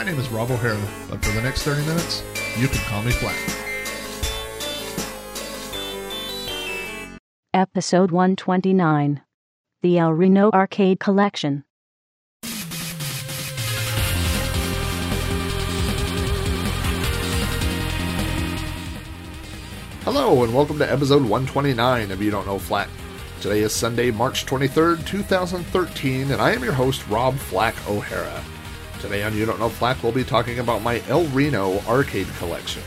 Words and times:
My 0.00 0.06
name 0.06 0.18
is 0.18 0.30
Rob 0.30 0.50
O'Hara, 0.50 0.80
but 1.10 1.22
for 1.22 1.30
the 1.32 1.42
next 1.42 1.62
30 1.64 1.84
minutes, 1.84 2.22
you 2.56 2.68
can 2.68 2.78
call 2.86 3.02
me 3.02 3.10
Flack. 3.10 3.36
Episode 7.52 8.10
129 8.10 9.20
The 9.82 9.98
El 9.98 10.14
Reno 10.14 10.50
Arcade 10.52 11.00
Collection. 11.00 11.64
Hello, 20.04 20.42
and 20.42 20.54
welcome 20.54 20.78
to 20.78 20.90
episode 20.90 21.24
129 21.24 22.10
of 22.10 22.22
You 22.22 22.30
Don't 22.30 22.46
Know 22.46 22.58
Flack. 22.58 22.88
Today 23.42 23.60
is 23.60 23.74
Sunday, 23.74 24.10
March 24.10 24.46
23rd, 24.46 25.06
2013, 25.06 26.30
and 26.30 26.40
I 26.40 26.52
am 26.52 26.64
your 26.64 26.72
host, 26.72 27.06
Rob 27.08 27.34
Flack 27.34 27.74
O'Hara. 27.86 28.42
Today 29.00 29.22
on 29.22 29.34
You 29.34 29.46
Don't 29.46 29.58
Know 29.58 29.70
Flack, 29.70 30.02
we'll 30.02 30.12
be 30.12 30.24
talking 30.24 30.58
about 30.58 30.82
my 30.82 31.02
El 31.08 31.24
Reno 31.28 31.78
arcade 31.88 32.26
collection. 32.36 32.82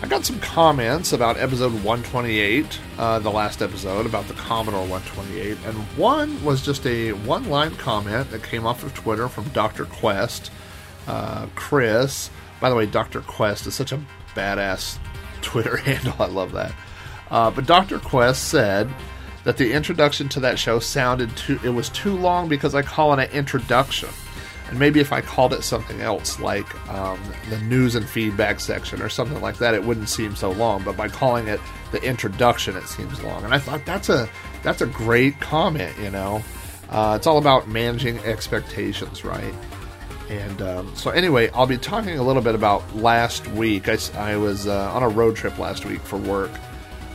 I 0.00 0.06
got 0.06 0.24
some 0.24 0.38
comments 0.38 1.12
about 1.12 1.36
episode 1.38 1.72
128, 1.72 2.78
uh, 2.98 3.18
the 3.18 3.30
last 3.30 3.62
episode, 3.62 4.06
about 4.06 4.28
the 4.28 4.34
Commodore 4.34 4.86
128, 4.86 5.58
and 5.66 5.76
one 5.96 6.42
was 6.44 6.62
just 6.62 6.86
a 6.86 7.12
one 7.12 7.48
line 7.48 7.74
comment 7.76 8.30
that 8.30 8.44
came 8.44 8.64
off 8.64 8.84
of 8.84 8.94
Twitter 8.94 9.28
from 9.28 9.48
Dr. 9.48 9.86
Quest. 9.86 10.52
Uh, 11.08 11.46
Chris, 11.56 12.30
by 12.60 12.70
the 12.70 12.76
way, 12.76 12.86
Dr. 12.86 13.22
Quest 13.22 13.66
is 13.66 13.74
such 13.74 13.90
a 13.90 14.00
badass 14.36 14.98
Twitter 15.40 15.76
handle. 15.78 16.14
I 16.20 16.26
love 16.26 16.52
that. 16.52 16.72
Uh, 17.28 17.50
but 17.50 17.66
Dr. 17.66 17.98
Quest 17.98 18.48
said 18.48 18.88
that 19.42 19.56
the 19.56 19.72
introduction 19.72 20.28
to 20.28 20.40
that 20.40 20.60
show 20.60 20.78
sounded 20.78 21.36
too, 21.36 21.58
it 21.64 21.70
was 21.70 21.88
too 21.88 22.16
long 22.16 22.48
because 22.48 22.76
I 22.76 22.82
call 22.82 23.12
it 23.14 23.28
an 23.28 23.36
introduction. 23.36 24.08
And 24.72 24.78
maybe 24.78 25.00
if 25.00 25.12
I 25.12 25.20
called 25.20 25.52
it 25.52 25.64
something 25.64 26.00
else, 26.00 26.40
like 26.40 26.88
um, 26.88 27.20
the 27.50 27.58
news 27.58 27.94
and 27.94 28.08
feedback 28.08 28.58
section 28.58 29.02
or 29.02 29.10
something 29.10 29.38
like 29.42 29.58
that, 29.58 29.74
it 29.74 29.84
wouldn't 29.84 30.08
seem 30.08 30.34
so 30.34 30.50
long. 30.50 30.82
But 30.82 30.96
by 30.96 31.10
calling 31.10 31.46
it 31.46 31.60
the 31.90 32.02
introduction, 32.02 32.74
it 32.78 32.88
seems 32.88 33.22
long. 33.22 33.44
And 33.44 33.52
I 33.52 33.58
thought 33.58 33.84
that's 33.84 34.08
a 34.08 34.30
that's 34.62 34.80
a 34.80 34.86
great 34.86 35.38
comment. 35.40 35.94
You 35.98 36.08
know, 36.08 36.42
uh, 36.88 37.16
it's 37.18 37.26
all 37.26 37.36
about 37.36 37.68
managing 37.68 38.18
expectations, 38.20 39.26
right? 39.26 39.52
And 40.30 40.62
um, 40.62 40.96
so, 40.96 41.10
anyway, 41.10 41.50
I'll 41.50 41.66
be 41.66 41.76
talking 41.76 42.18
a 42.18 42.22
little 42.22 42.40
bit 42.40 42.54
about 42.54 42.96
last 42.96 43.46
week. 43.48 43.90
I, 43.90 43.98
I 44.14 44.36
was 44.38 44.66
uh, 44.66 44.90
on 44.94 45.02
a 45.02 45.08
road 45.10 45.36
trip 45.36 45.58
last 45.58 45.84
week 45.84 46.00
for 46.00 46.16
work, 46.16 46.50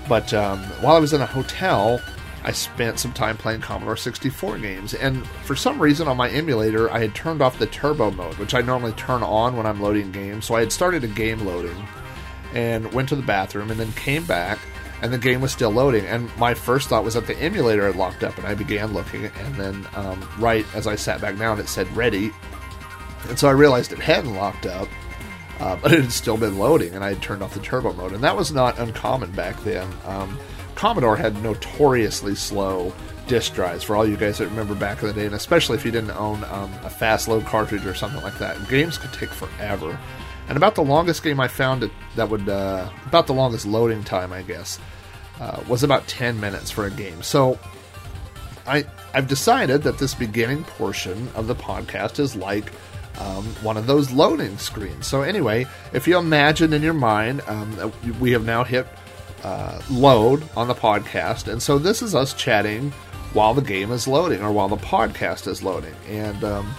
but 0.08 0.32
um, 0.32 0.60
while 0.82 0.96
I 0.96 1.00
was 1.00 1.12
in 1.12 1.22
a 1.22 1.26
hotel, 1.26 2.00
I 2.48 2.52
spent 2.52 2.98
some 2.98 3.14
time 3.14 3.38
playing 3.38 3.62
Commodore 3.62 3.96
64 3.96 4.58
games. 4.58 4.96
And 4.96 5.28
for 5.28 5.56
some 5.56 5.80
reason, 5.80 6.08
on 6.08 6.18
my 6.18 6.30
emulator, 6.30 6.90
I 6.90 7.00
had 7.00 7.14
turned 7.14 7.42
off 7.42 7.60
the 7.60 7.68
turbo 7.68 8.10
mode, 8.10 8.38
which 8.40 8.56
I 8.56 8.62
normally 8.62 8.94
turn 8.94 9.22
on 9.22 9.56
when 9.56 9.68
I'm 9.68 9.82
loading 9.82 10.12
games. 10.12 10.46
So 10.46 10.56
I 10.56 10.62
had 10.62 10.72
started 10.72 11.04
a 11.04 11.08
game 11.08 11.46
loading 11.46 11.86
and 12.54 12.92
went 12.94 13.10
to 13.10 13.16
the 13.16 13.22
bathroom 13.22 13.70
and 13.70 13.80
then 13.80 13.92
came 13.92 14.26
back 14.26 14.58
and 15.04 15.14
the 15.14 15.18
game 15.20 15.42
was 15.42 15.52
still 15.52 15.70
loading 15.70 16.06
and 16.08 16.36
my 16.38 16.56
first 16.56 16.90
thought 16.90 17.04
was 17.04 17.14
that 17.14 17.28
the 17.28 17.38
emulator 17.38 17.86
had 17.86 17.96
locked 17.96 18.24
up 18.24 18.36
and 18.38 18.48
i 18.48 18.56
began 18.56 18.94
looking 18.94 19.26
and 19.26 19.56
then 19.56 19.88
um, 19.96 20.28
right 20.40 20.66
as 20.74 20.88
i 20.88 20.96
sat 20.96 21.22
back 21.22 21.38
down 21.38 21.60
it 21.60 21.68
said 21.68 21.88
ready 21.96 22.32
and 23.30 23.38
so 23.38 23.48
I 23.48 23.52
realized 23.52 23.92
it 23.92 24.00
hadn't 24.00 24.36
locked 24.36 24.66
up, 24.66 24.88
uh, 25.60 25.76
but 25.76 25.92
it 25.92 26.02
had 26.02 26.12
still 26.12 26.38
been 26.38 26.58
loading, 26.58 26.94
and 26.94 27.04
I 27.04 27.10
had 27.10 27.22
turned 27.22 27.44
off 27.44 27.54
the 27.54 27.60
turbo 27.60 27.94
mode. 27.94 28.14
And 28.14 28.24
that 28.24 28.36
was 28.36 28.52
not 28.52 28.80
uncommon 28.80 29.32
back 29.32 29.62
then. 29.64 29.88
Um, 30.06 30.38
Commodore 30.78 31.18
had 31.18 31.42
notoriously 31.42 32.36
slow 32.36 32.94
disk 33.28 33.56
drives 33.56 33.84
for 33.84 33.96
all 33.96 34.08
you 34.08 34.16
guys 34.16 34.38
that 34.38 34.46
remember 34.46 34.76
back 34.76 35.02
in 35.02 35.08
the 35.08 35.14
day, 35.14 35.26
and 35.26 35.34
especially 35.34 35.76
if 35.76 35.84
you 35.84 35.90
didn't 35.90 36.12
own 36.12 36.44
um, 36.46 36.72
a 36.84 36.90
fast 36.90 37.28
load 37.28 37.46
cartridge 37.46 37.84
or 37.84 37.96
something 37.96 38.22
like 38.22 38.38
that. 38.38 38.70
Games 38.70 38.96
could 38.96 39.12
take 39.12 39.30
forever. 39.30 40.00
And 40.48 40.56
about 40.56 40.76
the 40.76 40.84
longest 40.84 41.24
game 41.24 41.40
I 41.40 41.48
found 41.48 41.90
that 42.16 42.30
would, 42.30 42.48
uh, 42.48 42.90
about 43.08 43.26
the 43.26 43.34
longest 43.34 43.66
loading 43.66 44.04
time, 44.04 44.32
I 44.32 44.44
guess, 44.44 44.80
uh, 45.42 45.64
was 45.68 45.82
about 45.82 46.08
10 46.08 46.40
minutes 46.40 46.70
for 46.70 46.86
a 46.86 46.92
game. 46.92 47.24
So 47.24 47.58
I, 48.68 48.86
I've 49.16 49.28
decided 49.28 49.82
that 49.82 49.98
this 49.98 50.14
beginning 50.14 50.64
portion 50.64 51.28
of 51.34 51.48
the 51.48 51.56
podcast 51.56 52.20
is 52.20 52.36
like 52.36 52.72
um, 53.18 53.46
one 53.64 53.78
of 53.78 53.88
those 53.88 54.12
loading 54.12 54.60
screens. 54.60 55.08
So, 55.08 55.24
anyway, 55.24 55.66
if 55.92 56.08
you 56.08 56.20
imagine 56.20 56.72
in 56.72 56.84
your 56.84 56.94
mind, 56.94 57.42
um, 57.48 57.92
we 58.20 58.32
have 58.34 58.46
now 58.46 58.64
hit 58.64 58.86
uh, 59.44 59.82
load 59.90 60.44
on 60.56 60.68
the 60.68 60.76
podcast. 60.76 61.52
And 61.52 61.62
so, 61.62 61.78
this 61.78 62.02
is 62.02 62.16
us 62.16 62.34
chatting 62.34 62.92
while 63.34 63.54
the 63.54 63.62
game 63.62 63.92
is 63.92 64.08
loading 64.08 64.42
or 64.42 64.52
while 64.52 64.70
the 64.70 64.78
podcast 64.78 65.48
is 65.48 65.62
loading. 65.62 65.94
And 66.10 66.44
um, 66.44 66.74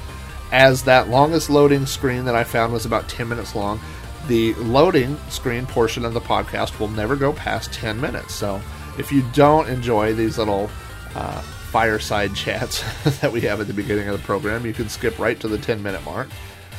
as 0.52 0.82
that 0.84 1.08
longest 1.08 1.50
loading 1.50 1.86
screen 1.86 2.24
that 2.24 2.34
I 2.34 2.44
found 2.44 2.72
was 2.72 2.86
about 2.86 3.08
10 3.08 3.28
minutes 3.28 3.54
long, 3.54 3.80
the 4.26 4.54
loading 4.54 5.16
screen 5.28 5.66
portion 5.66 6.04
of 6.04 6.14
the 6.14 6.20
podcast 6.20 6.78
will 6.78 6.88
never 6.88 7.16
go 7.16 7.32
past 7.32 7.72
10 7.72 8.00
minutes. 8.00 8.34
So, 8.34 8.60
if 8.98 9.12
you 9.12 9.22
don't 9.32 9.68
enjoy 9.68 10.14
these 10.14 10.38
little 10.38 10.70
uh, 11.14 11.40
fireside 11.40 12.34
chats 12.34 12.82
that 13.20 13.32
we 13.32 13.40
have 13.42 13.60
at 13.60 13.66
the 13.66 13.74
beginning 13.74 14.08
of 14.08 14.18
the 14.18 14.24
program, 14.24 14.66
you 14.66 14.72
can 14.72 14.88
skip 14.88 15.18
right 15.18 15.38
to 15.40 15.48
the 15.48 15.58
10 15.58 15.82
minute 15.82 16.04
mark 16.04 16.28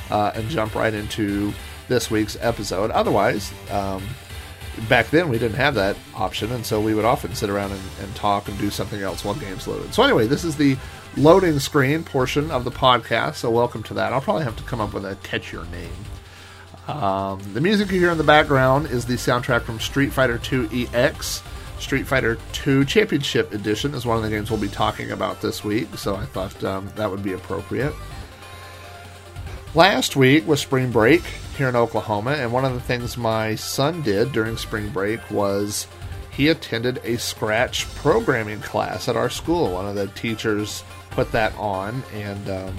uh, 0.09 0.31
and 0.35 0.49
jump 0.49 0.75
right 0.75 0.93
into 0.93 1.53
this 1.87 2.11
week's 2.11 2.37
episode. 2.41 2.91
Otherwise, 2.91 3.51
um, 3.71 4.03
back 4.87 5.09
then 5.09 5.29
we 5.29 5.37
didn't 5.37 5.57
have 5.57 5.75
that 5.75 5.97
option, 6.15 6.51
and 6.51 6.65
so 6.65 6.79
we 6.79 6.93
would 6.93 7.05
often 7.05 7.35
sit 7.35 7.49
around 7.49 7.71
and, 7.71 7.81
and 8.01 8.15
talk 8.15 8.47
and 8.47 8.57
do 8.57 8.69
something 8.69 9.01
else 9.01 9.25
while 9.25 9.35
games 9.35 9.67
loaded. 9.67 9.93
So, 9.93 10.03
anyway, 10.03 10.27
this 10.27 10.43
is 10.43 10.55
the 10.55 10.77
loading 11.17 11.59
screen 11.59 12.03
portion 12.03 12.51
of 12.51 12.63
the 12.63 12.71
podcast, 12.71 13.35
so 13.35 13.49
welcome 13.49 13.83
to 13.83 13.93
that. 13.95 14.13
I'll 14.13 14.21
probably 14.21 14.43
have 14.43 14.55
to 14.57 14.63
come 14.63 14.79
up 14.79 14.93
with 14.93 15.05
a 15.05 15.15
catchier 15.17 15.69
name. 15.71 15.91
Um, 16.87 17.39
the 17.53 17.61
music 17.61 17.91
you 17.91 17.99
hear 17.99 18.11
in 18.11 18.17
the 18.17 18.23
background 18.23 18.87
is 18.87 19.05
the 19.05 19.13
soundtrack 19.13 19.61
from 19.61 19.79
Street 19.79 20.11
Fighter 20.11 20.39
II 20.51 20.87
EX. 20.93 21.43
Street 21.79 22.07
Fighter 22.07 22.37
II 22.65 22.83
Championship 22.85 23.53
Edition 23.53 23.93
is 23.93 24.05
one 24.05 24.17
of 24.17 24.23
the 24.23 24.29
games 24.29 24.49
we'll 24.49 24.59
be 24.59 24.67
talking 24.67 25.11
about 25.11 25.41
this 25.41 25.63
week, 25.63 25.97
so 25.97 26.15
I 26.15 26.25
thought 26.25 26.63
um, 26.63 26.91
that 26.95 27.09
would 27.09 27.23
be 27.23 27.33
appropriate. 27.33 27.93
Last 29.75 30.15
week 30.15 30.47
was 30.47 30.59
spring 30.59 30.91
break 30.91 31.23
here 31.59 31.69
in 31.69 31.75
Oklahoma, 31.75 32.31
and 32.31 32.53
one 32.53 32.63
of 32.63 32.73
the 32.73 32.79
things 32.79 33.17
my 33.17 33.53
son 33.53 34.01
did 34.01 34.31
during 34.31 34.55
spring 34.55 34.87
break 34.89 35.19
was 35.29 35.87
he 36.31 36.47
attended 36.47 37.01
a 37.03 37.17
Scratch 37.17 37.85
programming 37.95 38.61
class 38.61 39.09
at 39.09 39.17
our 39.17 39.29
school. 39.29 39.73
One 39.73 39.85
of 39.85 39.93
the 39.93 40.07
teachers 40.07 40.85
put 41.11 41.33
that 41.33 41.53
on, 41.57 42.01
and 42.13 42.49
um, 42.49 42.77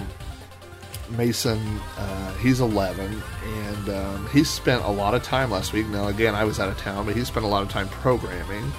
Mason, 1.11 1.59
uh, 1.95 2.33
he's 2.37 2.59
11, 2.59 3.21
and 3.43 3.89
um, 3.89 4.27
he 4.33 4.43
spent 4.43 4.83
a 4.83 4.89
lot 4.89 5.13
of 5.13 5.21
time 5.21 5.51
last 5.51 5.73
week. 5.73 5.85
Now, 5.85 6.07
again, 6.07 6.33
I 6.33 6.43
was 6.43 6.59
out 6.59 6.69
of 6.69 6.77
town, 6.79 7.05
but 7.05 7.15
he 7.15 7.23
spent 7.23 7.45
a 7.45 7.49
lot 7.49 7.61
of 7.61 7.69
time 7.69 7.87
programming. 7.89 8.71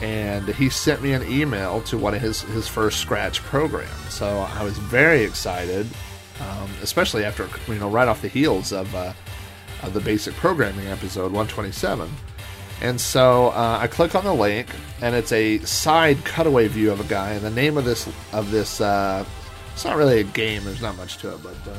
And 0.00 0.48
he 0.48 0.70
sent 0.70 1.02
me 1.02 1.12
an 1.12 1.30
email 1.30 1.82
to 1.82 1.98
one 1.98 2.14
of 2.14 2.22
his, 2.22 2.40
his 2.40 2.66
first 2.68 3.00
Scratch 3.00 3.42
programs. 3.42 3.90
So 4.08 4.26
I 4.26 4.62
was 4.62 4.78
very 4.78 5.24
excited, 5.24 5.86
um, 6.40 6.70
especially 6.82 7.24
after, 7.24 7.48
you 7.68 7.78
know, 7.78 7.88
right 7.88 8.08
off 8.08 8.22
the 8.22 8.28
heels 8.28 8.72
of, 8.72 8.94
uh, 8.94 9.12
of 9.82 9.92
the 9.94 10.00
basic 10.00 10.34
programming 10.34 10.86
episode 10.88 11.32
127. 11.32 12.08
And 12.80 13.00
so 13.00 13.48
uh, 13.48 13.78
I 13.80 13.86
click 13.86 14.14
on 14.14 14.24
the 14.24 14.34
link, 14.34 14.68
and 15.00 15.14
it's 15.14 15.32
a 15.32 15.58
side 15.60 16.24
cutaway 16.24 16.68
view 16.68 16.90
of 16.92 17.00
a 17.00 17.04
guy. 17.04 17.30
And 17.30 17.42
the 17.42 17.50
name 17.50 17.78
of 17.78 17.84
this 17.84 18.06
of 18.32 18.50
this 18.50 18.80
uh, 18.82 19.24
it's 19.72 19.84
not 19.84 19.96
really 19.96 20.20
a 20.20 20.24
game. 20.24 20.64
There's 20.64 20.82
not 20.82 20.96
much 20.96 21.18
to 21.18 21.34
it, 21.34 21.42
but 21.42 21.54
um, 21.70 21.78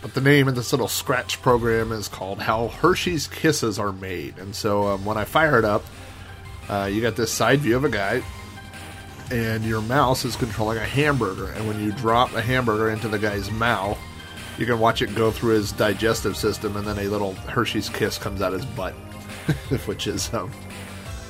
but 0.00 0.14
the 0.14 0.20
name 0.20 0.48
of 0.48 0.56
this 0.56 0.72
little 0.72 0.88
scratch 0.88 1.40
program 1.42 1.92
is 1.92 2.08
called 2.08 2.40
"How 2.40 2.68
Hershey's 2.68 3.28
Kisses 3.28 3.78
Are 3.78 3.92
Made." 3.92 4.38
And 4.38 4.54
so 4.54 4.88
um, 4.88 5.04
when 5.04 5.16
I 5.16 5.24
fire 5.24 5.58
it 5.58 5.64
up, 5.64 5.84
uh, 6.68 6.88
you 6.92 7.00
got 7.00 7.14
this 7.14 7.32
side 7.32 7.60
view 7.60 7.76
of 7.76 7.84
a 7.84 7.88
guy, 7.88 8.22
and 9.32 9.64
your 9.64 9.80
mouse 9.80 10.26
is 10.26 10.36
controlling 10.36 10.76
a 10.76 10.84
hamburger. 10.84 11.50
And 11.52 11.66
when 11.66 11.82
you 11.82 11.90
drop 11.92 12.34
a 12.34 12.42
hamburger 12.42 12.90
into 12.90 13.08
the 13.08 13.18
guy's 13.18 13.50
mouth, 13.50 13.98
you 14.58 14.66
can 14.66 14.78
watch 14.78 15.00
it 15.00 15.14
go 15.14 15.30
through 15.30 15.54
his 15.54 15.72
digestive 15.72 16.36
system, 16.36 16.76
and 16.76 16.86
then 16.86 16.98
a 16.98 17.08
little 17.08 17.32
Hershey's 17.32 17.88
kiss 17.88 18.18
comes 18.18 18.42
out 18.42 18.52
his 18.52 18.66
butt, 18.66 18.92
which 19.86 20.06
is 20.06 20.32
um, 20.34 20.52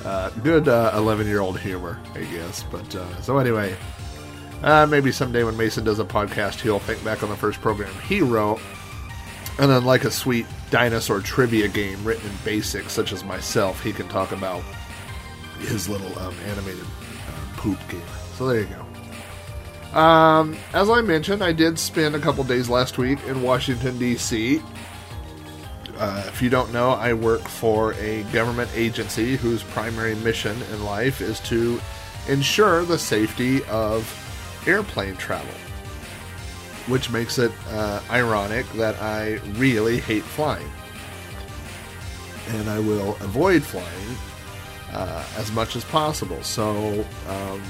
uh, 0.03 0.29
good 0.43 0.67
11 0.67 1.27
year 1.27 1.39
old 1.39 1.57
humor, 1.57 1.97
I 2.13 2.25
guess. 2.25 2.63
But 2.69 2.93
uh, 2.93 3.21
so 3.21 3.37
anyway, 3.37 3.73
uh, 4.63 4.85
maybe 4.85 5.13
someday 5.13 5.45
when 5.45 5.55
Mason 5.55 5.85
does 5.85 5.99
a 5.99 6.05
podcast, 6.05 6.59
he'll 6.59 6.79
think 6.79 7.01
back 7.05 7.23
on 7.23 7.29
the 7.29 7.37
first 7.37 7.61
program 7.61 7.93
he 8.07 8.19
wrote. 8.19 8.59
And 9.59 9.69
then 9.69 9.85
like 9.85 10.03
a 10.03 10.11
sweet 10.11 10.47
dinosaur 10.71 11.21
trivia 11.21 11.69
game 11.69 12.03
written 12.03 12.29
in 12.29 12.35
BASIC, 12.43 12.89
such 12.89 13.13
as 13.13 13.23
myself, 13.23 13.81
he 13.81 13.93
can 13.93 14.09
talk 14.09 14.31
about 14.31 14.63
his 15.59 15.87
little 15.87 16.19
um, 16.19 16.35
animated 16.47 16.83
uh, 16.83 17.02
poop 17.63 17.79
game. 17.89 18.01
So 18.35 18.47
there 18.47 18.61
you 18.61 18.67
go. 18.67 19.97
Um, 19.97 20.57
as 20.73 20.89
I 20.89 21.01
mentioned, 21.01 21.43
I 21.43 21.53
did 21.53 21.79
spend 21.79 22.13
a 22.13 22.19
couple 22.19 22.43
days 22.43 22.67
last 22.67 22.97
week 22.97 23.19
in 23.25 23.41
Washington, 23.41 23.97
D.C. 23.97 24.61
Uh, 25.97 26.23
if 26.27 26.41
you 26.41 26.49
don't 26.49 26.73
know, 26.73 26.89
I 26.89 27.13
work 27.13 27.41
for 27.41 27.93
a 27.93 28.23
government 28.33 28.69
agency 28.75 29.37
whose 29.37 29.63
primary 29.63 30.15
mission 30.15 30.57
in 30.73 30.83
life 30.83 31.21
is 31.21 31.39
to 31.41 31.79
ensure 32.27 32.83
the 32.83 32.97
safety 32.97 33.63
of 33.65 34.03
airplane 34.67 35.15
travel. 35.15 35.53
Which 36.87 37.09
makes 37.11 37.37
it 37.37 37.51
uh, 37.69 38.01
ironic 38.09 38.69
that 38.73 39.01
I 39.01 39.35
really 39.53 39.99
hate 39.99 40.23
flying. 40.23 40.69
And 42.49 42.69
I 42.69 42.79
will 42.79 43.11
avoid 43.21 43.63
flying 43.63 44.17
uh, 44.93 45.25
as 45.37 45.51
much 45.51 45.75
as 45.75 45.83
possible. 45.85 46.41
So, 46.43 47.05
um, 47.27 47.61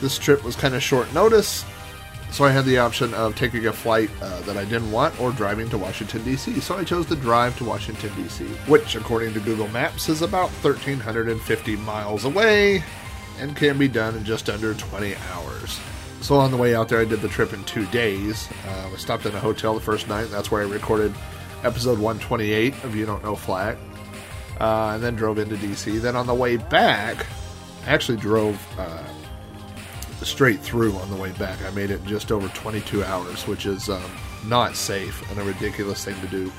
this 0.00 0.18
trip 0.18 0.44
was 0.44 0.54
kind 0.56 0.74
of 0.74 0.82
short 0.82 1.12
notice, 1.14 1.64
so 2.34 2.44
I 2.44 2.50
had 2.50 2.64
the 2.64 2.78
option 2.78 3.14
of 3.14 3.36
taking 3.36 3.66
a 3.66 3.72
flight 3.72 4.10
uh, 4.20 4.40
that 4.40 4.56
I 4.56 4.64
didn't 4.64 4.90
want 4.90 5.20
or 5.20 5.30
driving 5.30 5.70
to 5.70 5.78
Washington, 5.78 6.24
D.C. 6.24 6.58
So 6.58 6.76
I 6.76 6.82
chose 6.82 7.06
to 7.06 7.14
drive 7.14 7.56
to 7.58 7.64
Washington, 7.64 8.10
D.C., 8.16 8.44
which, 8.66 8.96
according 8.96 9.34
to 9.34 9.40
Google 9.40 9.68
Maps, 9.68 10.08
is 10.08 10.20
about 10.20 10.50
1,350 10.50 11.76
miles 11.76 12.24
away 12.24 12.82
and 13.38 13.54
can 13.54 13.78
be 13.78 13.86
done 13.86 14.16
in 14.16 14.24
just 14.24 14.50
under 14.50 14.74
20 14.74 15.14
hours. 15.32 15.78
So 16.22 16.34
on 16.34 16.50
the 16.50 16.56
way 16.56 16.74
out 16.74 16.88
there, 16.88 16.98
I 17.00 17.04
did 17.04 17.20
the 17.20 17.28
trip 17.28 17.52
in 17.52 17.62
two 17.64 17.86
days. 17.86 18.48
Uh, 18.66 18.90
I 18.92 18.96
stopped 18.96 19.26
in 19.26 19.34
a 19.36 19.38
hotel 19.40 19.72
the 19.72 19.80
first 19.80 20.08
night, 20.08 20.24
that's 20.24 20.50
where 20.50 20.60
I 20.60 20.66
recorded 20.66 21.14
episode 21.62 22.00
128 22.00 22.82
of 22.82 22.96
You 22.96 23.06
Don't 23.06 23.22
Know 23.22 23.36
Flack, 23.36 23.78
uh, 24.60 24.92
and 24.94 25.02
then 25.02 25.14
drove 25.14 25.38
into 25.38 25.56
DC. 25.56 26.00
Then 26.00 26.16
on 26.16 26.26
the 26.26 26.34
way 26.34 26.56
back, 26.56 27.26
I 27.86 27.90
actually 27.90 28.18
drove 28.18 28.58
uh, 28.78 29.02
straight 30.24 30.60
through 30.60 30.94
on 30.96 31.10
the 31.10 31.16
way 31.16 31.32
back. 31.32 31.62
I 31.64 31.70
made 31.70 31.90
it 31.90 32.04
just 32.04 32.32
over 32.32 32.48
22 32.48 33.04
hours, 33.04 33.46
which 33.46 33.66
is 33.66 33.88
um, 33.88 34.10
not 34.46 34.76
safe 34.76 35.28
and 35.30 35.40
a 35.40 35.44
ridiculous 35.44 36.04
thing 36.04 36.18
to 36.20 36.26
do. 36.28 36.52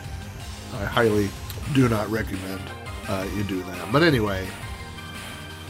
I 0.73 0.85
highly 0.85 1.29
do 1.73 1.89
not 1.89 2.09
recommend 2.09 2.61
uh, 3.07 3.27
you 3.35 3.43
do 3.43 3.61
that. 3.63 3.91
But 3.91 4.03
anyway, 4.03 4.47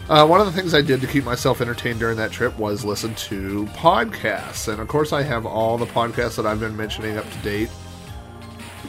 uh, 0.10 0.25
one 0.25 0.39
of 0.39 0.45
the 0.45 0.51
things 0.51 0.74
I 0.74 0.81
did 0.81 1.01
to 1.01 1.07
keep 1.07 1.24
myself 1.24 1.62
entertained 1.62 2.00
during 2.00 2.18
that 2.18 2.31
trip 2.31 2.57
was 2.57 2.86
listen 2.86 3.16
to 3.16 3.66
podcasts. 3.74 4.68
And 4.68 4.80
of 4.80 4.88
course, 4.88 5.13
I 5.13 5.24
have 5.24 5.45
all 5.45 5.77
the 5.77 5.86
podcasts 5.86 6.36
that 6.36 6.45
I've 6.45 6.60
been 6.60 6.77
mentioning 6.77 7.18
up 7.18 7.30
to 7.30 7.38
date, 7.39 7.69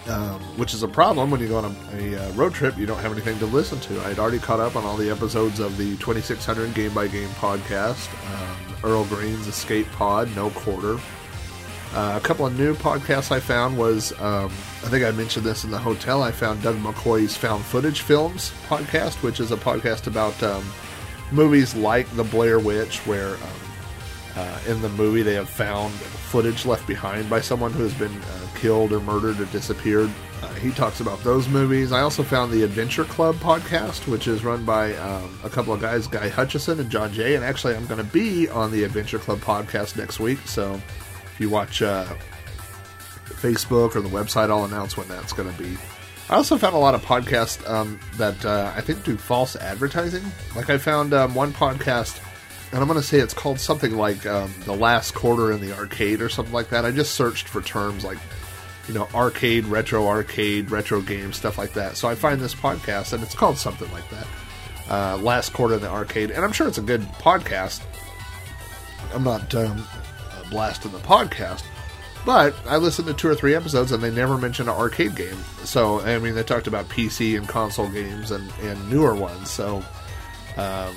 um, 0.08 0.40
which 0.58 0.75
is 0.75 0.82
a 0.82 0.88
problem 0.88 1.31
when 1.31 1.40
you 1.40 1.48
go 1.48 1.58
on 1.58 1.76
a, 1.93 2.14
a 2.14 2.28
uh, 2.28 2.32
road 2.32 2.54
trip, 2.54 2.76
you 2.78 2.87
don't 2.87 2.98
have 2.98 3.12
anything 3.12 3.38
to 3.38 3.46
listen 3.46 3.78
to. 3.81 4.00
I 4.00 4.08
had 4.08 4.19
already 4.19 4.38
caught 4.38 4.60
up 4.60 4.76
on 4.76 4.84
all 4.84 4.96
the 4.96 5.10
episodes 5.10 5.60
of 5.60 5.76
the 5.76 5.96
2600 5.96 6.75
Game 6.75 6.93
by 6.94 7.08
Game 7.08 7.28
podcast, 7.31 8.08
um, 8.34 8.76
Earl 8.84 9.04
Green's 9.06 9.46
Escape 9.46 9.87
Pod, 9.93 10.34
No 10.37 10.50
Quarter. 10.50 10.98
Uh, 11.94 12.14
a 12.16 12.20
couple 12.20 12.44
of 12.46 12.58
new 12.58 12.75
podcasts 12.75 13.31
I 13.31 13.40
found 13.40 13.78
was, 13.78 14.12
um, 14.20 14.46
I 14.46 14.88
think 14.88 15.04
I 15.04 15.12
mentioned 15.12 15.46
this 15.46 15.64
in 15.64 15.70
the 15.70 15.78
hotel. 15.78 16.22
I 16.22 16.31
found 16.31 16.62
Doug 16.62 16.76
McCoy's 16.76 17.37
Found 17.38 17.64
Footage 17.64 18.02
Films 18.02 18.52
podcast, 18.69 19.22
which 19.22 19.40
is 19.40 19.50
a 19.50 19.56
podcast 19.56 20.06
about 20.06 20.40
um, 20.43 20.64
movies 21.31 21.75
like 21.75 22.08
The 22.16 22.25
Blair 22.25 22.58
Witch, 22.58 22.98
where 23.06 23.34
um, 23.34 23.40
uh, 24.37 24.58
in 24.69 24.82
the 24.82 24.90
movie 24.90 25.22
they 25.22 25.34
have 25.34 25.48
found 25.48 25.94
footage 26.26 26.67
left 26.67 26.87
behind 26.87 27.31
by 27.31 27.40
someone 27.40 27.73
who 27.73 27.82
has 27.82 27.94
been 27.94 28.14
uh, 28.14 28.49
killed 28.56 28.93
or 28.93 29.00
murdered 29.00 29.40
or 29.40 29.46
disappeared. 29.46 30.11
Uh, 30.43 30.52
he 30.55 30.70
talks 30.70 31.00
about 31.00 31.23
those 31.23 31.49
movies. 31.49 31.93
I 31.93 32.00
also 32.00 32.23
found 32.23 32.52
the 32.52 32.62
Adventure 32.62 33.05
Club 33.05 33.37
podcast, 33.37 34.06
which 34.06 34.26
is 34.28 34.44
run 34.44 34.64
by 34.64 34.94
um, 34.96 35.38
a 35.44 35.49
couple 35.49 35.73
of 35.73 35.81
guys, 35.81 36.06
Guy 36.06 36.28
Hutchison 36.28 36.78
and 36.81 36.90
John 36.90 37.12
Jay. 37.12 37.37
And 37.37 37.44
actually, 37.44 37.75
I'm 37.75 37.87
going 37.87 38.05
to 38.05 38.12
be 38.12 38.49
on 38.49 38.70
the 38.70 38.84
Adventure 38.84 39.19
Club 39.19 39.38
podcast 39.38 39.96
next 39.96 40.20
week. 40.20 40.38
So 40.44 40.75
if 41.25 41.37
you 41.38 41.49
watch 41.49 41.81
uh, 41.81 42.06
Facebook 43.26 43.96
or 43.96 44.00
the 44.00 44.08
website, 44.08 44.50
I'll 44.50 44.64
announce 44.64 44.96
when 44.96 45.08
that's 45.08 45.32
going 45.32 45.50
to 45.50 45.62
be. 45.62 45.76
I 46.29 46.34
also 46.34 46.58
found 46.58 46.75
a 46.75 46.79
lot 46.79 46.94
of 46.94 47.05
podcasts 47.05 47.69
um, 47.70 48.00
that 48.17 48.44
uh, 48.44 48.72
I 48.75 48.81
think 48.81 49.05
do 49.05 49.17
false 49.17 49.55
advertising. 49.55 50.25
Like 50.56 50.70
I 50.70 50.79
found 50.79 51.14
um, 51.14 51.34
one 51.34 51.52
podcast, 51.52 52.20
and 52.72 52.80
I'm 52.80 52.86
going 52.86 53.00
to 53.00 53.06
say 53.06 53.18
it's 53.18 53.34
called 53.34 53.60
something 53.60 53.96
like 53.96 54.26
um, 54.26 54.52
"The 54.64 54.74
Last 54.74 55.14
Quarter 55.14 55.52
in 55.52 55.60
the 55.60 55.76
Arcade" 55.76 56.20
or 56.20 56.28
something 56.28 56.54
like 56.54 56.70
that. 56.70 56.84
I 56.84 56.90
just 56.90 57.14
searched 57.14 57.48
for 57.48 57.62
terms 57.62 58.04
like, 58.04 58.18
you 58.88 58.94
know, 58.94 59.08
arcade, 59.14 59.64
retro 59.66 60.06
arcade, 60.06 60.70
retro 60.70 61.00
games, 61.00 61.36
stuff 61.36 61.58
like 61.58 61.72
that. 61.74 61.96
So 61.96 62.08
I 62.08 62.14
find 62.14 62.40
this 62.40 62.54
podcast, 62.54 63.12
and 63.12 63.22
it's 63.22 63.34
called 63.34 63.58
something 63.58 63.90
like 63.92 64.08
that, 64.10 64.26
uh, 64.90 65.16
"Last 65.18 65.52
Quarter 65.52 65.74
in 65.74 65.80
the 65.80 65.90
Arcade," 65.90 66.30
and 66.30 66.44
I'm 66.44 66.52
sure 66.52 66.66
it's 66.68 66.78
a 66.78 66.82
good 66.82 67.02
podcast. 67.02 67.82
I'm 69.14 69.24
not 69.24 69.54
um, 69.54 69.84
blasting 70.50 70.92
the 70.92 70.98
podcast. 70.98 71.62
But 72.26 72.56
I 72.66 72.76
listened 72.78 73.06
to 73.06 73.14
two 73.14 73.28
or 73.28 73.36
three 73.36 73.54
episodes 73.54 73.92
and 73.92 74.02
they 74.02 74.10
never 74.10 74.36
mentioned 74.36 74.69
an 74.69 74.74
arcade 74.74 75.14
game. 75.14 75.38
So, 75.62 76.00
I 76.00 76.19
mean, 76.19 76.34
they 76.34 76.42
talked 76.42 76.66
about 76.66 76.88
PC 76.88 77.38
and 77.38 77.46
console 77.48 77.88
games 77.88 78.32
and, 78.32 78.52
and 78.62 78.90
newer 78.90 79.14
ones. 79.14 79.48
So, 79.48 79.76
um, 80.56 80.92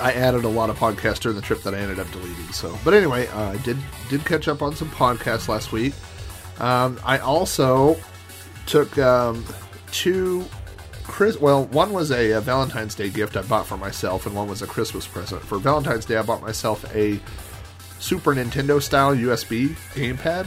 I 0.00 0.12
added 0.12 0.44
a 0.44 0.48
lot 0.48 0.70
of 0.70 0.78
podcasts 0.78 1.20
during 1.20 1.36
the 1.36 1.42
trip 1.42 1.62
that 1.62 1.74
I 1.74 1.78
ended 1.78 1.98
up 1.98 2.10
deleting. 2.10 2.52
So, 2.52 2.76
but 2.84 2.94
anyway, 2.94 3.26
uh, 3.28 3.52
I 3.52 3.56
did 3.58 3.78
did 4.08 4.24
catch 4.24 4.48
up 4.48 4.62
on 4.62 4.74
some 4.74 4.88
podcasts 4.90 5.48
last 5.48 5.72
week. 5.72 5.94
Um, 6.58 7.00
I 7.04 7.18
also 7.18 7.96
took 8.66 8.96
um, 8.98 9.44
two 9.92 10.44
Chris. 11.04 11.38
Well, 11.38 11.66
one 11.66 11.92
was 11.92 12.10
a, 12.10 12.32
a 12.32 12.40
Valentine's 12.40 12.94
Day 12.94 13.10
gift 13.10 13.36
I 13.36 13.42
bought 13.42 13.66
for 13.66 13.76
myself, 13.76 14.26
and 14.26 14.34
one 14.34 14.48
was 14.48 14.62
a 14.62 14.66
Christmas 14.66 15.06
present. 15.06 15.42
For 15.42 15.58
Valentine's 15.58 16.04
Day, 16.04 16.16
I 16.16 16.22
bought 16.22 16.42
myself 16.42 16.84
a 16.94 17.20
Super 17.98 18.34
Nintendo 18.34 18.82
style 18.82 19.14
USB 19.14 19.68
gamepad, 19.94 20.46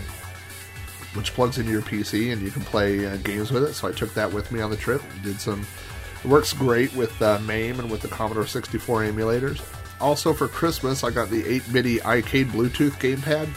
which 1.16 1.34
plugs 1.34 1.58
into 1.58 1.72
your 1.72 1.82
PC 1.82 2.32
and 2.32 2.42
you 2.42 2.52
can 2.52 2.62
play 2.64 3.06
uh, 3.06 3.18
games 3.18 3.52
with 3.52 3.64
it. 3.64 3.74
So 3.74 3.88
I 3.88 3.92
took 3.92 4.14
that 4.14 4.32
with 4.32 4.52
me 4.52 4.62
on 4.62 4.70
the 4.70 4.78
trip. 4.78 5.02
Did 5.24 5.40
some. 5.40 5.66
It 6.24 6.28
works 6.28 6.54
great 6.54 6.94
with 6.96 7.22
uh, 7.22 7.40
MAME 7.40 7.80
and 7.80 7.92
with 7.92 8.02
the 8.02 8.08
Commodore 8.08 8.46
64 8.46 9.04
emulators. 9.04 9.62
Also 10.00 10.34
for 10.34 10.48
Christmas, 10.48 11.04
I 11.04 11.10
got 11.12 11.30
the 11.30 11.44
8-bitty 11.44 12.00
iCade 12.00 12.52
Bluetooth 12.52 12.92
gamepad, 13.00 13.50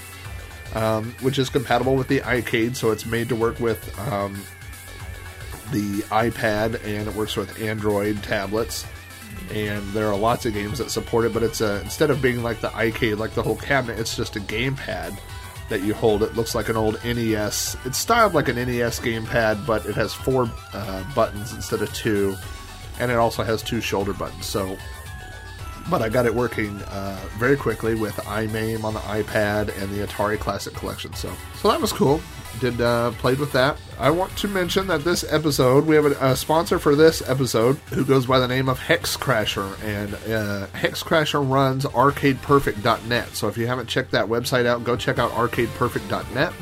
um, 0.76 1.14
which 1.20 1.38
is 1.38 1.50
compatible 1.50 1.96
with 1.96 2.08
the 2.08 2.20
iCade, 2.20 2.76
so 2.76 2.90
it's 2.90 3.04
made 3.04 3.28
to 3.28 3.36
work 3.36 3.60
with 3.60 3.98
um, 3.98 4.34
the 5.72 6.00
iPad 6.10 6.82
and 6.84 7.08
it 7.08 7.14
works 7.14 7.36
with 7.36 7.60
Android 7.60 8.22
tablets 8.22 8.86
and 9.52 9.82
there 9.92 10.08
are 10.08 10.16
lots 10.16 10.46
of 10.46 10.52
games 10.52 10.78
that 10.78 10.90
support 10.90 11.24
it. 11.24 11.32
But 11.32 11.42
it's 11.42 11.60
a 11.60 11.80
instead 11.80 12.10
of 12.10 12.22
being 12.22 12.42
like 12.42 12.60
the 12.60 12.68
iCade, 12.68 13.18
like 13.18 13.34
the 13.34 13.42
whole 13.42 13.56
cabinet, 13.56 13.98
it's 13.98 14.16
just 14.16 14.36
a 14.36 14.40
gamepad 14.40 15.18
that 15.70 15.82
you 15.82 15.94
hold. 15.94 16.22
It 16.22 16.36
looks 16.36 16.54
like 16.54 16.68
an 16.68 16.76
old 16.76 17.02
NES. 17.02 17.76
It's 17.84 17.96
styled 17.96 18.34
like 18.34 18.48
an 18.48 18.56
NES 18.56 19.00
gamepad, 19.00 19.64
but 19.64 19.86
it 19.86 19.94
has 19.94 20.12
four 20.12 20.50
uh, 20.74 21.04
buttons 21.14 21.54
instead 21.54 21.80
of 21.80 21.92
two, 21.94 22.36
and 22.98 23.10
it 23.10 23.16
also 23.16 23.42
has 23.42 23.62
two 23.62 23.80
shoulder 23.80 24.12
buttons. 24.12 24.44
So, 24.44 24.76
but 25.90 26.02
I 26.02 26.08
got 26.08 26.26
it 26.26 26.34
working 26.34 26.80
uh, 26.82 27.20
very 27.38 27.56
quickly 27.56 27.94
with 27.94 28.14
iMame 28.16 28.84
on 28.84 28.94
the 28.94 29.00
iPad 29.00 29.76
and 29.82 29.90
the 29.90 30.06
Atari 30.06 30.38
Classic 30.38 30.72
Collection. 30.72 31.12
So, 31.14 31.32
so 31.56 31.68
that 31.68 31.80
was 31.80 31.92
cool 31.92 32.20
did 32.58 32.80
uh, 32.80 33.10
played 33.12 33.38
with 33.38 33.52
that. 33.52 33.78
I 33.98 34.10
want 34.10 34.36
to 34.38 34.48
mention 34.48 34.86
that 34.88 35.04
this 35.04 35.24
episode 35.30 35.86
we 35.86 35.94
have 35.96 36.06
a, 36.06 36.32
a 36.32 36.36
sponsor 36.36 36.78
for 36.78 36.94
this 36.94 37.28
episode 37.28 37.76
who 37.90 38.04
goes 38.04 38.26
by 38.26 38.38
the 38.38 38.48
name 38.48 38.68
of 38.68 38.78
Hex 38.78 39.16
Crasher, 39.16 39.82
and 39.84 40.14
uh, 40.32 40.66
Hex 40.68 41.02
Crasher 41.02 41.48
runs 41.48 41.84
ArcadePerfect.net. 41.84 43.28
So 43.34 43.48
if 43.48 43.56
you 43.56 43.66
haven't 43.66 43.88
checked 43.88 44.12
that 44.12 44.26
website 44.26 44.66
out, 44.66 44.84
go 44.84 44.96
check 44.96 45.18
out 45.18 45.30
ArcadePerfect.net. 45.32 46.52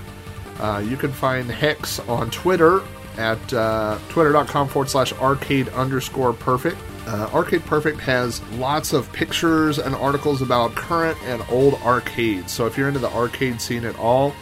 Uh, 0.61 0.79
you 0.79 0.97
can 0.97 1.13
find 1.13 1.51
Hex 1.51 2.01
on 2.01 2.31
Twitter 2.31 2.83
at 3.17 3.53
uh, 3.53 3.99
twitter.com 4.09 4.69
forward 4.69 4.89
slash 4.89 5.13
arcade 5.15 5.69
underscore 5.71 6.33
perfect. 6.33 6.79
Uh, 7.09 7.31
arcade 7.33 7.65
Perfect 7.65 8.01
has 8.01 8.43
lots 8.53 8.93
of 8.93 9.11
pictures 9.15 9.79
and 9.79 9.95
articles 9.95 10.43
about 10.43 10.75
current 10.75 11.17
and 11.23 11.43
old 11.49 11.73
arcades. 11.77 12.53
So 12.53 12.67
if 12.67 12.77
you're 12.77 12.87
into 12.87 13.01
the 13.01 13.11
arcade 13.11 13.63
scene 13.63 13.87
at 13.87 13.99
all, 13.99 14.35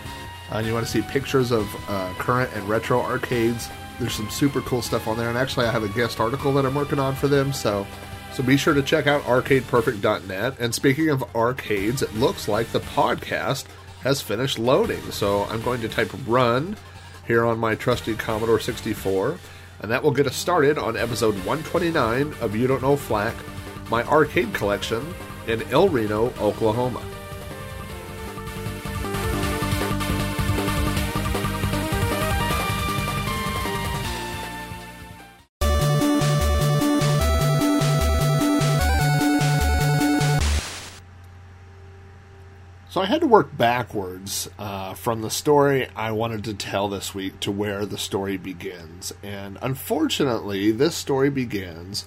uh, 0.51 0.57
and 0.57 0.67
you 0.67 0.75
want 0.75 0.85
to 0.85 0.91
see 0.91 1.03
pictures 1.03 1.53
of 1.53 1.73
uh, 1.89 2.13
current 2.15 2.53
and 2.55 2.69
retro 2.69 3.01
arcades, 3.01 3.69
there's 4.01 4.15
some 4.15 4.29
super 4.31 4.61
cool 4.63 4.83
stuff 4.83 5.07
on 5.07 5.17
there. 5.17 5.29
And 5.29 5.39
actually, 5.39 5.67
I 5.67 5.71
have 5.71 5.85
a 5.85 5.89
guest 5.91 6.19
article 6.19 6.53
that 6.55 6.67
I'm 6.67 6.75
working 6.75 6.99
on 6.99 7.15
for 7.15 7.29
them. 7.29 7.53
So, 7.53 7.87
so 8.33 8.43
be 8.43 8.57
sure 8.57 8.75
to 8.75 8.83
check 8.83 9.07
out 9.07 9.23
arcadeperfect.net. 9.23 10.57
And 10.59 10.75
speaking 10.75 11.11
of 11.11 11.23
arcades, 11.37 12.03
it 12.03 12.13
looks 12.17 12.49
like 12.49 12.73
the 12.73 12.81
podcast 12.81 13.67
has 14.01 14.21
finished 14.21 14.59
loading. 14.59 15.03
So 15.13 15.45
I'm 15.45 15.63
going 15.63 15.83
to 15.83 15.89
type 15.89 16.11
run 16.27 16.77
here 17.29 17.45
on 17.45 17.61
my 17.61 17.77
trusty 17.77 18.17
Commodore 18.17 18.59
64, 18.59 19.39
and 19.81 19.91
that 19.91 20.03
will 20.03 20.11
get 20.11 20.27
us 20.27 20.37
started 20.37 20.79
on 20.79 20.97
episode 20.97 21.35
129 21.45 22.35
of 22.41 22.57
You 22.57 22.67
Don't 22.67 22.83
Know 22.83 22.97
Flack, 22.97 23.35
my 23.91 24.03
arcade 24.05 24.53
collection 24.55 25.15
in 25.47 25.63
El 25.71 25.89
Reno, 25.89 26.33
Oklahoma. 26.41 27.03
So 42.97 43.03
I 43.03 43.05
had 43.05 43.21
to 43.21 43.27
work 43.27 43.55
backwards 43.55 44.49
uh, 44.59 44.95
from 44.95 45.21
the 45.21 45.29
story 45.29 45.87
I 45.95 46.13
wanted 46.13 46.45
to 46.45 46.55
tell 46.55 46.89
this 46.89 47.15
week 47.15 47.39
to 47.41 47.53
where 47.53 47.85
the 47.85 47.99
story 47.99 48.39
begins. 48.39 49.13
And 49.23 49.59
unfortunately, 49.61 50.73
this 50.73 50.95
story 50.95 51.29
begins 51.29 52.07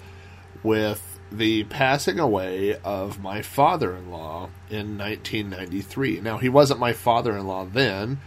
with 0.63 1.19
the 1.31 1.65
passing 1.65 2.19
away 2.19 2.75
of 2.83 3.21
my 3.21 3.43
father 3.43 3.95
in 3.95 4.09
law 4.09 4.49
in 4.71 4.97
1993. 4.97 6.21
Now, 6.21 6.39
he 6.39 6.49
wasn't 6.49 6.79
my 6.79 6.93
father 6.93 7.37
in 7.37 7.45
law 7.45 7.65
then 7.65 8.19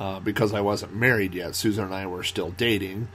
uh, 0.00 0.18
because 0.20 0.54
I 0.54 0.62
wasn't 0.62 0.96
married 0.96 1.34
yet. 1.34 1.54
Susan 1.54 1.84
and 1.84 1.94
I 1.94 2.06
were 2.06 2.22
still 2.22 2.50
dating. 2.50 3.08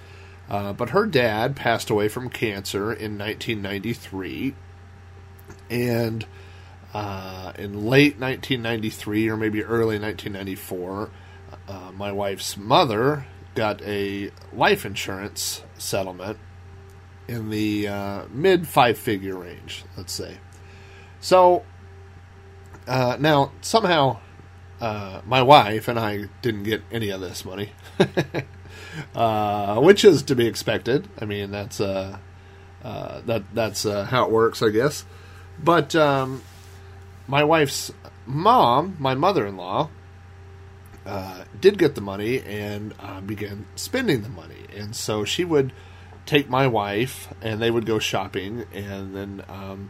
Uh, 0.47 0.73
but 0.73 0.91
her 0.91 1.07
dad 1.07 1.55
passed 1.55 1.89
away 1.89 2.07
from 2.07 2.29
cancer 2.29 2.93
in 2.93 3.17
1993. 3.17 4.53
And 5.71 6.23
uh, 6.93 7.53
in 7.57 7.85
late 7.85 8.19
1993 8.19 9.29
or 9.29 9.37
maybe 9.37 9.63
early 9.63 9.97
1994, 9.97 11.09
uh, 11.67 11.91
my 11.93 12.11
wife's 12.11 12.57
mother 12.57 13.25
got 13.55 13.81
a 13.83 14.31
life 14.53 14.85
insurance 14.85 15.63
settlement 15.77 16.37
in 17.27 17.49
the 17.49 17.87
uh, 17.87 18.23
mid 18.29 18.67
five 18.67 18.97
figure 18.97 19.37
range, 19.37 19.85
let's 19.95 20.11
say. 20.11 20.37
So 21.21 21.63
uh, 22.87 23.15
now, 23.19 23.51
somehow, 23.61 24.19
uh, 24.81 25.21
my 25.25 25.41
wife 25.41 25.87
and 25.87 25.97
I 25.97 26.25
didn't 26.41 26.63
get 26.63 26.81
any 26.91 27.09
of 27.09 27.21
this 27.21 27.45
money, 27.45 27.71
which 29.77 30.03
is 30.03 30.23
to 30.23 30.35
be 30.35 30.47
expected. 30.47 31.07
I 31.19 31.25
mean, 31.25 31.51
that's 31.51 31.77
that 31.77 32.19
that's 33.53 33.83
how 33.83 34.25
it 34.25 34.31
works, 34.31 34.61
I 34.61 34.69
guess. 34.69 35.05
But 35.63 35.95
um, 35.95 36.41
my 37.31 37.45
wife's 37.45 37.93
mom, 38.25 38.97
my 38.99 39.15
mother-in-law, 39.15 39.89
uh, 41.05 41.43
did 41.61 41.77
get 41.77 41.95
the 41.95 42.01
money 42.01 42.41
and 42.41 42.93
uh, 42.99 43.21
began 43.21 43.65
spending 43.75 44.21
the 44.21 44.29
money, 44.29 44.65
and 44.75 44.93
so 44.93 45.23
she 45.23 45.45
would 45.45 45.71
take 46.25 46.49
my 46.49 46.67
wife, 46.67 47.33
and 47.41 47.61
they 47.61 47.71
would 47.71 47.85
go 47.85 47.97
shopping, 47.97 48.65
and 48.73 49.15
then. 49.15 49.43
Um, 49.47 49.89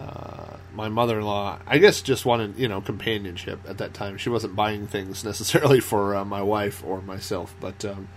uh, 0.00 0.56
my 0.72 0.88
mother-in-law, 0.88 1.60
I 1.68 1.78
guess, 1.78 2.02
just 2.02 2.26
wanted 2.26 2.58
you 2.58 2.66
know 2.66 2.80
companionship 2.80 3.60
at 3.68 3.78
that 3.78 3.94
time. 3.94 4.16
She 4.16 4.28
wasn't 4.28 4.56
buying 4.56 4.88
things 4.88 5.22
necessarily 5.22 5.78
for 5.90 6.16
uh, 6.16 6.24
my 6.24 6.42
wife 6.42 6.82
or 6.84 7.00
myself, 7.00 7.54
but 7.60 7.84
um, 7.84 8.08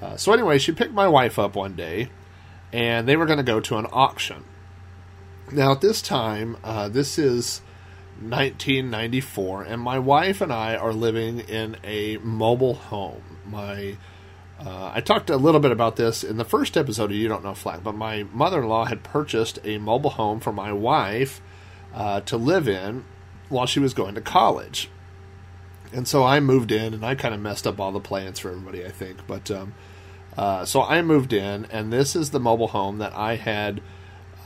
uh, 0.00 0.16
so 0.16 0.32
anyway, 0.32 0.58
she 0.58 0.72
picked 0.72 0.94
my 0.94 1.06
wife 1.06 1.38
up 1.38 1.54
one 1.54 1.76
day, 1.76 2.08
and 2.72 3.06
they 3.06 3.18
were 3.18 3.26
going 3.26 3.36
to 3.36 3.42
go 3.42 3.60
to 3.60 3.76
an 3.76 3.86
auction. 3.92 4.44
Now 5.52 5.72
at 5.72 5.82
this 5.82 6.00
time, 6.00 6.56
uh, 6.64 6.88
this 6.88 7.18
is 7.18 7.60
1994, 8.20 9.62
and 9.62 9.80
my 9.80 9.98
wife 9.98 10.40
and 10.40 10.52
I 10.52 10.76
are 10.76 10.92
living 10.92 11.40
in 11.40 11.76
a 11.82 12.18
mobile 12.18 12.74
home. 12.74 13.38
My 13.46 13.96
uh, 14.64 14.92
I 14.94 15.00
talked 15.00 15.30
a 15.30 15.38
little 15.38 15.60
bit 15.60 15.72
about 15.72 15.96
this 15.96 16.22
in 16.22 16.36
the 16.36 16.44
first 16.44 16.76
episode 16.76 17.10
of 17.10 17.16
You 17.16 17.28
Don't 17.28 17.42
Know 17.42 17.54
Flack, 17.54 17.82
but 17.82 17.94
my 17.94 18.24
mother 18.24 18.60
in 18.60 18.68
law 18.68 18.84
had 18.84 19.02
purchased 19.02 19.58
a 19.64 19.78
mobile 19.78 20.10
home 20.10 20.38
for 20.38 20.52
my 20.52 20.70
wife 20.70 21.40
uh, 21.94 22.20
to 22.22 22.36
live 22.36 22.68
in 22.68 23.04
while 23.48 23.66
she 23.66 23.80
was 23.80 23.94
going 23.94 24.14
to 24.16 24.20
college. 24.20 24.90
And 25.92 26.06
so 26.06 26.24
I 26.24 26.40
moved 26.40 26.70
in, 26.70 26.92
and 26.92 27.04
I 27.04 27.14
kind 27.14 27.34
of 27.34 27.40
messed 27.40 27.66
up 27.66 27.80
all 27.80 27.90
the 27.90 28.00
plans 28.00 28.38
for 28.38 28.50
everybody, 28.50 28.84
I 28.84 28.90
think. 28.90 29.26
But 29.26 29.50
um, 29.50 29.74
uh, 30.36 30.64
so 30.66 30.82
I 30.82 31.00
moved 31.00 31.32
in, 31.32 31.66
and 31.66 31.92
this 31.92 32.14
is 32.14 32.30
the 32.30 32.40
mobile 32.40 32.68
home 32.68 32.98
that 32.98 33.14
I 33.14 33.36
had 33.36 33.80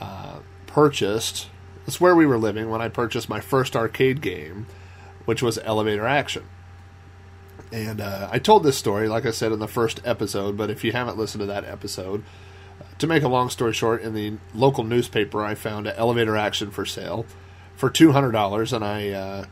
uh, 0.00 0.38
purchased. 0.66 1.48
It's 1.86 2.00
where 2.00 2.14
we 2.14 2.26
were 2.26 2.38
living 2.38 2.70
when 2.70 2.80
I 2.80 2.88
purchased 2.88 3.28
my 3.28 3.40
first 3.40 3.76
arcade 3.76 4.20
game, 4.20 4.66
which 5.24 5.42
was 5.42 5.58
Elevator 5.58 6.06
Action. 6.06 6.44
And 7.72 8.00
uh, 8.00 8.28
I 8.30 8.38
told 8.38 8.62
this 8.62 8.78
story, 8.78 9.08
like 9.08 9.26
I 9.26 9.30
said 9.30 9.52
in 9.52 9.58
the 9.58 9.68
first 9.68 10.00
episode, 10.04 10.56
but 10.56 10.70
if 10.70 10.84
you 10.84 10.92
haven't 10.92 11.18
listened 11.18 11.40
to 11.40 11.46
that 11.46 11.64
episode, 11.64 12.24
to 12.98 13.06
make 13.06 13.22
a 13.22 13.28
long 13.28 13.50
story 13.50 13.72
short, 13.72 14.02
in 14.02 14.14
the 14.14 14.34
local 14.54 14.84
newspaper, 14.84 15.42
I 15.42 15.54
found 15.54 15.86
an 15.86 15.94
elevator 15.96 16.36
action 16.36 16.70
for 16.70 16.86
sale 16.86 17.26
for 17.74 17.90
$200, 17.90 18.72
and 18.72 18.84
I 18.84 19.10
uh, 19.10 19.44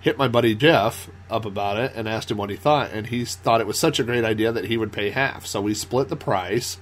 hit 0.00 0.18
my 0.18 0.28
buddy 0.28 0.54
Jeff 0.54 1.10
up 1.30 1.44
about 1.44 1.76
it 1.76 1.92
and 1.94 2.08
asked 2.08 2.30
him 2.30 2.38
what 2.38 2.50
he 2.50 2.56
thought, 2.56 2.92
and 2.92 3.06
he 3.08 3.24
thought 3.24 3.60
it 3.60 3.66
was 3.66 3.78
such 3.78 4.00
a 4.00 4.04
great 4.04 4.24
idea 4.24 4.52
that 4.52 4.66
he 4.66 4.76
would 4.76 4.92
pay 4.92 5.10
half. 5.10 5.46
So 5.46 5.60
we 5.60 5.74
split 5.74 6.08
the 6.08 6.16
price 6.16 6.78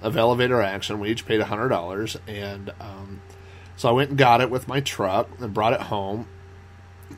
of 0.00 0.16
elevator 0.16 0.62
action. 0.62 1.00
We 1.00 1.10
each 1.10 1.26
paid 1.26 1.40
$100, 1.40 2.16
and 2.28 2.70
um, 2.80 3.20
so 3.76 3.88
I 3.88 3.92
went 3.92 4.10
and 4.10 4.18
got 4.18 4.40
it 4.40 4.50
with 4.50 4.68
my 4.68 4.80
truck 4.80 5.28
and 5.40 5.52
brought 5.54 5.72
it 5.72 5.82
home 5.82 6.26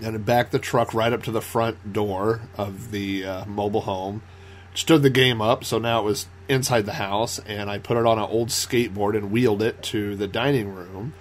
and 0.02 0.16
it 0.16 0.24
backed 0.24 0.52
the 0.52 0.58
truck 0.58 0.94
right 0.94 1.12
up 1.12 1.22
to 1.24 1.30
the 1.30 1.40
front 1.40 1.92
door 1.92 2.42
of 2.56 2.90
the 2.90 3.24
uh, 3.24 3.44
mobile 3.46 3.82
home. 3.82 4.22
Stood 4.74 5.02
the 5.02 5.10
game 5.10 5.40
up, 5.40 5.64
so 5.64 5.78
now 5.78 6.00
it 6.00 6.04
was 6.04 6.26
inside 6.48 6.86
the 6.86 6.94
house, 6.94 7.38
and 7.40 7.70
I 7.70 7.78
put 7.78 7.96
it 7.96 8.06
on 8.06 8.18
an 8.18 8.24
old 8.24 8.48
skateboard 8.48 9.16
and 9.16 9.30
wheeled 9.32 9.62
it 9.62 9.82
to 9.84 10.14
the 10.14 10.28
dining 10.28 10.68
room. 10.68 11.14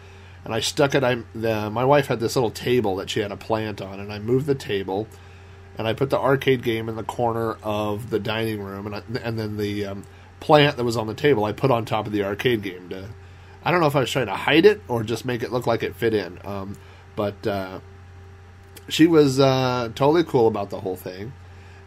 And 0.45 0.53
I 0.53 0.59
stuck 0.59 0.95
it. 0.95 1.03
I 1.03 1.23
the, 1.33 1.69
my 1.69 1.83
wife 1.83 2.07
had 2.07 2.19
this 2.19 2.35
little 2.35 2.51
table 2.51 2.97
that 2.97 3.09
she 3.09 3.21
had 3.21 3.31
a 3.31 3.37
plant 3.37 3.81
on, 3.81 3.99
and 3.99 4.13
I 4.13 4.19
moved 4.19 4.45
the 4.45 4.55
table, 4.55 5.07
and 5.77 5.87
I 5.87 5.93
put 5.93 6.09
the 6.09 6.19
arcade 6.19 6.61
game 6.61 6.87
in 6.87 6.95
the 6.95 7.03
corner 7.03 7.57
of 7.63 8.09
the 8.09 8.19
dining 8.19 8.61
room, 8.61 8.85
and 8.85 8.95
I, 8.95 9.01
and 9.23 9.39
then 9.39 9.57
the 9.57 9.87
um, 9.87 10.03
plant 10.39 10.77
that 10.77 10.83
was 10.83 10.97
on 10.97 11.07
the 11.07 11.13
table 11.13 11.43
I 11.43 11.51
put 11.51 11.71
on 11.71 11.85
top 11.85 12.05
of 12.05 12.13
the 12.13 12.23
arcade 12.23 12.61
game 12.61 12.89
to. 12.89 13.09
I 13.63 13.71
don't 13.71 13.81
know 13.81 13.87
if 13.87 13.95
I 13.95 14.01
was 14.01 14.11
trying 14.11 14.27
to 14.27 14.35
hide 14.35 14.65
it 14.65 14.81
or 14.87 15.03
just 15.03 15.25
make 15.25 15.43
it 15.43 15.51
look 15.51 15.67
like 15.67 15.83
it 15.83 15.95
fit 15.95 16.13
in, 16.13 16.39
um, 16.45 16.77
but. 17.15 17.45
Uh, 17.45 17.79
she 18.89 19.07
was 19.07 19.39
uh, 19.39 19.89
totally 19.95 20.23
cool 20.23 20.47
about 20.47 20.69
the 20.69 20.81
whole 20.81 20.95
thing. 20.95 21.33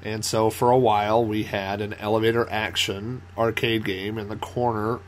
And 0.03 0.25
so 0.25 0.51
for 0.51 0.71
a 0.71 0.79
while, 0.79 1.25
we 1.25 1.45
had 1.45 1.81
an 1.81 1.95
elevator 1.95 2.49
action 2.51 3.23
arcade 3.37 3.85
game 3.85 4.19
in 4.19 4.29
the 4.29 4.37
corner 4.37 5.01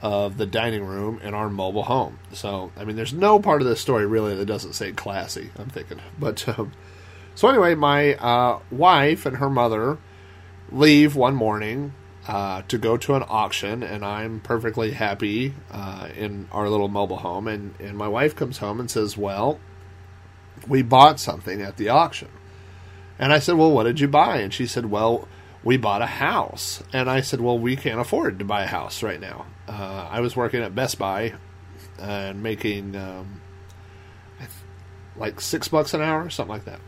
of 0.00 0.38
the 0.38 0.46
dining 0.46 0.84
room 0.84 1.20
in 1.22 1.34
our 1.34 1.50
mobile 1.50 1.84
home. 1.84 2.18
So, 2.32 2.70
I 2.76 2.84
mean, 2.84 2.96
there's 2.96 3.12
no 3.12 3.40
part 3.40 3.60
of 3.60 3.68
this 3.68 3.80
story 3.80 4.06
really 4.06 4.34
that 4.36 4.46
doesn't 4.46 4.74
say 4.74 4.92
classy, 4.92 5.50
I'm 5.58 5.68
thinking. 5.68 6.00
But, 6.18 6.48
um, 6.48 6.72
so 7.34 7.48
anyway, 7.48 7.74
my 7.74 8.14
uh, 8.14 8.60
wife 8.70 9.26
and 9.26 9.36
her 9.36 9.50
mother 9.50 9.98
leave 10.70 11.14
one 11.14 11.34
morning 11.34 11.94
uh, 12.28 12.60
to 12.68 12.76
go 12.76 12.98
to 12.98 13.14
an 13.14 13.24
auction, 13.26 13.82
and 13.82 14.04
I'm 14.04 14.40
perfectly 14.40 14.90
happy 14.90 15.54
uh, 15.70 16.10
in 16.14 16.46
our 16.52 16.68
little 16.68 16.88
mobile 16.88 17.16
home. 17.16 17.48
And, 17.48 17.74
and 17.80 17.96
my 17.96 18.06
wife 18.06 18.36
comes 18.36 18.58
home 18.58 18.78
and 18.78 18.90
says, 18.90 19.16
Well, 19.16 19.58
we 20.68 20.82
bought 20.82 21.18
something 21.18 21.62
at 21.62 21.78
the 21.78 21.88
auction. 21.88 22.28
And 23.18 23.32
I 23.32 23.38
said, 23.38 23.56
Well, 23.56 23.72
what 23.72 23.84
did 23.84 23.98
you 23.98 24.08
buy? 24.08 24.40
And 24.40 24.52
she 24.52 24.66
said, 24.66 24.86
Well, 24.86 25.26
we 25.64 25.78
bought 25.78 26.02
a 26.02 26.06
house. 26.06 26.82
And 26.92 27.08
I 27.08 27.22
said, 27.22 27.40
Well, 27.40 27.58
we 27.58 27.76
can't 27.76 27.98
afford 27.98 28.38
to 28.38 28.44
buy 28.44 28.64
a 28.64 28.68
house 28.68 29.02
right 29.02 29.20
now. 29.20 29.46
Uh, 29.66 30.06
I 30.10 30.20
was 30.20 30.36
working 30.36 30.62
at 30.62 30.74
Best 30.74 30.98
Buy 30.98 31.32
and 31.98 32.42
making 32.42 32.94
um, 32.94 33.40
like 35.16 35.40
six 35.40 35.68
bucks 35.68 35.94
an 35.94 36.02
hour, 36.02 36.28
something 36.28 36.52
like 36.52 36.66
that. 36.66 36.80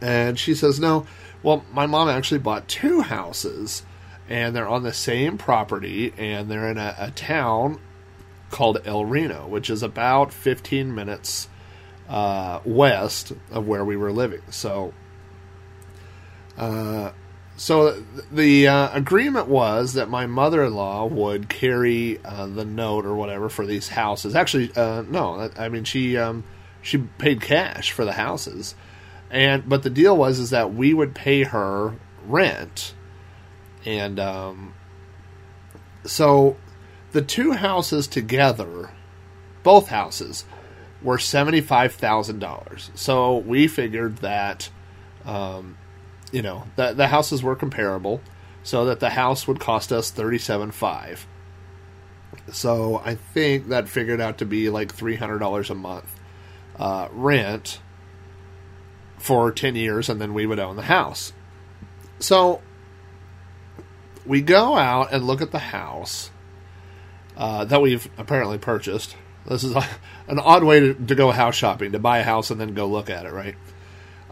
And 0.00 0.38
she 0.38 0.54
says, 0.54 0.80
No, 0.80 1.06
well, 1.42 1.62
my 1.72 1.84
mom 1.84 2.08
actually 2.08 2.40
bought 2.40 2.68
two 2.68 3.02
houses 3.02 3.82
and 4.30 4.54
they're 4.54 4.68
on 4.68 4.84
the 4.84 4.92
same 4.92 5.36
property 5.36 6.14
and 6.16 6.48
they're 6.48 6.70
in 6.70 6.78
a, 6.78 6.94
a 6.98 7.10
town 7.10 7.80
called 8.50 8.78
El 8.84 9.04
Reno, 9.04 9.46
which 9.48 9.68
is 9.68 9.82
about 9.82 10.32
15 10.32 10.94
minutes 10.94 11.48
uh, 12.08 12.60
west 12.64 13.32
of 13.50 13.66
where 13.66 13.84
we 13.84 13.96
were 13.96 14.12
living. 14.12 14.42
So, 14.50 14.94
uh, 16.56 17.10
so 17.56 18.02
the 18.30 18.68
uh, 18.68 18.96
agreement 18.96 19.48
was 19.48 19.94
that 19.94 20.08
my 20.08 20.26
mother-in-law 20.26 21.06
would 21.06 21.48
carry 21.48 22.18
uh, 22.24 22.46
the 22.46 22.64
note 22.64 23.04
or 23.04 23.14
whatever 23.16 23.48
for 23.48 23.66
these 23.66 23.88
houses. 23.88 24.34
Actually, 24.34 24.70
uh, 24.74 25.02
no, 25.02 25.50
I 25.58 25.68
mean 25.68 25.84
she 25.84 26.16
um, 26.16 26.44
she 26.80 26.98
paid 26.98 27.42
cash 27.42 27.92
for 27.92 28.04
the 28.04 28.12
houses, 28.12 28.74
and 29.30 29.68
but 29.68 29.82
the 29.82 29.90
deal 29.90 30.16
was 30.16 30.38
is 30.38 30.50
that 30.50 30.72
we 30.72 30.94
would 30.94 31.14
pay 31.14 31.42
her 31.42 31.94
rent, 32.26 32.94
and 33.84 34.18
um, 34.20 34.74
so 36.04 36.56
the 37.12 37.22
two 37.22 37.52
houses 37.52 38.06
together, 38.06 38.90
both 39.62 39.88
houses 39.88 40.44
were 41.02 41.16
$75,000. 41.16 42.96
So 42.96 43.38
we 43.38 43.66
figured 43.66 44.18
that, 44.18 44.70
um, 45.24 45.78
you 46.30 46.42
know, 46.42 46.64
the, 46.76 46.92
the 46.92 47.08
houses 47.08 47.42
were 47.42 47.56
comparable, 47.56 48.20
so 48.62 48.84
that 48.84 49.00
the 49.00 49.10
house 49.10 49.48
would 49.48 49.58
cost 49.58 49.92
us 49.92 50.12
$37.5. 50.12 51.20
So 52.52 53.00
I 53.04 53.14
think 53.14 53.68
that 53.68 53.88
figured 53.88 54.20
out 54.20 54.38
to 54.38 54.44
be 54.44 54.68
like 54.70 54.94
$300 54.94 55.70
a 55.70 55.74
month 55.74 56.14
uh, 56.78 57.08
rent 57.12 57.80
for 59.18 59.50
10 59.50 59.76
years, 59.76 60.08
and 60.08 60.20
then 60.20 60.34
we 60.34 60.46
would 60.46 60.58
own 60.58 60.76
the 60.76 60.82
house. 60.82 61.32
So 62.18 62.60
we 64.26 64.40
go 64.40 64.76
out 64.76 65.12
and 65.12 65.26
look 65.26 65.42
at 65.42 65.50
the 65.50 65.58
house 65.58 66.30
uh, 67.36 67.64
that 67.64 67.80
we've 67.80 68.08
apparently 68.18 68.58
purchased 68.58 69.16
this 69.46 69.64
is 69.64 69.74
a, 69.74 69.84
an 70.28 70.38
odd 70.38 70.64
way 70.64 70.80
to, 70.80 70.94
to, 70.94 71.14
go 71.14 71.30
house 71.30 71.54
shopping, 71.54 71.92
to 71.92 71.98
buy 71.98 72.18
a 72.18 72.22
house 72.22 72.50
and 72.50 72.60
then 72.60 72.74
go 72.74 72.86
look 72.86 73.10
at 73.10 73.26
it, 73.26 73.32
right? 73.32 73.56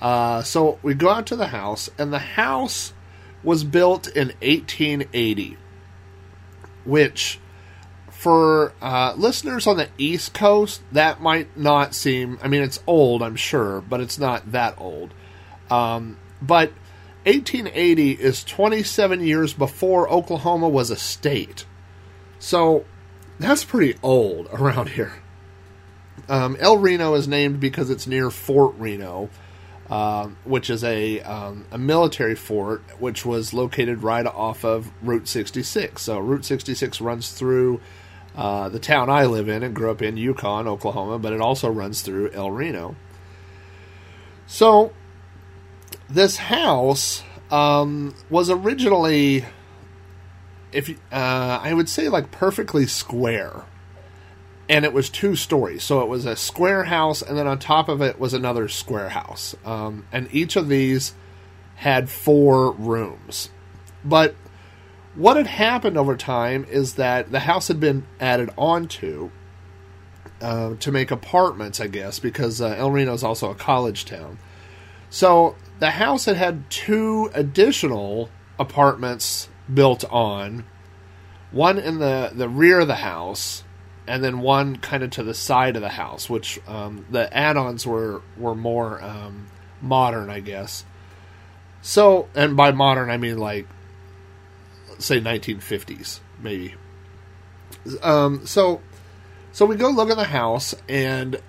Uh, 0.00 0.42
so 0.42 0.78
we 0.82 0.94
go 0.94 1.10
out 1.10 1.26
to 1.26 1.36
the 1.36 1.48
house, 1.48 1.90
and 1.98 2.12
the 2.12 2.18
house 2.18 2.92
was 3.42 3.64
built 3.64 4.06
in 4.06 4.28
1880, 4.40 5.56
which 6.84 7.40
for 8.10 8.72
uh, 8.80 9.14
listeners 9.16 9.66
on 9.66 9.76
the 9.76 9.88
East 9.98 10.34
Coast, 10.34 10.82
that 10.92 11.20
might 11.20 11.56
not 11.56 11.94
seem. 11.94 12.38
I 12.42 12.48
mean, 12.48 12.62
it's 12.62 12.80
old, 12.86 13.22
I'm 13.22 13.36
sure, 13.36 13.80
but 13.80 14.00
it's 14.00 14.18
not 14.18 14.52
that 14.52 14.74
old. 14.78 15.12
Um, 15.70 16.16
but 16.40 16.72
1880 17.24 18.12
is 18.12 18.44
27 18.44 19.20
years 19.20 19.52
before 19.52 20.08
Oklahoma 20.08 20.68
was 20.68 20.90
a 20.90 20.96
state. 20.96 21.66
So 22.38 22.84
that's 23.38 23.64
pretty 23.64 23.98
old 24.02 24.48
around 24.52 24.90
here. 24.90 25.12
Um, 26.28 26.56
El 26.60 26.78
Reno 26.78 27.14
is 27.14 27.26
named 27.26 27.60
because 27.60 27.90
it's 27.90 28.06
near 28.06 28.30
Fort 28.30 28.74
Reno, 28.78 29.30
um, 29.88 30.36
which 30.44 30.68
is 30.68 30.84
a 30.84 31.20
um, 31.22 31.64
a 31.70 31.78
military 31.78 32.34
fort 32.34 32.82
which 32.98 33.24
was 33.24 33.54
located 33.54 34.02
right 34.02 34.26
off 34.26 34.64
of 34.64 34.90
Route 35.02 35.28
66. 35.28 36.02
So 36.02 36.18
Route 36.18 36.44
66 36.44 37.00
runs 37.00 37.32
through 37.32 37.80
uh, 38.36 38.68
the 38.68 38.78
town 38.78 39.08
I 39.10 39.24
live 39.24 39.48
in 39.48 39.62
and 39.62 39.74
grew 39.74 39.90
up 39.90 40.02
in 40.02 40.16
Yukon, 40.16 40.68
Oklahoma, 40.68 41.18
but 41.18 41.32
it 41.32 41.40
also 41.40 41.70
runs 41.70 42.02
through 42.02 42.30
El 42.32 42.50
Reno. 42.50 42.94
So 44.46 44.92
this 46.08 46.36
house 46.36 47.22
um, 47.50 48.14
was 48.30 48.50
originally, 48.50 49.44
if 50.72 50.90
uh, 51.12 51.60
I 51.62 51.72
would 51.74 51.88
say, 51.88 52.08
like 52.08 52.30
perfectly 52.30 52.86
square, 52.86 53.64
and 54.68 54.84
it 54.84 54.92
was 54.92 55.08
two 55.08 55.36
stories. 55.36 55.82
So 55.82 56.00
it 56.00 56.08
was 56.08 56.26
a 56.26 56.36
square 56.36 56.84
house, 56.84 57.22
and 57.22 57.36
then 57.36 57.46
on 57.46 57.58
top 57.58 57.88
of 57.88 58.02
it 58.02 58.18
was 58.18 58.34
another 58.34 58.68
square 58.68 59.10
house, 59.10 59.54
um, 59.64 60.06
and 60.12 60.28
each 60.32 60.56
of 60.56 60.68
these 60.68 61.14
had 61.76 62.10
four 62.10 62.72
rooms. 62.72 63.50
But 64.04 64.34
what 65.14 65.36
had 65.36 65.46
happened 65.46 65.96
over 65.96 66.16
time 66.16 66.66
is 66.70 66.94
that 66.94 67.30
the 67.30 67.40
house 67.40 67.68
had 67.68 67.80
been 67.80 68.06
added 68.20 68.50
onto 68.56 69.30
uh, 70.40 70.74
to 70.76 70.92
make 70.92 71.10
apartments, 71.10 71.80
I 71.80 71.88
guess, 71.88 72.18
because 72.18 72.60
uh, 72.60 72.74
El 72.78 72.90
Reno 72.90 73.12
is 73.12 73.24
also 73.24 73.50
a 73.50 73.54
college 73.54 74.04
town. 74.04 74.38
So 75.10 75.56
the 75.78 75.90
house 75.90 76.24
had 76.24 76.36
had 76.36 76.68
two 76.70 77.30
additional 77.34 78.30
apartments 78.58 79.48
built 79.72 80.04
on, 80.10 80.64
one 81.50 81.78
in 81.78 81.98
the, 81.98 82.30
the 82.34 82.48
rear 82.48 82.80
of 82.80 82.88
the 82.88 82.96
house, 82.96 83.64
and 84.06 84.24
then 84.24 84.40
one 84.40 84.76
kind 84.76 85.02
of 85.02 85.10
to 85.10 85.22
the 85.22 85.34
side 85.34 85.76
of 85.76 85.82
the 85.82 85.88
house, 85.88 86.28
which 86.28 86.58
um, 86.66 87.06
the 87.10 87.34
add-ons 87.34 87.86
were 87.86 88.22
were 88.36 88.54
more 88.54 89.02
um, 89.02 89.46
modern, 89.80 90.30
I 90.30 90.40
guess. 90.40 90.84
So, 91.82 92.28
and 92.34 92.56
by 92.56 92.72
modern 92.72 93.10
I 93.10 93.18
mean 93.18 93.38
like, 93.38 93.66
say 94.98 95.20
1950s, 95.20 96.20
maybe. 96.40 96.74
Um, 98.02 98.46
so, 98.46 98.80
so 99.52 99.66
we 99.66 99.76
go 99.76 99.90
look 99.90 100.10
at 100.10 100.16
the 100.16 100.24
house, 100.24 100.74
and 100.88 101.40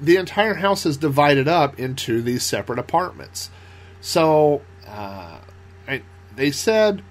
the 0.00 0.16
entire 0.16 0.54
house 0.54 0.86
is 0.86 0.96
divided 0.96 1.48
up 1.48 1.78
into 1.80 2.22
these 2.22 2.42
separate 2.44 2.78
apartments. 2.78 3.50
So 4.00 4.62
uh, 4.86 5.38
I, 5.88 6.02
they 6.34 6.50
said 6.50 7.02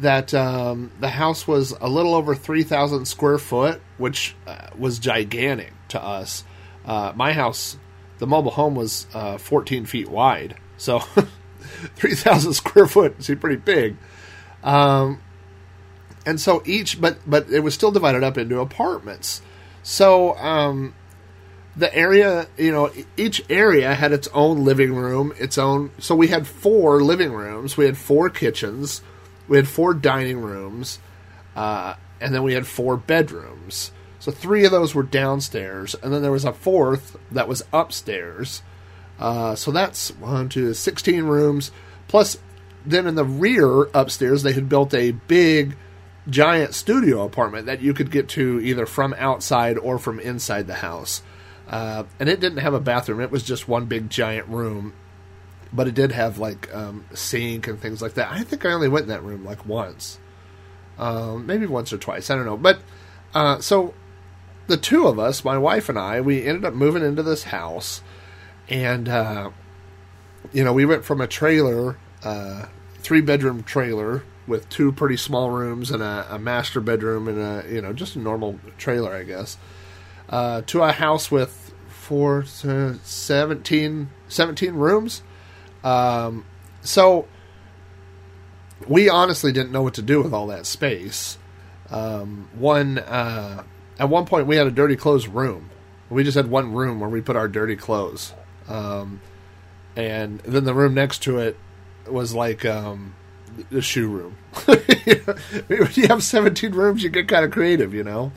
that 0.00 0.34
um, 0.34 0.92
the 1.00 1.08
house 1.08 1.48
was 1.48 1.72
a 1.80 1.88
little 1.88 2.14
over 2.14 2.34
3,000 2.34 3.06
square 3.06 3.38
foot, 3.38 3.80
which 3.98 4.36
uh, 4.46 4.68
was 4.78 4.98
gigantic 4.98 5.72
to 5.88 6.02
us. 6.02 6.44
Uh, 6.84 7.12
my 7.16 7.32
house, 7.32 7.78
the 8.18 8.26
mobile 8.26 8.50
home, 8.50 8.74
was 8.74 9.06
uh, 9.14 9.38
14 9.38 9.86
feet 9.86 10.08
wide. 10.08 10.56
So 10.76 10.98
3,000 11.96 12.52
square 12.52 12.86
foot 12.86 13.22
seemed 13.22 13.40
pretty 13.40 13.56
big. 13.56 13.96
Um, 14.62 15.22
and 16.26 16.40
so 16.40 16.62
each, 16.66 17.00
but 17.00 17.18
but 17.26 17.48
it 17.50 17.60
was 17.60 17.72
still 17.72 17.92
divided 17.92 18.24
up 18.24 18.36
into 18.36 18.60
apartments. 18.60 19.40
So 19.82 20.36
um, 20.36 20.94
the 21.76 21.94
area, 21.94 22.48
you 22.56 22.72
know, 22.72 22.90
each 23.16 23.44
area 23.50 23.94
had 23.94 24.12
its 24.12 24.28
own 24.28 24.64
living 24.64 24.94
room, 24.94 25.32
its 25.38 25.58
own. 25.58 25.90
So 25.98 26.14
we 26.14 26.28
had 26.28 26.46
four 26.46 27.02
living 27.02 27.32
rooms, 27.32 27.76
we 27.76 27.84
had 27.84 27.98
four 27.98 28.30
kitchens, 28.30 29.02
we 29.46 29.58
had 29.58 29.68
four 29.68 29.92
dining 29.92 30.40
rooms, 30.40 30.98
uh, 31.54 31.94
and 32.20 32.34
then 32.34 32.42
we 32.42 32.54
had 32.54 32.66
four 32.66 32.96
bedrooms. 32.96 33.92
So 34.18 34.32
three 34.32 34.64
of 34.64 34.72
those 34.72 34.94
were 34.94 35.02
downstairs, 35.02 35.94
and 36.02 36.12
then 36.12 36.22
there 36.22 36.32
was 36.32 36.46
a 36.46 36.52
fourth 36.52 37.16
that 37.30 37.46
was 37.46 37.62
upstairs. 37.72 38.62
Uh, 39.18 39.54
so 39.54 39.70
that's 39.70 40.10
one, 40.16 40.48
two, 40.48 40.72
16 40.72 41.24
rooms. 41.24 41.70
Plus, 42.08 42.38
then 42.86 43.06
in 43.06 43.16
the 43.16 43.24
rear 43.24 43.84
upstairs, 43.94 44.42
they 44.42 44.52
had 44.52 44.68
built 44.68 44.94
a 44.94 45.12
big, 45.12 45.76
giant 46.28 46.74
studio 46.74 47.24
apartment 47.24 47.66
that 47.66 47.82
you 47.82 47.92
could 47.92 48.10
get 48.10 48.28
to 48.30 48.60
either 48.60 48.86
from 48.86 49.14
outside 49.18 49.76
or 49.76 49.98
from 49.98 50.18
inside 50.18 50.66
the 50.66 50.74
house. 50.74 51.22
Uh, 51.68 52.04
and 52.20 52.28
it 52.28 52.40
didn't 52.40 52.58
have 52.58 52.74
a 52.74 52.80
bathroom; 52.80 53.20
it 53.20 53.30
was 53.30 53.42
just 53.42 53.68
one 53.68 53.86
big 53.86 54.08
giant 54.08 54.48
room. 54.48 54.94
But 55.72 55.88
it 55.88 55.94
did 55.94 56.12
have 56.12 56.38
like 56.38 56.72
um, 56.74 57.04
sink 57.12 57.66
and 57.66 57.80
things 57.80 58.00
like 58.00 58.14
that. 58.14 58.30
I 58.30 58.44
think 58.44 58.64
I 58.64 58.72
only 58.72 58.88
went 58.88 59.04
in 59.04 59.08
that 59.08 59.24
room 59.24 59.44
like 59.44 59.66
once, 59.66 60.18
um, 60.98 61.46
maybe 61.46 61.66
once 61.66 61.92
or 61.92 61.98
twice. 61.98 62.30
I 62.30 62.36
don't 62.36 62.46
know. 62.46 62.56
But 62.56 62.80
uh, 63.34 63.60
so 63.60 63.94
the 64.68 64.76
two 64.76 65.08
of 65.08 65.18
us, 65.18 65.44
my 65.44 65.58
wife 65.58 65.88
and 65.88 65.98
I, 65.98 66.20
we 66.20 66.46
ended 66.46 66.64
up 66.64 66.74
moving 66.74 67.02
into 67.02 67.22
this 67.22 67.44
house, 67.44 68.00
and 68.68 69.08
uh, 69.08 69.50
you 70.52 70.62
know 70.62 70.72
we 70.72 70.84
went 70.84 71.04
from 71.04 71.20
a 71.20 71.26
trailer, 71.26 71.98
uh, 72.22 72.66
three 72.98 73.20
bedroom 73.20 73.64
trailer 73.64 74.22
with 74.46 74.68
two 74.68 74.92
pretty 74.92 75.16
small 75.16 75.50
rooms 75.50 75.90
and 75.90 76.00
a, 76.00 76.24
a 76.30 76.38
master 76.38 76.80
bedroom 76.80 77.26
and 77.26 77.38
a 77.40 77.68
you 77.68 77.82
know 77.82 77.92
just 77.92 78.14
a 78.14 78.20
normal 78.20 78.60
trailer, 78.78 79.12
I 79.12 79.24
guess 79.24 79.58
uh, 80.28 80.62
to 80.62 80.82
a 80.82 80.92
house 80.92 81.30
with 81.30 81.74
four, 81.88 82.44
uh, 82.64 82.94
17, 83.02 84.10
17 84.28 84.74
rooms. 84.74 85.22
Um, 85.82 86.44
so 86.82 87.26
we 88.86 89.08
honestly 89.08 89.52
didn't 89.52 89.72
know 89.72 89.82
what 89.82 89.94
to 89.94 90.02
do 90.02 90.22
with 90.22 90.32
all 90.32 90.46
that 90.48 90.66
space. 90.66 91.38
Um, 91.90 92.48
one 92.54 92.98
uh, 92.98 93.62
at 93.98 94.08
one 94.08 94.26
point 94.26 94.46
we 94.46 94.56
had 94.56 94.66
a 94.66 94.70
dirty 94.70 94.96
clothes 94.96 95.28
room. 95.28 95.70
We 96.10 96.24
just 96.24 96.36
had 96.36 96.48
one 96.48 96.72
room 96.72 97.00
where 97.00 97.08
we 97.08 97.20
put 97.20 97.36
our 97.36 97.48
dirty 97.48 97.76
clothes, 97.76 98.32
um, 98.68 99.20
and 99.96 100.40
then 100.40 100.64
the 100.64 100.74
room 100.74 100.94
next 100.94 101.22
to 101.24 101.38
it 101.38 101.56
was 102.08 102.34
like 102.34 102.64
um, 102.64 103.14
the 103.70 103.82
shoe 103.82 104.08
room. 104.08 104.36
you 105.96 106.06
have 106.08 106.22
seventeen 106.22 106.72
rooms, 106.72 107.02
you 107.02 107.08
get 107.08 107.28
kind 107.28 107.44
of 107.44 107.50
creative, 107.50 107.94
you 107.94 108.04
know. 108.04 108.32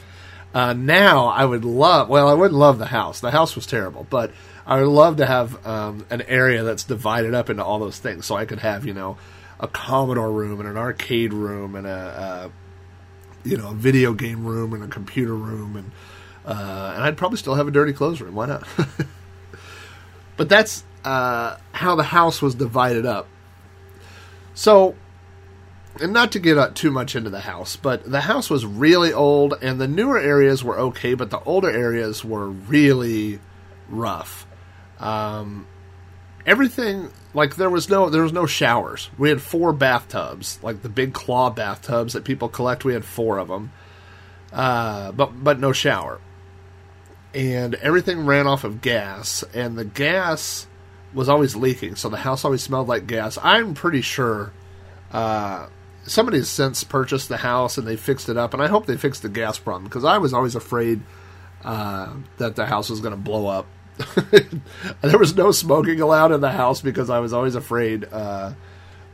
Uh, 0.54 0.74
now 0.74 1.28
I 1.28 1.46
would 1.46 1.64
love. 1.64 2.10
Well, 2.10 2.28
I 2.28 2.34
wouldn't 2.34 2.60
love 2.60 2.80
the 2.80 2.88
house. 2.88 3.20
The 3.20 3.32
house 3.32 3.56
was 3.56 3.66
terrible, 3.66 4.08
but 4.10 4.32
I 4.66 4.80
would 4.82 4.88
love 4.88 5.18
to 5.18 5.26
have 5.26 5.66
um, 5.66 6.06
an 6.10 6.22
area 6.24 6.64
that's 6.64 6.84
divided 6.84 7.34
up 7.34 7.50
into 7.50 7.64
all 7.64 7.80
those 7.80 8.00
things, 8.00 8.26
so 8.26 8.36
I 8.36 8.46
could 8.46 8.60
have 8.60 8.86
you 8.86 8.94
know 8.94 9.18
a 9.60 9.68
Commodore 9.68 10.32
room 10.32 10.60
and 10.60 10.70
an 10.70 10.78
arcade 10.78 11.34
room 11.34 11.76
and 11.76 11.86
a, 11.86 12.52
a 13.46 13.48
you 13.48 13.58
know 13.58 13.72
a 13.72 13.74
video 13.74 14.14
game 14.14 14.46
room 14.46 14.74
and 14.74 14.84
a 14.84 14.88
computer 14.88 15.36
room 15.36 15.76
and 15.76 15.92
uh, 16.46 16.94
and 16.96 17.04
I'd 17.04 17.18
probably 17.18 17.38
still 17.38 17.56
have 17.56 17.68
a 17.68 17.72
dirty 17.72 17.94
clothes 17.94 18.22
room. 18.22 18.34
Why 18.34 18.48
not? 18.48 18.68
but 20.38 20.50
that's 20.50 20.84
uh, 21.04 21.58
how 21.72 21.96
the 21.96 22.04
house 22.04 22.42
was 22.42 22.56
divided 22.56 23.06
up. 23.06 23.28
So 24.56 24.96
and 26.02 26.14
not 26.14 26.32
to 26.34 26.40
get 26.40 26.76
too 26.76 26.92
much 26.92 27.16
into 27.16 27.30
the 27.30 27.42
house, 27.42 27.76
but 27.76 28.10
the 28.10 28.22
house 28.22 28.50
was 28.50 28.66
really 28.66 29.12
old, 29.12 29.56
and 29.62 29.80
the 29.80 29.88
newer 29.88 30.18
areas 30.18 30.64
were 30.64 30.80
okay, 30.80 31.14
but 31.14 31.30
the 31.30 31.42
older 31.44 31.70
areas 31.70 32.24
were 32.24 32.50
really 32.50 33.40
rough. 33.90 34.48
Um, 35.00 35.68
everything 36.46 37.10
like 37.34 37.56
there 37.56 37.70
was 37.70 37.90
no 37.90 38.10
there 38.10 38.24
was 38.24 38.34
no 38.34 38.46
showers. 38.46 39.10
We 39.18 39.30
had 39.30 39.42
four 39.42 39.74
bathtubs, 39.74 40.60
like 40.64 40.82
the 40.82 40.90
big 40.90 41.14
claw 41.14 41.50
bathtubs 41.50 42.14
that 42.14 42.24
people 42.24 42.50
collect. 42.50 42.86
We 42.86 42.94
had 42.94 43.06
four 43.06 43.38
of 43.38 43.48
them, 43.48 43.72
uh, 44.54 45.12
but 45.12 45.44
but 45.44 45.60
no 45.60 45.72
shower. 45.72 46.20
And 47.34 47.76
everything 47.76 48.26
ran 48.26 48.48
off 48.48 48.64
of 48.64 48.82
gas, 48.82 49.44
and 49.54 49.78
the 49.78 49.86
gas 49.86 50.66
was 51.14 51.30
always 51.30 51.56
leaking, 51.56 51.96
so 51.96 52.10
the 52.10 52.18
house 52.18 52.46
always 52.46 52.64
smelled 52.64 52.88
like 52.88 53.08
gas. 53.08 53.38
I'm 53.42 53.74
pretty 53.74 54.02
sure 54.02 54.52
uh, 55.12 55.68
somebody 56.10 56.40
has 56.40 56.50
since 56.50 56.84
purchased 56.84 57.30
the 57.30 57.38
house 57.38 57.78
and 57.78 57.88
they 57.88 57.96
fixed 57.96 58.30
it 58.30 58.38
up, 58.38 58.54
and 58.54 58.62
I 58.62 58.68
hope 58.68 58.86
they 58.86 58.98
fixed 58.98 59.22
the 59.22 59.30
gas 59.30 59.60
problem 59.60 59.86
because 59.86 60.04
I 60.04 60.18
was 60.18 60.34
always 60.34 60.56
afraid 60.56 61.02
uh, 61.64 62.14
that 62.38 62.56
the 62.56 62.66
house 62.66 62.90
was 62.90 63.00
going 63.00 63.14
to 63.14 63.20
blow 63.20 63.48
up. 63.48 63.68
there 65.02 65.20
was 65.20 65.36
no 65.36 65.52
smoking 65.52 66.00
allowed 66.00 66.32
in 66.32 66.42
the 66.42 66.52
house 66.52 66.82
because 66.82 67.10
I 67.10 67.20
was 67.20 67.34
always 67.34 67.56
afraid 67.56 68.06
uh, 68.12 68.54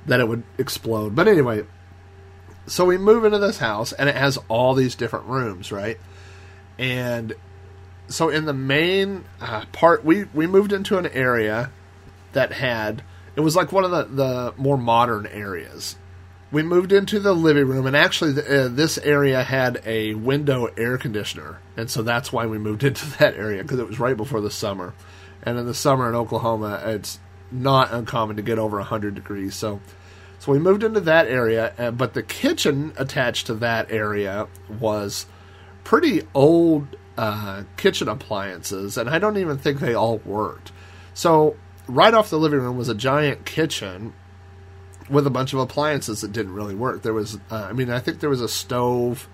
that 0.05 0.19
it 0.19 0.27
would 0.27 0.43
explode. 0.58 1.15
But 1.15 1.27
anyway, 1.27 1.65
so 2.67 2.86
we 2.86 2.97
move 2.97 3.25
into 3.25 3.39
this 3.39 3.58
house 3.58 3.93
and 3.93 4.10
it 4.10 4.15
has 4.15 4.38
all 4.47 4.73
these 4.73 4.95
different 4.95 5.25
rooms, 5.25 5.71
right? 5.71 5.99
And 6.77 7.34
so 8.08 8.29
in 8.29 8.45
the 8.45 8.53
main 8.53 9.25
uh, 9.41 9.65
part, 9.71 10.05
we 10.05 10.25
we 10.25 10.45
moved 10.47 10.71
into 10.71 10.97
an 10.97 11.08
area 11.08 11.71
that 12.34 12.53
had 12.53 13.03
it 13.36 13.41
was 13.41 13.55
like 13.55 13.71
one 13.71 13.84
of 13.84 13.91
the 13.91 14.03
the 14.03 14.53
more 14.58 14.77
modern 14.77 15.25
areas. 15.27 15.95
We 16.55 16.63
moved 16.63 16.93
into 16.93 17.19
the 17.19 17.33
living 17.33 17.67
room, 17.67 17.85
and 17.85 17.97
actually, 17.97 18.31
the, 18.31 18.67
uh, 18.67 18.67
this 18.69 18.97
area 18.99 19.43
had 19.43 19.81
a 19.85 20.13
window 20.13 20.67
air 20.77 20.97
conditioner, 20.97 21.59
and 21.75 21.91
so 21.91 22.01
that's 22.01 22.31
why 22.31 22.45
we 22.45 22.57
moved 22.57 22.81
into 22.85 23.05
that 23.17 23.35
area 23.35 23.61
because 23.61 23.77
it 23.77 23.85
was 23.85 23.99
right 23.99 24.15
before 24.15 24.39
the 24.39 24.49
summer. 24.49 24.93
And 25.43 25.59
in 25.59 25.65
the 25.65 25.73
summer 25.73 26.07
in 26.07 26.15
Oklahoma, 26.15 26.81
it's 26.85 27.19
not 27.51 27.91
uncommon 27.91 28.37
to 28.37 28.41
get 28.41 28.57
over 28.57 28.77
100 28.77 29.15
degrees. 29.15 29.53
So, 29.53 29.81
so 30.39 30.53
we 30.53 30.59
moved 30.59 30.83
into 30.83 31.01
that 31.01 31.27
area, 31.27 31.73
uh, 31.77 31.91
but 31.91 32.13
the 32.13 32.23
kitchen 32.23 32.93
attached 32.95 33.47
to 33.47 33.55
that 33.55 33.91
area 33.91 34.47
was 34.79 35.25
pretty 35.83 36.21
old 36.33 36.95
uh, 37.17 37.63
kitchen 37.75 38.07
appliances, 38.07 38.97
and 38.97 39.09
I 39.09 39.19
don't 39.19 39.35
even 39.35 39.57
think 39.57 39.81
they 39.81 39.93
all 39.93 40.19
worked. 40.19 40.71
So, 41.13 41.57
right 41.89 42.13
off 42.13 42.29
the 42.29 42.39
living 42.39 42.61
room 42.61 42.77
was 42.77 42.87
a 42.87 42.95
giant 42.95 43.43
kitchen 43.43 44.13
with 45.09 45.27
a 45.27 45.29
bunch 45.29 45.53
of 45.53 45.59
appliances 45.59 46.21
that 46.21 46.31
didn't 46.31 46.53
really 46.53 46.75
work. 46.75 47.03
There 47.03 47.13
was, 47.13 47.37
uh, 47.51 47.67
I 47.69 47.73
mean, 47.73 47.89
I 47.89 47.99
think 47.99 48.19
there 48.19 48.29
was 48.29 48.41
a 48.41 48.49
stove. 48.49 49.27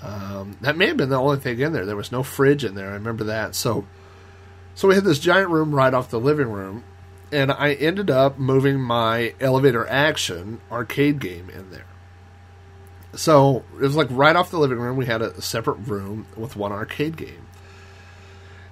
Um, 0.00 0.56
that 0.60 0.76
may 0.76 0.88
have 0.88 0.96
been 0.96 1.10
the 1.10 1.16
only 1.20 1.38
thing 1.38 1.60
in 1.60 1.72
there. 1.72 1.86
There 1.86 1.96
was 1.96 2.12
no 2.12 2.22
fridge 2.22 2.64
in 2.64 2.74
there. 2.74 2.90
I 2.90 2.94
remember 2.94 3.24
that. 3.24 3.54
So, 3.54 3.86
so 4.74 4.88
we 4.88 4.94
had 4.94 5.04
this 5.04 5.18
giant 5.18 5.50
room 5.50 5.74
right 5.74 5.92
off 5.94 6.10
the 6.10 6.20
living 6.20 6.50
room, 6.50 6.84
and 7.30 7.52
I 7.52 7.74
ended 7.74 8.10
up 8.10 8.38
moving 8.38 8.80
my 8.80 9.34
elevator 9.40 9.86
action 9.86 10.60
arcade 10.70 11.20
game 11.20 11.50
in 11.50 11.70
there. 11.70 11.86
So 13.14 13.64
it 13.74 13.82
was 13.82 13.96
like 13.96 14.08
right 14.10 14.34
off 14.34 14.50
the 14.50 14.58
living 14.58 14.78
room. 14.78 14.96
We 14.96 15.06
had 15.06 15.22
a 15.22 15.40
separate 15.40 15.86
room 15.86 16.26
with 16.36 16.56
one 16.56 16.72
arcade 16.72 17.16
game. 17.16 17.46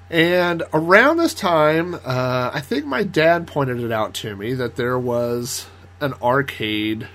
And 0.09 0.65
around 0.73 1.19
this 1.19 1.35
time, 1.35 1.95
uh, 1.95 2.51
I 2.53 2.61
think 2.61 2.85
my 2.85 3.05
dad 3.05 3.47
pointed 3.47 3.81
it 3.81 3.93
out 3.93 4.15
to 4.15 4.35
me 4.35 4.55
that 4.55 4.75
there 4.75 4.99
was 4.99 5.67
an 6.01 6.15
arcade 6.23 7.09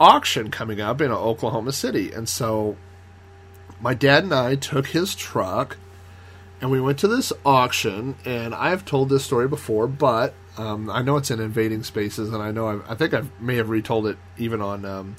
auction 0.00 0.50
coming 0.50 0.80
up 0.80 1.00
in 1.00 1.12
Oklahoma 1.12 1.72
City. 1.72 2.12
And 2.12 2.28
so 2.28 2.76
my 3.80 3.94
dad 3.94 4.24
and 4.24 4.34
I 4.34 4.54
took 4.56 4.88
his 4.88 5.14
truck 5.14 5.76
and 6.60 6.70
we 6.70 6.80
went 6.80 6.98
to 7.00 7.08
this 7.08 7.32
auction. 7.44 8.16
And 8.24 8.54
I've 8.54 8.84
told 8.84 9.08
this 9.08 9.24
story 9.24 9.48
before, 9.48 9.86
but 9.86 10.34
um, 10.56 10.88
I 10.88 11.02
know 11.02 11.16
it's 11.16 11.30
in 11.30 11.40
Invading 11.40 11.82
Spaces, 11.82 12.32
and 12.32 12.42
I 12.42 12.50
know 12.50 12.68
I've, 12.68 12.90
i 12.90 12.94
think 12.94 13.14
I 13.14 13.22
may 13.40 13.56
have 13.56 13.68
retold 13.68 14.06
it 14.06 14.18
even 14.38 14.60
on 14.60 14.84
um, 14.84 15.16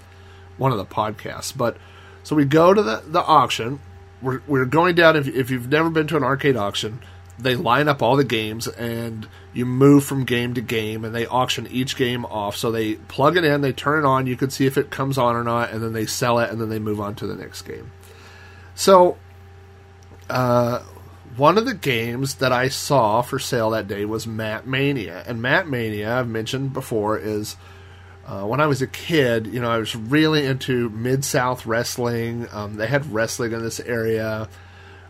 one 0.58 0.72
of 0.72 0.78
the 0.78 0.86
podcasts. 0.86 1.56
But 1.56 1.78
so 2.24 2.36
we 2.36 2.46
go 2.46 2.74
to 2.74 2.82
the, 2.82 3.04
the 3.06 3.22
auction. 3.22 3.80
We're, 4.22 4.42
we're 4.48 4.66
going 4.66 4.96
down. 4.96 5.18
If, 5.18 5.28
if 5.28 5.50
you've 5.50 5.70
never 5.70 5.90
been 5.90 6.08
to 6.08 6.18
an 6.18 6.24
arcade 6.24 6.56
auction, 6.56 7.02
they 7.40 7.56
line 7.56 7.88
up 7.88 8.02
all 8.02 8.16
the 8.16 8.24
games 8.24 8.68
and 8.68 9.28
you 9.54 9.66
move 9.66 10.04
from 10.04 10.24
game 10.24 10.54
to 10.54 10.62
game 10.62 11.04
and 11.04 11.14
they 11.14 11.26
auction 11.26 11.68
each 11.68 11.96
game 11.96 12.26
off. 12.26 12.56
So 12.56 12.72
they 12.72 12.96
plug 12.96 13.38
it 13.38 13.44
in, 13.44 13.62
they 13.62 13.74
turn 13.74 14.04
it 14.04 14.08
on, 14.08 14.28
you 14.28 14.36
can 14.36 14.50
see 14.50 14.66
if 14.66 14.78
it 14.78 14.90
comes 14.90 15.18
on 15.18 15.36
or 15.36 15.44
not, 15.44 15.72
and 15.72 15.84
then 15.84 15.94
they 15.94 16.06
sell 16.06 16.40
it 16.40 16.50
and 16.50 16.60
then 16.62 16.70
they 16.70 16.80
move 16.80 17.00
on 17.00 17.16
to 17.16 17.28
the 17.28 17.36
next 17.36 17.64
game. 17.64 17.92
So, 18.76 19.18
uh, 20.30 20.80
one 21.36 21.58
of 21.58 21.66
the 21.66 21.74
games 21.74 22.36
that 22.36 22.52
I 22.52 22.68
saw 22.70 23.22
for 23.22 23.40
sale 23.40 23.72
that 23.72 23.88
day 23.88 24.06
was 24.06 24.28
Mat 24.28 24.68
Mania. 24.68 25.24
And 25.26 25.42
Mat 25.42 25.68
Mania, 25.68 26.20
I've 26.20 26.28
mentioned 26.28 26.74
before, 26.74 27.18
is 27.18 27.56
uh, 28.26 28.44
when 28.44 28.62
I 28.62 28.68
was 28.68 28.82
a 28.82 28.88
kid, 28.88 29.48
you 29.48 29.60
know, 29.60 29.70
I 29.70 29.80
was 29.80 29.96
really 29.96 30.46
into 30.46 30.90
Mid 30.90 31.26
South 31.26 31.66
wrestling. 31.66 32.48
Um, 32.52 32.76
they 32.76 32.88
had 32.88 33.12
wrestling 33.12 33.52
in 33.52 33.64
this 33.64 33.80
area 33.80 34.48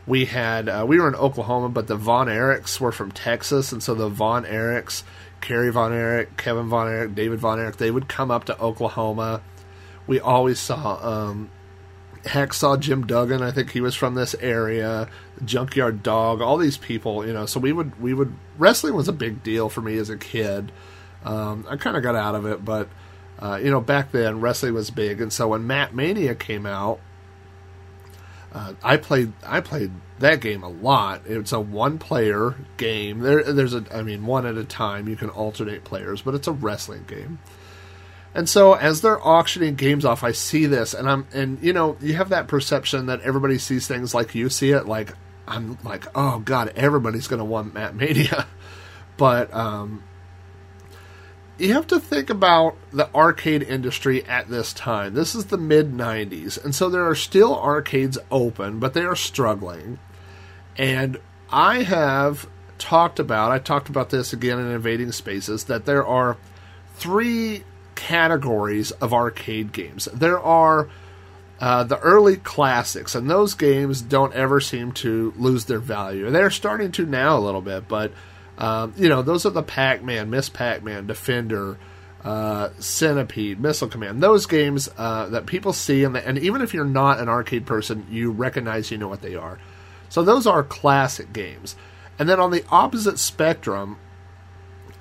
we 0.05 0.25
had 0.25 0.67
uh, 0.67 0.85
we 0.87 0.99
were 0.99 1.07
in 1.07 1.15
Oklahoma, 1.15 1.69
but 1.69 1.87
the 1.87 1.95
Von 1.95 2.27
Erichs 2.27 2.79
were 2.79 2.91
from 2.91 3.11
Texas, 3.11 3.71
and 3.71 3.81
so 3.81 3.93
the 3.93 4.09
Von 4.09 4.43
Erichs, 4.43 5.03
Kerry 5.41 5.71
Von 5.71 5.93
Erich, 5.93 6.35
Kevin 6.37 6.69
Von 6.69 6.87
Erich, 6.87 7.15
David 7.15 7.39
Von 7.39 7.59
Erich, 7.59 7.77
they 7.77 7.91
would 7.91 8.07
come 8.07 8.29
up 8.29 8.45
to 8.45 8.59
Oklahoma. 8.59 9.41
We 10.05 10.19
always 10.19 10.59
saw 10.59 10.99
um, 11.01 11.49
Hacksaw 12.23 12.79
Jim 12.79 13.07
Duggan. 13.07 13.41
I 13.41 13.51
think 13.51 13.71
he 13.71 13.79
was 13.79 13.95
from 13.95 14.15
this 14.15 14.35
area. 14.35 15.09
Junkyard 15.45 16.03
Dog, 16.03 16.41
all 16.41 16.57
these 16.57 16.77
people, 16.77 17.25
you 17.25 17.33
know. 17.33 17.45
So 17.45 17.59
we 17.59 17.71
would 17.71 17.99
we 18.01 18.13
would 18.13 18.33
wrestling 18.57 18.95
was 18.95 19.07
a 19.07 19.13
big 19.13 19.41
deal 19.41 19.69
for 19.69 19.81
me 19.81 19.97
as 19.97 20.09
a 20.09 20.17
kid. 20.17 20.71
Um, 21.23 21.65
I 21.69 21.77
kind 21.77 21.95
of 21.95 22.03
got 22.03 22.15
out 22.15 22.35
of 22.35 22.45
it, 22.45 22.65
but 22.65 22.89
uh, 23.39 23.57
you 23.61 23.71
know 23.71 23.79
back 23.79 24.11
then 24.11 24.41
wrestling 24.41 24.73
was 24.73 24.89
big, 24.91 25.21
and 25.21 25.31
so 25.31 25.49
when 25.49 25.65
Mat 25.65 25.95
Mania 25.95 26.35
came 26.35 26.65
out, 26.65 26.99
uh, 28.53 28.73
I 28.83 28.97
played 28.97 29.33
I 29.45 29.61
played 29.61 29.91
that 30.19 30.39
game 30.39 30.63
a 30.63 30.69
lot. 30.69 31.21
It's 31.25 31.51
a 31.51 31.59
one 31.59 31.97
player 31.97 32.55
game. 32.77 33.19
There 33.19 33.43
there's 33.43 33.73
a 33.73 33.83
I 33.91 34.03
mean 34.03 34.25
one 34.25 34.45
at 34.45 34.57
a 34.57 34.63
time. 34.63 35.07
You 35.07 35.15
can 35.15 35.29
alternate 35.29 35.83
players, 35.83 36.21
but 36.21 36.35
it's 36.35 36.47
a 36.47 36.51
wrestling 36.51 37.05
game. 37.07 37.39
And 38.35 38.47
so 38.49 38.73
as 38.73 39.01
they're 39.01 39.25
auctioning 39.25 39.75
games 39.75 40.05
off, 40.05 40.23
I 40.23 40.31
see 40.31 40.65
this 40.65 40.93
and 40.93 41.09
I'm 41.09 41.27
and 41.33 41.61
you 41.61 41.73
know, 41.73 41.97
you 41.99 42.13
have 42.13 42.29
that 42.29 42.47
perception 42.47 43.07
that 43.07 43.21
everybody 43.21 43.57
sees 43.57 43.87
things 43.87 44.13
like 44.13 44.35
you 44.35 44.49
see 44.49 44.71
it 44.71 44.87
like 44.87 45.13
I'm 45.47 45.77
like, 45.83 46.05
"Oh 46.15 46.39
god, 46.39 46.71
everybody's 46.75 47.27
to 47.39 47.45
want 47.45 47.73
Mat 47.73 47.95
Mania." 47.95 48.47
But 49.15 49.53
um 49.53 50.03
you 51.63 51.73
have 51.73 51.87
to 51.87 51.99
think 51.99 52.29
about 52.29 52.75
the 52.91 53.09
arcade 53.15 53.63
industry 53.63 54.25
at 54.25 54.49
this 54.49 54.73
time. 54.73 55.13
This 55.13 55.33
is 55.33 55.45
the 55.45 55.57
mid 55.57 55.93
90s, 55.93 56.63
and 56.63 56.75
so 56.75 56.89
there 56.89 57.07
are 57.07 57.15
still 57.15 57.57
arcades 57.57 58.17
open, 58.29 58.79
but 58.79 58.93
they 58.93 59.03
are 59.03 59.15
struggling. 59.15 59.97
And 60.77 61.17
I 61.49 61.83
have 61.83 62.47
talked 62.77 63.17
about, 63.17 63.51
I 63.51 63.59
talked 63.59 63.87
about 63.87 64.09
this 64.09 64.33
again 64.33 64.59
in 64.59 64.71
Invading 64.71 65.13
Spaces, 65.13 65.63
that 65.65 65.85
there 65.85 66.05
are 66.05 66.37
three 66.95 67.63
categories 67.95 68.91
of 68.91 69.13
arcade 69.13 69.71
games. 69.71 70.09
There 70.13 70.39
are 70.39 70.89
uh, 71.61 71.85
the 71.85 71.99
early 71.99 72.35
classics, 72.35 73.15
and 73.15 73.29
those 73.29 73.53
games 73.53 74.01
don't 74.01 74.33
ever 74.33 74.59
seem 74.59 74.91
to 74.91 75.33
lose 75.37 75.63
their 75.65 75.79
value. 75.79 76.29
They're 76.29 76.49
starting 76.49 76.91
to 76.93 77.05
now 77.05 77.37
a 77.37 77.39
little 77.39 77.61
bit, 77.61 77.87
but 77.87 78.11
um, 78.57 78.93
you 78.97 79.09
know, 79.09 79.21
those 79.21 79.45
are 79.45 79.51
the 79.51 79.63
Pac 79.63 80.03
Man, 80.03 80.29
Ms. 80.29 80.49
Pac 80.49 80.83
Man, 80.83 81.07
Defender, 81.07 81.77
uh, 82.23 82.69
Centipede, 82.79 83.59
Missile 83.59 83.87
Command. 83.87 84.21
Those 84.21 84.45
games 84.45 84.89
uh, 84.97 85.27
that 85.29 85.45
people 85.45 85.73
see, 85.73 86.03
and, 86.03 86.15
and 86.15 86.37
even 86.37 86.61
if 86.61 86.73
you're 86.73 86.85
not 86.85 87.19
an 87.19 87.29
arcade 87.29 87.65
person, 87.65 88.05
you 88.09 88.31
recognize 88.31 88.91
you 88.91 88.97
know 88.97 89.07
what 89.07 89.21
they 89.21 89.35
are. 89.35 89.59
So 90.09 90.23
those 90.23 90.45
are 90.45 90.63
classic 90.63 91.33
games. 91.33 91.75
And 92.19 92.29
then 92.29 92.39
on 92.39 92.51
the 92.51 92.63
opposite 92.69 93.17
spectrum 93.17 93.97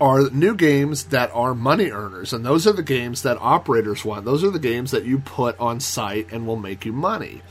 are 0.01 0.31
new 0.31 0.55
games 0.55 1.05
that 1.05 1.31
are 1.33 1.55
money 1.55 1.91
earners. 1.91 2.33
And 2.33 2.45
those 2.45 2.67
are 2.67 2.73
the 2.73 2.83
games 2.83 3.23
that 3.23 3.37
operators 3.41 4.05
want. 4.05 4.25
Those 4.25 4.43
are 4.43 4.51
the 4.51 4.59
games 4.59 4.91
that 4.91 5.05
you 5.05 5.19
put 5.19 5.59
on 5.61 5.79
site 5.79 6.33
and 6.33 6.47
will 6.47 6.57
make 6.57 6.85
you 6.85 6.93
money. 6.93 7.43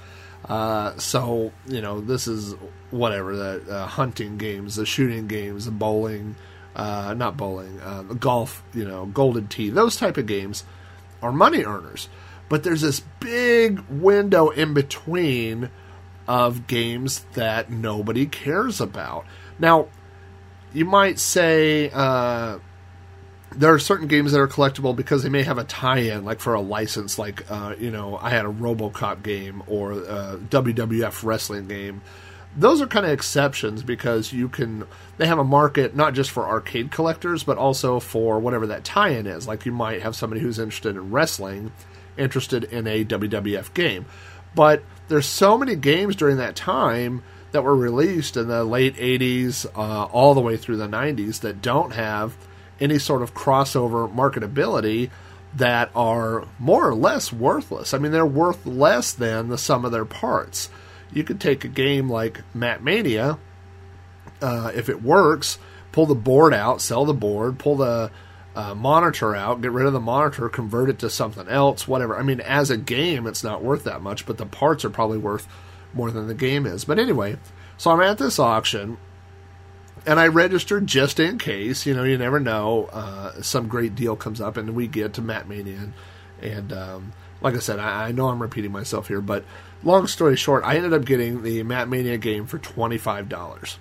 Uh, 0.45 0.97
so 0.97 1.51
you 1.67 1.81
know 1.81 2.01
this 2.01 2.27
is 2.27 2.55
whatever 2.89 3.35
the 3.35 3.63
uh, 3.69 3.85
hunting 3.85 4.37
games, 4.37 4.75
the 4.75 4.85
shooting 4.85 5.27
games, 5.27 5.65
the 5.65 5.71
bowling, 5.71 6.35
uh, 6.75 7.13
not 7.15 7.37
bowling, 7.37 7.79
uh, 7.81 8.03
golf, 8.03 8.63
you 8.73 8.85
know, 8.85 9.05
golden 9.05 9.47
tee, 9.47 9.69
those 9.69 9.97
type 9.97 10.17
of 10.17 10.25
games 10.25 10.63
are 11.21 11.31
money 11.31 11.63
earners. 11.63 12.09
But 12.49 12.63
there's 12.63 12.81
this 12.81 13.01
big 13.19 13.79
window 13.89 14.49
in 14.49 14.73
between 14.73 15.69
of 16.27 16.67
games 16.67 17.25
that 17.33 17.69
nobody 17.69 18.25
cares 18.25 18.81
about. 18.81 19.25
Now, 19.59 19.87
you 20.73 20.85
might 20.85 21.19
say 21.19 21.89
uh, 21.93 22.59
there 23.55 23.73
are 23.73 23.79
certain 23.79 24.07
games 24.07 24.31
that 24.31 24.39
are 24.39 24.47
collectible 24.47 24.95
because 24.95 25.23
they 25.23 25.29
may 25.29 25.43
have 25.43 25.57
a 25.57 25.63
tie-in, 25.63 26.23
like 26.23 26.39
for 26.39 26.53
a 26.53 26.61
license. 26.61 27.19
Like 27.19 27.49
uh, 27.51 27.75
you 27.77 27.91
know, 27.91 28.17
I 28.17 28.29
had 28.29 28.45
a 28.45 28.49
RoboCop 28.49 29.23
game 29.23 29.63
or 29.67 29.91
a 29.93 30.37
WWF 30.37 31.23
wrestling 31.23 31.67
game. 31.67 32.01
Those 32.55 32.81
are 32.81 32.87
kind 32.87 33.05
of 33.05 33.11
exceptions 33.11 33.83
because 33.83 34.33
you 34.33 34.49
can. 34.49 34.85
They 35.17 35.27
have 35.27 35.39
a 35.39 35.43
market 35.43 35.95
not 35.95 36.13
just 36.13 36.31
for 36.31 36.45
arcade 36.47 36.91
collectors, 36.91 37.43
but 37.43 37.57
also 37.57 37.99
for 37.99 38.39
whatever 38.39 38.67
that 38.67 38.83
tie-in 38.83 39.27
is. 39.27 39.47
Like 39.47 39.65
you 39.65 39.71
might 39.71 40.01
have 40.01 40.15
somebody 40.15 40.41
who's 40.41 40.59
interested 40.59 40.95
in 40.95 41.11
wrestling, 41.11 41.71
interested 42.17 42.63
in 42.65 42.87
a 42.87 43.03
WWF 43.05 43.73
game, 43.73 44.05
but 44.55 44.83
there's 45.07 45.25
so 45.25 45.57
many 45.57 45.75
games 45.75 46.15
during 46.15 46.37
that 46.37 46.55
time 46.55 47.23
that 47.51 47.63
were 47.63 47.75
released 47.75 48.37
in 48.37 48.47
the 48.47 48.63
late 48.63 48.95
80s 48.95 49.65
uh, 49.75 50.05
all 50.05 50.33
the 50.33 50.41
way 50.41 50.55
through 50.55 50.77
the 50.77 50.87
90s 50.87 51.41
that 51.41 51.61
don't 51.61 51.91
have 51.91 52.33
any 52.81 52.97
sort 52.97 53.21
of 53.21 53.33
crossover 53.33 54.13
marketability 54.13 55.09
that 55.55 55.91
are 55.95 56.45
more 56.59 56.87
or 56.87 56.95
less 56.95 57.31
worthless. 57.31 57.93
I 57.93 57.97
mean, 57.97 58.11
they're 58.11 58.25
worth 58.25 58.65
less 58.65 59.13
than 59.13 59.49
the 59.49 59.57
sum 59.57 59.85
of 59.85 59.91
their 59.91 60.05
parts. 60.05 60.69
You 61.13 61.23
could 61.23 61.39
take 61.39 61.63
a 61.63 61.69
game 61.69 62.09
like 62.09 62.41
Mat 62.53 62.83
Mania, 62.83 63.37
uh, 64.41 64.71
if 64.73 64.89
it 64.89 65.03
works, 65.03 65.59
pull 65.91 66.05
the 66.05 66.15
board 66.15 66.53
out, 66.53 66.81
sell 66.81 67.05
the 67.05 67.13
board, 67.13 67.59
pull 67.59 67.75
the 67.75 68.11
uh, 68.55 68.73
monitor 68.73 69.35
out, 69.35 69.61
get 69.61 69.71
rid 69.71 69.85
of 69.85 69.93
the 69.93 69.99
monitor, 69.99 70.49
convert 70.49 70.89
it 70.89 70.99
to 70.99 71.09
something 71.09 71.47
else, 71.47 71.87
whatever. 71.87 72.17
I 72.17 72.23
mean, 72.23 72.41
as 72.41 72.69
a 72.69 72.77
game, 72.77 73.27
it's 73.27 73.43
not 73.43 73.63
worth 73.63 73.83
that 73.83 74.01
much, 74.01 74.25
but 74.25 74.37
the 74.37 74.45
parts 74.45 74.83
are 74.85 74.89
probably 74.89 75.17
worth 75.17 75.47
more 75.93 76.11
than 76.11 76.27
the 76.27 76.33
game 76.33 76.65
is. 76.65 76.85
But 76.85 76.99
anyway, 76.99 77.37
So 77.77 77.89
I'm 77.89 78.01
at 78.01 78.19
this 78.19 78.37
auction, 78.37 78.97
and 80.05 80.19
I 80.19 80.27
registered 80.27 80.87
just 80.87 81.19
in 81.19 81.37
case. 81.37 81.85
You 81.85 81.93
know, 81.93 82.03
you 82.03 82.17
never 82.17 82.39
know. 82.39 82.89
Uh, 82.91 83.41
some 83.41 83.67
great 83.67 83.95
deal 83.95 84.15
comes 84.15 84.41
up, 84.41 84.57
and 84.57 84.75
we 84.75 84.87
get 84.87 85.13
to 85.13 85.21
Mat 85.21 85.47
Mania, 85.47 85.89
and, 86.41 86.73
um, 86.73 87.13
like 87.41 87.55
I 87.55 87.59
said, 87.59 87.79
I, 87.79 88.07
I 88.07 88.11
know 88.11 88.29
I'm 88.29 88.41
repeating 88.41 88.71
myself 88.71 89.07
here, 89.07 89.21
but 89.21 89.43
long 89.83 90.07
story 90.07 90.35
short, 90.35 90.63
I 90.63 90.75
ended 90.75 90.93
up 90.93 91.05
getting 91.05 91.43
the 91.43 91.63
Mat 91.63 91.89
Mania 91.89 92.17
game 92.17 92.45
for 92.45 92.57
twenty 92.57 92.97
five 92.97 93.29
dollars, 93.29 93.77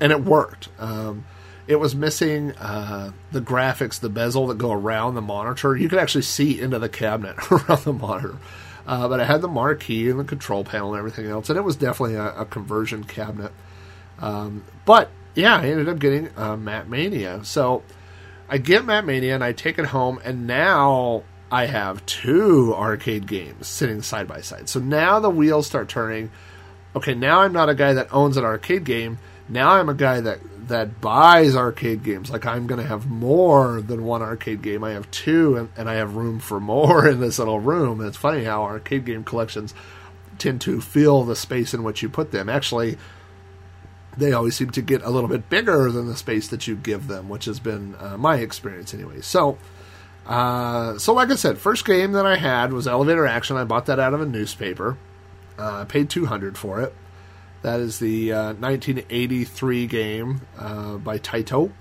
and 0.00 0.12
it 0.12 0.24
worked. 0.24 0.68
Um, 0.78 1.24
it 1.66 1.76
was 1.76 1.94
missing 1.94 2.52
uh, 2.56 3.12
the 3.30 3.40
graphics, 3.40 4.00
the 4.00 4.08
bezel 4.08 4.48
that 4.48 4.58
go 4.58 4.72
around 4.72 5.14
the 5.14 5.20
monitor. 5.20 5.76
You 5.76 5.88
could 5.88 6.00
actually 6.00 6.22
see 6.22 6.60
into 6.60 6.78
the 6.78 6.88
cabinet 6.88 7.36
around 7.50 7.84
the 7.84 7.92
monitor. 7.92 8.36
Uh, 8.86 9.06
but 9.06 9.20
it 9.20 9.26
had 9.26 9.40
the 9.40 9.48
marquee 9.48 10.10
and 10.10 10.18
the 10.18 10.24
control 10.24 10.64
panel 10.64 10.94
and 10.94 10.98
everything 10.98 11.26
else, 11.26 11.48
and 11.48 11.56
it 11.56 11.62
was 11.62 11.76
definitely 11.76 12.16
a, 12.16 12.40
a 12.40 12.44
conversion 12.44 13.04
cabinet. 13.04 13.52
Um, 14.18 14.64
but 14.84 15.10
yeah, 15.34 15.56
I 15.56 15.66
ended 15.68 15.88
up 15.88 15.98
getting 15.98 16.30
uh, 16.36 16.56
Mat 16.56 16.88
Mania. 16.88 17.44
So 17.44 17.82
I 18.48 18.58
get 18.58 18.84
Mat 18.84 19.04
Mania 19.04 19.34
and 19.34 19.44
I 19.44 19.52
take 19.52 19.78
it 19.78 19.86
home, 19.86 20.20
and 20.24 20.46
now 20.46 21.22
I 21.50 21.66
have 21.66 22.04
two 22.06 22.74
arcade 22.74 23.26
games 23.26 23.66
sitting 23.66 24.02
side 24.02 24.28
by 24.28 24.40
side. 24.40 24.68
So 24.68 24.80
now 24.80 25.20
the 25.20 25.30
wheels 25.30 25.66
start 25.66 25.88
turning. 25.88 26.30
Okay, 26.94 27.14
now 27.14 27.40
I'm 27.40 27.52
not 27.52 27.68
a 27.68 27.74
guy 27.74 27.92
that 27.94 28.12
owns 28.12 28.36
an 28.36 28.44
arcade 28.44 28.84
game. 28.84 29.18
Now 29.48 29.70
I'm 29.70 29.88
a 29.88 29.94
guy 29.94 30.20
that 30.20 30.40
that 30.68 31.00
buys 31.00 31.56
arcade 31.56 32.02
games. 32.02 32.30
Like 32.30 32.46
I'm 32.46 32.66
going 32.66 32.80
to 32.80 32.86
have 32.86 33.06
more 33.06 33.80
than 33.80 34.04
one 34.04 34.22
arcade 34.22 34.62
game. 34.62 34.82
I 34.84 34.92
have 34.92 35.10
two, 35.10 35.56
and, 35.56 35.68
and 35.76 35.90
I 35.90 35.94
have 35.94 36.16
room 36.16 36.38
for 36.38 36.60
more 36.60 37.06
in 37.08 37.20
this 37.20 37.38
little 37.38 37.60
room. 37.60 38.00
And 38.00 38.08
it's 38.08 38.16
funny 38.16 38.44
how 38.44 38.62
arcade 38.62 39.04
game 39.04 39.24
collections 39.24 39.74
tend 40.38 40.60
to 40.62 40.80
fill 40.80 41.24
the 41.24 41.36
space 41.36 41.74
in 41.74 41.82
which 41.82 42.02
you 42.02 42.08
put 42.08 42.30
them. 42.30 42.48
Actually, 42.48 42.96
they 44.16 44.32
always 44.32 44.56
seem 44.56 44.70
to 44.70 44.82
get 44.82 45.02
a 45.02 45.10
little 45.10 45.28
bit 45.28 45.48
bigger 45.48 45.90
than 45.90 46.06
the 46.06 46.16
space 46.16 46.48
that 46.48 46.66
you 46.66 46.76
give 46.76 47.06
them, 47.06 47.28
which 47.28 47.44
has 47.44 47.60
been 47.60 47.94
uh, 47.98 48.16
my 48.16 48.36
experience 48.36 48.92
anyway. 48.92 49.20
So, 49.20 49.58
uh, 50.26 50.98
so 50.98 51.14
like 51.14 51.30
I 51.30 51.36
said, 51.36 51.58
first 51.58 51.84
game 51.84 52.12
that 52.12 52.26
I 52.26 52.36
had 52.36 52.72
was 52.72 52.86
Elevator 52.86 53.26
Action. 53.26 53.56
I 53.56 53.64
bought 53.64 53.86
that 53.86 53.98
out 53.98 54.14
of 54.14 54.20
a 54.20 54.26
newspaper. 54.26 54.96
Uh, 55.58 55.84
paid 55.84 56.08
two 56.10 56.26
hundred 56.26 56.56
for 56.56 56.80
it. 56.80 56.94
That 57.62 57.80
is 57.80 57.98
the 57.98 58.32
uh, 58.32 58.54
1983 58.54 59.86
game 59.86 60.40
uh, 60.58 60.96
by 60.96 61.18
Taito. 61.18 61.72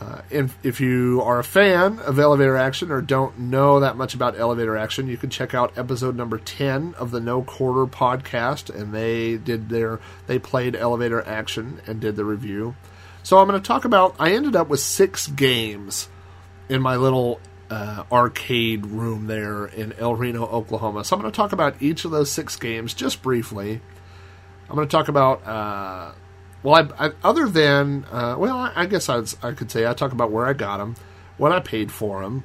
Uh, 0.00 0.20
and 0.30 0.50
if 0.62 0.80
you 0.80 1.20
are 1.24 1.40
a 1.40 1.44
fan 1.44 1.98
of 2.00 2.18
elevator 2.18 2.56
action 2.56 2.90
or 2.92 3.00
don't 3.00 3.36
know 3.38 3.80
that 3.80 3.96
much 3.96 4.14
about 4.14 4.38
elevator 4.38 4.76
action, 4.76 5.08
you 5.08 5.16
can 5.16 5.28
check 5.28 5.54
out 5.54 5.76
episode 5.76 6.14
number 6.14 6.38
10 6.38 6.94
of 6.94 7.10
the 7.10 7.20
No 7.20 7.42
Quarter 7.42 7.86
podcast, 7.86 8.72
and 8.72 8.94
they 8.94 9.36
did 9.36 9.68
their 9.68 9.98
they 10.28 10.38
played 10.38 10.76
elevator 10.76 11.26
action 11.26 11.80
and 11.86 12.00
did 12.00 12.14
the 12.14 12.24
review. 12.24 12.76
So 13.24 13.38
I'm 13.38 13.48
going 13.48 13.60
to 13.60 13.66
talk 13.66 13.84
about. 13.84 14.14
I 14.18 14.32
ended 14.32 14.54
up 14.54 14.68
with 14.68 14.80
six 14.80 15.26
games 15.26 16.08
in 16.68 16.80
my 16.80 16.96
little 16.96 17.40
uh, 17.68 18.04
arcade 18.10 18.86
room 18.86 19.26
there 19.26 19.66
in 19.66 19.92
El 19.94 20.14
Reno, 20.14 20.46
Oklahoma. 20.46 21.02
So 21.02 21.16
I'm 21.16 21.22
going 21.22 21.32
to 21.32 21.36
talk 21.36 21.52
about 21.52 21.82
each 21.82 22.04
of 22.04 22.12
those 22.12 22.30
six 22.30 22.54
games 22.56 22.94
just 22.94 23.20
briefly. 23.20 23.80
I'm 24.68 24.76
going 24.76 24.86
to 24.86 24.92
talk 24.92 25.08
about. 25.08 25.44
Uh, 25.44 26.12
well, 26.62 26.74
I, 26.98 27.06
I, 27.06 27.12
other 27.22 27.48
than 27.48 28.04
uh, 28.10 28.36
well, 28.38 28.56
I, 28.56 28.72
I 28.74 28.86
guess 28.86 29.08
I'd, 29.08 29.28
I 29.42 29.52
could 29.52 29.70
say 29.70 29.86
I 29.86 29.94
talk 29.94 30.12
about 30.12 30.30
where 30.30 30.46
I 30.46 30.52
got 30.52 30.78
them, 30.78 30.96
what 31.36 31.52
I 31.52 31.60
paid 31.60 31.92
for 31.92 32.22
them, 32.22 32.44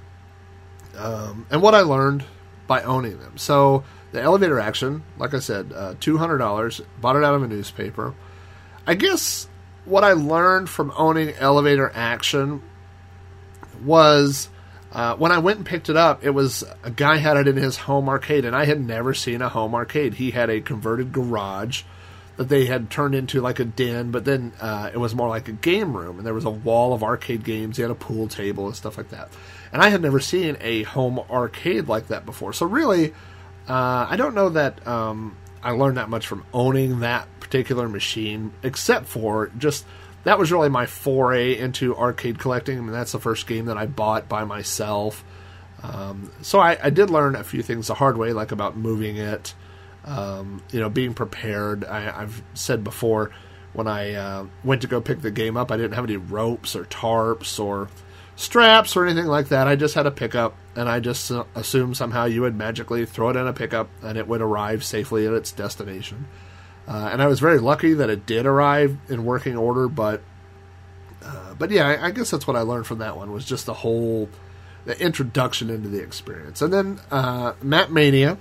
um, 0.97 1.47
and 1.49 1.62
what 1.62 1.76
I 1.76 1.82
learned 1.82 2.23
by 2.67 2.84
owning 2.84 3.19
them. 3.19 3.38
So 3.38 3.84
the 4.12 4.21
elevator 4.21 4.60
action, 4.60 5.04
like 5.17 5.34
I 5.34 5.39
said, 5.39 5.73
uh, 5.73 5.95
two 5.99 6.17
hundred 6.17 6.38
dollars. 6.38 6.82
Bought 7.02 7.15
it 7.15 7.23
out 7.23 7.34
of 7.34 7.43
a 7.43 7.47
newspaper. 7.47 8.13
I 8.86 8.95
guess 8.95 9.47
what 9.86 10.04
I 10.04 10.13
learned 10.13 10.69
from 10.69 10.93
owning 10.95 11.34
elevator 11.39 11.91
action 11.93 12.62
was 13.84 14.49
uh, 14.91 15.15
when 15.15 15.32
I 15.32 15.39
went 15.39 15.58
and 15.58 15.65
picked 15.65 15.89
it 15.89 15.97
up, 15.97 16.23
it 16.23 16.30
was 16.30 16.63
a 16.84 16.91
guy 16.91 17.17
had 17.17 17.38
it 17.38 17.47
in 17.47 17.58
his 17.58 17.78
home 17.78 18.08
arcade, 18.08 18.45
and 18.45 18.56
I 18.56 18.65
had 18.65 18.80
never 18.80 19.13
seen 19.13 19.41
a 19.41 19.49
home 19.49 19.73
arcade. 19.73 20.13
He 20.13 20.32
had 20.32 20.49
a 20.49 20.62
converted 20.62 21.12
garage 21.12 21.84
that 22.37 22.49
they 22.49 22.65
had 22.65 22.89
turned 22.89 23.13
into 23.13 23.41
like 23.41 23.59
a 23.59 23.65
den, 23.65 24.11
but 24.11 24.25
then 24.25 24.53
uh, 24.59 24.89
it 24.93 24.97
was 24.97 25.13
more 25.13 25.29
like 25.29 25.47
a 25.47 25.53
game 25.53 25.95
room, 25.95 26.17
and 26.17 26.25
there 26.25 26.33
was 26.33 26.45
a 26.45 26.49
wall 26.49 26.93
of 26.93 27.03
arcade 27.03 27.43
games. 27.43 27.77
He 27.77 27.81
had 27.83 27.91
a 27.91 27.95
pool 27.95 28.27
table 28.27 28.65
and 28.65 28.75
stuff 28.75 28.97
like 28.97 29.09
that. 29.09 29.29
And 29.71 29.81
I 29.81 29.89
had 29.89 30.01
never 30.01 30.19
seen 30.19 30.57
a 30.61 30.83
home 30.83 31.19
arcade 31.29 31.87
like 31.87 32.07
that 32.07 32.25
before. 32.25 32.53
So 32.53 32.65
really, 32.65 33.11
uh, 33.67 34.07
I 34.09 34.15
don't 34.17 34.35
know 34.35 34.49
that 34.49 34.85
um, 34.87 35.37
I 35.61 35.71
learned 35.71 35.97
that 35.97 36.09
much 36.09 36.27
from 36.27 36.45
owning 36.53 36.99
that 36.99 37.27
particular 37.39 37.87
machine, 37.87 38.51
except 38.63 39.05
for 39.05 39.51
just 39.57 39.85
that 40.23 40.39
was 40.39 40.51
really 40.51 40.69
my 40.69 40.85
foray 40.85 41.57
into 41.57 41.95
arcade 41.95 42.39
collecting. 42.39 42.77
I 42.77 42.81
mean, 42.81 42.91
that's 42.91 43.11
the 43.11 43.19
first 43.19 43.45
game 43.45 43.65
that 43.65 43.77
I 43.77 43.85
bought 43.85 44.27
by 44.27 44.43
myself. 44.43 45.23
Um, 45.83 46.31
so 46.41 46.59
I, 46.59 46.77
I, 46.81 46.89
did 46.91 47.09
learn 47.09 47.35
a 47.35 47.43
few 47.43 47.61
things 47.61 47.87
the 47.87 47.93
hard 47.93 48.15
way, 48.15 48.31
like 48.31 48.53
about 48.53 48.77
moving 48.77 49.17
it, 49.17 49.53
um, 50.05 50.61
you 50.71 50.79
know, 50.79 50.89
being 50.89 51.13
prepared. 51.13 51.85
I, 51.85 52.01
have 52.01 52.41
said 52.53 52.83
before 52.83 53.31
when 53.73 53.87
I 53.87 54.13
uh, 54.13 54.45
went 54.63 54.81
to 54.81 54.87
go 54.87 55.01
pick 55.01 55.21
the 55.21 55.31
game 55.31 55.57
up, 55.57 55.71
I 55.71 55.77
didn't 55.77 55.93
have 55.93 56.05
any 56.05 56.17
ropes 56.17 56.75
or 56.75 56.85
tarps 56.85 57.59
or 57.59 57.89
straps 58.35 58.95
or 58.95 59.05
anything 59.05 59.27
like 59.27 59.49
that. 59.49 59.67
I 59.67 59.75
just 59.75 59.95
had 59.95 60.05
a 60.05 60.11
pickup, 60.11 60.55
and 60.75 60.89
I 60.89 60.99
just 60.99 61.31
assumed 61.55 61.97
somehow 61.97 62.25
you 62.25 62.41
would 62.41 62.55
magically 62.55 63.05
throw 63.05 63.29
it 63.29 63.35
in 63.35 63.47
a 63.47 63.53
pickup 63.53 63.89
and 64.01 64.17
it 64.17 64.27
would 64.27 64.41
arrive 64.41 64.83
safely 64.83 65.25
at 65.25 65.33
its 65.33 65.51
destination. 65.51 66.27
Uh, 66.87 67.09
and 67.11 67.21
I 67.21 67.27
was 67.27 67.39
very 67.39 67.59
lucky 67.59 67.93
that 67.93 68.09
it 68.09 68.25
did 68.25 68.45
arrive 68.45 68.97
in 69.07 69.23
working 69.23 69.55
order. 69.55 69.87
But, 69.87 70.21
uh, 71.23 71.53
but 71.53 71.71
yeah, 71.71 71.87
I, 71.87 72.07
I, 72.07 72.11
guess 72.11 72.29
that's 72.29 72.45
what 72.45 72.57
I 72.57 72.61
learned 72.61 72.87
from 72.87 72.97
that 72.97 73.15
one 73.15 73.31
was 73.31 73.45
just 73.45 73.65
the 73.65 73.73
whole 73.73 74.27
the 74.85 74.99
introduction 75.01 75.69
into 75.69 75.87
the 75.87 76.01
experience. 76.01 76.61
And 76.61 76.73
then 76.73 76.99
uh, 77.09 77.53
Mat 77.61 77.91
Mania, 77.91 78.37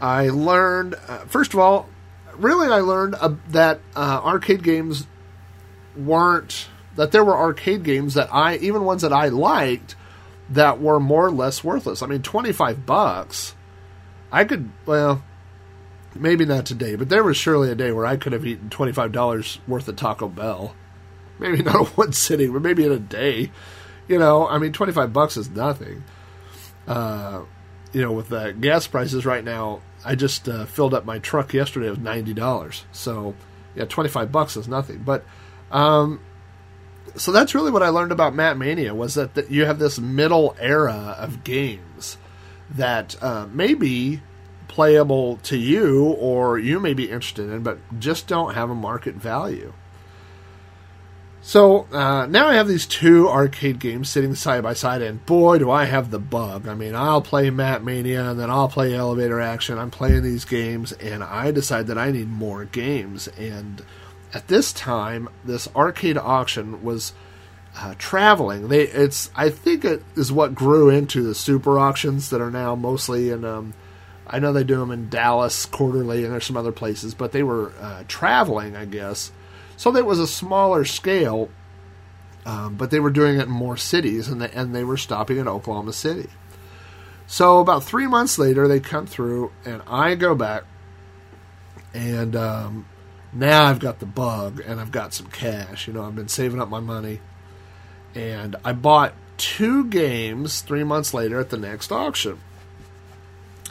I 0.00 0.28
learned 0.28 0.94
uh, 0.94 1.18
first 1.26 1.54
of 1.54 1.60
all, 1.60 1.88
really, 2.36 2.68
I 2.68 2.80
learned 2.80 3.14
uh, 3.14 3.34
that 3.48 3.80
uh, 3.94 4.20
arcade 4.24 4.62
games 4.62 5.06
weren't 5.96 6.68
that 6.96 7.12
there 7.12 7.24
were 7.24 7.36
arcade 7.36 7.82
games 7.82 8.14
that 8.14 8.32
I 8.32 8.56
even 8.56 8.84
ones 8.84 9.02
that 9.02 9.12
I 9.12 9.28
liked 9.28 9.96
that 10.50 10.80
were 10.80 11.00
more 11.00 11.26
or 11.26 11.30
less 11.30 11.64
worthless. 11.64 12.02
I 12.02 12.06
mean, 12.06 12.22
twenty 12.22 12.52
five 12.52 12.86
bucks. 12.86 13.54
I 14.30 14.44
could 14.44 14.70
well 14.86 15.22
maybe 16.14 16.44
not 16.44 16.66
today, 16.66 16.96
but 16.96 17.08
there 17.08 17.24
was 17.24 17.36
surely 17.36 17.70
a 17.70 17.74
day 17.74 17.90
where 17.90 18.06
I 18.06 18.16
could 18.16 18.32
have 18.32 18.46
eaten 18.46 18.70
twenty 18.70 18.92
five 18.92 19.12
dollars 19.12 19.58
worth 19.66 19.88
of 19.88 19.96
Taco 19.96 20.28
Bell. 20.28 20.74
Maybe 21.38 21.62
not 21.62 21.96
one 21.96 22.12
sitting, 22.12 22.52
but 22.52 22.62
maybe 22.62 22.84
in 22.84 22.92
a 22.92 22.98
day. 22.98 23.50
You 24.08 24.18
know, 24.18 24.46
I 24.46 24.58
mean, 24.58 24.72
twenty 24.72 24.92
five 24.92 25.12
bucks 25.12 25.36
is 25.36 25.50
nothing. 25.50 26.04
Uh, 26.86 27.42
you 27.94 28.02
know, 28.02 28.12
with 28.12 28.28
the 28.28 28.52
gas 28.52 28.86
prices 28.86 29.24
right 29.24 29.44
now, 29.44 29.80
I 30.04 30.14
just 30.14 30.48
uh, 30.48 30.66
filled 30.66 30.94
up 30.94 31.04
my 31.04 31.18
truck 31.18 31.54
yesterday 31.54 31.88
with 31.90 32.00
ninety 32.00 32.34
dollars. 32.34 32.84
So 32.92 33.34
yeah, 33.74 33.84
twenty 33.84 34.10
five 34.10 34.32
bucks 34.32 34.56
is 34.56 34.68
nothing. 34.68 34.98
But 34.98 35.24
um, 35.70 36.20
so 37.16 37.32
that's 37.32 37.54
really 37.54 37.70
what 37.70 37.82
I 37.82 37.88
learned 37.88 38.12
about 38.12 38.34
Mat 38.34 38.58
Mania 38.58 38.94
was 38.94 39.14
that, 39.14 39.34
that 39.34 39.50
you 39.50 39.64
have 39.64 39.78
this 39.78 39.98
middle 39.98 40.56
era 40.58 41.16
of 41.18 41.44
games 41.44 42.18
that 42.70 43.22
uh, 43.22 43.46
maybe 43.52 44.22
playable 44.66 45.36
to 45.36 45.56
you 45.56 46.04
or 46.04 46.58
you 46.58 46.80
may 46.80 46.94
be 46.94 47.04
interested 47.04 47.48
in, 47.48 47.62
but 47.62 47.78
just 48.00 48.26
don't 48.26 48.54
have 48.54 48.70
a 48.70 48.74
market 48.74 49.14
value. 49.14 49.72
So 51.46 51.86
uh, 51.92 52.24
now 52.24 52.48
I 52.48 52.54
have 52.54 52.68
these 52.68 52.86
two 52.86 53.28
arcade 53.28 53.78
games 53.78 54.08
sitting 54.08 54.34
side 54.34 54.62
by 54.62 54.72
side, 54.72 55.02
and 55.02 55.24
boy, 55.26 55.58
do 55.58 55.70
I 55.70 55.84
have 55.84 56.10
the 56.10 56.18
bug. 56.18 56.66
I 56.66 56.74
mean, 56.74 56.94
I'll 56.94 57.20
play 57.20 57.50
Mat 57.50 57.84
Mania 57.84 58.30
and 58.30 58.40
then 58.40 58.50
I'll 58.50 58.66
play 58.66 58.94
Elevator 58.94 59.42
Action. 59.42 59.76
I'm 59.78 59.90
playing 59.90 60.22
these 60.22 60.46
games, 60.46 60.92
and 60.92 61.22
I 61.22 61.50
decide 61.50 61.88
that 61.88 61.98
I 61.98 62.10
need 62.12 62.30
more 62.30 62.64
games. 62.64 63.28
And 63.28 63.84
at 64.32 64.48
this 64.48 64.72
time, 64.72 65.28
this 65.44 65.68
arcade 65.76 66.16
auction 66.16 66.82
was 66.82 67.12
uh, 67.76 67.94
traveling. 67.98 68.68
They, 68.68 68.84
it's 68.84 69.30
I 69.36 69.50
think 69.50 69.84
it 69.84 70.02
is 70.16 70.32
what 70.32 70.54
grew 70.54 70.88
into 70.88 71.22
the 71.22 71.34
super 71.34 71.78
auctions 71.78 72.30
that 72.30 72.40
are 72.40 72.50
now 72.50 72.74
mostly 72.74 73.28
in 73.28 73.44
um, 73.44 73.74
I 74.26 74.38
know 74.38 74.54
they 74.54 74.64
do 74.64 74.78
them 74.78 74.90
in 74.90 75.10
Dallas 75.10 75.66
quarterly, 75.66 76.24
and 76.24 76.32
there's 76.32 76.46
some 76.46 76.56
other 76.56 76.72
places, 76.72 77.12
but 77.12 77.32
they 77.32 77.42
were 77.42 77.74
uh, 77.78 78.04
traveling, 78.08 78.76
I 78.76 78.86
guess. 78.86 79.30
So 79.84 79.90
there 79.90 80.02
was 80.02 80.18
a 80.18 80.26
smaller 80.26 80.86
scale, 80.86 81.50
um, 82.46 82.76
but 82.76 82.90
they 82.90 83.00
were 83.00 83.10
doing 83.10 83.38
it 83.38 83.42
in 83.42 83.50
more 83.50 83.76
cities, 83.76 84.28
and 84.28 84.40
they, 84.40 84.50
and 84.50 84.74
they 84.74 84.82
were 84.82 84.96
stopping 84.96 85.36
in 85.36 85.46
Oklahoma 85.46 85.92
City. 85.92 86.30
So 87.26 87.58
about 87.58 87.84
three 87.84 88.06
months 88.06 88.38
later, 88.38 88.66
they 88.66 88.80
come 88.80 89.06
through, 89.06 89.52
and 89.66 89.82
I 89.86 90.14
go 90.14 90.34
back, 90.34 90.62
and 91.92 92.34
um, 92.34 92.86
now 93.30 93.66
I've 93.66 93.78
got 93.78 93.98
the 93.98 94.06
bug, 94.06 94.62
and 94.66 94.80
I've 94.80 94.90
got 94.90 95.12
some 95.12 95.26
cash. 95.26 95.86
You 95.86 95.92
know, 95.92 96.06
I've 96.06 96.16
been 96.16 96.28
saving 96.28 96.62
up 96.62 96.70
my 96.70 96.80
money, 96.80 97.20
and 98.14 98.56
I 98.64 98.72
bought 98.72 99.12
two 99.36 99.84
games 99.84 100.62
three 100.62 100.82
months 100.82 101.12
later 101.12 101.38
at 101.40 101.50
the 101.50 101.58
next 101.58 101.92
auction. 101.92 102.40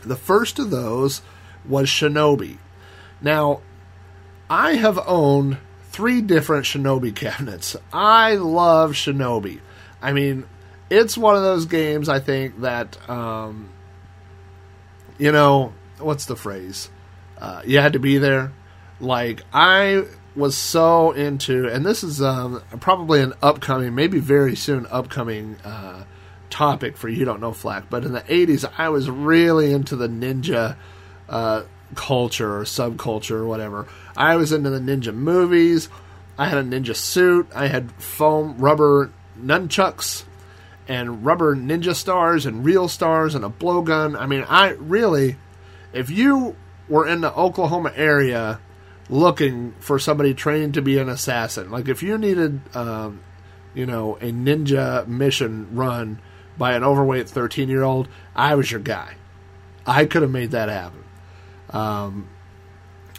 The 0.06 0.15
first 0.15 0.60
of 0.60 0.69
those 0.69 1.23
was 1.67 1.88
Shinobi. 1.88 2.60
Now, 3.19 3.62
I 4.47 4.76
have 4.76 4.99
owned 5.08 5.58
three 5.93 6.21
different 6.21 6.65
Shinobi 6.65 7.15
cabinets. 7.15 7.77
I 7.93 8.36
love 8.36 8.91
Shinobi. 8.91 9.62
I 10.01 10.12
mean, 10.12 10.45
it's 10.89 11.17
one 11.17 11.38
of 11.38 11.43
those 11.43 11.65
games 11.65 12.10
I 12.10 12.19
think 12.19 12.62
that, 12.62 12.97
um, 13.10 13.69
you 15.17 15.32
know, 15.32 15.73
what's 15.99 16.25
the 16.25 16.36
phrase? 16.36 16.89
Uh, 17.38 17.62
you 17.65 17.79
had 17.79 17.93
to 17.93 17.99
be 17.99 18.17
there. 18.17 18.51
Like, 18.99 19.43
I 19.53 20.06
was 20.36 20.58
so 20.58 21.12
into, 21.12 21.67
and 21.67 21.86
this 21.86 22.03
is 22.03 22.21
um, 22.21 22.62
probably 22.79 23.21
an 23.21 23.34
upcoming, 23.41 23.95
maybe 23.95 24.19
very 24.19 24.56
soon 24.56 24.88
upcoming 24.89 25.56
uh, 25.63 26.03
topic 26.49 26.97
for 26.97 27.10
You 27.10 27.25
Don't 27.25 27.39
Know 27.39 27.53
Flack, 27.53 27.89
but 27.89 28.03
in 28.03 28.13
the 28.13 28.21
80s, 28.21 28.69
I 28.77 28.89
was 28.89 29.10
really 29.10 29.71
into 29.71 29.95
the 29.95 30.08
ninja 30.08 30.75
uh, 31.29 31.63
culture 31.95 32.58
or 32.58 32.63
subculture 32.63 33.32
or 33.36 33.45
whatever. 33.45 33.88
I 34.15 34.36
was 34.36 34.51
into 34.51 34.69
the 34.69 34.79
ninja 34.79 35.13
movies. 35.13 35.89
I 36.38 36.47
had 36.47 36.58
a 36.58 36.63
ninja 36.63 36.95
suit. 36.95 37.47
I 37.56 37.67
had 37.67 37.91
foam 37.93 38.58
rubber 38.58 39.12
nunchucks 39.39 40.25
and 40.88 41.25
rubber 41.25 41.56
ninja 41.56 41.95
stars 41.95 42.45
and 42.45 42.65
real 42.65 42.88
stars 42.88 43.36
and 43.36 43.45
a 43.45 43.49
blowgun. 43.49 44.19
I 44.19 44.25
mean, 44.25 44.45
I 44.47 44.69
really, 44.71 45.38
if 45.93 46.10
you 46.10 46.56
were 46.89 47.08
in 47.08 47.21
the 47.21 47.34
Oklahoma 47.34 47.93
area 47.95 48.60
looking 49.10 49.73
for 49.79 49.99
somebody 49.99 50.34
trained 50.34 50.73
to 50.73 50.82
be 50.82 50.97
an 50.97 51.10
assassin, 51.10 51.71
like 51.71 51.88
if 51.88 52.03
you 52.03 52.17
needed, 52.17 52.62
um, 52.75 53.21
you 53.73 53.86
know, 53.86 54.15
a 54.17 54.32
ninja 54.32 55.08
mission 55.08 55.75
run 55.75 56.19
by 56.58 56.73
an 56.73 56.84
overweight 56.84 57.29
13 57.29 57.69
year 57.69 57.84
old, 57.84 58.08
I 58.36 58.56
was 58.56 58.71
your 58.71 58.82
guy. 58.82 59.15
I 59.86 60.06
could 60.06 60.21
have 60.21 60.32
made 60.32 60.51
that 60.51 60.69
happen. 60.69 61.03
Um, 61.73 62.29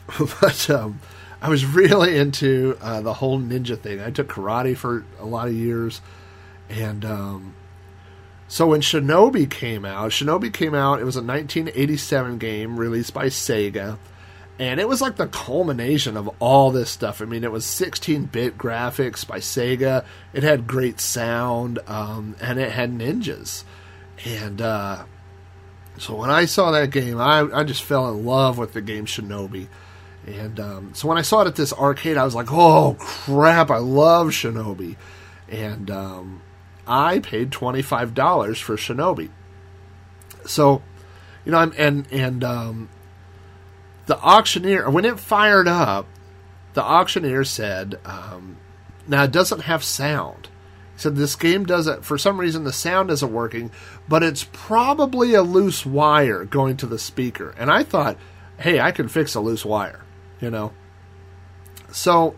but 0.41 0.71
um, 0.71 1.01
I 1.43 1.49
was 1.49 1.67
really 1.67 2.17
into 2.17 2.79
uh, 2.81 3.01
the 3.01 3.15
whole 3.15 3.39
ninja 3.39 3.79
thing. 3.79 4.01
I 4.01 4.11
took 4.11 4.29
karate 4.29 4.77
for 4.77 5.05
a 5.19 5.27
lot 5.27 5.49
of 5.49 5.55
years, 5.55 6.01
and 6.71 7.05
um, 7.05 7.55
so 8.49 8.69
when 8.69 8.81
Shinobi 8.81 9.51
came 9.51 9.85
out, 9.85 10.11
Shinobi 10.11 10.53
came 10.53 10.75
out. 10.75 11.01
It 11.01 11.05
was 11.05 11.17
a 11.17 11.23
1987 11.23 12.39
game 12.39 12.79
released 12.79 13.13
by 13.13 13.27
Sega, 13.27 13.99
and 14.59 14.81
it 14.81 14.89
was 14.89 15.01
like 15.01 15.17
the 15.17 15.27
culmination 15.27 16.17
of 16.17 16.31
all 16.39 16.71
this 16.71 16.91
stuff. 16.91 17.21
I 17.21 17.25
mean, 17.25 17.45
it 17.45 17.53
was 17.53 17.67
16-bit 17.67 18.57
graphics 18.57 19.27
by 19.27 19.39
Sega. 19.39 20.05
It 20.33 20.45
had 20.45 20.67
great 20.67 21.01
sound, 21.01 21.79
um, 21.87 22.37
and 22.41 22.59
it 22.59 22.71
had 22.71 22.93
ninjas, 22.93 23.65
and. 24.25 24.61
Uh, 24.61 25.05
so 25.99 26.15
when 26.15 26.31
I 26.31 26.45
saw 26.47 26.71
that 26.73 26.91
game, 26.91 27.21
I, 27.21 27.47
I 27.53 27.65
just 27.65 27.83
fell 27.83 28.11
in 28.11 28.25
love 28.25 28.59
with 28.59 28.73
the 28.73 28.81
game 28.81 29.07
Shinobi. 29.07 29.69
And 30.27 30.59
um, 30.59 30.95
so 30.95 31.07
when 31.09 31.19
I 31.19 31.23
saw 31.23 31.43
it 31.43 31.49
at 31.49 31.57
this 31.57 31.73
arcade, 31.73 32.17
I 32.17 32.25
was 32.25 32.35
like, 32.35 32.49
oh 32.51 32.97
crap, 32.99 33.71
I 33.71 33.79
love 33.79 34.29
Shinobi. 34.29 34.97
And 35.49 35.91
um, 35.91 36.43
I 36.87 37.21
paid 37.21 37.51
$25 37.51 38.61
for 38.61 38.77
Shinobi. 38.77 39.31
So, 40.47 40.83
you 41.45 41.53
know, 41.53 41.59
I'm, 41.59 41.73
and, 41.77 42.11
and 42.11 42.43
um, 42.43 42.89
the 44.07 44.19
auctioneer, 44.19 44.91
when 44.91 45.05
it 45.05 45.21
fired 45.21 45.69
up, 45.69 46.07
the 46.73 46.83
auctioneer 46.83 47.45
said, 47.45 48.01
um, 48.05 48.57
now 49.07 49.25
it 49.25 49.33
doesn't 49.33 49.61
have 49.61 49.85
sound. 49.85 50.49
Said 50.97 51.17
this 51.17 51.35
game 51.35 51.65
doesn't, 51.65 52.05
for 52.05 52.17
some 52.17 52.39
reason, 52.39 52.65
the 52.65 52.73
sound 52.73 53.11
isn't 53.11 53.33
working, 53.33 53.71
but 54.09 54.23
it's 54.23 54.47
probably 54.53 55.35
a 55.35 55.43
loose 55.43 55.85
wire 55.85 56.45
going 56.45 56.77
to 56.79 56.87
the 56.87 56.99
speaker. 56.99 57.55
And 57.59 57.71
I 57.71 57.83
thought, 57.83 58.17
hey, 58.59 58.81
I 58.81 58.93
can 58.93 59.09
fix 59.09 59.35
a 59.35 59.41
loose 59.41 59.65
wire, 59.65 60.05
you 60.41 60.51
know? 60.51 60.73
So 61.91 62.37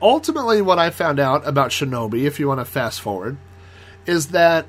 ultimately, 0.00 0.62
what 0.62 0.78
I 0.78 0.90
found 0.90 1.18
out 1.18 1.46
about 1.46 1.70
Shinobi, 1.70 2.24
if 2.24 2.38
you 2.38 2.46
want 2.46 2.60
to 2.60 2.64
fast 2.64 3.00
forward, 3.00 3.36
is 4.06 4.28
that 4.28 4.66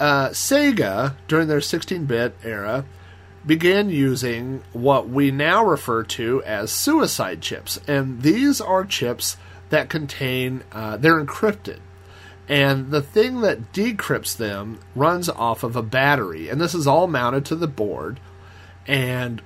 uh, 0.00 0.30
Sega, 0.30 1.14
during 1.28 1.46
their 1.46 1.60
16 1.60 2.06
bit 2.06 2.36
era, 2.42 2.84
began 3.46 3.90
using 3.90 4.62
what 4.72 5.08
we 5.08 5.30
now 5.30 5.64
refer 5.64 6.02
to 6.02 6.42
as 6.44 6.70
suicide 6.70 7.40
chips. 7.40 7.78
And 7.86 8.22
these 8.22 8.60
are 8.60 8.84
chips 8.84 9.36
that 9.70 9.88
contain, 9.88 10.62
uh, 10.72 10.96
they're 10.96 11.24
encrypted. 11.24 11.78
And 12.48 12.90
the 12.90 13.02
thing 13.02 13.40
that 13.42 13.72
decrypts 13.72 14.36
them 14.36 14.80
runs 14.94 15.28
off 15.28 15.62
of 15.62 15.76
a 15.76 15.82
battery. 15.82 16.48
And 16.48 16.60
this 16.60 16.74
is 16.74 16.86
all 16.86 17.06
mounted 17.06 17.44
to 17.46 17.56
the 17.56 17.68
board. 17.68 18.20
And 18.86 19.40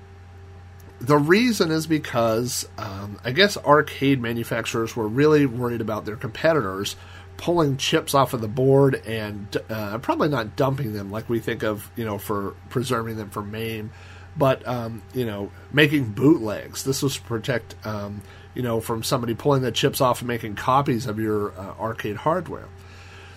the 1.00 1.18
reason 1.18 1.70
is 1.70 1.86
because 1.86 2.66
um, 2.78 3.18
I 3.24 3.32
guess 3.32 3.56
arcade 3.58 4.20
manufacturers 4.20 4.96
were 4.96 5.08
really 5.08 5.46
worried 5.46 5.80
about 5.80 6.06
their 6.06 6.16
competitors 6.16 6.96
pulling 7.36 7.76
chips 7.76 8.14
off 8.14 8.32
of 8.32 8.40
the 8.40 8.48
board 8.48 8.94
and 9.06 9.56
uh, 9.68 9.98
probably 9.98 10.28
not 10.28 10.56
dumping 10.56 10.92
them 10.92 11.10
like 11.10 11.28
we 11.28 11.38
think 11.38 11.62
of, 11.62 11.90
you 11.96 12.04
know, 12.04 12.18
for 12.18 12.54
preserving 12.70 13.16
them 13.16 13.28
for 13.28 13.42
MAME, 13.42 13.90
but 14.36 14.66
um, 14.66 15.02
you 15.12 15.26
know, 15.26 15.50
making 15.72 16.12
bootlegs. 16.12 16.84
This 16.84 17.02
was 17.02 17.16
to 17.16 17.22
protect, 17.22 17.74
um, 17.84 18.22
you 18.54 18.62
know, 18.62 18.80
from 18.80 19.02
somebody 19.02 19.34
pulling 19.34 19.62
the 19.62 19.72
chips 19.72 20.00
off 20.00 20.20
and 20.20 20.28
making 20.28 20.54
copies 20.56 21.06
of 21.06 21.18
your 21.18 21.52
uh, 21.58 21.74
arcade 21.78 22.16
hardware. 22.16 22.68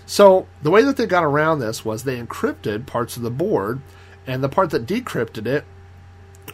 So 0.10 0.48
the 0.64 0.72
way 0.72 0.84
that 0.86 0.98
they 0.98 1.06
got 1.06 1.24
around 1.24 1.60
this 1.60 1.86
was 1.86 2.04
they 2.04 2.20
encrypted 2.20 2.88
parts 2.88 3.16
of 3.16 3.22
the 3.22 3.30
board, 3.30 3.80
and 4.26 4.44
the 4.44 4.50
part 4.50 4.72
that 4.72 4.88
decrypted 4.88 5.46
it 5.46 5.66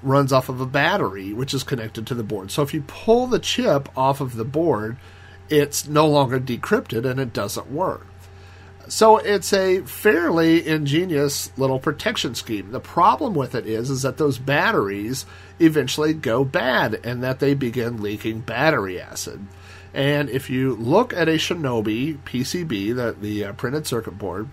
runs 0.03 0.33
off 0.33 0.49
of 0.49 0.59
a 0.59 0.65
battery 0.65 1.31
which 1.31 1.53
is 1.53 1.63
connected 1.63 2.05
to 2.05 2.15
the 2.15 2.23
board. 2.23 2.51
So 2.51 2.63
if 2.63 2.73
you 2.73 2.81
pull 2.85 3.27
the 3.27 3.39
chip 3.39 3.87
off 3.97 4.19
of 4.19 4.35
the 4.35 4.43
board, 4.43 4.97
it's 5.47 5.87
no 5.87 6.05
longer 6.05 6.37
decrypted 6.37 7.09
and 7.09 7.17
it 7.17 7.31
doesn't 7.31 7.71
work. 7.71 8.05
So 8.89 9.19
it's 9.19 9.53
a 9.53 9.83
fairly 9.83 10.67
ingenious 10.67 11.57
little 11.57 11.79
protection 11.79 12.35
scheme. 12.35 12.71
The 12.71 12.81
problem 12.81 13.35
with 13.35 13.55
it 13.55 13.65
is 13.65 13.89
is 13.89 14.01
that 14.01 14.17
those 14.17 14.37
batteries 14.37 15.25
eventually 15.61 16.13
go 16.13 16.43
bad 16.43 16.99
and 17.05 17.23
that 17.23 17.39
they 17.39 17.53
begin 17.53 18.01
leaking 18.01 18.41
battery 18.41 18.99
acid. 18.99 19.47
And 19.95 20.29
if 20.29 20.49
you 20.49 20.75
look 20.75 21.13
at 21.13 21.29
a 21.29 21.35
Shinobi 21.35 22.19
PCB, 22.19 22.93
the, 22.93 23.15
the 23.17 23.45
uh, 23.45 23.53
printed 23.53 23.87
circuit 23.87 24.17
board, 24.17 24.49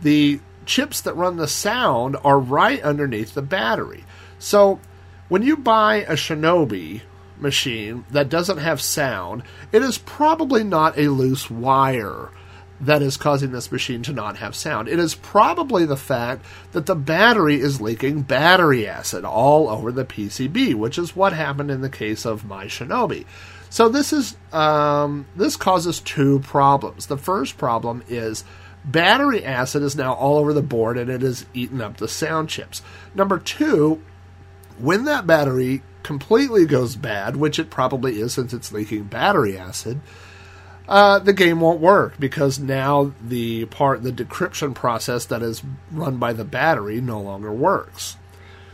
the 0.00 0.40
chips 0.66 1.00
that 1.02 1.14
run 1.14 1.36
the 1.36 1.46
sound 1.46 2.16
are 2.24 2.40
right 2.40 2.82
underneath 2.82 3.34
the 3.34 3.42
battery. 3.42 4.04
So 4.40 4.80
when 5.28 5.42
you 5.42 5.56
buy 5.56 5.98
a 5.98 6.14
Shinobi 6.14 7.02
machine 7.38 8.04
that 8.10 8.28
doesn't 8.28 8.58
have 8.58 8.80
sound, 8.80 9.44
it 9.70 9.80
is 9.80 9.96
probably 9.96 10.64
not 10.64 10.98
a 10.98 11.08
loose 11.08 11.48
wire 11.48 12.30
that 12.80 13.00
is 13.00 13.16
causing 13.16 13.52
this 13.52 13.70
machine 13.70 14.02
to 14.02 14.12
not 14.12 14.38
have 14.38 14.56
sound. 14.56 14.88
It 14.88 14.98
is 14.98 15.14
probably 15.14 15.86
the 15.86 15.96
fact 15.96 16.44
that 16.72 16.86
the 16.86 16.96
battery 16.96 17.60
is 17.60 17.80
leaking 17.80 18.22
battery 18.22 18.88
acid 18.88 19.24
all 19.24 19.68
over 19.68 19.92
the 19.92 20.04
PCB, 20.04 20.74
which 20.74 20.98
is 20.98 21.14
what 21.14 21.32
happened 21.32 21.70
in 21.70 21.80
the 21.80 21.88
case 21.88 22.24
of 22.24 22.44
my 22.44 22.64
Shinobi. 22.64 23.24
So 23.70 23.88
this 23.88 24.12
is 24.12 24.36
um, 24.52 25.26
this 25.36 25.56
causes 25.56 26.00
two 26.00 26.40
problems. 26.40 27.06
The 27.06 27.16
first 27.16 27.56
problem 27.56 28.02
is 28.08 28.44
battery 28.84 29.44
acid 29.44 29.82
is 29.82 29.96
now 29.96 30.12
all 30.14 30.38
over 30.38 30.52
the 30.52 30.62
board 30.62 30.98
and 30.98 31.08
it 31.08 31.22
has 31.22 31.46
eaten 31.54 31.80
up 31.80 31.96
the 31.96 32.08
sound 32.08 32.48
chips. 32.48 32.82
Number 33.14 33.38
two, 33.38 34.02
when 34.78 35.04
that 35.04 35.26
battery 35.26 35.82
completely 36.02 36.66
goes 36.66 36.96
bad, 36.96 37.36
which 37.36 37.58
it 37.58 37.70
probably 37.70 38.20
is 38.20 38.34
since 38.34 38.52
it's 38.52 38.72
leaking 38.72 39.04
battery 39.04 39.56
acid, 39.56 40.00
uh, 40.88 41.20
the 41.20 41.32
game 41.32 41.60
won't 41.60 41.80
work 41.80 42.18
because 42.18 42.58
now 42.58 43.12
the 43.22 43.66
part, 43.66 44.02
the 44.02 44.10
decryption 44.10 44.74
process 44.74 45.26
that 45.26 45.42
is 45.42 45.62
run 45.92 46.16
by 46.16 46.32
the 46.32 46.44
battery 46.44 47.00
no 47.00 47.20
longer 47.20 47.52
works. 47.52 48.16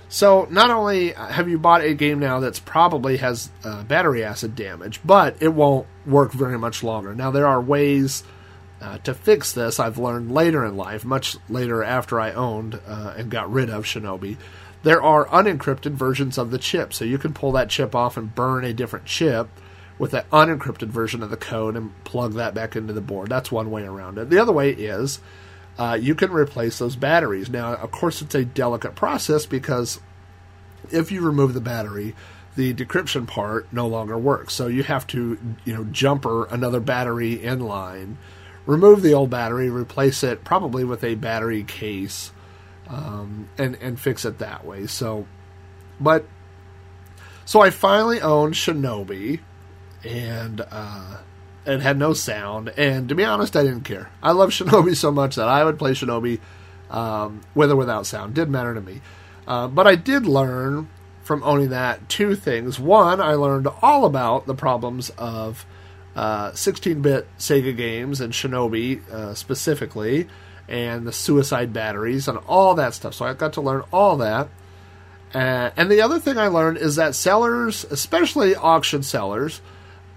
So 0.09 0.47
not 0.51 0.71
only 0.71 1.13
have 1.13 1.49
you 1.49 1.59
bought 1.59 1.83
a 1.83 1.95
game 1.95 2.21
now 2.21 2.41
that's 2.41 2.61
probably 2.61 3.17
has 3.17 3.51
uh, 3.65 3.83
battery 3.83 4.25
acid 4.25 4.55
damage, 4.55 5.01
but 5.05 5.37
it 5.41 5.49
won't 5.49 5.87
work 6.07 6.33
very 6.33 6.59
much 6.59 6.83
longer. 6.83 7.15
Now 7.15 7.31
there 7.31 7.47
are 7.47 7.61
ways 7.61 8.23
uh, 8.81 8.99
to 8.99 9.15
fix 9.15 9.53
this. 9.53 9.81
I've 9.81 9.99
learned 9.99 10.31
later 10.31 10.65
in 10.65 10.77
life, 10.77 11.05
much 11.05 11.37
later 11.49 11.83
after 11.83 12.21
I 12.21 12.33
owned 12.33 12.81
uh, 12.87 13.15
and 13.17 13.31
got 13.31 13.51
rid 13.53 13.71
of 13.71 13.85
Shinobi. 13.85 14.37
There 14.83 15.03
are 15.03 15.27
unencrypted 15.27 15.93
versions 15.93 16.39
of 16.39 16.51
the 16.51 16.59
chip, 16.59 16.95
so 16.95 17.05
you 17.05 17.19
can 17.19 17.35
pull 17.35 17.53
that 17.53 17.71
chip 17.71 17.95
off 17.95 18.17
and 18.17 18.35
burn 18.35 18.65
a 18.65 18.73
different 18.73 19.07
chip 19.07 19.49
with 19.99 20.15
an 20.15 20.25
unencrypted 20.33 20.89
version 20.89 21.23
of 21.23 21.31
the 21.31 21.37
code 21.37 21.75
and 21.75 21.93
plug 22.05 22.35
that 22.35 22.55
back 22.55 22.77
into 22.77 22.93
the 22.93 23.01
board. 23.01 23.29
That's 23.29 23.51
one 23.51 23.71
way 23.71 23.83
around 23.83 24.19
it. 24.19 24.31
The 24.31 24.39
other 24.39 24.53
way 24.53 24.71
is 24.71 25.21
uh, 25.79 25.99
you 26.01 26.15
can 26.15 26.33
replace 26.33 26.79
those 26.79 26.97
batteries. 26.97 27.51
Now, 27.51 27.75
of 27.75 27.91
course, 27.91 28.23
it's 28.23 28.35
a 28.35 28.45
delicate 28.45 28.95
process 28.95 29.47
because 29.47 30.01
if 30.91 31.13
you 31.13 31.21
remove 31.21 31.55
the 31.55 31.61
battery, 31.61 32.15
the 32.55 32.73
decryption 32.73 33.27
part 33.27 33.71
no 33.73 33.87
longer 33.87 34.17
works. 34.17 34.55
So 34.55 34.67
you 34.67 34.83
have 34.83 35.07
to, 35.09 35.39
you 35.65 35.75
know, 35.75 35.85
jumper 35.85 36.47
another 36.47 36.81
battery 36.81 37.43
in 37.43 37.61
line, 37.61 38.17
remove 38.65 39.03
the 39.03 39.13
old 39.13 39.29
battery, 39.29 39.69
replace 39.69 40.23
it 40.23 40.45
probably 40.45 40.83
with 40.83 41.05
a 41.05 41.15
battery 41.17 41.65
case, 41.65 42.33
um, 42.89 43.49
and 43.59 43.77
and 43.83 44.01
fix 44.01 44.25
it 44.25 44.39
that 44.39 44.65
way. 44.65 44.87
So, 44.87 45.27
but 46.01 46.25
So 47.47 47.61
I 47.61 47.71
finally 47.71 48.21
owned 48.21 48.55
Shinobi, 48.55 49.39
and 50.05 50.61
uh, 50.69 51.19
it 51.67 51.81
had 51.81 51.99
no 51.99 52.13
sound. 52.13 52.69
And 52.77 53.09
to 53.09 53.15
be 53.15 53.25
honest, 53.25 53.57
I 53.57 53.63
didn't 53.63 53.83
care. 53.83 54.11
I 54.23 54.33
love 54.33 54.51
Shinobi 54.53 54.97
so 54.97 55.11
much 55.11 55.37
that 55.37 55.49
I 55.49 55.65
would 55.65 55.79
play 55.79 55.93
Shinobi 55.93 56.41
um, 56.91 57.43
with 57.55 57.71
or 57.71 57.77
without 57.77 58.07
sound. 58.07 58.35
Didn't 58.35 58.53
matter 58.53 58.75
to 58.75 58.81
me. 58.81 59.01
Uh, 59.47 59.69
but 59.69 59.87
I 59.87 59.95
did 59.95 60.27
learn 60.27 60.89
from 61.23 61.43
owning 61.43 61.71
that 61.71 62.09
two 62.09 62.35
things. 62.35 62.79
One, 62.79 63.21
I 63.21 63.35
learned 63.35 63.67
all 63.83 64.05
about 64.05 64.47
the 64.47 64.55
problems 64.55 65.11
of 65.19 65.67
uh, 66.15 66.53
16-bit 66.53 67.27
Sega 67.39 67.77
games 67.77 68.21
and 68.21 68.33
Shinobi 68.33 69.07
uh, 69.11 69.35
specifically, 69.35 70.29
and 70.69 71.07
the 71.07 71.13
suicide 71.13 71.73
batteries 71.73 72.29
and 72.29 72.39
all 72.47 72.75
that 72.77 72.95
stuff. 72.95 73.15
So 73.15 73.25
I 73.25 73.35
got 73.35 73.55
to 73.55 73.61
learn 73.61 73.83
all 73.93 74.17
that. 74.19 74.49
Uh, 75.35 75.71
and 75.77 75.91
the 75.91 76.01
other 76.01 76.19
thing 76.19 76.39
I 76.39 76.47
learned 76.47 76.79
is 76.79 76.97
that 76.97 77.15
sellers, 77.15 77.85
especially 77.85 78.55
auction 78.55 79.03
sellers, 79.03 79.61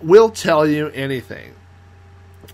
will 0.01 0.29
tell 0.29 0.67
you 0.67 0.89
anything. 0.89 1.55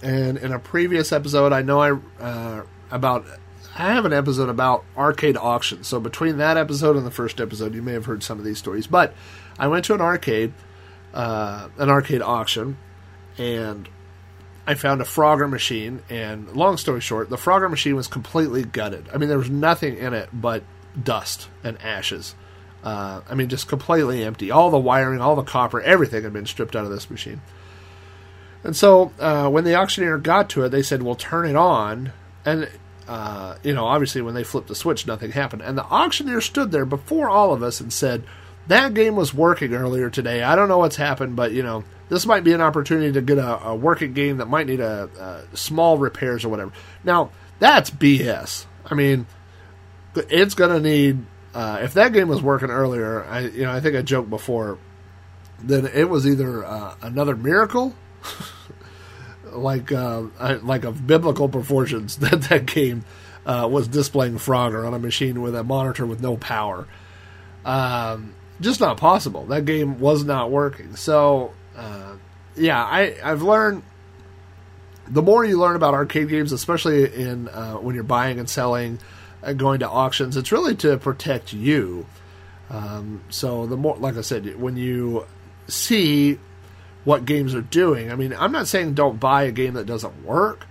And 0.02 0.38
in 0.38 0.52
a 0.52 0.60
previous 0.60 1.12
episode, 1.12 1.54
I 1.54 1.62
know 1.62 1.80
I 1.80 2.24
uh, 2.24 2.64
about 2.92 3.26
I 3.78 3.94
have 3.94 4.06
an 4.06 4.14
episode 4.14 4.50
about 4.50 4.86
arcade 4.98 5.36
auctions. 5.36 5.88
So 5.88 6.00
between 6.00 6.38
that 6.38 6.58
episode 6.58 6.96
and 6.96 7.06
the 7.06 7.12
first 7.12 7.42
episode, 7.42 7.74
you 7.74 7.82
may 7.82 7.94
have 7.94 8.06
heard 8.06 8.24
some 8.24 8.40
of 8.40 8.46
these 8.46 8.58
stories. 8.58 8.88
But 8.88 9.14
I 9.60 9.68
went 9.68 9.86
to 9.86 9.94
an 9.94 10.02
arcade, 10.02 10.54
uh, 11.14 11.70
an 11.78 11.90
arcade 11.90 12.22
auction, 12.22 12.78
and 13.38 13.90
I 14.66 14.76
found 14.76 15.02
a 15.02 15.06
Frogger 15.06 15.50
machine. 15.50 16.02
And 16.10 16.50
long 16.56 16.78
story 16.78 17.02
short, 17.02 17.30
the 17.30 17.36
Frogger 17.36 17.70
machine 17.70 17.96
was 17.96 18.08
completely 18.08 18.64
gutted. 18.64 19.10
I 19.14 19.18
mean, 19.18 19.28
there 19.28 19.38
was 19.38 19.50
nothing 19.50 19.98
in 19.98 20.14
it 20.14 20.30
but 20.32 20.64
dust 21.02 21.50
and 21.64 21.82
ashes. 21.82 22.34
Uh, 22.86 23.22
I 23.28 23.34
mean, 23.34 23.50
just 23.50 23.68
completely 23.68 24.24
empty. 24.24 24.52
All 24.52 24.70
the 24.70 24.78
wiring, 24.78 25.20
all 25.20 25.36
the 25.36 25.42
copper, 25.44 25.82
everything 25.82 26.24
had 26.24 26.34
been 26.34 26.46
stripped 26.46 26.76
out 26.76 26.86
of 26.86 26.92
this 26.92 27.10
machine. 27.10 27.42
And 28.64 28.76
so 28.76 29.12
uh, 29.20 29.50
when 29.50 29.64
the 29.64 29.76
auctioneer 29.76 30.20
got 30.20 30.50
to 30.52 30.64
it, 30.64 30.70
they 30.70 30.84
said, 30.84 31.02
"Well, 31.02 31.16
turn 31.16 31.48
it 31.48 31.56
on." 31.56 32.14
And 32.46 32.70
uh, 33.08 33.56
you 33.64 33.74
know, 33.74 33.86
obviously, 33.86 34.22
when 34.22 34.36
they 34.36 34.44
flipped 34.44 34.68
the 34.68 34.76
switch, 34.76 35.08
nothing 35.08 35.32
happened. 35.32 35.64
And 35.64 35.78
the 35.78 35.84
auctioneer 35.84 36.42
stood 36.42 36.72
there 36.72 36.86
before 36.86 37.30
all 37.30 37.54
of 37.54 37.64
us 37.64 37.80
and 37.80 37.92
said, 37.92 38.24
"That 38.68 38.94
game 38.94 39.16
was 39.16 39.34
working 39.34 39.74
earlier 39.74 40.12
today. 40.12 40.44
I 40.44 40.56
don't 40.56 40.68
know 40.68 40.78
what's 40.78 40.96
happened, 40.96 41.36
but 41.36 41.52
you 41.54 41.64
know, 41.64 41.84
this 42.10 42.26
might 42.26 42.44
be 42.44 42.54
an 42.54 42.62
opportunity 42.62 43.12
to 43.14 43.22
get 43.22 43.40
a, 43.40 43.68
a 43.68 43.76
working 43.76 44.14
game 44.14 44.38
that 44.38 44.48
might 44.48 44.68
need 44.68 44.80
a, 44.80 45.46
a 45.54 45.58
small 45.58 45.98
repairs 45.98 46.46
or 46.46 46.50
whatever." 46.50 46.72
Now, 47.04 47.32
that's 47.58 47.90
BS. 47.90 48.66
I 48.86 48.94
mean, 48.94 49.26
it's 50.16 50.56
going 50.56 50.72
to 50.72 50.80
need. 50.80 51.26
Uh, 51.56 51.80
if 51.82 51.94
that 51.96 52.14
game 52.14 52.28
was 52.28 52.44
working 52.44 52.70
earlier, 52.70 53.24
I 53.24 53.40
you 53.40 53.64
know 53.64 53.72
I 53.72 53.80
think 53.80 53.96
I 53.96 54.04
joked 54.04 54.30
before 54.30 54.78
then 55.64 55.90
it 55.94 56.10
was 56.10 56.28
either 56.28 56.66
uh, 56.66 56.96
another 57.02 57.36
miracle 57.36 57.96
like 59.52 59.92
uh, 59.92 60.24
like 60.62 60.84
of 60.84 61.06
biblical 61.08 61.50
proportions 61.50 62.18
that 62.20 62.44
that 62.44 62.66
game 62.66 63.06
uh, 63.46 63.68
was 63.72 63.88
displaying 63.88 64.36
Frogger 64.36 64.86
on 64.86 64.94
a 64.94 65.00
machine 65.00 65.42
with 65.42 65.56
a 65.56 65.64
monitor 65.64 66.06
with 66.06 66.22
no 66.22 66.38
power. 66.38 66.88
Um, 67.64 68.34
just 68.62 68.80
not 68.80 68.98
possible. 68.98 69.46
That 69.48 69.66
game 69.66 70.00
was 70.00 70.24
not 70.24 70.52
working. 70.52 70.96
So 70.96 71.54
uh, 71.76 72.16
yeah, 72.56 72.84
I 72.84 73.16
I've 73.24 73.42
learned. 73.42 73.84
The 75.08 75.22
more 75.22 75.46
you 75.46 75.60
learn 75.60 75.76
about 75.76 75.94
arcade 75.94 76.30
games, 76.30 76.52
especially 76.52 77.14
in 77.14 77.48
uh, 77.50 77.76
when 77.76 77.94
you're 77.94 78.04
buying 78.04 78.40
and 78.40 78.50
selling, 78.50 78.98
going 79.54 79.80
to 79.80 79.90
auctions, 79.90 80.38
it's 80.38 80.52
really 80.52 80.76
to 80.78 80.98
protect 80.98 81.54
you. 81.54 82.06
Um, 82.70 83.24
so 83.30 83.66
the 83.68 83.78
more, 83.78 83.96
like 83.98 84.18
I 84.18 84.22
said, 84.22 84.60
when 84.60 84.76
you 84.76 85.26
see 85.68 86.40
what 87.06 87.26
games 87.26 87.54
are 87.56 87.62
doing. 87.62 88.12
I 88.12 88.16
mean, 88.16 88.34
I'm 88.38 88.52
not 88.52 88.68
saying 88.68 88.96
don't 88.96 89.20
buy 89.20 89.44
a 89.44 89.52
game 89.52 89.76
that 89.76 89.86
doesn't 89.86 90.26
work, 90.26 90.66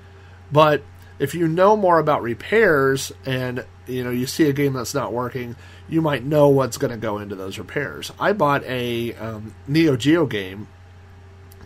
but 0.52 0.82
if 1.18 1.34
you 1.34 1.48
know 1.48 1.76
more 1.76 1.98
about 1.98 2.22
repairs 2.22 3.12
and 3.24 3.64
you 3.86 4.02
know 4.02 4.10
you 4.10 4.26
see 4.26 4.48
a 4.48 4.52
game 4.52 4.72
that's 4.74 4.94
not 4.94 5.12
working, 5.12 5.56
you 5.88 6.02
might 6.02 6.24
know 6.24 6.48
what's 6.48 6.76
going 6.76 6.90
to 6.90 6.96
go 6.96 7.18
into 7.18 7.36
those 7.36 7.56
repairs. 7.56 8.12
I 8.18 8.32
bought 8.32 8.64
a 8.64 9.14
um, 9.14 9.54
Neo 9.66 9.96
Geo 9.96 10.26
game 10.26 10.66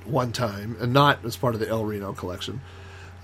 one 0.04 0.32
time, 0.32 0.76
and 0.80 0.92
not 0.92 1.24
as 1.24 1.36
part 1.36 1.54
of 1.54 1.60
the 1.60 1.68
El 1.68 1.84
Reno 1.84 2.12
collection. 2.12 2.60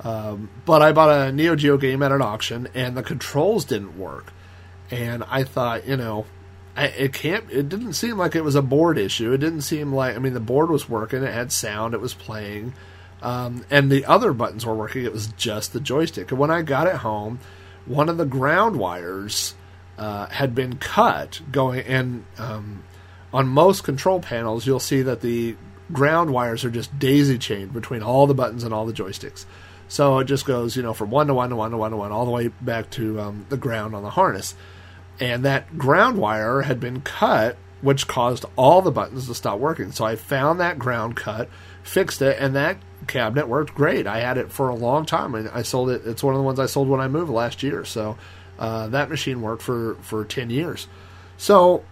Um, 0.03 0.51
but 0.65 0.83
I 0.83 0.93
bought 0.93 1.11
a 1.11 1.33
Neo 1.33 1.55
Geo 1.57 1.77
game 1.77 2.03
at 2.03 2.13
an 2.13 2.21
auction, 2.23 2.69
and 2.75 2.97
the 2.97 3.03
controls 3.03 3.65
didn't 3.65 3.99
work. 3.99 4.33
And 4.91 5.25
I 5.25 5.45
thought, 5.45 5.87
you 5.87 5.97
know, 5.97 6.27
I, 6.77 6.87
it 6.87 7.13
can't. 7.13 7.51
It 7.51 7.69
didn't 7.69 7.95
seem 7.95 8.19
like 8.19 8.35
it 8.35 8.45
was 8.45 8.55
a 8.55 8.63
board 8.63 8.99
issue. 8.99 9.33
It 9.33 9.39
didn't 9.39 9.63
seem 9.63 9.93
like. 9.93 10.17
I 10.17 10.19
mean, 10.19 10.35
the 10.35 10.41
board 10.41 10.71
was 10.71 10.89
working. 10.89 11.23
It 11.23 11.33
had 11.33 11.53
sound. 11.53 11.95
It 11.95 12.01
was 12.01 12.15
playing, 12.15 12.75
um, 13.23 13.65
and 13.71 13.91
the 13.91 14.05
other 14.05 14.33
buttons 14.33 14.67
were 14.67 14.75
working. 14.75 15.05
It 15.05 15.13
was 15.13 15.29
just 15.29 15.73
the 15.73 15.81
joystick. 15.81 16.31
And 16.31 16.41
when 16.41 16.51
I 16.51 16.63
got 16.63 16.87
it 16.87 16.97
home, 16.97 17.39
one 17.87 18.09
of 18.09 18.17
the 18.17 18.27
ground 18.27 18.77
wires 18.77 19.55
uh, 19.97 20.27
had 20.27 20.55
been 20.55 20.77
cut. 20.77 21.41
Going 21.53 21.81
and 21.87 22.25
um, 22.39 22.83
on 23.33 23.47
most 23.47 23.85
control 23.85 24.21
panels, 24.21 24.67
you'll 24.67 24.81
see 24.81 25.03
that 25.03 25.21
the 25.21 25.57
ground 25.93 26.33
wires 26.33 26.65
are 26.65 26.71
just 26.71 26.99
daisy 26.99 27.39
chained 27.39 27.73
between 27.73 28.03
all 28.03 28.27
the 28.27 28.35
buttons 28.35 28.65
and 28.65 28.75
all 28.75 28.87
the 28.87 28.93
joysticks. 28.93 29.45
So 29.95 30.19
it 30.19 30.25
just 30.25 30.45
goes, 30.45 30.77
you 30.77 30.83
know, 30.83 30.93
from 30.93 31.11
one 31.11 31.29
to 31.29 31.35
one 31.35 31.51
to 31.51 31.57
one 31.57 31.71
to 31.71 31.77
one 31.77 31.93
to 31.93 31.97
one, 31.97 32.11
all 32.11 32.25
the 32.25 32.31
way 32.31 32.49
back 32.49 32.91
to 32.91 33.21
um, 33.21 33.47
the 33.49 33.57
ground 33.57 33.95
on 33.95 34.03
the 34.03 34.11
harness 34.11 34.55
and 35.21 35.45
that 35.45 35.79
ground 35.79 36.19
wire 36.19 36.63
had 36.63 36.81
been 36.81 37.01
cut, 37.01 37.57
which 37.81 38.07
caused 38.07 38.45
all 38.57 38.83
the 38.83 38.91
buttons 38.91 39.29
to 39.29 39.35
stop 39.35 39.59
working. 39.59 39.93
So 39.93 40.05
I 40.05 40.17
found 40.17 40.61
that 40.61 40.79
ground 40.79 41.17
cut, 41.17 41.49
fixed 41.83 42.23
it, 42.23 42.39
and 42.41 42.57
that 42.57 42.79
cabinet 43.07 43.49
worked 43.49 43.75
great. 43.75 44.07
I 44.07 44.21
had 44.21 44.39
it 44.39 44.51
for 44.51 44.69
a 44.69 44.75
long 44.75 45.07
time, 45.07 45.35
and 45.35 45.49
I 45.51 45.63
sold 45.63 45.91
it. 45.91 46.03
It's 46.07 46.23
one 46.23 46.35
of 46.35 46.39
the 46.39 46.45
ones 46.45 46.59
I 46.59 46.67
sold 46.67 46.89
when 46.89 47.01
I 47.01 47.09
moved 47.09 47.31
last 47.31 47.63
year. 47.63 47.85
So 47.85 48.17
uh, 48.59 48.89
that 48.89 49.11
machine 49.11 49.43
worked 49.43 49.63
for 49.63 49.97
for 50.01 50.25
ten 50.25 50.51
years. 50.51 50.89
So 51.37 51.85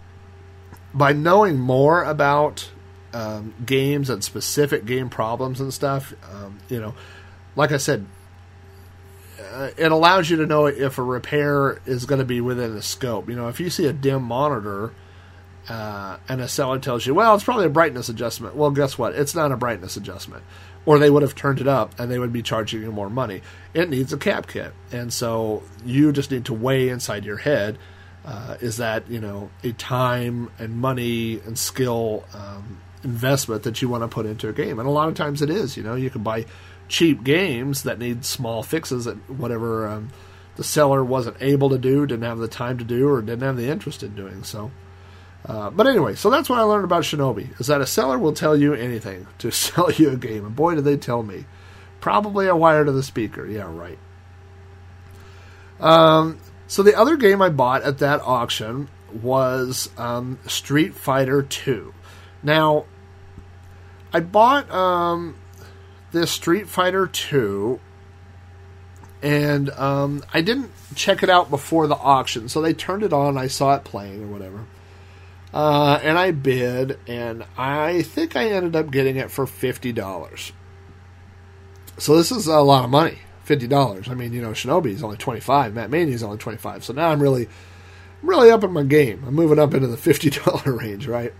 by 0.93 1.13
knowing 1.13 1.59
more 1.59 2.03
about 2.03 2.69
um, 3.13 3.53
games 3.65 4.09
and 4.09 4.23
specific 4.23 4.85
game 4.85 5.09
problems 5.09 5.61
and 5.61 5.73
stuff, 5.73 6.13
um, 6.33 6.59
you 6.69 6.81
know, 6.81 6.95
like 7.55 7.71
I 7.71 7.77
said, 7.77 8.05
uh, 9.53 9.69
it 9.77 9.91
allows 9.91 10.29
you 10.29 10.37
to 10.37 10.45
know 10.45 10.65
if 10.65 10.97
a 10.97 11.03
repair 11.03 11.79
is 11.85 12.05
going 12.05 12.19
to 12.19 12.25
be 12.25 12.41
within 12.41 12.73
the 12.75 12.81
scope. 12.81 13.29
You 13.29 13.35
know, 13.35 13.49
if 13.49 13.59
you 13.59 13.69
see 13.69 13.85
a 13.85 13.93
dim 13.93 14.23
monitor 14.23 14.93
uh, 15.69 16.17
and 16.27 16.41
a 16.41 16.47
seller 16.47 16.79
tells 16.79 17.05
you, 17.05 17.13
well, 17.13 17.35
it's 17.35 17.43
probably 17.43 17.65
a 17.65 17.69
brightness 17.69 18.09
adjustment. 18.09 18.55
Well, 18.55 18.71
guess 18.71 18.97
what? 18.97 19.13
It's 19.13 19.35
not 19.35 19.51
a 19.51 19.57
brightness 19.57 19.95
adjustment. 19.95 20.43
Or 20.85 20.99
they 20.99 21.09
would 21.09 21.21
have 21.21 21.35
turned 21.35 21.61
it 21.61 21.67
up 21.67 21.97
and 21.97 22.11
they 22.11 22.19
would 22.19 22.33
be 22.33 22.41
charging 22.41 22.81
you 22.81 22.91
more 22.91 23.09
money. 23.09 23.41
It 23.73 23.89
needs 23.89 24.11
a 24.11 24.17
cap 24.17 24.47
kit. 24.47 24.73
And 24.91 25.13
so 25.13 25.63
you 25.85 26.11
just 26.11 26.31
need 26.31 26.45
to 26.45 26.53
weigh 26.53 26.89
inside 26.89 27.23
your 27.23 27.37
head 27.37 27.77
uh, 28.25 28.57
is 28.59 28.77
that, 28.77 29.09
you 29.09 29.19
know, 29.19 29.49
a 29.63 29.71
time 29.73 30.49
and 30.59 30.77
money 30.77 31.39
and 31.45 31.57
skill 31.57 32.25
um, 32.33 32.81
investment 33.03 33.63
that 33.63 33.81
you 33.81 33.89
want 33.89 34.03
to 34.03 34.07
put 34.07 34.25
into 34.25 34.49
a 34.49 34.53
game? 34.53 34.79
And 34.79 34.87
a 34.87 34.91
lot 34.91 35.09
of 35.09 35.15
times 35.15 35.41
it 35.41 35.49
is. 35.49 35.77
You 35.77 35.83
know, 35.83 35.95
you 35.95 36.09
can 36.09 36.23
buy 36.23 36.45
cheap 36.87 37.23
games 37.23 37.83
that 37.83 37.99
need 37.99 38.25
small 38.25 38.63
fixes 38.63 39.05
that 39.05 39.15
whatever 39.29 39.87
um, 39.87 40.09
the 40.55 40.63
seller 40.63 41.03
wasn't 41.03 41.37
able 41.41 41.69
to 41.69 41.77
do, 41.77 42.05
didn't 42.05 42.23
have 42.23 42.37
the 42.37 42.47
time 42.47 42.77
to 42.77 42.83
do, 42.83 43.09
or 43.09 43.21
didn't 43.21 43.41
have 43.41 43.57
the 43.57 43.69
interest 43.69 44.03
in 44.03 44.15
doing. 44.15 44.43
So, 44.43 44.71
uh, 45.45 45.69
but 45.69 45.87
anyway, 45.87 46.15
so 46.15 46.29
that's 46.29 46.49
what 46.49 46.59
I 46.59 46.63
learned 46.63 46.85
about 46.85 47.03
Shinobi 47.03 47.59
is 47.59 47.67
that 47.67 47.81
a 47.81 47.87
seller 47.87 48.19
will 48.19 48.33
tell 48.33 48.55
you 48.55 48.73
anything 48.73 49.27
to 49.39 49.51
sell 49.51 49.91
you 49.91 50.11
a 50.11 50.17
game, 50.17 50.45
and 50.45 50.55
boy, 50.55 50.75
did 50.75 50.85
they 50.85 50.97
tell 50.97 51.23
me. 51.23 51.45
Probably 51.99 52.47
a 52.47 52.55
wire 52.55 52.83
to 52.83 52.91
the 52.91 53.01
speaker. 53.01 53.47
Yeah, 53.47 53.73
right. 53.73 53.97
Um, 55.79 56.37
so 56.67 56.83
the 56.83 56.97
other 56.99 57.15
game 57.15 57.41
I 57.41 57.47
bought 57.47 57.83
at 57.83 57.99
that 57.99 58.19
auction 58.21 58.89
was 59.21 59.89
um, 59.97 60.37
Street 60.45 60.95
Fighter 60.95 61.43
Two. 61.43 61.93
Now, 62.41 62.85
I 64.11 64.19
bought 64.19 64.69
um, 64.69 65.35
this 66.13 66.31
Street 66.31 66.69
Fighter 66.69 67.07
2, 67.07 67.79
and 69.21 69.69
um, 69.71 70.23
I 70.33 70.41
didn't 70.41 70.71
check 70.95 71.23
it 71.23 71.29
out 71.29 71.49
before 71.49 71.87
the 71.87 71.95
auction, 71.95 72.47
so 72.47 72.61
they 72.61 72.73
turned 72.73 73.03
it 73.03 73.11
on. 73.11 73.37
I 73.37 73.47
saw 73.47 73.75
it 73.75 73.83
playing 73.83 74.23
or 74.23 74.27
whatever. 74.27 74.65
Uh, 75.53 75.99
and 76.01 76.17
I 76.17 76.31
bid, 76.31 76.97
and 77.07 77.45
I 77.57 78.01
think 78.01 78.35
I 78.35 78.49
ended 78.49 78.75
up 78.75 78.89
getting 78.89 79.17
it 79.17 79.29
for 79.29 79.45
$50. 79.45 80.51
So 81.99 82.17
this 82.17 82.31
is 82.31 82.47
a 82.47 82.59
lot 82.61 82.85
of 82.85 82.89
money. 82.89 83.19
$50. 83.45 84.09
I 84.09 84.13
mean, 84.13 84.33
you 84.33 84.41
know, 84.41 84.51
Shinobi 84.51 84.87
is 84.87 85.03
only 85.03 85.17
25 85.17 85.73
Mat 85.73 85.89
Mania 85.89 86.15
is 86.15 86.23
only 86.23 86.37
25 86.37 86.83
So 86.85 86.93
now 86.93 87.09
I'm 87.09 87.21
really, 87.21 87.49
really 88.21 88.49
up 88.51 88.63
in 88.63 88.71
my 88.71 88.83
game. 88.83 89.23
I'm 89.27 89.33
moving 89.33 89.59
up 89.59 89.73
into 89.73 89.87
the 89.87 89.97
$50 89.97 90.65
range, 90.79 91.07
right? 91.07 91.33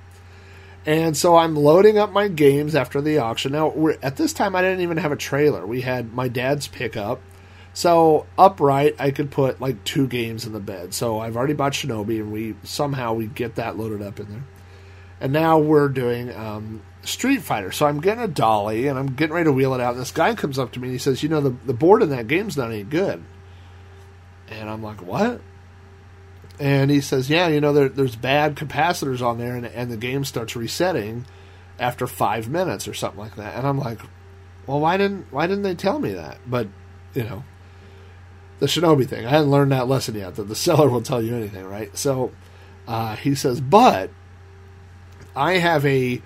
And 0.85 1.15
so 1.15 1.37
I'm 1.37 1.55
loading 1.55 1.97
up 1.97 2.11
my 2.11 2.27
games 2.27 2.75
after 2.75 2.99
the 3.01 3.17
auction. 3.19 3.53
Now, 3.53 3.73
at 4.01 4.17
this 4.17 4.33
time, 4.33 4.55
I 4.55 4.61
didn't 4.61 4.81
even 4.81 4.97
have 4.97 5.13
a 5.13 5.15
trailer. 5.15 5.65
We 5.65 5.81
had 5.81 6.13
my 6.13 6.27
dad's 6.27 6.67
pickup. 6.67 7.21
So 7.73 8.25
upright, 8.37 8.95
I 8.99 9.11
could 9.11 9.31
put 9.31 9.61
like 9.61 9.83
two 9.85 10.07
games 10.07 10.45
in 10.45 10.53
the 10.53 10.59
bed. 10.59 10.93
So 10.93 11.19
I've 11.19 11.37
already 11.37 11.53
bought 11.53 11.71
Shinobi, 11.73 12.19
and 12.19 12.31
we 12.31 12.55
somehow 12.63 13.13
we 13.13 13.27
get 13.27 13.55
that 13.55 13.77
loaded 13.77 14.01
up 14.01 14.19
in 14.19 14.29
there. 14.29 14.43
and 15.21 15.31
now 15.31 15.57
we're 15.57 15.87
doing 15.87 16.35
um, 16.35 16.81
Street 17.03 17.41
Fighter. 17.41 17.71
So 17.71 17.85
I'm 17.85 18.01
getting 18.01 18.23
a 18.23 18.27
dolly 18.27 18.87
and 18.87 18.99
I'm 18.99 19.07
getting 19.15 19.33
ready 19.33 19.45
to 19.45 19.53
wheel 19.53 19.73
it 19.73 19.79
out. 19.81 19.93
And 19.93 20.01
this 20.01 20.11
guy 20.11 20.35
comes 20.35 20.59
up 20.59 20.73
to 20.73 20.79
me 20.79 20.89
and 20.89 20.93
he 20.93 20.99
says, 20.99 21.23
"You 21.23 21.29
know, 21.29 21.39
the 21.41 21.55
the 21.65 21.73
board 21.73 22.03
in 22.03 22.09
that 22.09 22.27
game's 22.27 22.57
not 22.57 22.71
any 22.71 22.83
good." 22.83 23.23
And 24.49 24.69
I'm 24.69 24.83
like, 24.83 25.01
"What?" 25.01 25.39
And 26.59 26.91
he 26.91 27.01
says, 27.01 27.29
"Yeah, 27.29 27.47
you 27.47 27.59
know, 27.59 27.73
there, 27.73 27.89
there's 27.89 28.15
bad 28.15 28.55
capacitors 28.55 29.21
on 29.21 29.37
there, 29.37 29.55
and, 29.55 29.65
and 29.65 29.91
the 29.91 29.97
game 29.97 30.23
starts 30.23 30.55
resetting 30.55 31.25
after 31.79 32.05
five 32.07 32.47
minutes 32.47 32.87
or 32.87 32.93
something 32.93 33.19
like 33.19 33.35
that." 33.35 33.55
And 33.55 33.67
I'm 33.67 33.79
like, 33.79 33.99
"Well, 34.67 34.79
why 34.79 34.97
didn't 34.97 35.27
why 35.31 35.47
didn't 35.47 35.63
they 35.63 35.75
tell 35.75 35.99
me 35.99 36.13
that?" 36.13 36.37
But 36.45 36.67
you 37.13 37.23
know, 37.23 37.43
the 38.59 38.67
Shinobi 38.67 39.07
thing. 39.07 39.25
I 39.25 39.29
hadn't 39.29 39.51
learned 39.51 39.71
that 39.71 39.87
lesson 39.87 40.15
yet. 40.15 40.35
That 40.35 40.47
the 40.47 40.55
seller 40.67 40.89
will 40.89 41.01
tell 41.01 41.21
you 41.21 41.35
anything, 41.35 41.65
right? 41.65 41.95
So 41.97 42.31
uh, 42.87 43.15
he 43.15 43.35
says, 43.35 43.59
"But 43.59 44.11
I 45.35 45.53
have 45.53 45.85
a 45.85 46.21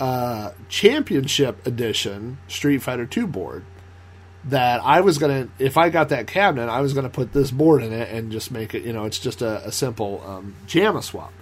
uh, 0.00 0.50
championship 0.68 1.66
edition 1.66 2.38
Street 2.48 2.78
Fighter 2.78 3.06
Two 3.06 3.26
board." 3.26 3.64
That 4.44 4.80
I 4.82 5.00
was 5.00 5.18
gonna, 5.18 5.48
if 5.58 5.76
I 5.76 5.90
got 5.90 6.10
that 6.10 6.26
cabinet, 6.26 6.70
I 6.70 6.80
was 6.80 6.94
gonna 6.94 7.10
put 7.10 7.32
this 7.32 7.50
board 7.50 7.82
in 7.82 7.92
it 7.92 8.08
and 8.10 8.32
just 8.32 8.50
make 8.50 8.74
it. 8.74 8.84
You 8.84 8.92
know, 8.92 9.04
it's 9.04 9.18
just 9.18 9.42
a, 9.42 9.66
a 9.66 9.72
simple 9.72 10.22
um, 10.26 10.54
JAMMA 10.66 11.02
swap. 11.02 11.32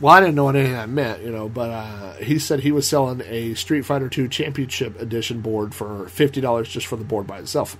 Well, 0.00 0.12
I 0.12 0.20
didn't 0.20 0.34
know 0.34 0.44
what 0.44 0.56
any 0.56 0.66
of 0.66 0.72
that 0.72 0.88
meant, 0.88 1.22
you 1.22 1.30
know, 1.30 1.48
but 1.48 1.70
uh, 1.70 2.12
he 2.14 2.38
said 2.38 2.60
he 2.60 2.72
was 2.72 2.86
selling 2.86 3.22
a 3.24 3.54
Street 3.54 3.82
Fighter 3.82 4.10
II 4.16 4.28
Championship 4.28 5.00
Edition 5.00 5.40
board 5.40 5.74
for 5.74 6.08
fifty 6.08 6.40
dollars 6.40 6.68
just 6.68 6.86
for 6.86 6.96
the 6.96 7.04
board 7.04 7.26
by 7.26 7.38
itself. 7.38 7.76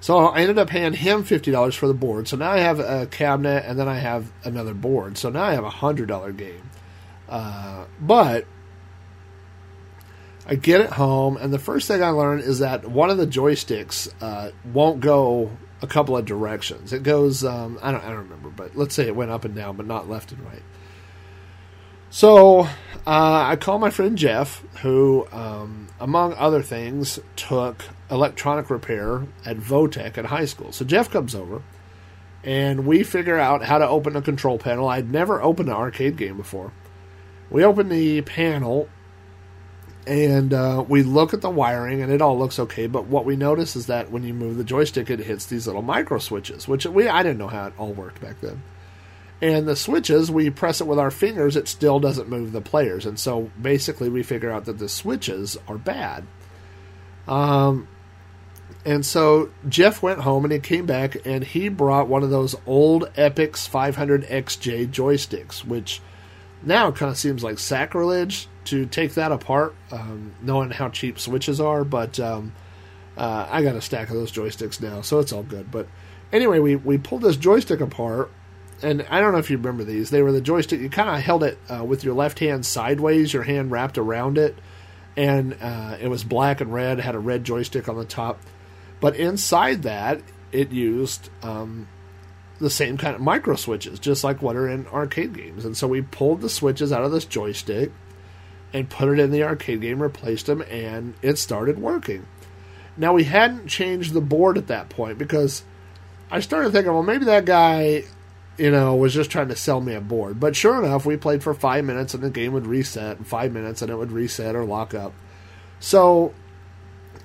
So 0.00 0.26
I 0.26 0.40
ended 0.40 0.58
up 0.58 0.68
paying 0.68 0.94
him 0.94 1.22
fifty 1.22 1.50
dollars 1.50 1.74
for 1.74 1.86
the 1.86 1.94
board. 1.94 2.28
So 2.28 2.36
now 2.36 2.50
I 2.50 2.58
have 2.58 2.80
a 2.80 3.06
cabinet, 3.06 3.64
and 3.66 3.78
then 3.78 3.88
I 3.88 3.98
have 3.98 4.32
another 4.44 4.74
board. 4.74 5.16
So 5.18 5.28
now 5.28 5.44
I 5.44 5.54
have 5.54 5.64
a 5.64 5.70
hundred 5.70 6.08
dollar 6.08 6.32
game. 6.32 6.70
Uh, 7.28 7.84
but 8.00 8.46
I 10.48 10.54
get 10.54 10.80
it 10.80 10.90
home, 10.90 11.36
and 11.36 11.52
the 11.52 11.58
first 11.58 11.88
thing 11.88 12.02
I 12.02 12.08
learned 12.08 12.42
is 12.42 12.60
that 12.60 12.88
one 12.88 13.10
of 13.10 13.18
the 13.18 13.26
joysticks 13.26 14.10
uh, 14.22 14.50
won't 14.72 15.00
go 15.00 15.50
a 15.82 15.86
couple 15.86 16.16
of 16.16 16.24
directions. 16.24 16.92
It 16.94 17.02
goes, 17.02 17.44
um, 17.44 17.78
I 17.82 17.92
don't, 17.92 18.02
I 18.02 18.08
don't 18.08 18.28
remember, 18.28 18.48
but 18.48 18.74
let's 18.74 18.94
say 18.94 19.06
it 19.06 19.14
went 19.14 19.30
up 19.30 19.44
and 19.44 19.54
down, 19.54 19.76
but 19.76 19.86
not 19.86 20.08
left 20.08 20.32
and 20.32 20.42
right. 20.44 20.62
So 22.10 22.60
uh, 22.60 22.66
I 23.06 23.56
call 23.56 23.78
my 23.78 23.90
friend 23.90 24.16
Jeff, 24.16 24.62
who, 24.80 25.28
um, 25.30 25.88
among 26.00 26.32
other 26.34 26.62
things, 26.62 27.20
took 27.36 27.84
electronic 28.10 28.70
repair 28.70 29.26
at 29.44 29.58
Votech 29.58 30.16
at 30.16 30.24
high 30.24 30.46
school. 30.46 30.72
So 30.72 30.86
Jeff 30.86 31.10
comes 31.10 31.34
over, 31.34 31.62
and 32.42 32.86
we 32.86 33.02
figure 33.02 33.38
out 33.38 33.62
how 33.62 33.76
to 33.76 33.86
open 33.86 34.16
a 34.16 34.22
control 34.22 34.56
panel. 34.56 34.88
I'd 34.88 35.12
never 35.12 35.42
opened 35.42 35.68
an 35.68 35.74
arcade 35.74 36.16
game 36.16 36.38
before. 36.38 36.72
We 37.50 37.64
open 37.64 37.90
the 37.90 38.22
panel, 38.22 38.88
and 40.06 40.54
uh, 40.54 40.84
we 40.88 41.02
look 41.02 41.34
at 41.34 41.42
the 41.42 41.50
wiring, 41.50 42.02
and 42.02 42.12
it 42.12 42.22
all 42.22 42.38
looks 42.38 42.58
okay. 42.58 42.86
But 42.86 43.06
what 43.06 43.24
we 43.24 43.36
notice 43.36 43.76
is 43.76 43.86
that 43.86 44.10
when 44.10 44.22
you 44.22 44.32
move 44.32 44.56
the 44.56 44.64
joystick, 44.64 45.10
it 45.10 45.20
hits 45.20 45.46
these 45.46 45.66
little 45.66 45.82
micro 45.82 46.18
switches, 46.18 46.66
which 46.66 46.86
we 46.86 47.08
I 47.08 47.22
didn't 47.22 47.38
know 47.38 47.48
how 47.48 47.66
it 47.66 47.74
all 47.78 47.92
worked 47.92 48.20
back 48.20 48.40
then. 48.40 48.62
And 49.40 49.68
the 49.68 49.76
switches, 49.76 50.30
we 50.30 50.50
press 50.50 50.80
it 50.80 50.86
with 50.86 50.98
our 50.98 51.12
fingers, 51.12 51.54
it 51.54 51.68
still 51.68 52.00
doesn't 52.00 52.28
move 52.28 52.52
the 52.52 52.60
players. 52.60 53.06
And 53.06 53.18
so 53.18 53.50
basically, 53.60 54.08
we 54.08 54.22
figure 54.22 54.50
out 54.50 54.64
that 54.64 54.78
the 54.78 54.88
switches 54.88 55.56
are 55.68 55.78
bad. 55.78 56.24
Um, 57.28 57.86
and 58.84 59.04
so 59.04 59.50
Jeff 59.68 60.02
went 60.02 60.20
home 60.20 60.44
and 60.44 60.52
he 60.52 60.58
came 60.58 60.86
back 60.86 61.16
and 61.26 61.44
he 61.44 61.68
brought 61.68 62.08
one 62.08 62.22
of 62.22 62.30
those 62.30 62.56
old 62.66 63.12
Epyx 63.14 63.68
500XJ 63.68 64.88
joysticks, 64.88 65.64
which 65.64 66.00
now 66.62 66.88
it 66.88 66.96
kind 66.96 67.10
of 67.10 67.18
seems 67.18 67.42
like 67.44 67.58
sacrilege 67.58 68.48
to 68.64 68.86
take 68.86 69.14
that 69.14 69.32
apart, 69.32 69.74
um, 69.90 70.34
knowing 70.42 70.70
how 70.70 70.88
cheap 70.88 71.18
switches 71.18 71.60
are. 71.60 71.84
But 71.84 72.18
um, 72.20 72.52
uh, 73.16 73.46
I 73.50 73.62
got 73.62 73.76
a 73.76 73.80
stack 73.80 74.08
of 74.08 74.14
those 74.14 74.32
joysticks 74.32 74.80
now, 74.80 75.00
so 75.00 75.18
it's 75.18 75.32
all 75.32 75.42
good. 75.42 75.70
But 75.70 75.88
anyway, 76.32 76.58
we, 76.58 76.76
we 76.76 76.98
pulled 76.98 77.22
this 77.22 77.36
joystick 77.36 77.80
apart 77.80 78.30
and 78.82 79.04
I 79.10 79.20
don't 79.20 79.32
know 79.32 79.38
if 79.38 79.50
you 79.50 79.56
remember 79.56 79.84
these. 79.84 80.10
They 80.10 80.22
were 80.22 80.32
the 80.32 80.40
joystick. 80.40 80.80
You 80.80 80.88
kind 80.88 81.08
of 81.08 81.20
held 81.20 81.42
it 81.42 81.58
uh, 81.68 81.84
with 81.84 82.04
your 82.04 82.14
left 82.14 82.38
hand 82.38 82.64
sideways, 82.64 83.32
your 83.32 83.42
hand 83.42 83.70
wrapped 83.70 83.98
around 83.98 84.38
it, 84.38 84.56
and 85.16 85.56
uh, 85.60 85.96
it 86.00 86.08
was 86.08 86.22
black 86.22 86.60
and 86.60 86.72
red. 86.72 87.00
Had 87.00 87.14
a 87.14 87.18
red 87.18 87.44
joystick 87.44 87.88
on 87.88 87.96
the 87.96 88.04
top, 88.04 88.40
but 89.00 89.16
inside 89.16 89.82
that 89.82 90.20
it 90.52 90.70
used 90.70 91.28
um, 91.42 91.88
the 92.58 92.70
same 92.70 92.96
kind 92.96 93.14
of 93.14 93.20
micro 93.20 93.54
switches, 93.54 93.98
just 93.98 94.24
like 94.24 94.42
what 94.42 94.56
are 94.56 94.68
in 94.68 94.86
arcade 94.88 95.34
games. 95.34 95.64
And 95.64 95.76
so 95.76 95.86
we 95.86 96.02
pulled 96.02 96.40
the 96.40 96.48
switches 96.48 96.92
out 96.92 97.04
of 97.04 97.12
this 97.12 97.24
joystick 97.24 97.92
and 98.72 98.90
put 98.90 99.08
it 99.08 99.20
in 99.20 99.30
the 99.30 99.44
arcade 99.44 99.80
game, 99.80 100.02
replaced 100.02 100.46
them, 100.46 100.62
and 100.62 101.14
it 101.22 101.38
started 101.38 101.78
working. 101.78 102.26
Now 102.96 103.14
we 103.14 103.24
hadn't 103.24 103.68
changed 103.68 104.12
the 104.12 104.20
board 104.20 104.58
at 104.58 104.66
that 104.66 104.88
point 104.88 105.18
because 105.18 105.62
I 106.30 106.40
started 106.40 106.72
thinking, 106.72 106.92
well, 106.92 107.02
maybe 107.02 107.26
that 107.26 107.44
guy 107.44 108.04
you 108.58 108.72
know, 108.72 108.96
was 108.96 109.14
just 109.14 109.30
trying 109.30 109.48
to 109.48 109.56
sell 109.56 109.80
me 109.80 109.94
a 109.94 110.00
board. 110.00 110.40
But 110.40 110.56
sure 110.56 110.84
enough, 110.84 111.06
we 111.06 111.16
played 111.16 111.42
for 111.42 111.54
five 111.54 111.84
minutes 111.84 112.12
and 112.12 112.22
the 112.22 112.30
game 112.30 112.52
would 112.52 112.66
reset, 112.66 113.18
in 113.18 113.24
five 113.24 113.52
minutes 113.52 113.80
and 113.80 113.90
it 113.90 113.96
would 113.96 114.10
reset 114.10 114.56
or 114.56 114.64
lock 114.64 114.94
up. 114.94 115.14
So, 115.78 116.34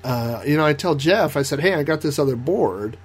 uh, 0.04 0.44
you 0.46 0.56
know, 0.56 0.66
I 0.66 0.74
tell 0.74 0.94
Jeff, 0.94 1.36
I 1.36 1.42
said, 1.42 1.60
hey, 1.60 1.74
I 1.74 1.82
got 1.82 2.02
this 2.02 2.20
other 2.20 2.36
board. 2.36 2.98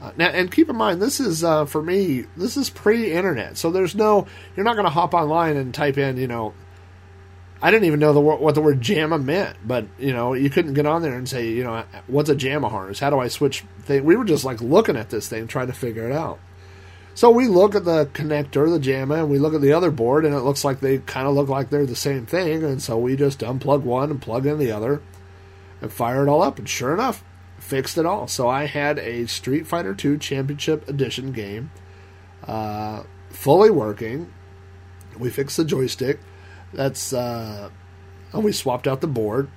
Uh, 0.00 0.12
now, 0.16 0.28
and 0.28 0.50
keep 0.50 0.68
in 0.68 0.76
mind, 0.76 1.02
this 1.02 1.18
is 1.18 1.42
uh, 1.42 1.64
for 1.64 1.82
me. 1.82 2.24
This 2.36 2.56
is 2.56 2.70
pre-internet, 2.70 3.56
so 3.56 3.70
there's 3.70 3.94
no. 3.94 4.26
You're 4.54 4.64
not 4.64 4.74
going 4.74 4.84
to 4.84 4.90
hop 4.90 5.12
online 5.12 5.56
and 5.56 5.74
type 5.74 5.98
in, 5.98 6.16
you 6.16 6.28
know. 6.28 6.54
I 7.60 7.72
didn't 7.72 7.86
even 7.86 7.98
know 7.98 8.12
the, 8.12 8.20
what 8.20 8.54
the 8.54 8.60
word 8.60 8.80
JAMMA 8.80 9.24
meant, 9.24 9.56
but 9.66 9.86
you 9.98 10.12
know, 10.12 10.34
you 10.34 10.48
couldn't 10.48 10.74
get 10.74 10.86
on 10.86 11.02
there 11.02 11.16
and 11.16 11.28
say, 11.28 11.48
you 11.48 11.64
know, 11.64 11.84
what's 12.06 12.30
a 12.30 12.36
JAMMA 12.36 12.70
harness? 12.70 13.00
How 13.00 13.10
do 13.10 13.18
I 13.18 13.26
switch 13.26 13.64
thing? 13.80 14.04
We 14.04 14.14
were 14.14 14.24
just 14.24 14.44
like 14.44 14.60
looking 14.60 14.96
at 14.96 15.10
this 15.10 15.26
thing, 15.26 15.48
trying 15.48 15.66
to 15.66 15.72
figure 15.72 16.08
it 16.08 16.12
out. 16.12 16.38
So 17.16 17.30
we 17.30 17.48
look 17.48 17.74
at 17.74 17.84
the 17.84 18.06
connector, 18.06 18.70
the 18.70 18.78
JAMMA, 18.78 19.22
and 19.22 19.28
we 19.28 19.40
look 19.40 19.54
at 19.54 19.60
the 19.60 19.72
other 19.72 19.90
board, 19.90 20.24
and 20.24 20.36
it 20.36 20.42
looks 20.42 20.64
like 20.64 20.78
they 20.78 20.98
kind 20.98 21.26
of 21.26 21.34
look 21.34 21.48
like 21.48 21.68
they're 21.68 21.84
the 21.84 21.96
same 21.96 22.26
thing. 22.26 22.62
And 22.62 22.80
so 22.80 22.96
we 22.96 23.16
just 23.16 23.40
unplug 23.40 23.82
one 23.82 24.12
and 24.12 24.22
plug 24.22 24.46
in 24.46 24.58
the 24.58 24.70
other 24.70 25.02
and 25.80 25.92
fire 25.92 26.24
it 26.24 26.28
all 26.28 26.42
up. 26.42 26.60
And 26.60 26.68
sure 26.68 26.94
enough, 26.94 27.24
fixed 27.68 27.98
it 27.98 28.06
all. 28.06 28.26
So 28.26 28.48
I 28.48 28.64
had 28.64 28.98
a 28.98 29.26
Street 29.26 29.66
Fighter 29.66 29.94
II 30.02 30.16
Championship 30.18 30.88
Edition 30.88 31.32
game, 31.32 31.70
uh, 32.46 33.02
fully 33.28 33.70
working. 33.70 34.32
We 35.18 35.28
fixed 35.28 35.58
the 35.58 35.64
joystick. 35.64 36.18
That's 36.72 37.12
uh, 37.12 37.68
and 38.32 38.44
we 38.44 38.52
swapped 38.52 38.88
out 38.88 39.02
the 39.02 39.06
board. 39.06 39.48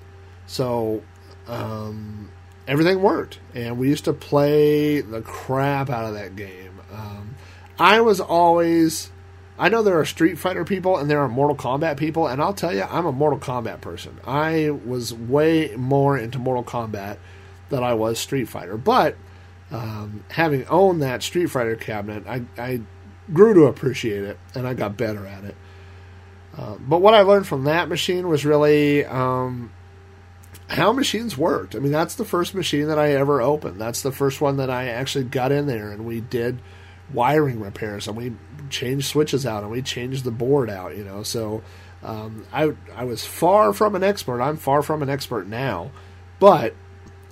So 0.46 1.04
um, 1.48 2.30
everything 2.68 3.02
worked, 3.02 3.40
and 3.56 3.78
we 3.78 3.88
used 3.88 4.06
to 4.06 4.14
play 4.14 5.00
the 5.00 5.22
crap 5.22 5.90
out 5.90 6.06
of 6.06 6.14
that 6.14 6.36
game. 6.36 6.82
Um, 6.94 7.36
I 7.80 8.02
was 8.02 8.20
always. 8.20 9.10
I 9.58 9.70
know 9.70 9.84
there 9.84 10.00
are 10.00 10.06
Street 10.06 10.40
Fighter 10.40 10.66
people 10.66 10.98
and 10.98 11.08
there 11.08 11.20
are 11.20 11.30
Mortal 11.30 11.56
Kombat 11.56 11.96
people, 11.96 12.28
and 12.28 12.42
I'll 12.42 12.54
tell 12.54 12.74
you, 12.74 12.82
I'm 12.82 13.06
a 13.06 13.12
Mortal 13.12 13.40
Kombat 13.40 13.80
person. 13.80 14.20
I 14.26 14.72
was 14.72 15.14
way 15.14 15.76
more 15.78 16.18
into 16.18 16.40
Mortal 16.40 16.64
Kombat 16.64 17.18
than 17.72 17.84
I 17.84 17.96
was 17.96 18.20
Street 18.20 18.46
Fighter. 18.46 18.78
But 18.78 19.16
um, 19.72 20.24
having 20.30 20.68
owned 20.68 21.02
that 21.02 21.24
Street 21.24 21.48
Fighter 21.48 21.76
cabinet, 21.76 22.28
I, 22.28 22.44
I, 22.58 22.82
grew 23.32 23.54
to 23.54 23.64
appreciate 23.66 24.24
it 24.24 24.38
and 24.56 24.68
I 24.68 24.74
got 24.74 24.98
better 24.98 25.26
at 25.26 25.46
it. 25.46 25.56
Uh, 26.58 26.76
but 26.80 27.02
what 27.02 27.14
I 27.14 27.22
learned 27.22 27.48
from 27.48 27.64
that 27.64 27.88
machine 27.88 28.28
was 28.28 28.44
really 28.44 29.06
um, 29.06 29.72
how 30.68 30.92
machines 30.92 31.38
worked. 31.38 31.76
I 31.76 31.80
mean, 31.80 31.94
that's 31.94 32.16
the 32.16 32.26
first 32.26 32.54
machine 32.54 32.88
that 32.88 33.00
I 33.00 33.14
ever 33.14 33.42
opened. 33.42 33.80
That's 33.80 34.02
the 34.02 34.12
first 34.12 34.42
one 34.42 34.58
that 34.58 34.70
I 34.70 34.90
actually 34.90 35.26
got 35.26 35.54
in 35.54 35.66
there 35.66 35.92
and 35.92 36.06
we 36.06 36.20
did 36.20 36.60
wiring 37.14 37.62
repairs 37.62 38.08
and 38.08 38.18
we 38.18 38.34
changed 38.70 39.08
switches 39.08 39.46
out 39.46 39.64
and 39.64 39.72
we 39.72 39.82
changed 39.82 40.24
the 40.26 40.32
board 40.32 40.70
out, 40.70 40.98
you 40.98 41.06
know. 41.06 41.24
So 41.24 41.64
um, 42.04 42.46
I 42.52 42.74
I 42.96 43.06
was 43.06 43.26
far 43.26 43.74
from 43.74 43.96
an 43.96 44.04
expert. 44.04 44.42
I'm 44.42 44.58
far 44.58 44.82
from 44.82 45.02
an 45.04 45.10
expert 45.10 45.48
now, 45.48 45.92
but 46.40 46.76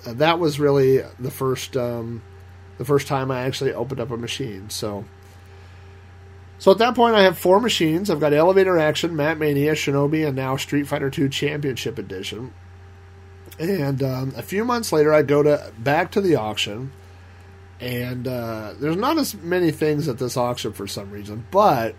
that 0.04 0.38
was 0.38 0.58
really 0.60 1.02
the 1.18 1.30
first 1.30 1.76
um, 1.76 2.22
the 2.78 2.84
first 2.84 3.06
time 3.06 3.30
I 3.30 3.42
actually 3.42 3.72
opened 3.72 4.00
up 4.00 4.10
a 4.10 4.16
machine. 4.16 4.70
So. 4.70 5.04
So 6.58 6.70
at 6.70 6.76
that 6.76 6.94
point, 6.94 7.14
I 7.14 7.22
have 7.22 7.38
four 7.38 7.58
machines. 7.58 8.10
I've 8.10 8.20
got 8.20 8.34
Elevator 8.34 8.76
Action, 8.76 9.16
Mat 9.16 9.38
Mania, 9.38 9.72
Shinobi, 9.72 10.26
and 10.26 10.36
now 10.36 10.58
Street 10.58 10.86
Fighter 10.86 11.10
II 11.16 11.30
Championship 11.30 11.98
Edition. 11.98 12.52
And 13.58 14.02
um, 14.02 14.34
a 14.36 14.42
few 14.42 14.66
months 14.66 14.92
later, 14.92 15.10
I 15.10 15.22
go 15.22 15.42
to 15.42 15.72
back 15.78 16.12
to 16.12 16.20
the 16.20 16.36
auction, 16.36 16.92
and 17.80 18.28
uh, 18.28 18.74
there's 18.78 18.96
not 18.96 19.16
as 19.16 19.34
many 19.34 19.70
things 19.70 20.06
at 20.06 20.18
this 20.18 20.36
auction 20.36 20.74
for 20.74 20.86
some 20.86 21.10
reason, 21.10 21.46
but 21.50 21.94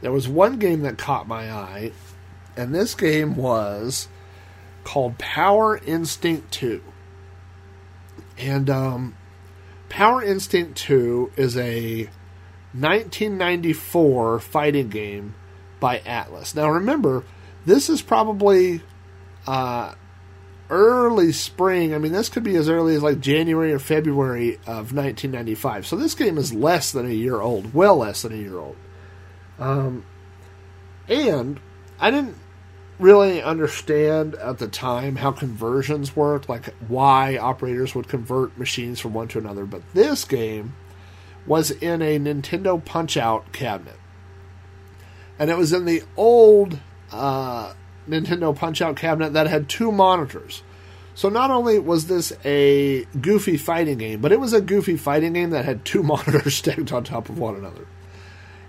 there 0.00 0.12
was 0.12 0.28
one 0.28 0.58
game 0.58 0.82
that 0.82 0.98
caught 0.98 1.28
my 1.28 1.50
eye, 1.50 1.92
and 2.56 2.74
this 2.74 2.94
game 2.94 3.36
was 3.36 4.08
called 4.84 5.18
Power 5.18 5.78
Instinct 5.78 6.50
2. 6.52 6.82
And 8.40 8.70
um, 8.70 9.16
Power 9.90 10.22
Instinct 10.22 10.78
2 10.78 11.32
is 11.36 11.56
a 11.56 12.04
1994 12.72 14.40
fighting 14.40 14.88
game 14.88 15.34
by 15.78 15.98
Atlus. 16.00 16.54
Now 16.54 16.70
remember, 16.70 17.24
this 17.66 17.90
is 17.90 18.00
probably 18.00 18.80
uh, 19.46 19.94
early 20.70 21.32
spring. 21.32 21.94
I 21.94 21.98
mean, 21.98 22.12
this 22.12 22.30
could 22.30 22.44
be 22.44 22.56
as 22.56 22.68
early 22.68 22.94
as 22.94 23.02
like 23.02 23.20
January 23.20 23.72
or 23.72 23.78
February 23.78 24.54
of 24.66 24.94
1995. 24.94 25.86
So 25.86 25.96
this 25.96 26.14
game 26.14 26.38
is 26.38 26.54
less 26.54 26.92
than 26.92 27.06
a 27.06 27.14
year 27.14 27.40
old, 27.40 27.74
well 27.74 27.96
less 27.96 28.22
than 28.22 28.32
a 28.32 28.36
year 28.36 28.58
old. 28.58 28.76
Um, 29.58 30.06
and 31.08 31.60
I 31.98 32.10
didn't 32.10 32.36
really 33.00 33.42
understand 33.42 34.34
at 34.36 34.58
the 34.58 34.68
time 34.68 35.16
how 35.16 35.32
conversions 35.32 36.14
worked, 36.14 36.48
like 36.48 36.66
why 36.86 37.36
operators 37.36 37.94
would 37.94 38.08
convert 38.08 38.56
machines 38.58 39.00
from 39.00 39.14
one 39.14 39.28
to 39.28 39.38
another. 39.38 39.64
But 39.64 39.82
this 39.94 40.24
game 40.24 40.74
was 41.46 41.70
in 41.70 42.02
a 42.02 42.18
Nintendo 42.18 42.82
Punch 42.84 43.16
Out 43.16 43.52
cabinet. 43.52 43.96
And 45.38 45.50
it 45.50 45.56
was 45.56 45.72
in 45.72 45.86
the 45.86 46.02
old 46.16 46.78
uh, 47.10 47.72
Nintendo 48.08 48.54
Punch 48.54 48.82
Out 48.82 48.96
cabinet 48.96 49.32
that 49.32 49.46
had 49.46 49.68
two 49.68 49.90
monitors. 49.90 50.62
So 51.14 51.28
not 51.28 51.50
only 51.50 51.78
was 51.78 52.06
this 52.06 52.32
a 52.44 53.04
goofy 53.20 53.56
fighting 53.56 53.98
game, 53.98 54.20
but 54.20 54.32
it 54.32 54.40
was 54.40 54.52
a 54.52 54.60
goofy 54.60 54.96
fighting 54.96 55.32
game 55.32 55.50
that 55.50 55.64
had 55.64 55.84
two 55.84 56.02
monitors 56.04 56.54
stacked 56.54 56.92
on 56.92 57.04
top 57.04 57.28
of 57.28 57.38
one 57.38 57.56
another. 57.56 57.86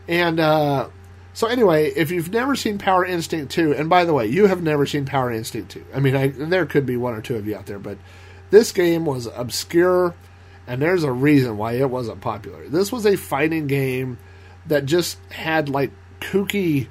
And 0.07 0.39
uh, 0.39 0.89
so 1.33 1.47
anyway, 1.47 1.91
if 1.95 2.11
you've 2.11 2.31
never 2.31 2.55
seen 2.55 2.77
Power 2.77 3.05
Instinct 3.05 3.51
2, 3.53 3.73
and 3.73 3.89
by 3.89 4.05
the 4.05 4.13
way, 4.13 4.27
you 4.27 4.47
have 4.47 4.61
never 4.61 4.85
seen 4.85 5.05
Power 5.05 5.31
Instinct 5.31 5.71
2. 5.71 5.85
I 5.93 5.99
mean, 5.99 6.15
I, 6.15 6.27
there 6.27 6.65
could 6.65 6.85
be 6.85 6.97
one 6.97 7.13
or 7.13 7.21
two 7.21 7.35
of 7.35 7.47
you 7.47 7.55
out 7.55 7.65
there, 7.65 7.79
but 7.79 7.97
this 8.49 8.71
game 8.71 9.05
was 9.05 9.27
obscure, 9.27 10.13
and 10.67 10.81
there's 10.81 11.03
a 11.03 11.11
reason 11.11 11.57
why 11.57 11.73
it 11.73 11.89
wasn't 11.89 12.21
popular. 12.21 12.67
This 12.67 12.91
was 12.91 13.05
a 13.05 13.15
fighting 13.15 13.67
game 13.67 14.17
that 14.67 14.85
just 14.85 15.17
had 15.31 15.69
like 15.69 15.91
kooky 16.19 16.87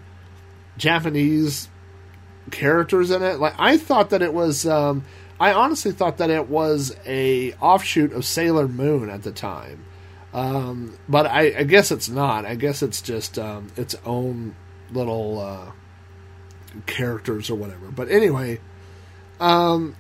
Japanese 0.76 1.68
characters 2.50 3.10
in 3.10 3.22
it. 3.22 3.38
Like 3.38 3.54
I 3.58 3.76
thought 3.76 4.10
that 4.10 4.22
it 4.22 4.32
was 4.32 4.66
um, 4.66 5.04
I 5.38 5.52
honestly 5.52 5.92
thought 5.92 6.18
that 6.18 6.30
it 6.30 6.48
was 6.48 6.96
a 7.06 7.52
offshoot 7.54 8.12
of 8.12 8.24
Sailor 8.24 8.68
Moon 8.68 9.08
at 9.08 9.22
the 9.22 9.32
time. 9.32 9.84
Um, 10.32 10.96
but 11.08 11.26
I, 11.26 11.58
I, 11.58 11.62
guess 11.64 11.90
it's 11.90 12.08
not. 12.08 12.46
I 12.46 12.54
guess 12.54 12.82
it's 12.82 13.02
just 13.02 13.38
um, 13.38 13.72
its 13.76 13.96
own 14.04 14.54
little 14.92 15.40
uh, 15.40 15.72
characters 16.86 17.50
or 17.50 17.56
whatever. 17.56 17.86
But 17.90 18.10
anyway, 18.10 18.60
um, 19.40 19.96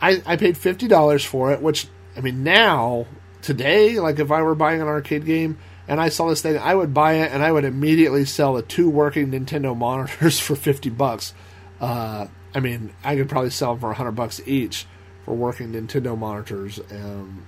I, 0.00 0.22
I 0.24 0.36
paid 0.36 0.56
fifty 0.56 0.86
dollars 0.86 1.24
for 1.24 1.52
it, 1.52 1.60
which 1.60 1.88
I 2.16 2.20
mean 2.20 2.44
now 2.44 3.06
today, 3.40 3.98
like 3.98 4.20
if 4.20 4.30
I 4.30 4.42
were 4.42 4.54
buying 4.54 4.80
an 4.80 4.86
arcade 4.86 5.24
game 5.24 5.58
and 5.88 6.00
I 6.00 6.08
saw 6.08 6.28
this 6.28 6.42
thing, 6.42 6.56
I 6.58 6.74
would 6.74 6.94
buy 6.94 7.14
it 7.14 7.32
and 7.32 7.42
I 7.42 7.50
would 7.50 7.64
immediately 7.64 8.24
sell 8.24 8.54
the 8.54 8.62
two 8.62 8.88
working 8.88 9.32
Nintendo 9.32 9.76
monitors 9.76 10.38
for 10.38 10.54
fifty 10.54 10.90
bucks. 10.90 11.34
Uh, 11.80 12.28
I 12.54 12.60
mean, 12.60 12.94
I 13.02 13.16
could 13.16 13.28
probably 13.28 13.50
sell 13.50 13.72
them 13.72 13.80
for 13.80 13.92
hundred 13.92 14.12
bucks 14.12 14.40
each 14.46 14.86
for 15.24 15.34
working 15.34 15.72
Nintendo 15.72 16.16
monitors. 16.16 16.78
Um, 16.90 17.46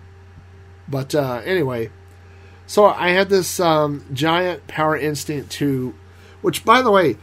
but 0.89 1.15
uh, 1.15 1.43
anyway, 1.45 1.91
so 2.67 2.87
I 2.87 3.11
had 3.11 3.29
this 3.29 3.61
um, 3.61 4.05
giant 4.13 4.67
Power 4.67 4.97
Instinct 4.97 5.51
2, 5.53 5.95
which, 6.43 6.65
by 6.65 6.83
the 6.83 6.91
way, 6.91 7.17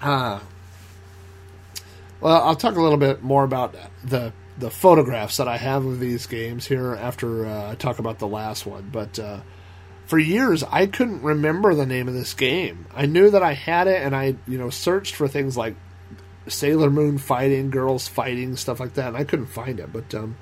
uh, 0.00 0.40
well, 2.20 2.42
I'll 2.42 2.56
talk 2.56 2.76
a 2.76 2.82
little 2.82 2.98
bit 2.98 3.22
more 3.22 3.44
about 3.44 3.74
the 4.04 4.32
the 4.58 4.70
photographs 4.70 5.36
that 5.36 5.46
I 5.46 5.56
have 5.56 5.84
of 5.86 6.00
these 6.00 6.26
games 6.26 6.66
here 6.66 6.92
after 6.92 7.46
uh, 7.46 7.70
I 7.70 7.74
talk 7.76 8.00
about 8.00 8.18
the 8.18 8.26
last 8.26 8.66
one. 8.66 8.88
But 8.92 9.16
uh, 9.16 9.40
for 10.06 10.18
years, 10.18 10.64
I 10.64 10.86
couldn't 10.86 11.22
remember 11.22 11.76
the 11.76 11.86
name 11.86 12.08
of 12.08 12.14
this 12.14 12.34
game. 12.34 12.86
I 12.92 13.06
knew 13.06 13.30
that 13.30 13.42
I 13.42 13.52
had 13.52 13.86
it, 13.86 14.02
and 14.02 14.16
I 14.16 14.36
you 14.46 14.58
know 14.58 14.70
searched 14.70 15.14
for 15.14 15.28
things 15.28 15.56
like 15.56 15.76
Sailor 16.48 16.90
Moon 16.90 17.18
fighting, 17.18 17.70
girls 17.70 18.08
fighting, 18.08 18.56
stuff 18.56 18.80
like 18.80 18.94
that, 18.94 19.08
and 19.08 19.16
I 19.16 19.24
couldn't 19.24 19.46
find 19.46 19.78
it. 19.78 19.92
But 19.92 20.12
um, 20.14 20.36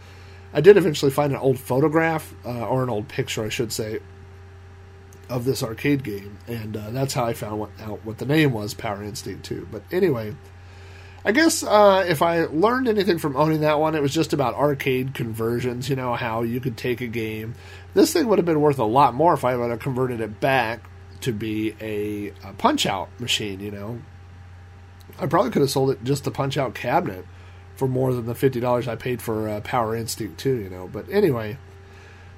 I 0.56 0.62
did 0.62 0.78
eventually 0.78 1.10
find 1.10 1.34
an 1.34 1.38
old 1.38 1.58
photograph, 1.58 2.34
uh, 2.42 2.66
or 2.66 2.82
an 2.82 2.88
old 2.88 3.08
picture, 3.08 3.44
I 3.44 3.50
should 3.50 3.74
say, 3.74 4.00
of 5.28 5.44
this 5.44 5.62
arcade 5.62 6.02
game, 6.02 6.38
and 6.48 6.74
uh, 6.74 6.90
that's 6.92 7.12
how 7.12 7.26
I 7.26 7.34
found 7.34 7.60
what, 7.60 7.70
out 7.78 8.00
what 8.06 8.16
the 8.16 8.24
name 8.24 8.54
was, 8.54 8.72
Power 8.72 9.02
Instinct 9.02 9.44
2. 9.44 9.68
But 9.70 9.82
anyway, 9.92 10.34
I 11.26 11.32
guess 11.32 11.62
uh, 11.62 12.06
if 12.08 12.22
I 12.22 12.46
learned 12.46 12.88
anything 12.88 13.18
from 13.18 13.36
owning 13.36 13.60
that 13.60 13.78
one, 13.78 13.94
it 13.94 14.00
was 14.00 14.14
just 14.14 14.32
about 14.32 14.54
arcade 14.54 15.12
conversions. 15.12 15.90
You 15.90 15.96
know 15.96 16.14
how 16.14 16.40
you 16.40 16.58
could 16.58 16.78
take 16.78 17.02
a 17.02 17.06
game. 17.06 17.54
This 17.92 18.14
thing 18.14 18.26
would 18.26 18.38
have 18.38 18.46
been 18.46 18.62
worth 18.62 18.78
a 18.78 18.84
lot 18.84 19.12
more 19.12 19.34
if 19.34 19.44
I 19.44 19.58
would 19.58 19.68
have 19.68 19.80
converted 19.80 20.22
it 20.22 20.40
back 20.40 20.88
to 21.20 21.34
be 21.34 21.74
a, 21.82 22.28
a 22.48 22.54
punch 22.54 22.86
out 22.86 23.10
machine. 23.20 23.60
You 23.60 23.72
know, 23.72 24.00
I 25.18 25.26
probably 25.26 25.50
could 25.50 25.60
have 25.60 25.70
sold 25.70 25.90
it 25.90 26.02
just 26.02 26.26
a 26.26 26.30
punch 26.30 26.56
out 26.56 26.74
cabinet 26.74 27.26
for 27.76 27.86
more 27.86 28.12
than 28.12 28.26
the 28.26 28.34
fifty 28.34 28.60
dollars 28.60 28.88
I 28.88 28.96
paid 28.96 29.22
for 29.22 29.48
uh, 29.48 29.60
Power 29.60 29.94
Instinct 29.94 30.38
too, 30.38 30.56
you 30.56 30.70
know. 30.70 30.88
But 30.88 31.08
anyway, 31.10 31.58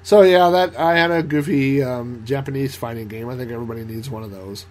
so 0.03 0.21
yeah, 0.21 0.49
that 0.49 0.77
I 0.77 0.97
had 0.97 1.11
a 1.11 1.23
goofy 1.23 1.83
um, 1.83 2.23
Japanese 2.25 2.75
fighting 2.75 3.07
game. 3.07 3.29
I 3.29 3.35
think 3.35 3.51
everybody 3.51 3.83
needs 3.83 4.09
one 4.09 4.23
of 4.23 4.31
those. 4.31 4.65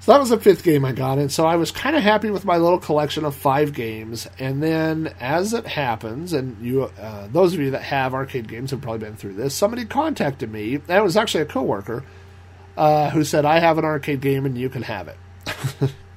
So 0.00 0.12
that 0.12 0.20
was 0.20 0.30
the 0.30 0.40
fifth 0.40 0.62
game 0.62 0.82
I 0.86 0.92
got, 0.92 1.18
and 1.18 1.30
so 1.30 1.44
I 1.46 1.56
was 1.56 1.70
kind 1.70 1.94
of 1.94 2.02
happy 2.02 2.30
with 2.30 2.46
my 2.46 2.56
little 2.56 2.78
collection 2.78 3.26
of 3.26 3.34
five 3.34 3.74
games. 3.74 4.26
And 4.38 4.62
then, 4.62 5.14
as 5.20 5.52
it 5.52 5.66
happens, 5.66 6.32
and 6.32 6.56
you, 6.64 6.84
uh, 6.84 7.28
those 7.30 7.52
of 7.52 7.60
you 7.60 7.72
that 7.72 7.82
have 7.82 8.14
arcade 8.14 8.48
games 8.48 8.70
have 8.70 8.80
probably 8.80 9.00
been 9.00 9.16
through 9.16 9.34
this. 9.34 9.54
Somebody 9.54 9.84
contacted 9.84 10.50
me. 10.50 10.78
That 10.78 11.04
was 11.04 11.18
actually 11.18 11.42
a 11.42 11.46
coworker 11.46 12.02
uh, 12.78 13.10
who 13.10 13.24
said, 13.24 13.44
"I 13.44 13.58
have 13.58 13.76
an 13.76 13.84
arcade 13.84 14.22
game, 14.22 14.46
and 14.46 14.56
you 14.56 14.70
can 14.70 14.82
have 14.82 15.08
it." 15.08 15.18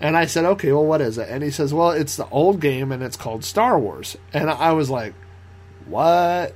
And 0.00 0.16
I 0.16 0.26
said, 0.26 0.44
okay, 0.44 0.72
well, 0.72 0.84
what 0.84 1.00
is 1.00 1.16
it? 1.16 1.28
And 1.30 1.42
he 1.42 1.50
says, 1.50 1.72
well, 1.72 1.90
it's 1.90 2.16
the 2.16 2.28
old 2.28 2.60
game 2.60 2.92
and 2.92 3.02
it's 3.02 3.16
called 3.16 3.44
Star 3.44 3.78
Wars. 3.78 4.16
And 4.32 4.50
I 4.50 4.72
was 4.72 4.90
like, 4.90 5.14
what? 5.86 6.54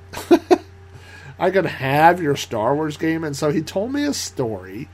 I 1.38 1.51
could 1.51 1.66
have 1.66 2.20
your 2.20 2.36
Star 2.36 2.74
Wars 2.74 2.99
game? 2.99 3.24
And 3.24 3.34
so 3.34 3.51
he 3.51 3.62
told 3.62 3.93
me 3.93 4.05
a 4.05 4.12
story 4.12 4.91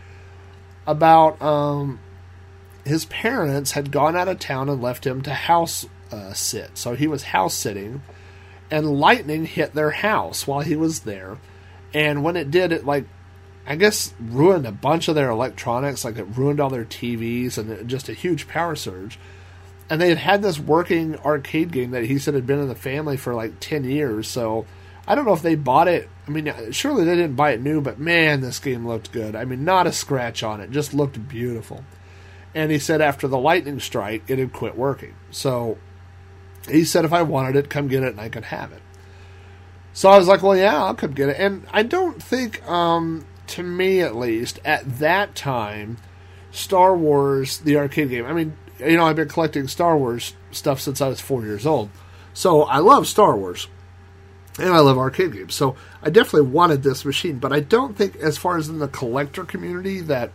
about 0.86 1.42
um, 1.42 1.98
his 2.84 3.04
parents 3.06 3.72
had 3.72 3.90
gone 3.90 4.14
out 4.14 4.28
of 4.28 4.38
town 4.38 4.68
and 4.68 4.80
left 4.80 5.04
him 5.04 5.22
to 5.22 5.34
house 5.34 5.86
uh, 6.12 6.32
sit. 6.32 6.78
So 6.78 6.94
he 6.94 7.08
was 7.08 7.24
house 7.24 7.54
sitting, 7.54 8.02
and 8.70 8.98
lightning 9.00 9.46
hit 9.46 9.74
their 9.74 9.90
house 9.90 10.46
while 10.46 10.60
he 10.60 10.76
was 10.76 11.00
there. 11.00 11.38
And 11.92 12.22
when 12.22 12.36
it 12.36 12.50
did, 12.50 12.70
it 12.70 12.86
like 12.86 13.06
I 13.66 13.76
guess 13.76 14.14
ruined 14.20 14.66
a 14.66 14.72
bunch 14.72 15.08
of 15.08 15.14
their 15.14 15.30
electronics, 15.30 16.04
like 16.04 16.18
it 16.18 16.36
ruined 16.36 16.60
all 16.60 16.70
their 16.70 16.84
TVs 16.84 17.58
and 17.58 17.88
just 17.88 18.08
a 18.08 18.14
huge 18.14 18.46
power 18.46 18.76
surge. 18.76 19.18
And 19.90 20.00
they 20.00 20.08
had 20.08 20.18
had 20.18 20.42
this 20.42 20.58
working 20.58 21.16
arcade 21.18 21.72
game 21.72 21.90
that 21.90 22.04
he 22.04 22.18
said 22.18 22.34
had 22.34 22.46
been 22.46 22.60
in 22.60 22.68
the 22.68 22.74
family 22.74 23.16
for 23.16 23.34
like 23.34 23.54
10 23.60 23.84
years. 23.84 24.28
So 24.28 24.66
I 25.06 25.14
don't 25.14 25.24
know 25.24 25.32
if 25.32 25.42
they 25.42 25.54
bought 25.54 25.88
it. 25.88 26.08
I 26.26 26.30
mean, 26.30 26.72
surely 26.72 27.04
they 27.04 27.14
didn't 27.14 27.36
buy 27.36 27.52
it 27.52 27.60
new, 27.60 27.80
but 27.80 27.98
man, 27.98 28.40
this 28.40 28.58
game 28.58 28.86
looked 28.86 29.12
good. 29.12 29.34
I 29.36 29.44
mean, 29.44 29.64
not 29.64 29.86
a 29.86 29.92
scratch 29.92 30.42
on 30.42 30.60
it, 30.60 30.70
just 30.70 30.94
looked 30.94 31.28
beautiful. 31.28 31.84
And 32.54 32.70
he 32.70 32.78
said 32.78 33.00
after 33.00 33.28
the 33.28 33.38
lightning 33.38 33.80
strike, 33.80 34.24
it 34.28 34.38
had 34.38 34.52
quit 34.52 34.76
working. 34.76 35.14
So 35.30 35.78
he 36.68 36.84
said 36.84 37.04
if 37.04 37.12
I 37.12 37.22
wanted 37.22 37.56
it, 37.56 37.70
come 37.70 37.88
get 37.88 38.02
it 38.02 38.10
and 38.10 38.20
I 38.20 38.28
could 38.28 38.44
have 38.44 38.72
it. 38.72 38.82
So 39.92 40.10
I 40.10 40.18
was 40.18 40.28
like, 40.28 40.42
well, 40.42 40.56
yeah, 40.56 40.84
I'll 40.84 40.94
come 40.94 41.12
get 41.12 41.30
it. 41.30 41.36
And 41.38 41.66
I 41.70 41.82
don't 41.82 42.22
think 42.22 42.66
um, 42.68 43.24
to 43.48 43.62
me 43.62 44.00
at 44.00 44.16
least, 44.16 44.60
at 44.64 44.98
that 44.98 45.34
time, 45.34 45.98
Star 46.50 46.96
Wars, 46.96 47.58
the 47.58 47.76
arcade 47.76 48.10
game. 48.10 48.26
I 48.26 48.32
mean, 48.32 48.56
you 48.78 48.96
know, 48.96 49.06
I've 49.06 49.16
been 49.16 49.28
collecting 49.28 49.68
Star 49.68 49.96
Wars 49.96 50.34
stuff 50.50 50.80
since 50.80 51.00
I 51.00 51.08
was 51.08 51.20
four 51.20 51.44
years 51.44 51.66
old. 51.66 51.90
So 52.34 52.62
I 52.62 52.78
love 52.78 53.06
Star 53.06 53.36
Wars. 53.36 53.68
And 54.58 54.70
I 54.70 54.78
love 54.80 54.96
arcade 54.96 55.32
games. 55.32 55.54
So 55.54 55.76
I 56.02 56.08
definitely 56.08 56.50
wanted 56.50 56.82
this 56.82 57.04
machine. 57.04 57.38
But 57.38 57.52
I 57.52 57.60
don't 57.60 57.96
think, 57.96 58.16
as 58.16 58.38
far 58.38 58.56
as 58.56 58.68
in 58.68 58.78
the 58.78 58.88
collector 58.88 59.44
community, 59.44 60.00
that 60.02 60.32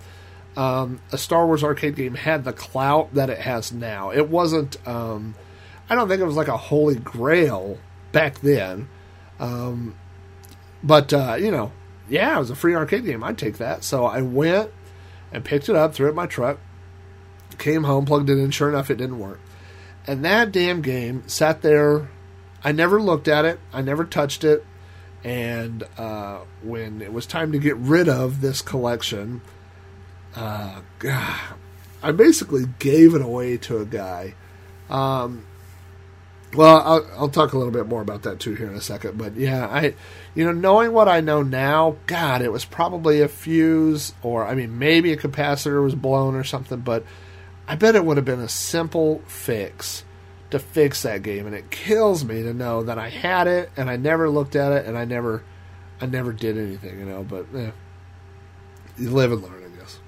um, 0.56 1.02
a 1.12 1.18
Star 1.18 1.48
Wars 1.48 1.64
arcade 1.64 1.96
game 1.96 2.14
had 2.14 2.44
the 2.44 2.54
clout 2.54 3.16
that 3.16 3.32
it 3.32 3.40
has 3.40 3.72
now. 3.72 4.12
It 4.12 4.30
wasn't, 4.30 4.78
um, 4.88 5.34
I 5.90 5.96
don't 5.96 6.08
think 6.08 6.22
it 6.22 6.26
was 6.26 6.36
like 6.36 6.50
a 6.50 6.58
holy 6.58 6.96
grail 6.96 7.80
back 8.12 8.40
then. 8.42 8.90
Um, 9.40 9.96
but, 10.84 11.14
uh, 11.14 11.38
you 11.40 11.50
know, 11.50 11.72
yeah, 12.10 12.36
it 12.36 12.40
was 12.40 12.50
a 12.50 12.56
free 12.56 12.76
arcade 12.76 13.06
game. 13.06 13.24
I'd 13.24 13.38
take 13.38 13.58
that. 13.58 13.84
So 13.84 14.06
I 14.06 14.22
went 14.22 14.72
and 15.32 15.46
picked 15.46 15.70
it 15.70 15.76
up, 15.76 15.94
threw 15.94 16.08
it 16.08 16.12
in 16.12 16.16
my 16.16 16.28
truck, 16.28 16.60
came 17.58 17.84
home, 17.84 18.06
plugged 18.06 18.30
it 18.30 18.38
in. 18.38 18.52
Sure 18.52 18.70
enough, 18.70 18.90
it 18.90 18.98
didn't 18.98 19.20
work. 19.20 19.40
And 20.08 20.26
that 20.26 20.52
damn 20.52 20.82
game 20.82 21.24
sat 21.28 21.62
there. 21.62 22.10
I 22.64 22.72
never 22.72 23.02
looked 23.02 23.28
at 23.28 23.46
it. 23.46 23.60
I 23.72 23.82
never 23.82 24.06
touched 24.06 24.44
it. 24.44 24.66
And 25.24 25.84
uh, 25.98 26.40
when 26.64 27.02
it 27.02 27.14
was 27.14 27.26
time 27.26 27.52
to 27.52 27.60
get 27.60 27.78
rid 27.78 28.10
of 28.10 28.42
this 28.42 28.62
collection, 28.62 29.42
uh, 30.36 30.82
I 32.04 32.12
basically 32.12 32.66
gave 32.80 33.14
it 33.14 33.22
away 33.22 33.58
to 33.58 33.78
a 33.78 33.86
guy. 33.86 34.34
Um, 34.90 35.46
Well, 36.54 36.82
I'll, 36.82 37.08
I'll 37.18 37.30
talk 37.30 37.54
a 37.54 37.58
little 37.58 37.72
bit 37.72 37.88
more 37.88 38.02
about 38.02 38.24
that 38.24 38.40
too 38.40 38.56
here 38.56 38.68
in 38.68 38.76
a 38.76 38.82
second. 38.82 39.18
But 39.18 39.36
yeah, 39.36 39.68
I, 39.68 39.94
you 40.36 40.44
know, 40.44 40.52
knowing 40.52 40.92
what 40.92 41.08
I 41.08 41.22
know 41.22 41.44
now, 41.44 41.96
God, 42.08 42.42
it 42.42 42.52
was 42.52 42.66
probably 42.66 43.22
a 43.22 43.28
fuse, 43.28 44.14
or 44.22 44.46
I 44.46 44.56
mean, 44.56 44.78
maybe 44.78 45.14
a 45.14 45.18
capacitor 45.18 45.82
was 45.82 45.96
blown 45.96 46.36
or 46.36 46.44
something. 46.44 46.80
But 46.80 47.06
I 47.68 47.76
bet 47.76 47.96
it 47.96 48.04
would 48.04 48.18
have 48.18 48.26
been 48.26 48.42
a 48.42 48.50
simple 48.50 49.22
fix 49.28 50.04
to 50.50 50.60
fix 50.60 51.04
that 51.04 51.24
game, 51.24 51.46
and 51.46 51.56
it 51.56 51.72
kills 51.72 52.26
me 52.26 52.44
to 52.44 52.54
know 52.54 52.84
that 52.84 52.98
I 52.98 53.10
had 53.10 53.48
it 53.48 53.72
and 53.78 53.90
I 53.90 53.96
never 53.96 54.30
looked 54.30 54.58
at 54.58 54.74
it 54.74 54.86
and 54.86 54.98
I 54.98 55.06
never, 55.06 55.44
I 56.02 56.06
never 56.06 56.34
did 56.34 56.58
anything, 56.58 57.00
you 57.00 57.06
know. 57.06 57.24
But 57.24 57.46
eh, 57.56 57.72
you 58.98 59.10
live 59.12 59.32
and 59.32 59.42
learn, 59.42 59.64
I 59.64 59.80
guess. 59.80 60.00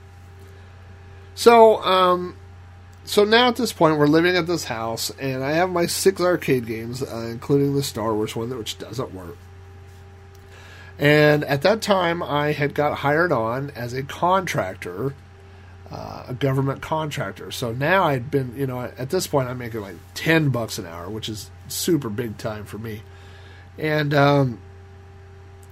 So, 1.36 1.82
um, 1.84 2.36
so 3.06 3.26
now 3.26 3.50
at 3.50 3.58
this 3.58 3.74
point, 3.74 3.98
we're 3.98 4.08
living 4.08 4.38
at 4.38 4.48
this 4.48 4.66
house, 4.66 5.12
and 5.20 5.44
I 5.44 5.52
have 5.52 5.70
my 5.70 5.86
six 5.86 6.22
arcade 6.22 6.66
games, 6.66 7.04
uh, 7.04 7.28
including 7.30 7.76
the 7.76 7.84
Star 7.84 8.14
Wars 8.14 8.36
one, 8.36 8.56
which 8.58 8.78
doesn't 8.78 9.14
work. 9.14 9.38
And 10.98 11.44
at 11.44 11.64
that 11.64 11.82
time, 11.82 12.24
I 12.24 12.54
had 12.54 12.74
got 12.74 13.00
hired 13.00 13.32
on 13.32 13.72
as 13.72 13.94
a 13.94 14.04
contractor, 14.04 15.16
uh, 15.92 16.26
a 16.30 16.34
government 16.34 16.82
contractor. 16.82 17.52
So 17.52 17.74
now 17.74 18.04
I'd 18.06 18.32
been, 18.32 18.56
you 18.56 18.68
know, 18.68 18.82
at 18.82 19.10
this 19.10 19.28
point, 19.28 19.50
I'm 19.50 19.58
making 19.58 19.82
like 19.82 19.96
10 20.14 20.50
bucks 20.50 20.78
an 20.78 20.86
hour, 20.86 21.10
which 21.10 21.28
is 21.28 21.50
super 21.68 22.10
big 22.10 22.38
time 22.38 22.64
for 22.64 22.78
me. 22.78 23.02
And 23.78 24.14
um, 24.14 24.62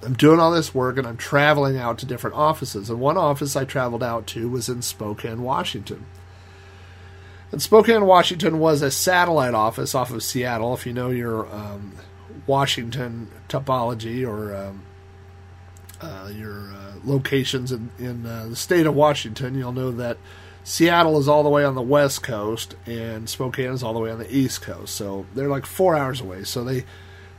I'm 0.03 0.15
doing 0.15 0.39
all 0.39 0.51
this 0.51 0.73
work, 0.73 0.97
and 0.97 1.07
I'm 1.07 1.17
traveling 1.17 1.77
out 1.77 1.99
to 1.99 2.05
different 2.05 2.35
offices. 2.35 2.89
And 2.89 2.99
one 2.99 3.17
office 3.17 3.55
I 3.55 3.63
traveled 3.63 4.03
out 4.03 4.27
to 4.27 4.49
was 4.49 4.67
in 4.67 4.81
Spokane, 4.81 5.43
Washington. 5.43 6.05
And 7.51 7.61
Spokane, 7.61 8.05
Washington 8.05 8.59
was 8.59 8.81
a 8.81 8.91
satellite 8.91 9.53
office 9.53 9.93
off 9.93 10.11
of 10.11 10.23
Seattle. 10.23 10.73
If 10.73 10.85
you 10.85 10.93
know 10.93 11.09
your 11.09 11.53
um, 11.53 11.93
Washington 12.47 13.29
topology 13.49 14.25
or 14.25 14.55
um, 14.55 14.83
uh, 15.99 16.31
your 16.33 16.71
uh, 16.71 16.93
locations 17.03 17.71
in, 17.71 17.91
in 17.99 18.25
uh, 18.25 18.47
the 18.49 18.55
state 18.55 18.85
of 18.85 18.95
Washington, 18.95 19.55
you'll 19.55 19.73
know 19.73 19.91
that 19.91 20.17
Seattle 20.63 21.17
is 21.17 21.27
all 21.27 21.43
the 21.43 21.49
way 21.49 21.65
on 21.65 21.75
the 21.75 21.81
west 21.81 22.23
coast 22.23 22.75
and 22.85 23.29
Spokane 23.29 23.71
is 23.71 23.83
all 23.83 23.93
the 23.93 23.99
way 23.99 24.11
on 24.11 24.19
the 24.19 24.33
east 24.33 24.61
coast. 24.61 24.95
So 24.95 25.25
they're 25.35 25.49
like 25.49 25.65
four 25.65 25.95
hours 25.95 26.21
away. 26.21 26.43
So 26.43 26.63
they, 26.63 26.85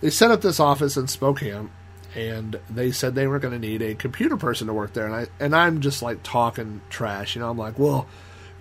they 0.01 0.11
set 0.11 0.31
up 0.31 0.43
this 0.43 0.61
office 0.61 0.97
in 0.97 1.07
Spokane 1.07 1.71
and 2.15 2.61
they 2.69 2.91
said 2.91 3.15
they 3.15 3.27
were 3.27 3.39
going 3.39 3.55
to 3.55 3.67
need 3.67 3.81
a 3.81 3.95
computer 3.95 4.37
person 4.37 4.67
to 4.67 4.75
work 4.75 4.93
there. 4.93 5.07
And 5.07 5.15
I 5.15 5.27
and 5.41 5.55
I'm 5.57 5.81
just 5.81 6.03
like 6.03 6.23
talking 6.23 6.83
trash, 6.91 7.35
you 7.35 7.41
know. 7.41 7.49
I'm 7.49 7.57
like, 7.57 7.79
well, 7.79 8.07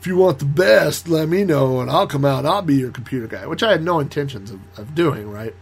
if 0.01 0.07
you 0.07 0.17
want 0.17 0.39
the 0.39 0.45
best, 0.45 1.07
let 1.07 1.29
me 1.29 1.43
know, 1.43 1.79
and 1.79 1.87
I'll 1.87 2.07
come 2.07 2.25
out. 2.25 2.39
and 2.39 2.47
I'll 2.47 2.63
be 2.63 2.73
your 2.73 2.89
computer 2.89 3.27
guy, 3.27 3.45
which 3.45 3.61
I 3.61 3.69
had 3.71 3.83
no 3.83 3.99
intentions 3.99 4.49
of, 4.49 4.59
of 4.75 4.95
doing, 4.95 5.29
right? 5.29 5.53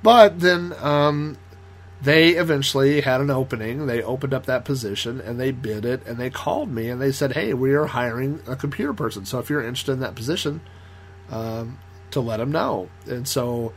But 0.00 0.38
then 0.38 0.72
um, 0.78 1.36
they 2.00 2.36
eventually 2.36 3.00
had 3.00 3.20
an 3.20 3.30
opening. 3.30 3.86
They 3.86 4.00
opened 4.00 4.32
up 4.32 4.46
that 4.46 4.64
position 4.64 5.20
and 5.20 5.40
they 5.40 5.50
bid 5.50 5.84
it, 5.84 6.06
and 6.06 6.18
they 6.18 6.30
called 6.30 6.70
me 6.70 6.88
and 6.88 7.02
they 7.02 7.10
said, 7.10 7.32
"Hey, 7.32 7.52
we 7.52 7.72
are 7.72 7.86
hiring 7.86 8.40
a 8.46 8.54
computer 8.54 8.94
person. 8.94 9.24
So 9.24 9.40
if 9.40 9.50
you're 9.50 9.64
interested 9.64 9.90
in 9.90 10.00
that 10.00 10.14
position, 10.14 10.60
um, 11.30 11.80
to 12.12 12.20
let 12.20 12.36
them 12.36 12.52
know." 12.52 12.90
And 13.08 13.26
so 13.26 13.72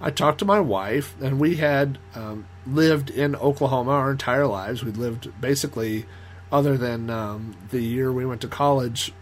I 0.00 0.12
talked 0.12 0.38
to 0.38 0.44
my 0.44 0.60
wife, 0.60 1.16
and 1.20 1.40
we 1.40 1.56
had 1.56 1.98
um, 2.14 2.46
lived 2.64 3.10
in 3.10 3.34
Oklahoma 3.34 3.90
our 3.90 4.12
entire 4.12 4.46
lives. 4.46 4.84
We'd 4.84 4.98
lived 4.98 5.32
basically 5.40 6.06
other 6.52 6.76
than 6.76 7.10
um, 7.10 7.56
the 7.70 7.80
year 7.80 8.12
we 8.12 8.26
went 8.26 8.42
to 8.42 8.48
college 8.48 9.12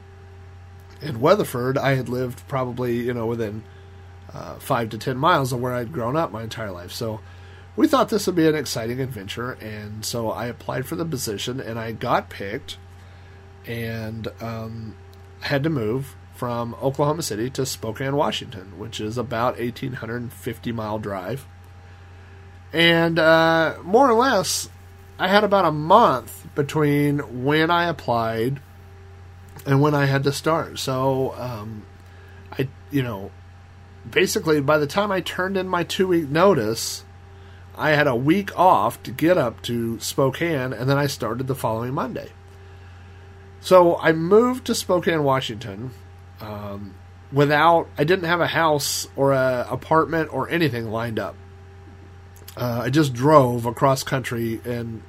in 1.00 1.20
Weatherford, 1.20 1.78
I 1.78 1.94
had 1.94 2.08
lived 2.08 2.46
probably 2.48 3.00
you 3.00 3.14
know 3.14 3.26
within 3.26 3.62
uh, 4.34 4.56
five 4.56 4.90
to 4.90 4.98
ten 4.98 5.16
miles 5.16 5.52
of 5.52 5.60
where 5.60 5.72
I'd 5.72 5.92
grown 5.92 6.16
up 6.16 6.32
my 6.32 6.42
entire 6.42 6.72
life. 6.72 6.92
So 6.92 7.20
we 7.76 7.88
thought 7.88 8.08
this 8.08 8.26
would 8.26 8.36
be 8.36 8.48
an 8.48 8.54
exciting 8.54 9.00
adventure, 9.00 9.52
and 9.52 10.04
so 10.04 10.30
I 10.30 10.46
applied 10.46 10.86
for 10.86 10.96
the 10.96 11.04
position, 11.04 11.60
and 11.60 11.78
I 11.78 11.92
got 11.92 12.28
picked, 12.28 12.76
and 13.66 14.28
um, 14.40 14.96
had 15.40 15.62
to 15.62 15.70
move 15.70 16.16
from 16.34 16.74
Oklahoma 16.82 17.22
City 17.22 17.48
to 17.50 17.64
Spokane, 17.64 18.16
Washington, 18.16 18.78
which 18.78 19.00
is 19.00 19.16
about 19.16 19.58
eighteen 19.58 19.94
hundred 19.94 20.22
and 20.22 20.32
fifty 20.32 20.72
mile 20.72 20.98
drive, 20.98 21.46
and 22.72 23.18
uh, 23.18 23.76
more 23.82 24.10
or 24.10 24.14
less 24.14 24.68
I 25.20 25.28
had 25.28 25.44
about 25.44 25.66
a 25.66 25.70
month 25.70 26.48
between 26.54 27.44
when 27.44 27.70
I 27.70 27.90
applied 27.90 28.58
and 29.66 29.82
when 29.82 29.94
I 29.94 30.06
had 30.06 30.24
to 30.24 30.32
start. 30.32 30.78
So, 30.78 31.34
um, 31.36 31.84
I, 32.50 32.68
you 32.90 33.02
know, 33.02 33.30
basically 34.10 34.62
by 34.62 34.78
the 34.78 34.86
time 34.86 35.12
I 35.12 35.20
turned 35.20 35.58
in 35.58 35.68
my 35.68 35.84
two 35.84 36.08
week 36.08 36.30
notice, 36.30 37.04
I 37.76 37.90
had 37.90 38.06
a 38.06 38.16
week 38.16 38.58
off 38.58 39.02
to 39.02 39.10
get 39.10 39.36
up 39.36 39.60
to 39.64 40.00
Spokane, 40.00 40.72
and 40.72 40.88
then 40.88 40.96
I 40.96 41.06
started 41.06 41.48
the 41.48 41.54
following 41.54 41.92
Monday. 41.92 42.30
So 43.60 43.98
I 43.98 44.12
moved 44.12 44.64
to 44.66 44.74
Spokane, 44.74 45.22
Washington, 45.22 45.90
um, 46.40 46.94
without 47.30 47.88
I 47.98 48.04
didn't 48.04 48.24
have 48.24 48.40
a 48.40 48.46
house 48.46 49.06
or 49.16 49.32
a 49.32 49.66
apartment 49.70 50.32
or 50.32 50.48
anything 50.48 50.90
lined 50.90 51.18
up. 51.18 51.36
Uh, 52.56 52.84
I 52.84 52.90
just 52.90 53.12
drove 53.12 53.66
across 53.66 54.02
country 54.02 54.62
and 54.64 55.02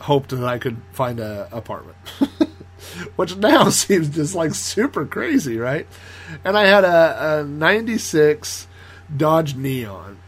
hoped 0.00 0.30
that 0.30 0.44
I 0.44 0.58
could 0.58 0.80
find 0.92 1.20
a 1.20 1.48
apartment. 1.52 1.96
Which 3.16 3.36
now 3.36 3.68
seems 3.70 4.08
just 4.10 4.34
like 4.34 4.54
super 4.54 5.04
crazy, 5.04 5.58
right? 5.58 5.86
And 6.44 6.56
I 6.56 6.66
had 6.66 6.84
a, 6.84 7.40
a 7.40 7.44
96 7.44 8.66
Dodge 9.14 9.54
Neon. 9.54 10.18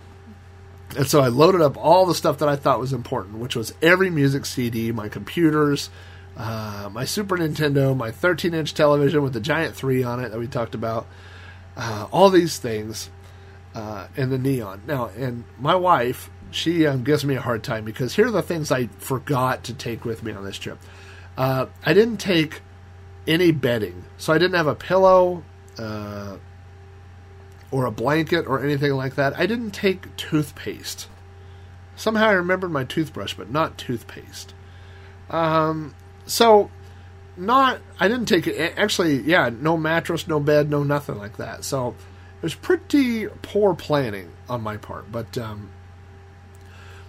And 0.96 1.06
so 1.06 1.20
I 1.20 1.28
loaded 1.28 1.60
up 1.60 1.76
all 1.76 2.04
the 2.04 2.14
stuff 2.14 2.38
that 2.38 2.48
I 2.48 2.56
thought 2.56 2.80
was 2.80 2.92
important, 2.92 3.38
which 3.38 3.54
was 3.54 3.72
every 3.80 4.10
music 4.10 4.44
CD, 4.44 4.90
my 4.90 5.08
computers, 5.08 5.88
uh, 6.36 6.88
my 6.90 7.04
Super 7.04 7.36
Nintendo, 7.36 7.96
my 7.96 8.10
13 8.10 8.54
inch 8.54 8.74
television 8.74 9.22
with 9.22 9.32
the 9.32 9.40
giant 9.40 9.76
3 9.76 10.02
on 10.02 10.24
it 10.24 10.30
that 10.30 10.38
we 10.38 10.48
talked 10.48 10.74
about, 10.74 11.06
uh, 11.76 12.08
all 12.10 12.28
these 12.28 12.58
things, 12.58 13.08
uh, 13.74 14.08
and 14.16 14.32
the 14.32 14.38
Neon. 14.38 14.82
Now, 14.86 15.10
and 15.16 15.44
my 15.60 15.76
wife 15.76 16.28
she 16.52 16.86
um, 16.86 17.04
gives 17.04 17.24
me 17.24 17.36
a 17.36 17.40
hard 17.40 17.62
time 17.62 17.84
because 17.84 18.14
here 18.14 18.26
are 18.26 18.30
the 18.30 18.42
things 18.42 18.70
I 18.70 18.86
forgot 18.98 19.64
to 19.64 19.74
take 19.74 20.04
with 20.04 20.22
me 20.22 20.32
on 20.32 20.44
this 20.44 20.58
trip. 20.58 20.78
Uh, 21.36 21.66
I 21.84 21.94
didn't 21.94 22.18
take 22.18 22.62
any 23.26 23.50
bedding, 23.52 24.04
so 24.18 24.32
I 24.32 24.38
didn't 24.38 24.56
have 24.56 24.66
a 24.66 24.74
pillow 24.74 25.42
uh, 25.78 26.36
or 27.70 27.86
a 27.86 27.90
blanket 27.90 28.46
or 28.46 28.62
anything 28.62 28.92
like 28.92 29.14
that. 29.14 29.38
I 29.38 29.46
didn't 29.46 29.70
take 29.70 30.14
toothpaste. 30.16 31.08
Somehow 31.96 32.28
I 32.28 32.32
remembered 32.32 32.70
my 32.70 32.84
toothbrush, 32.84 33.34
but 33.34 33.50
not 33.50 33.78
toothpaste. 33.78 34.54
Um, 35.28 35.94
so 36.26 36.70
not 37.36 37.80
I 37.98 38.08
didn't 38.08 38.26
take 38.26 38.46
it. 38.46 38.74
Actually, 38.76 39.20
yeah, 39.22 39.50
no 39.50 39.76
mattress, 39.76 40.26
no 40.26 40.40
bed, 40.40 40.70
no 40.70 40.82
nothing 40.82 41.18
like 41.18 41.36
that. 41.36 41.64
So 41.64 41.88
it 41.88 42.42
was 42.42 42.54
pretty 42.54 43.26
poor 43.42 43.74
planning 43.74 44.30
on 44.48 44.62
my 44.62 44.76
part, 44.76 45.12
but. 45.12 45.36
Um, 45.38 45.70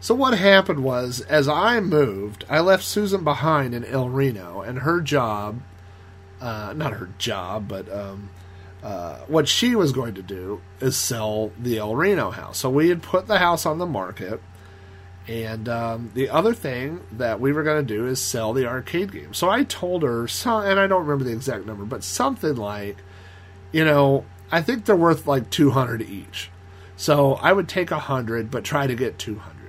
so 0.01 0.13
what 0.13 0.37
happened 0.37 0.83
was, 0.83 1.21
as 1.21 1.47
I 1.47 1.79
moved, 1.79 2.43
I 2.49 2.59
left 2.59 2.83
Susan 2.83 3.23
behind 3.23 3.73
in 3.73 3.85
El 3.85 4.09
Reno, 4.09 4.61
and 4.61 4.79
her 4.79 4.99
job, 4.99 5.61
uh, 6.41 6.73
not 6.75 6.91
her 6.93 7.09
job, 7.17 7.69
but 7.69 7.89
um, 7.89 8.29
uh, 8.83 9.19
what 9.27 9.47
she 9.47 9.75
was 9.75 9.93
going 9.93 10.15
to 10.15 10.21
do 10.21 10.59
is 10.81 10.97
sell 10.97 11.51
the 11.57 11.77
El 11.77 11.95
Reno 11.95 12.31
house. 12.31 12.57
So 12.57 12.69
we 12.69 12.89
had 12.89 13.01
put 13.01 13.27
the 13.27 13.37
house 13.37 13.65
on 13.65 13.77
the 13.77 13.85
market, 13.85 14.41
and 15.27 15.69
um, 15.69 16.11
the 16.15 16.29
other 16.29 16.53
thing 16.53 17.01
that 17.11 17.39
we 17.39 17.53
were 17.53 17.63
going 17.63 17.85
to 17.85 17.93
do 17.95 18.07
is 18.07 18.19
sell 18.19 18.53
the 18.53 18.67
arcade 18.67 19.11
game. 19.11 19.35
So 19.35 19.49
I 19.49 19.63
told 19.63 20.01
her, 20.01 20.27
some, 20.27 20.65
and 20.65 20.79
I 20.79 20.87
don't 20.87 21.05
remember 21.05 21.23
the 21.23 21.31
exact 21.31 21.67
number, 21.67 21.85
but 21.85 22.03
something 22.03 22.55
like, 22.55 22.97
you 23.71 23.85
know, 23.85 24.25
I 24.51 24.61
think 24.63 24.83
they're 24.83 24.95
worth 24.95 25.27
like 25.27 25.49
two 25.51 25.69
hundred 25.69 26.01
each. 26.01 26.49
So 26.97 27.35
I 27.35 27.53
would 27.53 27.69
take 27.69 27.91
a 27.91 27.99
hundred, 27.99 28.51
but 28.51 28.63
try 28.63 28.87
to 28.87 28.95
get 28.95 29.19
two 29.19 29.37
hundred. 29.37 29.60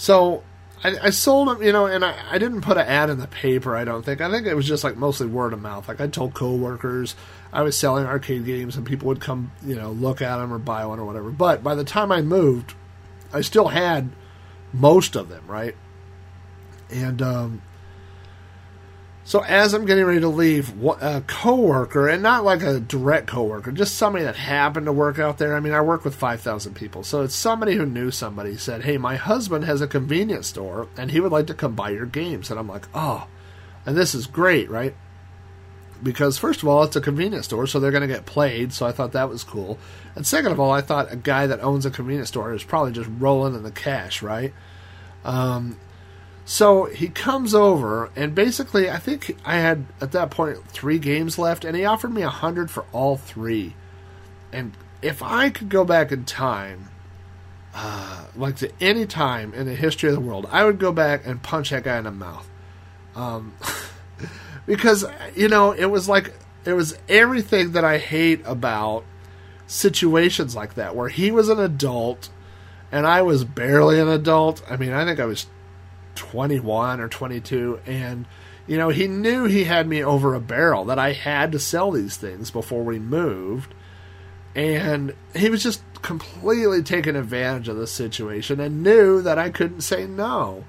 So 0.00 0.42
I, 0.82 0.96
I, 1.02 1.10
sold 1.10 1.48
them, 1.48 1.62
you 1.62 1.72
know, 1.72 1.84
and 1.84 2.02
I, 2.02 2.14
I, 2.30 2.38
didn't 2.38 2.62
put 2.62 2.78
an 2.78 2.86
ad 2.86 3.10
in 3.10 3.18
the 3.18 3.26
paper. 3.26 3.76
I 3.76 3.84
don't 3.84 4.02
think. 4.02 4.22
I 4.22 4.30
think 4.30 4.46
it 4.46 4.54
was 4.54 4.66
just 4.66 4.82
like 4.82 4.96
mostly 4.96 5.26
word 5.26 5.52
of 5.52 5.60
mouth. 5.60 5.88
Like 5.88 6.00
I 6.00 6.06
told 6.06 6.32
coworkers 6.32 7.14
I 7.52 7.60
was 7.60 7.76
selling 7.76 8.06
arcade 8.06 8.46
games, 8.46 8.76
and 8.76 8.86
people 8.86 9.08
would 9.08 9.20
come, 9.20 9.52
you 9.62 9.74
know, 9.74 9.90
look 9.90 10.22
at 10.22 10.38
them 10.38 10.54
or 10.54 10.58
buy 10.58 10.86
one 10.86 10.98
or 10.98 11.04
whatever. 11.04 11.28
But 11.30 11.62
by 11.62 11.74
the 11.74 11.84
time 11.84 12.10
I 12.10 12.22
moved, 12.22 12.72
I 13.30 13.42
still 13.42 13.68
had 13.68 14.08
most 14.72 15.16
of 15.16 15.28
them, 15.28 15.44
right? 15.46 15.76
And 16.88 17.20
um, 17.20 17.62
so 19.30 19.44
as 19.44 19.74
I'm 19.74 19.86
getting 19.86 20.06
ready 20.06 20.18
to 20.18 20.28
leave, 20.28 20.74
a 20.84 21.22
coworker, 21.24 22.08
and 22.08 22.20
not 22.20 22.42
like 22.42 22.64
a 22.64 22.80
direct 22.80 23.28
coworker, 23.28 23.70
just 23.70 23.94
somebody 23.94 24.24
that 24.24 24.34
happened 24.34 24.86
to 24.86 24.92
work 24.92 25.20
out 25.20 25.38
there. 25.38 25.54
I 25.54 25.60
mean, 25.60 25.72
I 25.72 25.82
work 25.82 26.04
with 26.04 26.16
5,000 26.16 26.74
people, 26.74 27.04
so 27.04 27.22
it's 27.22 27.32
somebody 27.32 27.76
who 27.76 27.86
knew 27.86 28.10
somebody 28.10 28.56
said, 28.56 28.82
"Hey, 28.82 28.98
my 28.98 29.14
husband 29.14 29.66
has 29.66 29.80
a 29.80 29.86
convenience 29.86 30.48
store, 30.48 30.88
and 30.96 31.12
he 31.12 31.20
would 31.20 31.30
like 31.30 31.46
to 31.46 31.54
come 31.54 31.76
buy 31.76 31.90
your 31.90 32.06
games." 32.06 32.50
And 32.50 32.58
I'm 32.58 32.66
like, 32.66 32.88
"Oh," 32.92 33.28
and 33.86 33.96
this 33.96 34.16
is 34.16 34.26
great, 34.26 34.68
right? 34.68 34.96
because 36.02 36.38
first 36.38 36.62
of 36.62 36.68
all, 36.68 36.82
it's 36.82 36.96
a 36.96 37.00
convenience 37.00 37.44
store, 37.44 37.66
so 37.66 37.78
they're 37.78 37.90
going 37.90 38.00
to 38.00 38.06
get 38.08 38.24
played. 38.24 38.72
So 38.72 38.86
I 38.86 38.90
thought 38.90 39.12
that 39.12 39.28
was 39.28 39.44
cool. 39.44 39.78
And 40.16 40.26
second 40.26 40.50
of 40.50 40.58
all, 40.58 40.72
I 40.72 40.80
thought 40.80 41.12
a 41.12 41.16
guy 41.16 41.46
that 41.46 41.62
owns 41.62 41.84
a 41.84 41.90
convenience 41.90 42.30
store 42.30 42.54
is 42.54 42.64
probably 42.64 42.92
just 42.92 43.10
rolling 43.18 43.54
in 43.54 43.62
the 43.62 43.70
cash, 43.70 44.22
right? 44.22 44.54
Um, 45.26 45.76
so 46.50 46.86
he 46.86 47.06
comes 47.06 47.54
over, 47.54 48.10
and 48.16 48.34
basically, 48.34 48.90
I 48.90 48.96
think 48.96 49.36
I 49.44 49.58
had 49.58 49.84
at 50.00 50.10
that 50.10 50.32
point 50.32 50.58
three 50.66 50.98
games 50.98 51.38
left, 51.38 51.64
and 51.64 51.76
he 51.76 51.84
offered 51.84 52.12
me 52.12 52.22
a 52.22 52.28
hundred 52.28 52.72
for 52.72 52.86
all 52.90 53.16
three. 53.16 53.76
And 54.52 54.72
if 55.00 55.22
I 55.22 55.50
could 55.50 55.68
go 55.68 55.84
back 55.84 56.10
in 56.10 56.24
time, 56.24 56.88
uh, 57.72 58.24
like 58.34 58.56
to 58.56 58.72
any 58.80 59.06
time 59.06 59.54
in 59.54 59.66
the 59.66 59.76
history 59.76 60.08
of 60.08 60.16
the 60.16 60.20
world, 60.20 60.48
I 60.50 60.64
would 60.64 60.80
go 60.80 60.90
back 60.90 61.24
and 61.24 61.40
punch 61.40 61.70
that 61.70 61.84
guy 61.84 61.98
in 61.98 62.02
the 62.02 62.10
mouth. 62.10 62.50
Um, 63.14 63.54
because 64.66 65.04
you 65.36 65.46
know 65.46 65.70
it 65.70 65.86
was 65.86 66.08
like 66.08 66.34
it 66.64 66.72
was 66.72 66.98
everything 67.08 67.72
that 67.72 67.84
I 67.84 67.98
hate 67.98 68.42
about 68.44 69.04
situations 69.68 70.56
like 70.56 70.74
that, 70.74 70.96
where 70.96 71.10
he 71.10 71.30
was 71.30 71.48
an 71.48 71.60
adult 71.60 72.28
and 72.90 73.06
I 73.06 73.22
was 73.22 73.44
barely 73.44 74.00
an 74.00 74.08
adult. 74.08 74.64
I 74.68 74.76
mean, 74.76 74.92
I 74.92 75.04
think 75.04 75.20
I 75.20 75.26
was 75.26 75.46
21 76.20 77.00
or 77.00 77.08
22 77.08 77.80
and 77.86 78.26
you 78.66 78.76
know 78.76 78.90
he 78.90 79.08
knew 79.08 79.46
he 79.46 79.64
had 79.64 79.88
me 79.88 80.04
over 80.04 80.34
a 80.34 80.40
barrel 80.40 80.84
that 80.84 80.98
i 80.98 81.12
had 81.12 81.50
to 81.50 81.58
sell 81.58 81.90
these 81.90 82.18
things 82.18 82.50
before 82.50 82.84
we 82.84 82.98
moved 82.98 83.72
and 84.54 85.14
he 85.34 85.48
was 85.48 85.62
just 85.62 85.82
completely 86.02 86.82
taking 86.82 87.16
advantage 87.16 87.68
of 87.68 87.76
the 87.78 87.86
situation 87.86 88.60
and 88.60 88.82
knew 88.82 89.22
that 89.22 89.38
i 89.38 89.48
couldn't 89.48 89.80
say 89.80 90.06
no. 90.06 90.62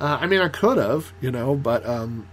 Uh, 0.00 0.18
i 0.20 0.26
mean 0.26 0.40
i 0.40 0.48
could 0.48 0.78
have 0.78 1.12
you 1.20 1.30
know 1.30 1.54
but 1.54 1.86
um, 1.86 2.26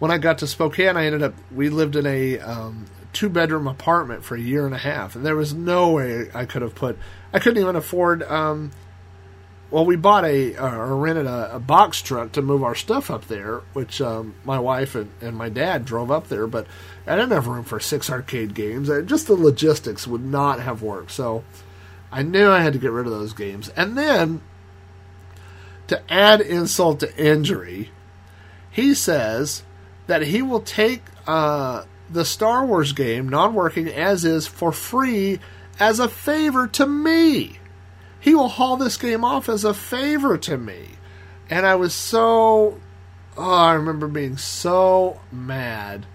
when 0.00 0.10
i 0.10 0.18
got 0.18 0.38
to 0.38 0.46
spokane 0.48 0.96
i 0.96 1.06
ended 1.06 1.22
up 1.22 1.34
we 1.54 1.68
lived 1.68 1.94
in 1.94 2.04
a 2.04 2.40
um, 2.40 2.86
two 3.12 3.28
bedroom 3.28 3.68
apartment 3.68 4.24
for 4.24 4.34
a 4.34 4.40
year 4.40 4.66
and 4.66 4.74
a 4.74 4.78
half 4.78 5.14
and 5.14 5.24
there 5.24 5.36
was 5.36 5.54
no 5.54 5.92
way 5.92 6.28
i 6.34 6.44
could 6.44 6.62
have 6.62 6.74
put 6.74 6.98
i 7.32 7.38
couldn't 7.38 7.62
even 7.62 7.76
afford 7.76 8.24
um, 8.24 8.72
well, 9.74 9.84
we 9.84 9.96
bought 9.96 10.24
a 10.24 10.56
or 10.56 10.94
rented 10.94 11.26
a, 11.26 11.56
a, 11.56 11.58
box 11.58 12.00
truck 12.00 12.30
to 12.30 12.42
move 12.42 12.62
our 12.62 12.76
stuff 12.76 13.10
up 13.10 13.26
there, 13.26 13.62
which 13.72 14.00
um, 14.00 14.36
my 14.44 14.56
wife 14.56 14.94
and, 14.94 15.10
and, 15.20 15.36
my 15.36 15.48
dad 15.48 15.84
drove 15.84 16.12
up 16.12 16.28
there. 16.28 16.46
But 16.46 16.68
I 17.08 17.16
didn't 17.16 17.32
have 17.32 17.48
room 17.48 17.64
for 17.64 17.80
six 17.80 18.08
arcade 18.08 18.54
games. 18.54 18.88
Just 19.04 19.26
the 19.26 19.34
logistics 19.34 20.06
would 20.06 20.24
not 20.24 20.60
have 20.60 20.80
worked. 20.80 21.10
So 21.10 21.42
I 22.12 22.22
knew 22.22 22.48
I 22.48 22.60
had 22.60 22.74
to 22.74 22.78
get 22.78 22.92
rid 22.92 23.06
of 23.06 23.12
those 23.12 23.32
games. 23.32 23.68
And 23.70 23.98
then 23.98 24.42
to 25.88 26.00
add 26.08 26.40
insult 26.40 27.00
to 27.00 27.16
injury, 27.16 27.90
he 28.70 28.94
says 28.94 29.64
that 30.06 30.22
he 30.22 30.40
will 30.40 30.60
take 30.60 31.02
uh, 31.26 31.82
the 32.08 32.24
Star 32.24 32.64
Wars 32.64 32.92
game, 32.92 33.28
non 33.28 33.54
working 33.54 33.88
as 33.88 34.24
is, 34.24 34.46
for 34.46 34.70
free 34.70 35.40
as 35.80 35.98
a 35.98 36.08
favor 36.08 36.68
to 36.68 36.86
me 36.86 37.58
he 38.24 38.34
will 38.34 38.48
haul 38.48 38.78
this 38.78 38.96
game 38.96 39.22
off 39.22 39.50
as 39.50 39.64
a 39.64 39.74
favor 39.74 40.38
to 40.38 40.56
me. 40.56 40.88
And 41.50 41.66
I 41.66 41.74
was 41.74 41.92
so. 41.92 42.80
Oh, 43.36 43.54
I 43.54 43.74
remember 43.74 44.08
being 44.08 44.38
so 44.38 45.20
mad. 45.30 46.06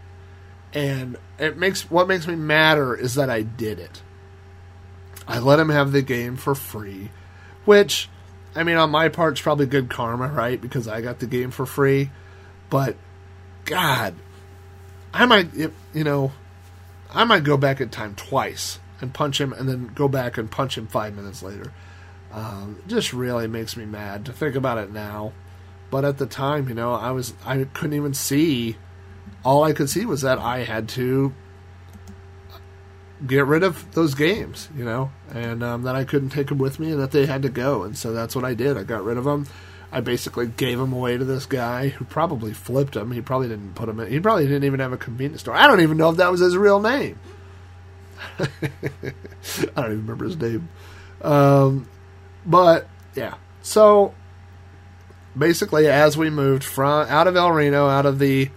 And 0.74 1.18
it 1.38 1.56
makes 1.56 1.92
what 1.92 2.08
makes 2.08 2.26
me 2.26 2.36
madder 2.36 2.96
is 2.96 3.14
that 3.14 3.30
I 3.30 3.44
did 3.44 3.78
it. 3.78 4.02
I 5.28 5.38
let 5.38 5.60
him 5.60 5.70
have 5.70 5.92
the 5.92 6.02
game 6.02 6.36
for 6.36 6.56
free, 6.56 7.12
which, 7.66 8.10
I 8.56 8.64
mean, 8.64 8.78
on 8.78 8.90
my 8.90 9.10
part, 9.10 9.34
it's 9.34 9.42
probably 9.42 9.68
good 9.68 9.92
karma, 9.92 10.30
right? 10.30 10.60
Because 10.60 10.88
I 10.88 11.02
got 11.02 11.20
the 11.20 11.28
game 11.28 11.52
for 11.52 11.68
free. 11.68 12.10
But, 12.72 12.96
God, 13.66 14.16
I 15.14 15.28
might, 15.28 15.50
you 15.54 16.04
know, 16.04 16.32
I 17.14 17.24
might 17.26 17.44
go 17.44 17.56
back 17.58 17.80
in 17.80 17.90
time 17.90 18.16
twice 18.16 18.80
and 19.00 19.14
punch 19.14 19.40
him, 19.40 19.54
and 19.54 19.70
then 19.70 19.92
go 19.94 20.08
back 20.08 20.40
and 20.40 20.50
punch 20.50 20.76
him 20.76 20.88
five 20.88 21.16
minutes 21.16 21.44
later. 21.44 21.72
Um, 22.32 22.82
just 22.88 23.12
really 23.12 23.48
makes 23.48 23.76
me 23.76 23.86
mad 23.86 24.26
to 24.26 24.34
think 24.34 24.56
about 24.56 24.78
it 24.78 24.92
now. 24.92 25.34
But 25.90 26.06
at 26.06 26.18
the 26.18 26.26
time, 26.26 26.70
you 26.70 26.76
know, 26.76 26.94
I 26.94 27.12
was 27.12 27.34
I 27.46 27.64
couldn't 27.64 27.96
even 27.96 28.14
see. 28.14 28.78
All 29.44 29.64
I 29.64 29.74
could 29.74 29.90
see 29.90 30.06
was 30.06 30.22
that 30.22 30.38
I 30.38 30.64
had 30.64 30.90
to 30.90 31.34
get 33.26 33.46
rid 33.46 33.64
of 33.64 33.92
those 33.94 34.14
games, 34.14 34.70
you 34.76 34.86
know, 34.86 35.12
and 35.32 35.64
um, 35.64 35.84
that 35.84 35.96
I 35.96 36.04
couldn't 36.04 36.30
take 36.30 36.48
them 36.48 36.58
with 36.58 36.80
me, 36.80 36.92
and 36.92 37.00
that 37.00 37.12
they 37.12 37.26
had 37.26 37.42
to 37.44 37.50
go. 37.50 37.84
And 37.84 37.98
so 37.98 38.14
that's 38.14 38.36
what 38.36 38.46
I 38.46 38.54
did. 38.54 38.78
I 38.78 38.84
got 38.84 39.04
rid 39.04 39.18
of 39.18 39.24
them. 39.24 39.48
I 39.92 40.02
basically 40.02 40.46
gave 40.46 40.78
them 40.78 40.94
away 40.94 41.18
to 41.18 41.26
this 41.26 41.48
guy 41.48 41.90
who 41.90 42.06
probably 42.06 42.54
flipped 42.54 42.94
them. 42.94 43.12
He 43.12 43.22
probably 43.22 43.48
didn't 43.48 43.74
put 43.74 43.88
them 43.88 44.00
in. 44.00 44.12
He 44.12 44.20
probably 44.20 44.46
didn't 44.46 44.66
even 44.66 44.80
have 44.80 44.94
a 44.94 44.98
convenience 44.98 45.42
store. 45.42 45.56
I 45.56 45.66
don't 45.66 45.82
even 45.82 45.98
know 45.98 46.12
if 46.12 46.18
that 46.18 46.30
was 46.30 46.42
his 46.42 46.56
real 46.56 46.80
name. 46.80 47.20
I 48.40 48.48
don't 49.76 49.86
even 49.86 50.02
remember 50.02 50.26
his 50.26 50.38
name. 50.38 50.70
Um, 51.22 51.88
but 52.46 52.88
yeah, 53.16 53.36
so 53.62 54.14
basically, 55.38 55.88
as 55.88 56.18
we 56.18 56.30
moved 56.30 56.64
from 56.64 57.08
out 57.08 57.28
of 57.28 57.36
El 57.36 57.52
Reno, 57.52 57.88
out 57.88 58.06
of 58.06 58.20
the 58.20 58.50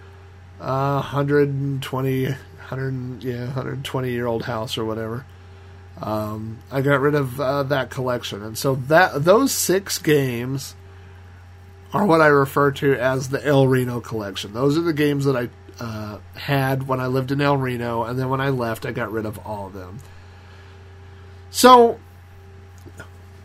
uh, 0.59 1.01
120, 1.01 2.25
100, 2.25 3.23
yeah, 3.23 3.45
120 3.45 4.11
year 4.11 4.25
old 4.25 4.43
house 4.43 4.77
or 4.77 4.85
whatever, 4.85 5.25
um, 6.01 6.59
I 6.71 6.81
got 6.81 7.01
rid 7.01 7.15
of 7.15 7.39
uh, 7.39 7.63
that 7.63 7.89
collection, 7.89 8.43
and 8.43 8.57
so 8.57 8.75
that 8.75 9.23
those 9.23 9.51
six 9.51 9.99
games 9.99 10.75
are 11.93 12.05
what 12.05 12.21
I 12.21 12.27
refer 12.27 12.71
to 12.71 12.95
as 12.95 13.29
the 13.29 13.45
El 13.45 13.67
Reno 13.67 14.01
collection. 14.01 14.53
Those 14.53 14.77
are 14.77 14.81
the 14.81 14.93
games 14.93 15.25
that 15.25 15.37
I 15.37 15.49
uh, 15.79 16.17
had 16.35 16.87
when 16.87 16.99
I 16.99 17.07
lived 17.07 17.31
in 17.31 17.39
El 17.39 17.57
Reno, 17.57 18.03
and 18.03 18.17
then 18.17 18.29
when 18.29 18.41
I 18.41 18.49
left, 18.49 18.85
I 18.85 18.91
got 18.91 19.11
rid 19.11 19.25
of 19.25 19.37
all 19.45 19.67
of 19.67 19.73
them. 19.73 19.99
So 21.51 21.99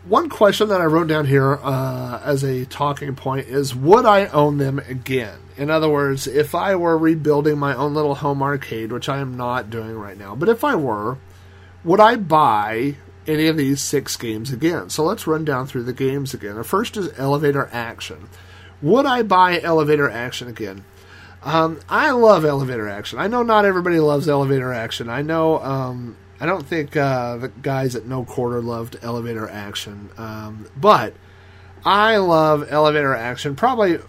one 0.09 0.27
question 0.27 0.69
that 0.69 0.81
I 0.81 0.85
wrote 0.85 1.07
down 1.07 1.27
here 1.27 1.59
uh, 1.61 2.19
as 2.23 2.43
a 2.43 2.65
talking 2.65 3.15
point 3.15 3.47
is 3.47 3.75
Would 3.75 4.05
I 4.05 4.25
own 4.27 4.57
them 4.57 4.79
again? 4.79 5.37
In 5.55 5.69
other 5.69 5.87
words, 5.87 6.25
if 6.25 6.55
I 6.55 6.75
were 6.75 6.97
rebuilding 6.97 7.59
my 7.59 7.75
own 7.75 7.93
little 7.93 8.15
home 8.15 8.41
arcade, 8.41 8.91
which 8.91 9.07
I 9.07 9.19
am 9.19 9.37
not 9.37 9.69
doing 9.69 9.95
right 9.95 10.17
now, 10.17 10.35
but 10.35 10.49
if 10.49 10.63
I 10.63 10.75
were, 10.75 11.17
would 11.83 11.99
I 11.99 12.15
buy 12.15 12.95
any 13.27 13.47
of 13.47 13.57
these 13.57 13.81
six 13.81 14.17
games 14.17 14.51
again? 14.51 14.89
So 14.89 15.03
let's 15.03 15.27
run 15.27 15.45
down 15.45 15.67
through 15.67 15.83
the 15.83 15.93
games 15.93 16.33
again. 16.33 16.55
The 16.55 16.63
first 16.63 16.97
is 16.97 17.17
Elevator 17.19 17.69
Action. 17.71 18.29
Would 18.81 19.05
I 19.05 19.21
buy 19.21 19.61
Elevator 19.61 20.09
Action 20.09 20.47
again? 20.47 20.83
Um, 21.43 21.79
I 21.87 22.11
love 22.11 22.45
Elevator 22.45 22.89
Action. 22.89 23.19
I 23.19 23.27
know 23.27 23.43
not 23.43 23.65
everybody 23.65 23.99
loves 23.99 24.27
Elevator 24.27 24.73
Action. 24.73 25.09
I 25.09 25.21
know 25.21 25.59
um, 25.59 26.17
I 26.39 26.45
don't 26.45 26.65
think 26.65 26.95
uh, 26.95 27.37
the 27.37 27.49
guys 27.49 27.95
at 27.95 28.05
No 28.05 28.23
Quarter 28.23 28.61
loved 28.61 28.97
elevator 29.01 29.49
action, 29.49 30.09
um, 30.17 30.67
but 30.77 31.13
I 31.85 32.17
love 32.17 32.67
elevator 32.69 33.13
action. 33.13 33.55
Probably 33.55 33.99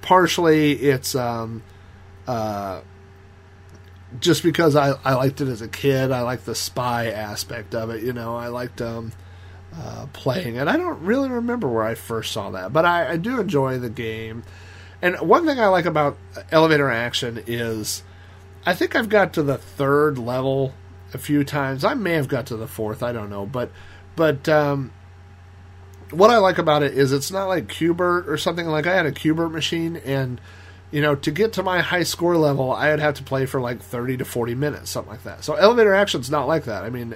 partially 0.00 0.72
it's 0.72 1.14
um, 1.14 1.62
uh, 2.26 2.82
just 4.20 4.42
because 4.42 4.76
I, 4.76 4.92
I 5.04 5.14
liked 5.14 5.40
it 5.40 5.48
as 5.48 5.62
a 5.62 5.68
kid. 5.68 6.12
I 6.12 6.22
liked 6.22 6.46
the 6.46 6.54
spy 6.54 7.10
aspect 7.10 7.74
of 7.74 7.90
it. 7.90 8.02
You 8.02 8.12
know, 8.12 8.36
I 8.36 8.48
liked 8.48 8.80
um, 8.80 9.12
uh, 9.76 10.06
playing 10.12 10.56
it. 10.56 10.68
I 10.68 10.76
don't 10.76 11.00
really 11.02 11.28
remember 11.28 11.68
where 11.68 11.84
I 11.84 11.94
first 11.94 12.32
saw 12.32 12.50
that, 12.50 12.72
but 12.72 12.84
I, 12.84 13.12
I 13.12 13.16
do 13.16 13.40
enjoy 13.40 13.78
the 13.78 13.90
game. 13.90 14.44
And 15.02 15.16
one 15.20 15.44
thing 15.44 15.58
I 15.58 15.66
like 15.66 15.86
about 15.86 16.16
elevator 16.50 16.90
action 16.90 17.42
is 17.46 18.02
I 18.64 18.74
think 18.74 18.96
I've 18.96 19.08
got 19.08 19.34
to 19.34 19.42
the 19.42 19.58
third 19.58 20.18
level 20.18 20.72
a 21.14 21.18
few 21.18 21.44
times. 21.44 21.84
I 21.84 21.94
may 21.94 22.12
have 22.12 22.28
got 22.28 22.46
to 22.46 22.56
the 22.56 22.66
fourth. 22.66 23.02
I 23.02 23.12
don't 23.12 23.30
know, 23.30 23.46
but 23.46 23.70
but 24.16 24.48
um, 24.48 24.92
what 26.10 26.30
I 26.30 26.38
like 26.38 26.58
about 26.58 26.82
it 26.82 26.96
is 26.96 27.12
it's 27.12 27.30
not 27.30 27.46
like 27.46 27.68
Q*bert 27.68 28.28
or 28.28 28.36
something. 28.36 28.66
Like 28.66 28.86
I 28.86 28.94
had 28.94 29.06
a 29.06 29.12
Q*bert 29.12 29.50
machine, 29.50 29.96
and 29.96 30.40
you 30.90 31.00
know 31.00 31.14
to 31.16 31.30
get 31.30 31.54
to 31.54 31.62
my 31.62 31.80
high 31.80 32.04
score 32.04 32.36
level, 32.36 32.72
I 32.72 32.90
would 32.90 33.00
have 33.00 33.14
to 33.14 33.22
play 33.22 33.46
for 33.46 33.60
like 33.60 33.80
thirty 33.80 34.16
to 34.16 34.24
forty 34.24 34.54
minutes, 34.54 34.90
something 34.90 35.12
like 35.12 35.24
that. 35.24 35.44
So 35.44 35.54
elevator 35.54 35.94
action's 35.94 36.30
not 36.30 36.46
like 36.46 36.64
that. 36.64 36.84
I 36.84 36.90
mean. 36.90 37.14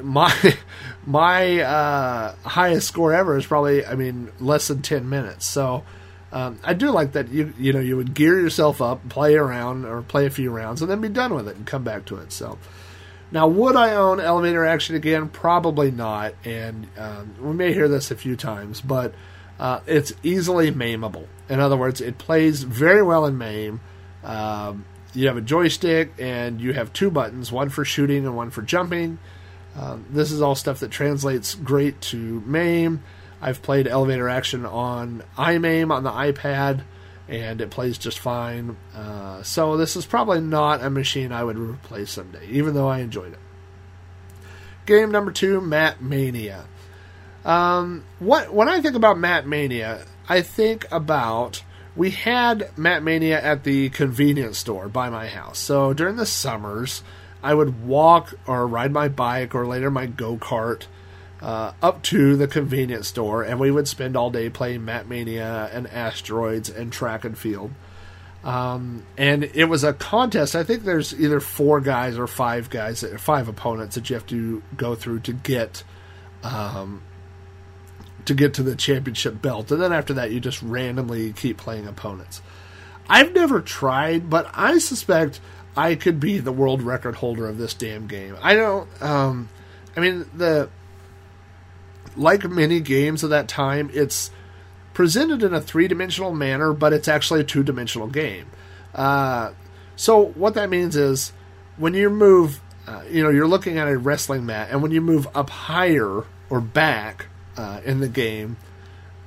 My 0.00 0.32
my 1.04 1.60
uh, 1.60 2.34
highest 2.44 2.86
score 2.88 3.12
ever 3.12 3.36
is 3.36 3.44
probably 3.44 3.84
I 3.84 3.96
mean 3.96 4.30
less 4.38 4.68
than 4.68 4.80
ten 4.80 5.10
minutes. 5.10 5.44
So 5.44 5.84
um, 6.32 6.58
I 6.62 6.74
do 6.74 6.90
like 6.90 7.12
that 7.12 7.28
you 7.28 7.52
you 7.58 7.72
know 7.72 7.80
you 7.80 7.96
would 7.96 8.14
gear 8.14 8.38
yourself 8.40 8.80
up, 8.80 9.08
play 9.08 9.34
around 9.34 9.84
or 9.84 10.02
play 10.02 10.26
a 10.26 10.30
few 10.30 10.50
rounds, 10.50 10.80
and 10.80 10.90
then 10.90 11.00
be 11.00 11.08
done 11.08 11.34
with 11.34 11.48
it 11.48 11.56
and 11.56 11.66
come 11.66 11.82
back 11.82 12.04
to 12.06 12.16
it. 12.16 12.32
So 12.32 12.58
now, 13.32 13.46
would 13.46 13.76
I 13.76 13.94
own 13.94 14.20
elevator 14.20 14.64
action 14.64 14.96
again? 14.96 15.28
Probably 15.28 15.90
not, 15.90 16.34
and 16.44 16.86
um, 16.98 17.34
we 17.40 17.52
may 17.52 17.72
hear 17.72 17.88
this 17.88 18.10
a 18.10 18.16
few 18.16 18.36
times, 18.36 18.80
but 18.80 19.14
uh, 19.58 19.80
it's 19.86 20.12
easily 20.22 20.72
maimable. 20.72 21.26
In 21.48 21.60
other 21.60 21.76
words, 21.76 22.00
it 22.00 22.18
plays 22.18 22.62
very 22.62 23.02
well 23.02 23.26
in 23.26 23.36
MAME. 23.36 23.80
Um, 24.24 24.84
you 25.14 25.26
have 25.26 25.36
a 25.36 25.42
joystick 25.42 26.12
and 26.18 26.60
you 26.60 26.72
have 26.72 26.92
two 26.92 27.10
buttons, 27.10 27.50
one 27.50 27.68
for 27.68 27.84
shooting 27.84 28.24
and 28.26 28.36
one 28.36 28.50
for 28.50 28.62
jumping. 28.62 29.18
Um, 29.76 30.06
this 30.10 30.32
is 30.32 30.40
all 30.40 30.54
stuff 30.54 30.80
that 30.80 30.90
translates 30.90 31.54
great 31.54 32.00
to 32.02 32.42
MAME. 32.46 33.02
I've 33.42 33.62
played 33.62 33.86
elevator 33.86 34.28
action 34.28 34.66
on 34.66 35.22
iMAME 35.36 35.90
on 35.90 36.04
the 36.04 36.10
iPad, 36.10 36.82
and 37.30 37.60
it 37.60 37.70
plays 37.70 37.96
just 37.96 38.18
fine. 38.18 38.76
Uh, 38.94 39.42
so 39.42 39.76
this 39.76 39.94
is 39.94 40.04
probably 40.04 40.40
not 40.40 40.82
a 40.82 40.90
machine 40.90 41.30
I 41.30 41.44
would 41.44 41.56
replace 41.56 42.10
someday, 42.10 42.46
even 42.48 42.74
though 42.74 42.88
I 42.88 42.98
enjoyed 42.98 43.32
it. 43.32 43.38
Game 44.84 45.12
number 45.12 45.30
two, 45.30 45.60
Mat 45.60 46.02
Mania. 46.02 46.64
Um, 47.44 48.04
what 48.18 48.52
when 48.52 48.68
I 48.68 48.80
think 48.80 48.96
about 48.96 49.18
Mat 49.18 49.46
Mania, 49.46 50.04
I 50.28 50.42
think 50.42 50.86
about 50.90 51.62
we 51.94 52.10
had 52.10 52.76
Mat 52.76 53.02
Mania 53.02 53.40
at 53.40 53.62
the 53.62 53.90
convenience 53.90 54.58
store 54.58 54.88
by 54.88 55.08
my 55.08 55.28
house. 55.28 55.58
So 55.58 55.92
during 55.92 56.16
the 56.16 56.26
summers, 56.26 57.02
I 57.42 57.54
would 57.54 57.86
walk 57.86 58.34
or 58.46 58.66
ride 58.66 58.90
my 58.92 59.08
bike 59.08 59.54
or 59.54 59.66
later 59.66 59.90
my 59.90 60.06
go 60.06 60.36
kart 60.36 60.86
uh, 61.42 61.72
up 61.82 62.02
to 62.04 62.36
the 62.36 62.46
convenience 62.46 63.08
store, 63.08 63.42
and 63.42 63.58
we 63.58 63.70
would 63.70 63.88
spend 63.88 64.16
all 64.16 64.30
day 64.30 64.50
playing 64.50 64.84
Mat 64.84 65.08
Mania 65.08 65.70
and 65.72 65.86
Asteroids 65.88 66.68
and 66.68 66.92
Track 66.92 67.24
and 67.24 67.36
Field. 67.36 67.72
Um, 68.44 69.04
and 69.18 69.44
it 69.44 69.66
was 69.66 69.84
a 69.84 69.92
contest. 69.92 70.56
I 70.56 70.64
think 70.64 70.84
there's 70.84 71.18
either 71.18 71.40
four 71.40 71.80
guys 71.80 72.18
or 72.18 72.26
five 72.26 72.70
guys, 72.70 73.04
five 73.18 73.48
opponents 73.48 73.94
that 73.94 74.08
you 74.08 74.14
have 74.14 74.26
to 74.26 74.62
go 74.76 74.94
through 74.94 75.20
to 75.20 75.32
get 75.32 75.84
um, 76.42 77.02
to 78.24 78.34
get 78.34 78.54
to 78.54 78.62
the 78.62 78.76
championship 78.76 79.40
belt, 79.42 79.70
and 79.70 79.80
then 79.80 79.92
after 79.92 80.14
that, 80.14 80.30
you 80.30 80.40
just 80.40 80.62
randomly 80.62 81.32
keep 81.32 81.58
playing 81.58 81.86
opponents. 81.86 82.40
I've 83.08 83.34
never 83.34 83.60
tried, 83.60 84.30
but 84.30 84.50
I 84.54 84.78
suspect 84.78 85.40
I 85.76 85.94
could 85.94 86.20
be 86.20 86.38
the 86.38 86.52
world 86.52 86.80
record 86.82 87.16
holder 87.16 87.46
of 87.48 87.58
this 87.58 87.74
damn 87.74 88.06
game. 88.06 88.36
I 88.42 88.54
don't. 88.54 89.02
Um, 89.02 89.48
I 89.96 90.00
mean 90.00 90.30
the 90.34 90.70
like 92.20 92.44
many 92.44 92.80
games 92.80 93.24
of 93.24 93.30
that 93.30 93.48
time, 93.48 93.90
it's 93.94 94.30
presented 94.92 95.42
in 95.42 95.54
a 95.54 95.60
three 95.60 95.88
dimensional 95.88 96.32
manner, 96.32 96.72
but 96.72 96.92
it's 96.92 97.08
actually 97.08 97.40
a 97.40 97.44
two 97.44 97.62
dimensional 97.62 98.06
game. 98.06 98.46
Uh, 98.94 99.52
so 99.96 100.26
what 100.26 100.54
that 100.54 100.68
means 100.68 100.96
is 100.96 101.32
when 101.78 101.94
you 101.94 102.10
move, 102.10 102.60
uh, 102.86 103.02
you 103.10 103.22
know, 103.22 103.30
you're 103.30 103.48
looking 103.48 103.78
at 103.78 103.88
a 103.88 103.96
wrestling 103.96 104.44
mat, 104.44 104.68
and 104.70 104.82
when 104.82 104.90
you 104.90 105.00
move 105.00 105.26
up 105.34 105.48
higher 105.48 106.24
or 106.50 106.60
back 106.60 107.26
uh, 107.56 107.80
in 107.84 108.00
the 108.00 108.08
game, 108.08 108.58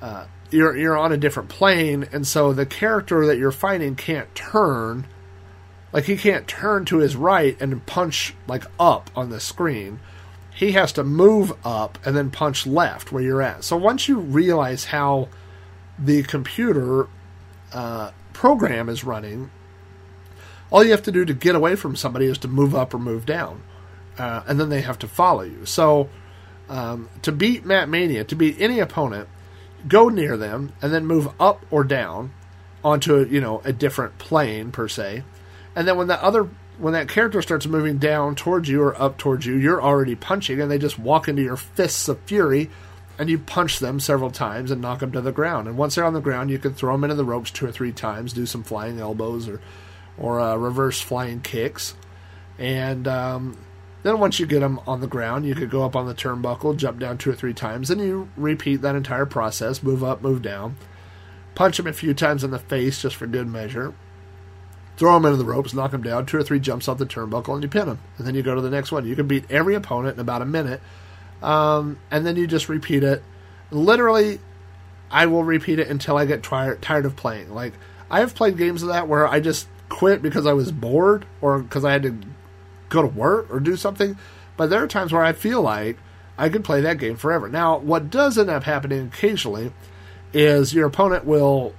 uh, 0.01 0.25
you're 0.51 0.77
you're 0.77 0.97
on 0.97 1.11
a 1.11 1.17
different 1.17 1.49
plane, 1.49 2.07
and 2.11 2.27
so 2.27 2.53
the 2.53 2.65
character 2.65 3.25
that 3.25 3.37
you're 3.37 3.51
fighting 3.51 3.95
can't 3.95 4.33
turn. 4.35 5.07
Like 5.91 6.05
he 6.05 6.17
can't 6.17 6.47
turn 6.47 6.85
to 6.85 6.97
his 6.97 7.15
right 7.15 7.55
and 7.59 7.85
punch 7.85 8.33
like 8.47 8.65
up 8.79 9.11
on 9.15 9.29
the 9.29 9.39
screen 9.39 9.99
he 10.53 10.73
has 10.73 10.91
to 10.93 11.03
move 11.03 11.53
up 11.65 11.97
and 12.05 12.15
then 12.15 12.29
punch 12.29 12.67
left 12.67 13.11
where 13.11 13.23
you're 13.23 13.41
at. 13.41 13.63
So 13.63 13.75
once 13.75 14.07
you 14.07 14.19
realize 14.19 14.85
how 14.85 15.29
the 15.97 16.23
computer 16.23 17.07
uh, 17.73 18.11
program 18.33 18.89
is 18.89 19.03
running, 19.03 19.49
all 20.69 20.83
you 20.83 20.91
have 20.91 21.03
to 21.03 21.11
do 21.11 21.25
to 21.25 21.33
get 21.33 21.55
away 21.55 21.75
from 21.75 21.95
somebody 21.95 22.25
is 22.25 22.37
to 22.39 22.47
move 22.47 22.75
up 22.75 22.93
or 22.93 22.99
move 22.99 23.25
down, 23.25 23.63
uh, 24.17 24.43
and 24.47 24.59
then 24.59 24.69
they 24.69 24.81
have 24.81 24.99
to 24.99 25.07
follow 25.07 25.43
you. 25.43 25.65
So 25.65 26.09
um, 26.69 27.09
to 27.23 27.31
beat 27.31 27.65
Mat 27.65 27.89
Mania, 27.89 28.23
to 28.23 28.35
beat 28.35 28.59
any 28.59 28.79
opponent, 28.79 29.29
go 29.87 30.09
near 30.09 30.37
them 30.37 30.73
and 30.81 30.93
then 30.93 31.05
move 31.05 31.29
up 31.39 31.65
or 31.69 31.83
down 31.83 32.31
onto 32.83 33.25
you 33.25 33.39
know 33.39 33.61
a 33.63 33.73
different 33.73 34.17
plane 34.17 34.71
per 34.71 34.87
se, 34.87 35.23
and 35.75 35.87
then 35.87 35.97
when 35.97 36.07
the 36.07 36.21
other 36.23 36.49
when 36.77 36.93
that 36.93 37.09
character 37.09 37.41
starts 37.41 37.67
moving 37.67 37.97
down 37.97 38.35
towards 38.35 38.67
you 38.67 38.81
or 38.81 38.99
up 39.01 39.17
towards 39.17 39.45
you, 39.45 39.55
you're 39.55 39.81
already 39.81 40.15
punching, 40.15 40.59
and 40.59 40.69
they 40.69 40.77
just 40.77 40.99
walk 40.99 41.27
into 41.27 41.41
your 41.41 41.57
fists 41.57 42.07
of 42.07 42.19
fury, 42.21 42.69
and 43.19 43.29
you 43.29 43.37
punch 43.37 43.79
them 43.79 43.99
several 43.99 44.31
times 44.31 44.71
and 44.71 44.81
knock 44.81 44.99
them 44.99 45.11
to 45.11 45.21
the 45.21 45.31
ground. 45.31 45.67
And 45.67 45.77
once 45.77 45.95
they're 45.95 46.05
on 46.05 46.13
the 46.13 46.21
ground, 46.21 46.49
you 46.49 46.57
can 46.57 46.73
throw 46.73 46.93
them 46.93 47.03
into 47.03 47.15
the 47.15 47.25
ropes 47.25 47.51
two 47.51 47.65
or 47.65 47.71
three 47.71 47.91
times, 47.91 48.33
do 48.33 48.45
some 48.45 48.63
flying 48.63 48.99
elbows 48.99 49.47
or 49.47 49.61
or 50.15 50.39
uh, 50.39 50.55
reverse 50.55 51.01
flying 51.01 51.41
kicks, 51.41 51.95
and 52.59 53.07
um, 53.07 53.57
then 54.03 54.19
once 54.19 54.39
you 54.39 54.45
get 54.45 54.59
them 54.59 54.79
on 54.85 55.01
the 55.01 55.07
ground, 55.07 55.43
you 55.43 55.55
could 55.55 55.71
go 55.71 55.83
up 55.83 55.95
on 55.95 56.05
the 56.05 56.13
turnbuckle, 56.13 56.77
jump 56.77 56.99
down 56.99 57.17
two 57.17 57.31
or 57.31 57.35
three 57.35 57.53
times, 57.53 57.89
and 57.89 57.99
you 57.99 58.29
repeat 58.37 58.81
that 58.81 58.95
entire 58.95 59.25
process: 59.25 59.81
move 59.81 60.03
up, 60.03 60.21
move 60.21 60.43
down, 60.43 60.75
punch 61.55 61.77
them 61.77 61.87
a 61.87 61.93
few 61.93 62.13
times 62.13 62.43
in 62.43 62.51
the 62.51 62.59
face 62.59 63.01
just 63.01 63.15
for 63.15 63.25
good 63.25 63.47
measure 63.47 63.93
throw 64.97 65.13
them 65.13 65.25
into 65.25 65.37
the 65.37 65.45
ropes, 65.45 65.73
knock 65.73 65.91
them 65.91 66.03
down, 66.03 66.25
two 66.25 66.37
or 66.37 66.43
three 66.43 66.59
jumps 66.59 66.87
off 66.87 66.97
the 66.97 67.05
turnbuckle, 67.05 67.53
and 67.53 67.63
you 67.63 67.69
pin 67.69 67.87
them. 67.87 67.99
And 68.17 68.27
then 68.27 68.35
you 68.35 68.43
go 68.43 68.55
to 68.55 68.61
the 68.61 68.69
next 68.69 68.91
one. 68.91 69.05
You 69.05 69.15
can 69.15 69.27
beat 69.27 69.49
every 69.49 69.75
opponent 69.75 70.15
in 70.15 70.19
about 70.19 70.41
a 70.41 70.45
minute, 70.45 70.81
um, 71.41 71.99
and 72.11 72.25
then 72.25 72.35
you 72.35 72.47
just 72.47 72.69
repeat 72.69 73.03
it. 73.03 73.23
Literally, 73.71 74.39
I 75.09 75.25
will 75.27 75.43
repeat 75.43 75.79
it 75.79 75.87
until 75.87 76.17
I 76.17 76.25
get 76.25 76.43
tired 76.43 76.81
tired 76.81 77.05
of 77.05 77.15
playing. 77.15 77.53
Like 77.53 77.73
I 78.09 78.19
have 78.19 78.35
played 78.35 78.57
games 78.57 78.81
of 78.83 78.89
that 78.89 79.07
where 79.07 79.27
I 79.27 79.39
just 79.39 79.67
quit 79.89 80.21
because 80.21 80.45
I 80.45 80.53
was 80.53 80.71
bored 80.71 81.25
or 81.41 81.59
because 81.59 81.85
I 81.85 81.91
had 81.91 82.03
to 82.03 82.17
go 82.89 83.01
to 83.01 83.07
work 83.07 83.47
or 83.51 83.59
do 83.59 83.75
something. 83.75 84.17
But 84.57 84.69
there 84.69 84.83
are 84.83 84.87
times 84.87 85.11
where 85.11 85.23
I 85.23 85.33
feel 85.33 85.61
like 85.61 85.97
I 86.37 86.49
could 86.49 86.63
play 86.63 86.81
that 86.81 86.97
game 86.97 87.15
forever. 87.15 87.49
Now, 87.49 87.77
what 87.77 88.09
does 88.09 88.37
end 88.37 88.49
up 88.49 88.63
happening 88.63 89.07
occasionally 89.07 89.71
is 90.33 90.73
your 90.73 90.87
opponent 90.87 91.25
will 91.25 91.73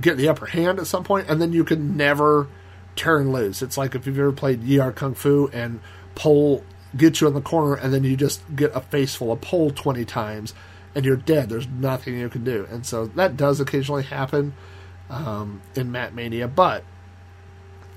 get 0.00 0.16
the 0.16 0.28
upper 0.28 0.46
hand 0.46 0.78
at 0.78 0.86
some 0.86 1.04
point, 1.04 1.28
and 1.28 1.40
then 1.40 1.52
you 1.52 1.64
can 1.64 1.96
never 1.96 2.48
turn 2.94 3.32
loose. 3.32 3.62
It's 3.62 3.78
like 3.78 3.94
if 3.94 4.06
you've 4.06 4.18
ever 4.18 4.32
played 4.32 4.62
Yie 4.62 4.80
Ar 4.80 4.92
Kung 4.92 5.14
Fu 5.14 5.48
and 5.52 5.80
pole 6.14 6.64
gets 6.96 7.20
you 7.20 7.28
in 7.28 7.34
the 7.34 7.40
corner, 7.40 7.74
and 7.74 7.92
then 7.92 8.04
you 8.04 8.16
just 8.16 8.42
get 8.54 8.74
a 8.74 8.80
face 8.80 9.14
full 9.14 9.32
of 9.32 9.40
pole 9.40 9.70
20 9.70 10.04
times, 10.04 10.54
and 10.94 11.04
you're 11.04 11.16
dead. 11.16 11.48
There's 11.48 11.68
nothing 11.68 12.18
you 12.18 12.28
can 12.28 12.44
do. 12.44 12.66
And 12.70 12.86
so 12.86 13.06
that 13.06 13.36
does 13.36 13.60
occasionally 13.60 14.04
happen 14.04 14.54
um, 15.10 15.60
in 15.74 15.92
Mat 15.92 16.14
Mania, 16.14 16.48
but 16.48 16.84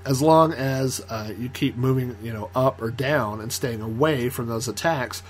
as 0.04 0.22
long 0.22 0.52
as 0.52 1.00
uh, 1.08 1.32
you 1.38 1.48
keep 1.48 1.76
moving, 1.76 2.16
you 2.22 2.32
know, 2.32 2.50
up 2.54 2.80
or 2.80 2.90
down 2.90 3.40
and 3.40 3.52
staying 3.52 3.82
away 3.82 4.28
from 4.28 4.46
those 4.46 4.66
attacks, 4.68 5.22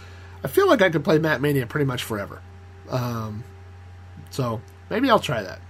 I 0.44 0.48
feel 0.48 0.68
like 0.68 0.80
I 0.80 0.90
could 0.90 1.04
play 1.04 1.18
Mat 1.18 1.40
Mania 1.40 1.66
pretty 1.66 1.86
much 1.86 2.02
forever. 2.02 2.40
Um, 2.88 3.44
so 4.30 4.60
maybe 4.88 5.10
I'll 5.10 5.18
try 5.18 5.42
that. 5.42 5.60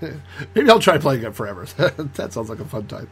Maybe 0.54 0.70
I'll 0.70 0.78
try 0.78 0.98
playing 0.98 1.22
it 1.22 1.34
forever. 1.34 1.64
that 1.76 2.32
sounds 2.32 2.48
like 2.48 2.60
a 2.60 2.64
fun 2.64 2.86
time. 2.86 3.10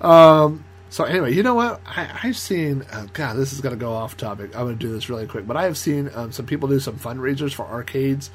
Um, 0.00 0.64
so 0.90 1.04
anyway, 1.04 1.34
you 1.34 1.42
know 1.42 1.54
what? 1.54 1.80
I, 1.84 2.04
have 2.04 2.36
seen. 2.36 2.84
Uh, 2.92 3.06
God, 3.12 3.34
this 3.34 3.52
is 3.52 3.60
going 3.60 3.74
to 3.74 3.80
go 3.80 3.92
off 3.92 4.16
topic. 4.16 4.54
I'm 4.54 4.66
going 4.66 4.78
to 4.78 4.86
do 4.86 4.92
this 4.92 5.08
really 5.08 5.26
quick, 5.26 5.46
but 5.46 5.56
I 5.56 5.64
have 5.64 5.76
seen 5.76 6.10
um, 6.14 6.30
some 6.30 6.46
people 6.46 6.68
do 6.68 6.78
some 6.78 6.98
fundraisers 6.98 7.52
for 7.52 7.66
arcades. 7.66 8.30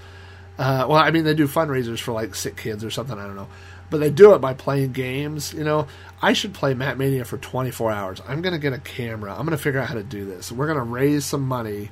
Uh, 0.58 0.86
well, 0.90 0.98
I 0.98 1.12
mean, 1.12 1.24
they 1.24 1.34
do 1.34 1.48
fundraisers 1.48 2.00
for 2.00 2.12
like 2.12 2.36
sick 2.36 2.58
kids 2.58 2.84
or 2.84 2.92
something. 2.92 3.18
I 3.18 3.26
don't 3.26 3.38
know, 3.38 3.48
but 3.90 4.00
they 4.00 4.10
do 4.10 4.34
it 4.34 4.40
by 4.40 4.54
playing 4.54 4.92
games. 4.92 5.54
You 5.54 5.64
know, 5.64 5.88
I 6.22 6.34
should 6.34 6.54
play 6.54 6.74
Mat 6.74 6.98
Mania 6.98 7.24
for 7.24 7.38
24 7.38 7.92
hours. 7.92 8.22
I'm 8.28 8.42
going 8.42 8.52
to 8.54 8.60
get 8.60 8.74
a 8.74 8.80
camera. 8.80 9.32
I'm 9.32 9.46
going 9.46 9.52
to 9.52 9.58
figure 9.58 9.80
out 9.80 9.88
how 9.88 9.96
to 9.96 10.04
do 10.04 10.26
this. 10.26 10.52
We're 10.52 10.68
going 10.68 10.80
to 10.80 10.84
raise 10.84 11.24
some 11.24 11.44
money 11.44 11.92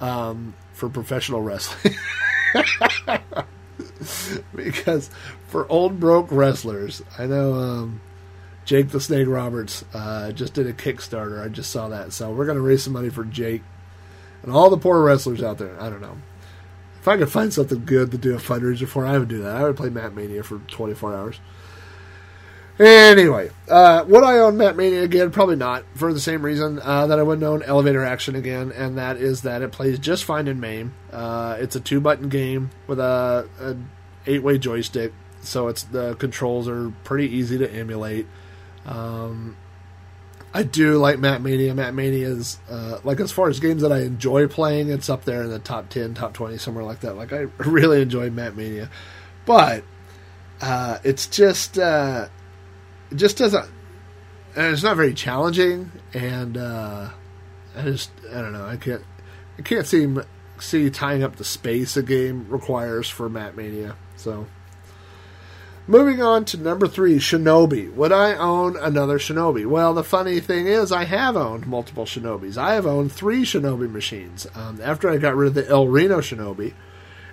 um, 0.00 0.54
for 0.72 0.88
professional 0.88 1.40
wrestling. 1.40 1.94
because 4.54 5.10
for 5.48 5.70
old 5.70 6.00
broke 6.00 6.30
wrestlers, 6.30 7.02
I 7.18 7.26
know 7.26 7.54
um, 7.54 8.00
Jake 8.64 8.90
the 8.90 9.00
Snake 9.00 9.28
Roberts 9.28 9.84
uh, 9.92 10.32
just 10.32 10.54
did 10.54 10.66
a 10.66 10.72
Kickstarter. 10.72 11.44
I 11.44 11.48
just 11.48 11.70
saw 11.70 11.88
that, 11.88 12.12
so 12.12 12.32
we're 12.32 12.46
gonna 12.46 12.60
raise 12.60 12.82
some 12.84 12.92
money 12.92 13.10
for 13.10 13.24
Jake 13.24 13.62
and 14.42 14.52
all 14.52 14.70
the 14.70 14.78
poor 14.78 15.02
wrestlers 15.02 15.42
out 15.42 15.58
there. 15.58 15.80
I 15.80 15.88
don't 15.88 16.02
know 16.02 16.16
if 17.00 17.08
I 17.08 17.18
could 17.18 17.30
find 17.30 17.52
something 17.52 17.84
good 17.84 18.10
to 18.12 18.18
do 18.18 18.34
a 18.34 18.38
fundraiser 18.38 18.88
for. 18.88 19.04
I 19.04 19.18
would 19.18 19.28
do 19.28 19.42
that. 19.42 19.56
I 19.56 19.64
would 19.64 19.76
play 19.76 19.90
Mat 19.90 20.14
Mania 20.14 20.42
for 20.42 20.58
24 20.58 21.14
hours. 21.14 21.40
Anyway, 22.78 23.50
uh, 23.68 24.04
would 24.08 24.24
I 24.24 24.38
own 24.38 24.56
Mat 24.56 24.76
Mania 24.76 25.02
again? 25.02 25.30
Probably 25.30 25.54
not, 25.54 25.84
for 25.94 26.12
the 26.12 26.18
same 26.18 26.44
reason 26.44 26.80
uh, 26.82 27.06
that 27.06 27.20
I 27.20 27.22
wouldn't 27.22 27.44
own 27.44 27.62
Elevator 27.62 28.04
Action 28.04 28.34
again, 28.34 28.72
and 28.72 28.98
that 28.98 29.16
is 29.16 29.42
that 29.42 29.62
it 29.62 29.70
plays 29.70 29.98
just 30.00 30.24
fine 30.24 30.48
in 30.48 30.58
MAME. 30.58 30.92
Uh, 31.12 31.56
it's 31.60 31.76
a 31.76 31.80
two 31.80 32.00
button 32.00 32.28
game 32.28 32.70
with 32.88 32.98
a, 32.98 33.48
a 33.60 33.76
eight 34.26 34.42
way 34.42 34.58
joystick, 34.58 35.12
so 35.40 35.68
it's 35.68 35.84
the 35.84 36.16
controls 36.16 36.68
are 36.68 36.90
pretty 37.04 37.28
easy 37.28 37.58
to 37.58 37.72
emulate. 37.72 38.26
Um, 38.86 39.56
I 40.52 40.64
do 40.64 40.98
like 40.98 41.20
Mat 41.20 41.42
Mania. 41.42 41.74
Mat 41.76 41.94
Mania 41.94 42.26
is 42.26 42.58
uh, 42.68 42.98
like 43.04 43.20
as 43.20 43.30
far 43.30 43.48
as 43.48 43.60
games 43.60 43.82
that 43.82 43.92
I 43.92 44.00
enjoy 44.00 44.48
playing, 44.48 44.90
it's 44.90 45.08
up 45.08 45.24
there 45.24 45.44
in 45.44 45.50
the 45.50 45.60
top 45.60 45.90
ten, 45.90 46.14
top 46.14 46.32
twenty, 46.34 46.58
somewhere 46.58 46.84
like 46.84 47.00
that. 47.00 47.14
Like 47.14 47.32
I 47.32 47.38
really 47.58 48.02
enjoy 48.02 48.30
Mat 48.30 48.56
Mania, 48.56 48.90
but 49.46 49.84
uh, 50.60 50.98
it's 51.04 51.28
just 51.28 51.78
uh, 51.78 52.28
it 53.10 53.16
just 53.16 53.38
doesn't. 53.38 53.70
It's 54.56 54.82
not 54.82 54.96
very 54.96 55.14
challenging, 55.14 55.90
and 56.12 56.56
uh, 56.56 57.10
I 57.76 57.82
just 57.82 58.10
I 58.30 58.40
don't 58.40 58.52
know. 58.52 58.66
I 58.66 58.76
can't 58.76 59.02
I 59.58 59.62
can't 59.62 59.86
see 59.86 60.14
see 60.58 60.90
tying 60.90 61.22
up 61.22 61.36
the 61.36 61.44
space 61.44 61.96
a 61.96 62.02
game 62.02 62.46
requires 62.48 63.08
for 63.08 63.28
Mat 63.28 63.56
Mania. 63.56 63.96
So, 64.16 64.46
moving 65.86 66.22
on 66.22 66.44
to 66.46 66.56
number 66.56 66.86
three, 66.86 67.18
Shinobi. 67.18 67.92
Would 67.94 68.12
I 68.12 68.34
own 68.34 68.76
another 68.76 69.18
Shinobi? 69.18 69.66
Well, 69.66 69.94
the 69.94 70.04
funny 70.04 70.40
thing 70.40 70.66
is, 70.66 70.92
I 70.92 71.04
have 71.04 71.36
owned 71.36 71.66
multiple 71.66 72.04
Shinobis. 72.04 72.56
I 72.56 72.74
have 72.74 72.86
owned 72.86 73.12
three 73.12 73.42
Shinobi 73.42 73.90
machines. 73.90 74.46
Um, 74.54 74.80
after 74.82 75.10
I 75.10 75.16
got 75.16 75.34
rid 75.34 75.48
of 75.48 75.54
the 75.54 75.68
El 75.68 75.88
Reno 75.88 76.18
Shinobi, 76.18 76.74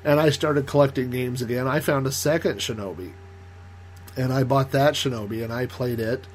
and 0.03 0.19
I 0.19 0.31
started 0.31 0.65
collecting 0.65 1.11
games 1.11 1.41
again, 1.41 1.67
I 1.67 1.79
found 1.79 2.07
a 2.07 2.11
second 2.11 2.57
Shinobi 2.57 3.13
and 4.15 4.33
I 4.33 4.43
bought 4.43 4.71
that 4.71 4.93
Shinobi 4.93 5.43
and 5.43 5.53
I 5.53 5.65
played 5.65 5.99
it. 5.99 6.25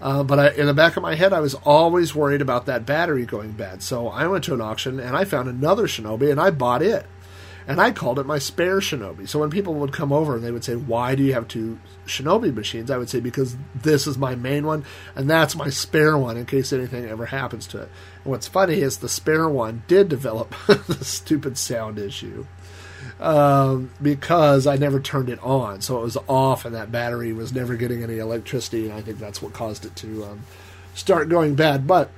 Uh, 0.00 0.22
but 0.22 0.38
I, 0.38 0.50
in 0.50 0.66
the 0.66 0.74
back 0.74 0.96
of 0.96 1.02
my 1.02 1.14
head, 1.14 1.32
I 1.32 1.40
was 1.40 1.54
always 1.54 2.14
worried 2.14 2.42
about 2.42 2.66
that 2.66 2.84
battery 2.84 3.24
going 3.24 3.52
bad. 3.52 3.82
So 3.82 4.08
I 4.08 4.26
went 4.26 4.44
to 4.44 4.54
an 4.54 4.60
auction 4.60 5.00
and 5.00 5.16
I 5.16 5.24
found 5.24 5.48
another 5.48 5.86
Shinobi 5.86 6.30
and 6.30 6.40
I 6.40 6.50
bought 6.50 6.82
it. 6.82 7.06
And 7.68 7.80
I 7.80 7.90
called 7.90 8.20
it 8.20 8.26
my 8.26 8.38
spare 8.38 8.78
Shinobi. 8.78 9.28
So 9.28 9.40
when 9.40 9.50
people 9.50 9.74
would 9.74 9.92
come 9.92 10.12
over 10.12 10.36
and 10.36 10.44
they 10.44 10.52
would 10.52 10.62
say, 10.62 10.76
Why 10.76 11.16
do 11.16 11.24
you 11.24 11.32
have 11.32 11.48
two 11.48 11.80
Shinobi 12.06 12.54
machines? 12.54 12.92
I 12.92 12.98
would 12.98 13.10
say, 13.10 13.18
Because 13.18 13.56
this 13.74 14.06
is 14.06 14.16
my 14.16 14.36
main 14.36 14.66
one 14.66 14.84
and 15.16 15.28
that's 15.28 15.56
my 15.56 15.68
spare 15.70 16.16
one 16.16 16.36
in 16.36 16.46
case 16.46 16.72
anything 16.72 17.06
ever 17.06 17.26
happens 17.26 17.66
to 17.68 17.82
it. 17.82 17.88
And 18.22 18.30
what's 18.30 18.46
funny 18.46 18.82
is 18.82 18.98
the 18.98 19.08
spare 19.08 19.48
one 19.48 19.82
did 19.88 20.08
develop 20.08 20.54
the 20.66 21.04
stupid 21.04 21.58
sound 21.58 21.98
issue 21.98 22.46
um, 23.20 23.90
because 24.00 24.66
I 24.66 24.76
never 24.76 25.00
turned 25.00 25.28
it 25.28 25.42
on. 25.42 25.80
So 25.80 25.98
it 25.98 26.02
was 26.02 26.16
off 26.28 26.64
and 26.64 26.74
that 26.74 26.92
battery 26.92 27.32
was 27.32 27.52
never 27.52 27.76
getting 27.76 28.02
any 28.02 28.18
electricity. 28.18 28.84
And 28.84 28.94
I 28.94 29.02
think 29.02 29.18
that's 29.18 29.40
what 29.40 29.52
caused 29.52 29.84
it 29.84 29.96
to 29.96 30.24
um, 30.24 30.42
start 30.94 31.28
going 31.28 31.54
bad. 31.54 31.86
But 31.86 32.10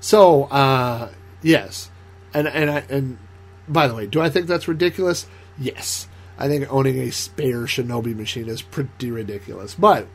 so, 0.00 0.44
uh, 0.44 1.10
yes. 1.42 1.90
And, 2.34 2.46
and, 2.46 2.70
I, 2.70 2.84
and 2.88 3.18
by 3.66 3.88
the 3.88 3.94
way, 3.94 4.06
do 4.06 4.20
I 4.20 4.30
think 4.30 4.46
that's 4.46 4.68
ridiculous? 4.68 5.26
Yes. 5.58 6.08
I 6.38 6.48
think 6.48 6.72
owning 6.72 6.98
a 7.00 7.10
spare 7.10 7.62
Shinobi 7.62 8.14
machine 8.14 8.48
is 8.48 8.62
pretty 8.62 9.10
ridiculous. 9.10 9.74
But, 9.74 10.06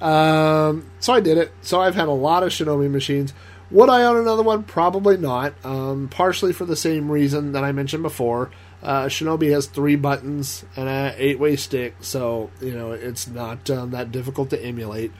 um, 0.00 0.90
so 1.00 1.12
I 1.12 1.20
did 1.20 1.38
it. 1.38 1.52
So 1.62 1.80
I've 1.80 1.94
had 1.94 2.08
a 2.08 2.12
lot 2.12 2.42
of 2.42 2.50
Shinobi 2.50 2.90
machines. 2.90 3.34
Would 3.70 3.88
I 3.88 4.04
own 4.04 4.16
another 4.16 4.42
one? 4.42 4.62
Probably 4.62 5.16
not. 5.16 5.54
Um, 5.64 6.08
partially 6.08 6.52
for 6.52 6.64
the 6.64 6.76
same 6.76 7.10
reason 7.10 7.52
that 7.52 7.64
I 7.64 7.72
mentioned 7.72 8.02
before. 8.02 8.50
Uh, 8.86 9.06
Shinobi 9.06 9.50
has 9.50 9.66
three 9.66 9.96
buttons 9.96 10.64
and 10.76 10.88
an 10.88 11.14
eight-way 11.16 11.56
stick, 11.56 11.96
so 12.02 12.50
you 12.60 12.70
know 12.70 12.92
it's 12.92 13.26
not 13.26 13.68
um, 13.68 13.90
that 13.90 14.12
difficult 14.12 14.50
to 14.50 14.62
emulate. 14.62 15.10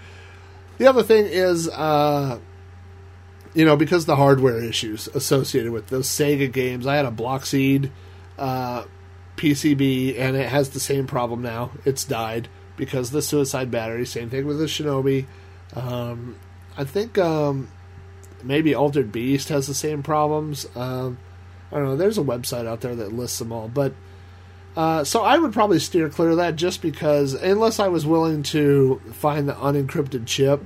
The 0.78 0.86
other 0.86 1.02
thing 1.02 1.24
is, 1.26 1.68
uh, 1.68 2.38
you 3.54 3.64
know, 3.64 3.76
because 3.76 4.06
the 4.06 4.14
hardware 4.14 4.62
issues 4.62 5.08
associated 5.08 5.72
with 5.72 5.88
those 5.88 6.06
Sega 6.06 6.52
games. 6.52 6.86
I 6.86 6.94
had 6.94 7.06
a 7.06 7.10
Bloxeed 7.10 7.90
uh, 8.38 8.84
PCB, 9.36 10.16
and 10.16 10.36
it 10.36 10.48
has 10.48 10.70
the 10.70 10.80
same 10.80 11.08
problem 11.08 11.42
now. 11.42 11.72
It's 11.84 12.04
died 12.04 12.48
because 12.76 13.10
the 13.10 13.20
suicide 13.20 13.72
battery. 13.72 14.06
Same 14.06 14.30
thing 14.30 14.46
with 14.46 14.60
the 14.60 14.66
Shinobi. 14.66 15.26
Um, 15.74 16.36
I 16.76 16.84
think 16.84 17.18
um, 17.18 17.68
maybe 18.44 18.76
Altered 18.76 19.10
Beast 19.10 19.48
has 19.48 19.66
the 19.66 19.74
same 19.74 20.04
problems. 20.04 20.68
Um, 20.76 21.18
I 21.72 21.76
don't 21.76 21.84
know. 21.84 21.96
There's 21.96 22.18
a 22.18 22.22
website 22.22 22.66
out 22.66 22.80
there 22.80 22.94
that 22.94 23.12
lists 23.12 23.38
them 23.38 23.52
all, 23.52 23.68
but 23.68 23.92
uh, 24.76 25.04
so 25.04 25.22
I 25.22 25.38
would 25.38 25.52
probably 25.52 25.78
steer 25.78 26.08
clear 26.10 26.30
of 26.30 26.36
that 26.36 26.56
just 26.56 26.82
because, 26.82 27.32
unless 27.32 27.80
I 27.80 27.88
was 27.88 28.04
willing 28.04 28.42
to 28.44 29.00
find 29.12 29.48
the 29.48 29.54
unencrypted 29.54 30.26
chip 30.26 30.62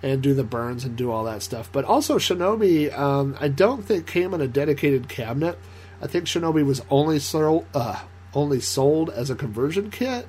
and 0.00 0.22
do 0.22 0.32
the 0.32 0.44
burns 0.44 0.84
and 0.84 0.96
do 0.96 1.10
all 1.10 1.24
that 1.24 1.42
stuff. 1.42 1.68
But 1.72 1.84
also, 1.84 2.18
Shinobi, 2.18 2.96
um, 2.96 3.36
I 3.40 3.48
don't 3.48 3.84
think 3.84 4.06
came 4.06 4.32
in 4.32 4.40
a 4.40 4.46
dedicated 4.46 5.08
cabinet. 5.08 5.58
I 6.00 6.06
think 6.06 6.26
Shinobi 6.26 6.64
was 6.64 6.82
only 6.88 7.18
sold, 7.18 7.66
uh, 7.74 8.02
only 8.32 8.60
sold 8.60 9.10
as 9.10 9.28
a 9.28 9.34
conversion 9.34 9.90
kit. 9.90 10.28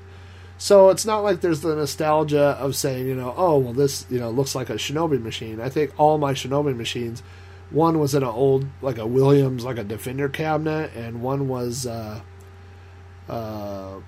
So 0.57 0.89
it's 0.89 1.05
not 1.05 1.19
like 1.19 1.39
there's 1.39 1.61
the 1.61 1.75
nostalgia 1.75 2.57
of 2.59 2.75
saying, 2.75 3.07
you 3.07 3.15
know, 3.15 3.33
oh 3.37 3.59
well, 3.59 3.73
this 3.73 4.05
you 4.09 4.19
know 4.19 4.29
looks 4.31 4.55
like 4.55 4.69
a 4.69 4.73
Shinobi 4.73 5.21
machine. 5.21 5.61
I 5.61 5.69
think 5.69 5.93
all 5.97 6.17
my 6.17 6.33
Shinobi 6.33 6.75
machines, 6.75 7.23
one 7.71 7.99
was 7.99 8.15
in 8.15 8.23
an 8.23 8.29
old 8.29 8.65
like 8.81 8.97
a 8.97 9.05
Williams 9.05 9.63
like 9.63 9.77
a 9.77 9.83
Defender 9.83 10.29
cabinet, 10.29 10.91
and 10.95 11.21
one 11.21 11.47
was. 11.47 11.85
Uh, 11.85 12.21
uh, 13.27 13.99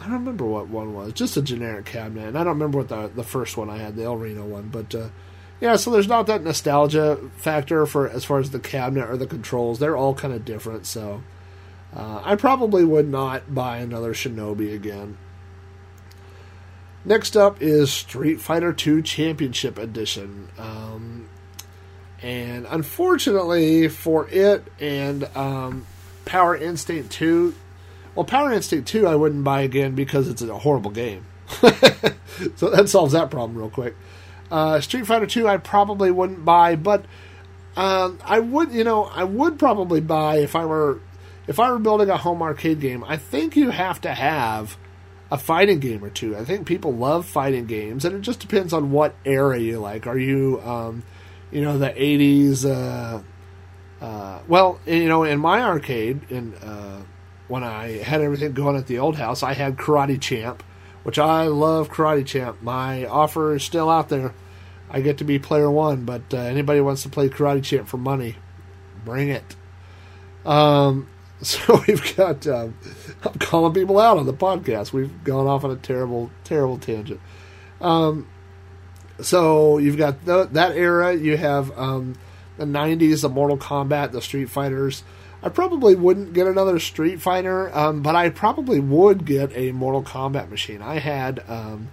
I 0.00 0.04
don't 0.04 0.12
remember 0.12 0.44
what 0.44 0.68
one 0.68 0.94
was, 0.94 1.12
just 1.12 1.36
a 1.36 1.42
generic 1.42 1.84
cabinet, 1.84 2.28
and 2.28 2.38
I 2.38 2.44
don't 2.44 2.54
remember 2.54 2.78
what 2.78 2.88
the 2.88 3.08
the 3.08 3.24
first 3.24 3.56
one 3.56 3.68
I 3.68 3.78
had, 3.78 3.96
the 3.96 4.04
El 4.04 4.16
Reno 4.16 4.44
one, 4.44 4.68
but 4.68 4.94
uh, 4.94 5.08
yeah. 5.60 5.76
So 5.76 5.90
there's 5.90 6.08
not 6.08 6.26
that 6.26 6.42
nostalgia 6.42 7.18
factor 7.36 7.84
for 7.86 8.08
as 8.08 8.24
far 8.24 8.38
as 8.38 8.50
the 8.50 8.60
cabinet 8.60 9.08
or 9.08 9.16
the 9.16 9.26
controls. 9.26 9.78
They're 9.78 9.96
all 9.96 10.14
kind 10.14 10.32
of 10.32 10.44
different, 10.44 10.86
so 10.86 11.22
uh, 11.94 12.20
I 12.24 12.36
probably 12.36 12.84
would 12.84 13.08
not 13.08 13.54
buy 13.54 13.78
another 13.78 14.12
Shinobi 14.12 14.74
again. 14.74 15.18
Next 17.04 17.36
up 17.36 17.62
is 17.62 17.92
Street 17.92 18.40
Fighter 18.40 18.74
II 18.86 19.02
Championship 19.02 19.78
Edition. 19.78 20.48
Um, 20.58 21.28
and 22.22 22.66
unfortunately 22.68 23.88
for 23.88 24.28
it 24.28 24.64
and 24.80 25.24
um, 25.36 25.86
Power 26.24 26.56
Instinct 26.56 27.10
2, 27.12 27.54
well, 28.14 28.24
Power 28.24 28.52
Instinct 28.52 28.88
2 28.88 29.06
I 29.06 29.14
wouldn't 29.14 29.44
buy 29.44 29.62
again 29.62 29.94
because 29.94 30.28
it's 30.28 30.42
a 30.42 30.58
horrible 30.58 30.90
game. 30.90 31.26
so 32.56 32.70
that 32.70 32.88
solves 32.88 33.12
that 33.12 33.30
problem 33.30 33.56
real 33.56 33.70
quick. 33.70 33.96
Uh, 34.50 34.80
Street 34.80 35.06
Fighter 35.06 35.26
2 35.26 35.46
I 35.48 35.58
probably 35.58 36.10
wouldn't 36.10 36.44
buy, 36.44 36.76
but 36.76 37.04
um, 37.76 38.18
I 38.24 38.40
would, 38.40 38.72
you 38.72 38.84
know, 38.84 39.04
I 39.04 39.24
would 39.24 39.58
probably 39.58 40.00
buy 40.00 40.38
if 40.38 40.56
I 40.56 40.64
were 40.64 41.00
if 41.46 41.58
I 41.60 41.70
were 41.70 41.78
building 41.78 42.10
a 42.10 42.16
home 42.16 42.42
arcade 42.42 42.80
game. 42.80 43.04
I 43.04 43.16
think 43.16 43.56
you 43.56 43.70
have 43.70 44.00
to 44.02 44.12
have 44.12 44.76
a 45.30 45.38
fighting 45.38 45.78
game 45.78 46.04
or 46.04 46.10
two. 46.10 46.36
I 46.36 46.44
think 46.44 46.66
people 46.66 46.92
love 46.92 47.24
fighting 47.26 47.66
games, 47.66 48.04
and 48.04 48.16
it 48.16 48.22
just 48.22 48.40
depends 48.40 48.72
on 48.72 48.90
what 48.90 49.14
era 49.24 49.58
you 49.58 49.78
like. 49.78 50.06
Are 50.06 50.18
you, 50.18 50.60
um, 50.64 51.02
you 51.50 51.60
know, 51.60 51.78
the 51.78 51.90
'80s? 51.90 52.64
Uh, 52.64 53.22
uh, 54.04 54.40
well, 54.46 54.80
you 54.86 55.08
know, 55.08 55.24
in 55.24 55.38
my 55.40 55.62
arcade, 55.62 56.20
in 56.30 56.54
uh, 56.54 57.02
when 57.48 57.64
I 57.64 57.98
had 57.98 58.20
everything 58.20 58.52
going 58.52 58.76
at 58.76 58.86
the 58.86 58.98
old 58.98 59.16
house, 59.16 59.42
I 59.42 59.54
had 59.54 59.76
Karate 59.76 60.20
Champ, 60.20 60.62
which 61.02 61.18
I 61.18 61.44
love. 61.44 61.90
Karate 61.90 62.24
Champ. 62.24 62.62
My 62.62 63.06
offer 63.06 63.54
is 63.54 63.64
still 63.64 63.90
out 63.90 64.08
there. 64.08 64.34
I 64.90 65.00
get 65.00 65.18
to 65.18 65.24
be 65.24 65.38
player 65.38 65.70
one, 65.70 66.04
but 66.04 66.22
uh, 66.32 66.38
anybody 66.38 66.80
wants 66.80 67.02
to 67.02 67.08
play 67.08 67.28
Karate 67.28 67.62
Champ 67.62 67.88
for 67.88 67.98
money, 67.98 68.36
bring 69.04 69.28
it. 69.28 69.56
Um, 70.46 71.08
so 71.42 71.82
we've 71.86 72.16
got. 72.16 72.46
Um, 72.46 72.76
I'm 73.22 73.34
calling 73.34 73.74
people 73.74 73.98
out 73.98 74.18
on 74.18 74.26
the 74.26 74.34
podcast. 74.34 74.92
We've 74.92 75.24
gone 75.24 75.46
off 75.46 75.64
on 75.64 75.70
a 75.70 75.76
terrible, 75.76 76.30
terrible 76.44 76.78
tangent. 76.78 77.20
Um, 77.80 78.28
so 79.20 79.78
you've 79.78 79.96
got 79.96 80.24
that 80.24 80.72
era. 80.76 81.14
You 81.14 81.36
have 81.36 81.76
um, 81.78 82.14
the 82.56 82.64
'90s, 82.64 83.22
the 83.22 83.28
Mortal 83.28 83.58
Kombat, 83.58 84.12
the 84.12 84.22
Street 84.22 84.50
Fighters. 84.50 85.02
I 85.42 85.48
probably 85.50 85.94
wouldn't 85.94 86.32
get 86.32 86.46
another 86.46 86.78
Street 86.78 87.20
Fighter, 87.20 87.76
um, 87.76 88.02
but 88.02 88.16
I 88.16 88.30
probably 88.30 88.80
would 88.80 89.24
get 89.24 89.56
a 89.56 89.70
Mortal 89.70 90.02
Kombat 90.02 90.50
machine. 90.50 90.82
I 90.82 90.98
had, 90.98 91.42
um, 91.46 91.90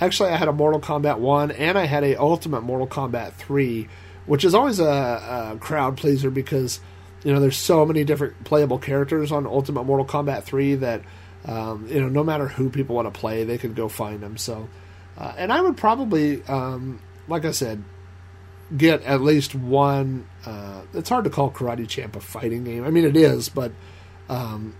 actually, 0.00 0.30
I 0.30 0.36
had 0.36 0.48
a 0.48 0.52
Mortal 0.52 0.80
Kombat 0.80 1.18
one, 1.18 1.50
and 1.50 1.76
I 1.76 1.84
had 1.84 2.04
a 2.04 2.16
Ultimate 2.16 2.62
Mortal 2.62 2.86
Kombat 2.86 3.32
three, 3.32 3.88
which 4.24 4.44
is 4.44 4.54
always 4.54 4.80
a, 4.80 5.52
a 5.52 5.58
crowd 5.60 5.98
pleaser 5.98 6.30
because 6.30 6.80
you 7.22 7.32
know 7.32 7.40
there's 7.40 7.58
so 7.58 7.84
many 7.84 8.04
different 8.04 8.44
playable 8.44 8.78
characters 8.78 9.30
on 9.30 9.46
Ultimate 9.46 9.84
Mortal 9.84 10.06
Kombat 10.06 10.44
three 10.44 10.74
that 10.76 11.02
um, 11.44 11.86
you 11.88 12.00
know 12.00 12.08
no 12.08 12.24
matter 12.24 12.48
who 12.48 12.70
people 12.70 12.96
want 12.96 13.12
to 13.12 13.18
play, 13.18 13.44
they 13.44 13.58
could 13.58 13.74
go 13.74 13.88
find 13.88 14.22
them. 14.22 14.38
So, 14.38 14.68
uh, 15.20 15.34
and 15.36 15.52
I 15.52 15.60
would 15.60 15.76
probably, 15.76 16.42
um, 16.44 17.00
like 17.28 17.44
I 17.44 17.50
said, 17.50 17.84
get 18.74 19.02
at 19.02 19.20
least 19.20 19.54
one. 19.54 20.26
Uh, 20.46 20.80
it's 20.94 21.10
hard 21.10 21.24
to 21.24 21.30
call 21.30 21.50
Karate 21.50 21.86
Champ 21.86 22.16
a 22.16 22.20
fighting 22.20 22.64
game. 22.64 22.84
I 22.84 22.90
mean, 22.90 23.04
it 23.04 23.16
is, 23.16 23.50
but 23.50 23.72
um, 24.30 24.74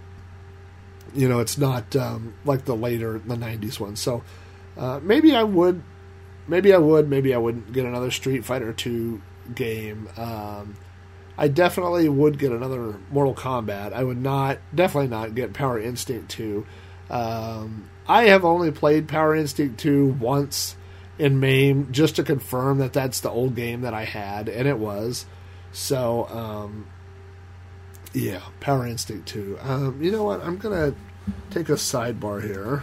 you 1.14 1.28
know, 1.28 1.40
it's 1.40 1.58
not 1.58 1.94
um, 1.94 2.34
like 2.46 2.64
the 2.64 2.74
later 2.74 3.18
the 3.18 3.36
'90s 3.36 3.78
one. 3.78 3.96
So 3.96 4.24
uh, 4.78 4.98
maybe 5.02 5.34
I 5.34 5.42
would, 5.42 5.82
maybe 6.48 6.72
I 6.72 6.78
would, 6.78 7.10
maybe 7.10 7.34
I 7.34 7.38
wouldn't 7.38 7.72
get 7.72 7.84
another 7.84 8.10
Street 8.10 8.44
Fighter 8.44 8.72
Two 8.72 9.20
game. 9.54 10.08
Um, 10.16 10.76
I 11.36 11.48
definitely 11.48 12.08
would 12.08 12.38
get 12.38 12.52
another 12.52 12.98
Mortal 13.10 13.34
Kombat. 13.34 13.92
I 13.92 14.04
would 14.04 14.20
not, 14.20 14.58
definitely 14.74 15.08
not 15.08 15.34
get 15.34 15.52
Power 15.52 15.78
Instinct 15.78 16.30
Two. 16.30 16.66
Um, 17.10 17.90
I 18.10 18.24
have 18.24 18.44
only 18.44 18.72
played 18.72 19.06
Power 19.06 19.36
Instinct 19.36 19.78
Two 19.78 20.16
once 20.18 20.74
in 21.16 21.38
MAME 21.38 21.92
just 21.92 22.16
to 22.16 22.24
confirm 22.24 22.78
that 22.78 22.92
that's 22.92 23.20
the 23.20 23.30
old 23.30 23.54
game 23.54 23.82
that 23.82 23.94
I 23.94 24.04
had, 24.04 24.48
and 24.48 24.66
it 24.66 24.78
was. 24.78 25.26
So, 25.70 26.26
um, 26.28 26.88
yeah, 28.12 28.40
Power 28.58 28.84
Instinct 28.84 29.28
2. 29.28 29.58
Um, 29.60 30.02
you 30.02 30.10
know 30.10 30.24
what? 30.24 30.42
I'm 30.42 30.56
going 30.58 30.92
to 30.92 30.98
take 31.50 31.68
a 31.68 31.74
sidebar 31.74 32.42
here. 32.42 32.82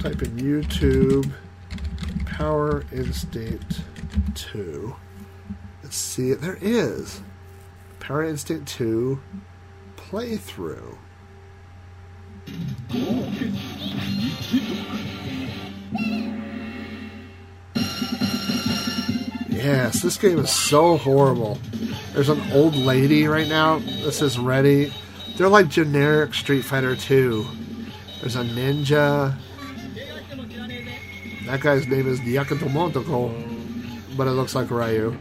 Type 0.00 0.22
in 0.22 0.38
YouTube 0.38 1.30
Power 2.26 2.84
Instinct 2.90 3.82
2. 4.34 4.96
Let's 5.84 5.96
see. 5.96 6.34
There 6.34 6.58
is 6.60 7.20
Power 8.00 8.24
Instinct 8.24 8.66
2 8.68 9.20
playthrough. 9.96 10.96
Yes, 19.48 20.02
this 20.02 20.18
game 20.18 20.38
is 20.38 20.50
so 20.50 20.98
horrible. 20.98 21.58
There's 22.12 22.28
an 22.28 22.40
old 22.52 22.76
lady 22.76 23.26
right 23.26 23.48
now 23.48 23.78
that 23.78 24.12
says 24.12 24.38
ready. 24.38 24.92
They're 25.36 25.48
like 25.48 25.68
generic 25.68 26.34
Street 26.34 26.62
Fighter 26.62 26.94
2. 26.94 27.46
There's 28.20 28.36
a 28.36 28.44
ninja. 28.44 29.34
That 31.46 31.60
guy's 31.60 31.86
name 31.86 32.06
is 32.06 32.20
Nyakuto 32.20 32.68
Motoko, 32.68 33.32
but 34.16 34.26
it 34.26 34.32
looks 34.32 34.54
like 34.54 34.70
Ryu. 34.70 35.16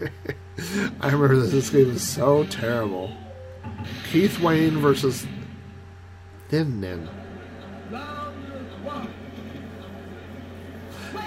I 1.00 1.06
remember 1.10 1.36
this. 1.36 1.50
This 1.50 1.70
game 1.70 1.90
is 1.90 2.08
so 2.08 2.44
terrible. 2.44 3.12
Keith 4.10 4.40
Wayne 4.40 4.78
versus 4.78 5.26
Thin 6.48 6.80
Nin. 6.80 7.08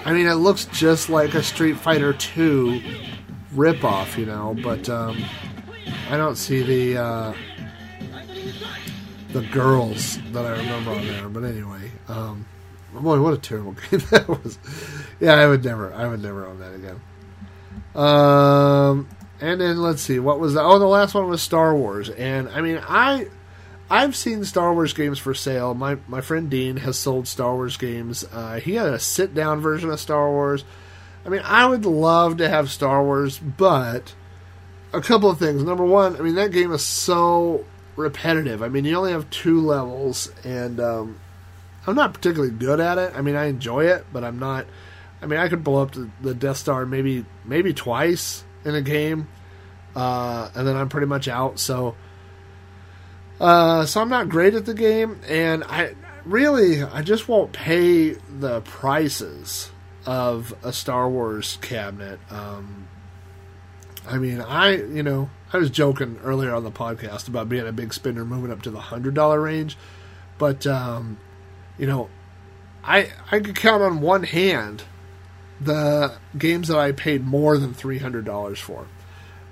I 0.04 0.12
mean, 0.12 0.26
it 0.26 0.34
looks 0.34 0.64
just 0.66 1.08
like 1.08 1.34
a 1.34 1.42
Street 1.42 1.76
Fighter 1.76 2.12
2 2.12 2.80
ripoff, 3.54 4.18
you 4.18 4.26
know, 4.26 4.56
but 4.62 4.88
um, 4.88 5.22
I 6.10 6.16
don't 6.16 6.36
see 6.36 6.62
the 6.62 7.00
uh, 7.00 7.34
the 9.32 9.42
girls 9.42 10.18
that 10.32 10.44
I 10.44 10.50
remember 10.50 10.90
on 10.90 11.06
there. 11.06 11.28
But 11.28 11.44
anyway, 11.44 11.90
um, 12.08 12.46
boy, 12.92 13.20
what 13.20 13.34
a 13.34 13.38
terrible 13.38 13.72
game 13.90 14.00
that 14.10 14.28
was. 14.28 14.58
Yeah, 15.20 15.34
I 15.34 15.46
would 15.46 15.64
never, 15.64 15.92
I 15.94 16.08
would 16.08 16.22
never 16.22 16.46
own 16.46 16.58
that 16.58 16.74
again. 16.74 17.00
Um, 17.94 19.08
and 19.42 19.60
then 19.60 19.82
let's 19.82 20.00
see, 20.00 20.20
what 20.20 20.38
was 20.38 20.54
the 20.54 20.62
Oh, 20.62 20.78
the 20.78 20.86
last 20.86 21.14
one 21.14 21.28
was 21.28 21.42
Star 21.42 21.74
Wars, 21.76 22.08
and 22.08 22.48
I 22.48 22.60
mean, 22.62 22.80
I. 22.82 23.26
I've 23.90 24.16
seen 24.16 24.42
Star 24.46 24.72
Wars 24.72 24.94
games 24.94 25.18
for 25.18 25.34
sale. 25.34 25.74
My 25.74 25.98
my 26.08 26.22
friend 26.22 26.48
Dean 26.48 26.78
has 26.78 26.98
sold 26.98 27.28
Star 27.28 27.54
Wars 27.54 27.76
games. 27.76 28.24
Uh, 28.32 28.58
he 28.58 28.76
had 28.76 28.86
a 28.86 28.98
sit 28.98 29.34
down 29.34 29.60
version 29.60 29.90
of 29.90 30.00
Star 30.00 30.30
Wars. 30.30 30.64
I 31.26 31.28
mean, 31.28 31.42
I 31.44 31.66
would 31.66 31.84
love 31.84 32.38
to 32.38 32.48
have 32.48 32.70
Star 32.70 33.04
Wars, 33.04 33.38
but 33.38 34.14
a 34.94 35.02
couple 35.02 35.28
of 35.28 35.38
things. 35.38 35.62
Number 35.62 35.84
one, 35.84 36.16
I 36.16 36.20
mean 36.20 36.36
that 36.36 36.52
game 36.52 36.72
is 36.72 36.82
so 36.82 37.66
repetitive. 37.96 38.62
I 38.62 38.68
mean, 38.68 38.86
you 38.86 38.96
only 38.96 39.12
have 39.12 39.28
two 39.28 39.60
levels, 39.60 40.32
and 40.42 40.80
um, 40.80 41.20
I'm 41.86 41.96
not 41.96 42.14
particularly 42.14 42.54
good 42.54 42.80
at 42.80 42.96
it. 42.96 43.12
I 43.14 43.20
mean, 43.20 43.36
I 43.36 43.46
enjoy 43.46 43.86
it, 43.86 44.06
but 44.10 44.24
I'm 44.24 44.38
not. 44.38 44.64
I 45.20 45.26
mean, 45.26 45.38
I 45.38 45.48
could 45.48 45.62
blow 45.62 45.82
up 45.82 45.92
the, 45.92 46.08
the 46.22 46.34
Death 46.34 46.56
Star 46.56 46.86
maybe 46.86 47.26
maybe 47.44 47.74
twice 47.74 48.44
in 48.64 48.74
a 48.74 48.82
game, 48.82 49.28
uh, 49.94 50.50
and 50.54 50.66
then 50.66 50.76
I'm 50.76 50.88
pretty 50.88 51.06
much 51.06 51.28
out. 51.28 51.58
So. 51.58 51.94
Uh, 53.40 53.84
so 53.84 54.00
I'm 54.00 54.08
not 54.08 54.28
great 54.28 54.54
at 54.54 54.66
the 54.66 54.74
game, 54.74 55.20
and 55.26 55.64
I 55.64 55.96
really 56.24 56.82
I 56.82 57.02
just 57.02 57.28
won't 57.28 57.52
pay 57.52 58.10
the 58.12 58.60
prices 58.60 59.70
of 60.06 60.54
a 60.62 60.72
Star 60.72 61.08
Wars 61.08 61.58
cabinet. 61.60 62.20
Um, 62.30 62.88
I 64.08 64.18
mean, 64.18 64.40
I 64.40 64.76
you 64.76 65.02
know 65.02 65.30
I 65.52 65.58
was 65.58 65.70
joking 65.70 66.18
earlier 66.22 66.54
on 66.54 66.64
the 66.64 66.70
podcast 66.70 67.28
about 67.28 67.48
being 67.48 67.66
a 67.66 67.72
big 67.72 67.92
spender, 67.94 68.24
moving 68.24 68.50
up 68.50 68.62
to 68.62 68.70
the 68.70 68.80
hundred 68.80 69.14
dollar 69.14 69.40
range, 69.40 69.76
but 70.38 70.66
um, 70.66 71.18
you 71.78 71.86
know, 71.86 72.08
I 72.84 73.10
I 73.30 73.40
could 73.40 73.56
count 73.56 73.82
on 73.82 74.00
one 74.00 74.24
hand 74.24 74.84
the 75.64 76.14
games 76.36 76.68
that 76.68 76.78
I 76.78 76.92
paid 76.92 77.24
more 77.24 77.58
than 77.58 77.74
three 77.74 77.98
hundred 77.98 78.24
dollars 78.24 78.58
for. 78.58 78.86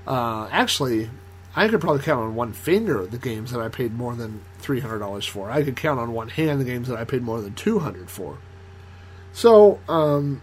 Uh, 0.06 0.48
actually, 0.50 1.10
I 1.54 1.68
could 1.68 1.80
probably 1.80 2.02
count 2.02 2.20
on 2.20 2.34
one 2.34 2.52
finger 2.52 3.06
the 3.06 3.18
games 3.18 3.50
that 3.52 3.60
I 3.60 3.68
paid 3.68 3.92
more 3.94 4.14
than 4.14 4.42
three 4.58 4.80
hundred 4.80 4.98
dollars 5.00 5.26
for. 5.26 5.50
I 5.50 5.62
could 5.62 5.76
count 5.76 6.00
on 6.00 6.12
one 6.12 6.28
hand 6.28 6.60
the 6.60 6.64
games 6.64 6.88
that 6.88 6.98
I 6.98 7.04
paid 7.04 7.22
more 7.22 7.40
than 7.40 7.54
two 7.54 7.78
hundred 7.80 8.10
for. 8.10 8.38
So, 9.32 9.78
um, 9.88 10.42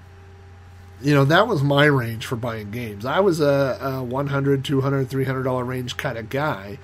you 1.02 1.14
know, 1.14 1.26
that 1.26 1.48
was 1.48 1.61
my 1.61 1.85
range 1.85 2.26
for 2.26 2.35
buying 2.38 2.72
games. 2.72 3.06
I 3.06 3.19
was 3.19 3.39
a, 3.41 3.77
a 3.81 4.03
100 4.03 4.64
200 4.64 5.10
300 5.10 5.44
dollar 5.44 5.64
range 5.64 5.98
kind 5.98 6.18
of 6.18 6.30
guy, 6.30 6.80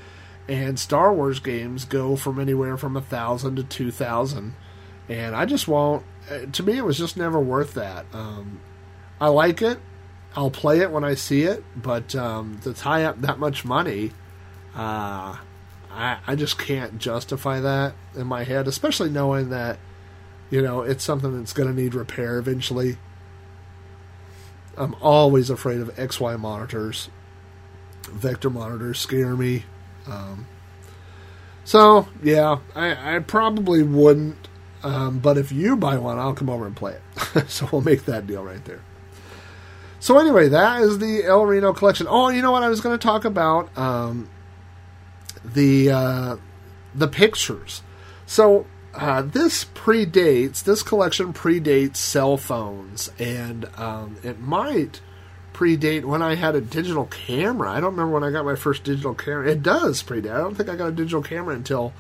and 0.48 0.78
Star 0.78 1.14
Wars 1.14 1.40
games 1.40 1.86
go 1.86 2.16
from 2.16 2.40
anywhere 2.40 2.78
from 2.78 2.98
a 2.98 3.02
thousand 3.02 3.56
to 3.56 3.64
two 3.64 3.92
thousand, 3.92 4.54
and 5.08 5.36
I 5.36 5.46
just 5.46 5.68
won't. 5.68 6.04
uh, 6.30 6.40
To 6.52 6.64
me, 6.64 6.78
it 6.78 6.84
was 6.84 6.98
just 6.98 7.16
never 7.18 7.40
worth 7.40 7.74
that. 7.76 8.06
Um, 8.14 8.60
I 9.20 9.28
like 9.28 9.62
it. 9.62 9.80
I'll 10.36 10.52
play 10.52 10.80
it 10.80 10.92
when 10.92 11.04
I 11.04 11.14
see 11.14 11.44
it, 11.44 11.64
but 11.76 12.16
um, 12.16 12.60
to 12.64 12.74
tie 12.74 13.04
up 13.04 13.22
that 13.22 13.38
much 13.38 13.64
money, 13.64 14.12
uh, 14.76 15.38
I, 15.92 16.18
I 16.26 16.36
just 16.36 16.58
can't 16.58 16.98
justify 16.98 17.60
that 17.60 17.94
in 18.16 18.26
my 18.26 18.44
head, 18.44 18.68
especially 18.68 19.12
knowing 19.12 19.50
that, 19.50 19.78
you 20.50 20.62
know, 20.62 20.82
it's 20.82 21.04
something 21.04 21.38
that's 21.38 21.54
going 21.54 21.74
to 21.74 21.80
need 21.80 21.94
repair 21.94 22.38
eventually. 22.40 22.98
I'm 24.76 24.96
always 25.02 25.52
afraid 25.52 25.82
of 25.82 25.96
XY 25.96 26.40
monitors. 26.40 27.10
Vector 28.10 28.50
monitors 28.50 29.00
scare 29.00 29.36
me. 29.36 29.66
Um, 30.08 30.48
so, 31.64 32.08
yeah, 32.24 32.58
I, 32.76 33.16
I 33.16 33.20
probably 33.20 33.84
wouldn't. 33.84 34.48
Um, 34.84 35.20
but 35.20 35.38
if 35.38 35.52
you 35.52 35.78
buy 35.78 35.98
one, 35.98 36.18
I'll 36.18 36.34
come 36.34 36.50
over 36.50 36.66
and 36.66 36.76
play 36.76 36.98
it. 37.36 37.50
so 37.50 37.70
we'll 37.72 37.82
make 37.82 38.06
that 38.06 38.28
deal 38.28 38.44
right 38.44 38.64
there. 38.66 38.82
So 40.04 40.20
anyway, 40.20 40.50
that 40.50 40.82
is 40.82 41.00
the 41.00 41.24
El 41.24 41.46
Reno 41.46 41.72
collection. 41.72 42.08
Oh, 42.10 42.28
you 42.28 42.42
know 42.42 42.52
what? 42.52 42.62
I 42.62 42.68
was 42.68 42.82
going 42.82 43.00
to 43.00 43.02
talk 43.02 43.24
about 43.24 43.70
um, 43.78 44.30
the 45.46 45.92
uh, 45.92 46.36
the 46.94 47.08
pictures. 47.08 47.84
So 48.26 48.66
uh, 48.94 49.22
this 49.22 49.64
predates 49.64 50.62
this 50.62 50.84
collection 50.84 51.32
predates 51.32 51.96
cell 51.96 52.36
phones, 52.36 53.12
and 53.18 53.64
um, 53.78 54.18
it 54.24 54.42
might 54.42 55.00
predate 55.54 56.04
when 56.04 56.22
I 56.22 56.36
had 56.36 56.54
a 56.56 56.60
digital 56.60 57.06
camera. 57.06 57.72
I 57.72 57.80
don't 57.80 57.92
remember 57.92 58.12
when 58.12 58.26
I 58.26 58.32
got 58.32 58.44
my 58.44 58.56
first 58.56 58.84
digital 58.84 59.14
camera. 59.14 59.50
It 59.50 59.64
does 59.64 60.04
predate. 60.04 60.34
I 60.34 60.40
don't 60.40 60.56
think 60.56 60.68
I 60.68 60.76
got 60.76 60.90
a 60.90 60.92
digital 60.92 61.24
camera 61.24 61.56
until 61.56 61.94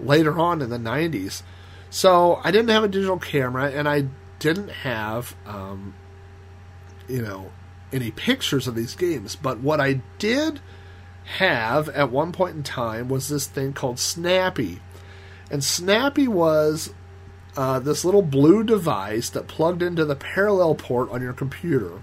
later 0.00 0.36
on 0.40 0.60
in 0.60 0.70
the 0.70 0.78
'90s. 0.78 1.44
So 1.88 2.40
I 2.42 2.50
didn't 2.50 2.70
have 2.70 2.82
a 2.82 2.88
digital 2.88 3.20
camera, 3.20 3.70
and 3.70 3.88
I 3.88 4.06
didn't 4.40 4.70
have 4.70 5.36
um, 5.46 5.94
you 7.08 7.22
know 7.22 7.52
any 7.92 8.10
pictures 8.10 8.66
of 8.66 8.74
these 8.74 8.94
games. 8.94 9.36
But 9.36 9.60
what 9.60 9.80
I 9.80 10.02
did 10.18 10.60
have 11.24 11.88
at 11.90 12.10
one 12.10 12.32
point 12.32 12.56
in 12.56 12.62
time 12.62 13.08
was 13.08 13.28
this 13.28 13.46
thing 13.46 13.72
called 13.72 13.98
Snappy, 13.98 14.80
and 15.50 15.62
Snappy 15.62 16.28
was 16.28 16.92
uh, 17.56 17.78
this 17.78 18.04
little 18.04 18.22
blue 18.22 18.64
device 18.64 19.30
that 19.30 19.46
plugged 19.46 19.82
into 19.82 20.04
the 20.04 20.16
parallel 20.16 20.74
port 20.74 21.10
on 21.10 21.22
your 21.22 21.32
computer, 21.32 22.02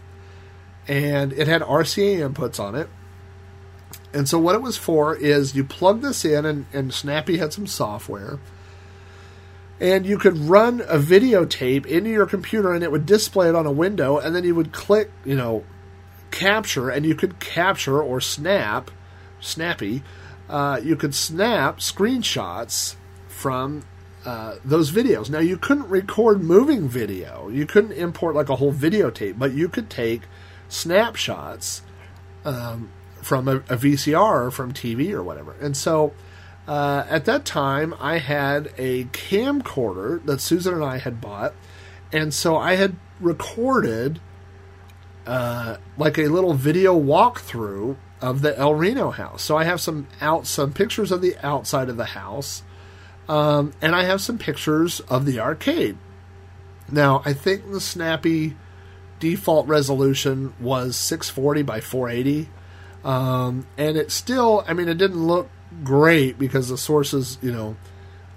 and 0.88 1.34
it 1.34 1.48
had 1.48 1.62
RCA 1.62 2.32
inputs 2.32 2.60
on 2.60 2.76
it. 2.76 2.90
And 4.14 4.28
so 4.28 4.38
what 4.40 4.56
it 4.56 4.62
was 4.62 4.78
for 4.78 5.16
is 5.16 5.56
you 5.56 5.64
plug 5.64 6.02
this 6.02 6.26
in, 6.26 6.46
and, 6.46 6.66
and 6.74 6.94
Snappy 6.94 7.38
had 7.38 7.54
some 7.54 7.68
software 7.68 8.40
and 9.82 10.06
you 10.06 10.18
could 10.20 10.38
run 10.38 10.80
a 10.82 11.00
videotape 11.00 11.88
into 11.88 12.12
your 12.12 12.28
computer 12.28 12.72
and 12.72 12.84
it 12.84 12.92
would 12.92 13.08
display 13.08 13.50
it 13.50 13.56
on 13.56 13.66
a 13.66 13.72
window 13.72 14.20
and 14.20 14.36
then 14.36 14.44
you 14.46 14.54
would 14.56 14.72
click 14.72 15.12
you 15.26 15.36
know 15.36 15.66
capture 16.30 16.90
and 16.90 17.06
you 17.06 17.16
could 17.16 17.40
capture 17.40 18.02
or 18.02 18.22
snap 18.22 18.92
snappy 19.42 20.04
uh, 20.48 20.80
you 20.84 20.96
could 20.96 21.16
snap 21.16 21.80
screenshots 21.80 22.96
from 23.28 23.84
uh, 24.26 24.56
those 24.64 24.92
videos. 24.92 25.30
Now 25.30 25.40
you 25.40 25.58
couldn't 25.58 25.88
record 25.88 26.44
moving 26.44 26.88
video. 26.88 27.48
You 27.50 27.66
couldn't 27.66 27.94
import 27.94 28.36
like 28.36 28.50
a 28.50 28.58
whole 28.58 28.74
videotape 28.74 29.40
but 29.40 29.54
you 29.54 29.68
could 29.68 29.90
take 29.90 30.22
snapshots 30.70 31.82
um, 32.46 32.92
from 33.22 33.48
a, 33.48 33.56
a 33.56 33.78
vcr 33.78 34.46
or 34.46 34.52
from 34.52 34.74
tv 34.74 35.12
or 35.12 35.24
whatever. 35.24 35.56
And 35.60 35.76
so 35.76 36.14
uh, 36.68 37.06
at 37.10 37.26
that 37.26 37.46
time, 37.46 37.94
I 38.00 38.20
had 38.20 38.72
a 38.78 39.06
camcorder 39.06 40.24
that 40.26 40.42
Susan 40.42 40.74
and 40.74 40.84
I 40.84 40.98
had 40.98 41.20
bought, 41.20 41.54
and 42.12 42.34
so 42.34 42.56
I 42.56 42.76
had 42.76 42.96
recorded 43.20 44.20
uh, 45.26 45.78
like 45.98 46.18
a 46.18 46.28
little 46.28 46.54
video 46.54 47.00
walkthrough 47.00 47.98
of 48.22 48.42
the 48.42 48.58
El 48.58 48.76
Reno 48.76 49.10
house. 49.12 49.42
So 49.42 49.58
I 49.58 49.64
have 49.64 49.82
some 49.82 50.08
out 50.20 50.46
some 50.46 50.74
pictures 50.74 51.12
of 51.12 51.22
the 51.22 51.36
outside 51.44 51.90
of 51.90 51.98
the 51.98 52.06
house, 52.06 52.64
um, 53.28 53.74
and 53.82 53.96
I 53.96 54.04
have 54.04 54.22
some 54.22 54.38
pictures 54.38 55.00
of 55.02 55.26
the 55.26 55.40
arcade. 55.40 55.98
Now 56.92 57.22
I 57.26 57.34
think 57.34 57.72
the 57.72 57.82
snappy 57.82 58.56
default 59.20 59.68
resolution 59.68 60.54
was 60.60 60.96
640 60.96 61.64
by 61.64 61.80
480, 61.80 62.50
um, 63.04 63.68
and 63.78 63.98
it 63.98 64.12
still, 64.12 64.64
I 64.68 64.74
mean, 64.74 64.88
it 64.88 64.98
didn't 64.98 65.26
look 65.26 65.50
great 65.84 66.38
because 66.38 66.70
the 66.70 66.78
source 66.78 67.14
is, 67.14 67.38
you 67.42 67.52
know, 67.52 67.76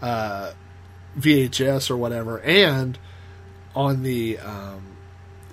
uh, 0.02 0.52
VHS 1.19 1.90
or 1.90 1.97
whatever, 1.97 2.40
and 2.40 2.98
on 3.74 4.02
the 4.02 4.39
um, 4.39 4.97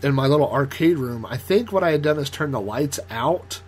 in 0.04 0.14
my 0.14 0.28
little 0.28 0.52
arcade 0.52 0.98
room, 0.98 1.26
I 1.26 1.38
think 1.38 1.72
what 1.72 1.84
I 1.84 1.92
had 1.92 2.02
done 2.02 2.18
is 2.18 2.30
turn 2.30 2.52
the 2.52 2.62
lights 2.62 3.00
out 3.10 3.62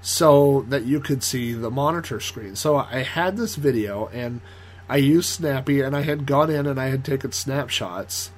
so 0.00 0.64
that 0.68 0.84
you 0.84 1.00
could 1.00 1.22
see 1.22 1.52
the 1.52 1.70
monitor 1.70 2.20
screen. 2.20 2.56
So 2.56 2.76
I 2.76 3.02
had 3.02 3.36
this 3.36 3.56
video 3.56 4.06
and 4.12 4.40
I 4.88 4.98
used 4.98 5.28
Snappy, 5.28 5.80
and 5.80 5.96
I 5.96 6.02
had 6.02 6.26
gone 6.26 6.48
in 6.48 6.66
and 6.66 6.80
I 6.80 6.88
had 6.88 7.04
taken 7.04 7.32
snapshots 7.32 8.30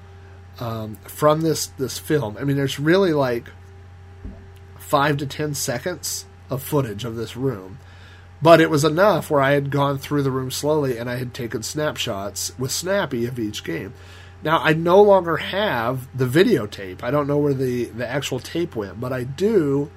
um, 0.59 0.97
from 1.03 1.41
this 1.41 1.67
this 1.67 1.99
film. 1.99 2.37
I 2.37 2.43
mean, 2.43 2.57
there's 2.57 2.79
really 2.79 3.13
like 3.13 3.49
five 4.77 5.17
to 5.17 5.27
ten 5.27 5.53
seconds 5.53 6.25
of 6.49 6.63
footage 6.63 7.05
of 7.05 7.15
this 7.15 7.37
room 7.37 7.77
But 8.41 8.61
it 8.61 8.69
was 8.69 8.83
enough 8.83 9.29
where 9.29 9.41
I 9.41 9.51
had 9.51 9.69
gone 9.69 9.97
through 9.97 10.23
the 10.23 10.31
room 10.31 10.51
slowly 10.51 10.97
and 10.97 11.09
I 11.09 11.17
had 11.17 11.33
taken 11.33 11.61
snapshots 11.61 12.57
with 12.57 12.71
Snappy 12.71 13.25
of 13.25 13.37
each 13.37 13.63
game. 13.63 13.93
Now 14.43 14.59
I 14.59 14.73
no 14.73 15.01
longer 15.01 15.37
have 15.37 16.07
the 16.17 16.25
videotape. 16.25 17.03
I 17.03 17.11
don't 17.11 17.27
know 17.27 17.37
where 17.37 17.53
the, 17.53 17.85
the 17.85 18.07
actual 18.07 18.39
tape 18.39 18.75
went, 18.75 18.99
but 18.99 19.11
I 19.11 19.25
do 19.25 19.91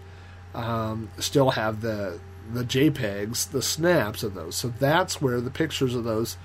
um, 0.54 1.10
still 1.18 1.50
have 1.50 1.80
the 1.80 2.20
the 2.52 2.64
JPEGs, 2.64 3.50
the 3.50 3.62
snaps 3.62 4.22
of 4.22 4.34
those. 4.34 4.56
So 4.56 4.68
that's 4.68 5.22
where 5.22 5.40
the 5.40 5.50
pictures 5.50 5.94
of 5.94 6.04
those 6.04 6.36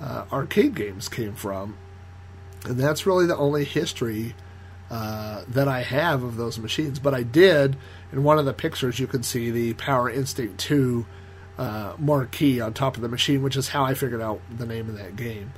uh, 0.00 0.24
arcade 0.32 0.74
games 0.74 1.08
came 1.08 1.34
from, 1.34 1.76
and 2.64 2.78
that's 2.78 3.04
really 3.04 3.26
the 3.26 3.36
only 3.36 3.64
history 3.64 4.34
uh, 4.90 5.42
that 5.48 5.68
I 5.68 5.82
have 5.82 6.22
of 6.22 6.36
those 6.36 6.58
machines. 6.58 6.98
But 6.98 7.14
I 7.14 7.24
did 7.24 7.76
in 8.12 8.22
one 8.22 8.38
of 8.38 8.44
the 8.44 8.52
pictures. 8.52 9.00
You 9.00 9.08
can 9.08 9.22
see 9.24 9.50
the 9.50 9.74
Power 9.74 10.08
Instinct 10.08 10.58
Two 10.58 11.04
uh, 11.60 11.94
marquee 11.98 12.58
on 12.58 12.72
top 12.72 12.96
of 12.96 13.02
the 13.02 13.08
machine, 13.08 13.42
which 13.42 13.54
is 13.54 13.68
how 13.68 13.84
I 13.84 13.92
figured 13.92 14.22
out 14.22 14.40
the 14.56 14.64
name 14.64 14.88
of 14.88 14.96
that 14.96 15.14
game. 15.14 15.52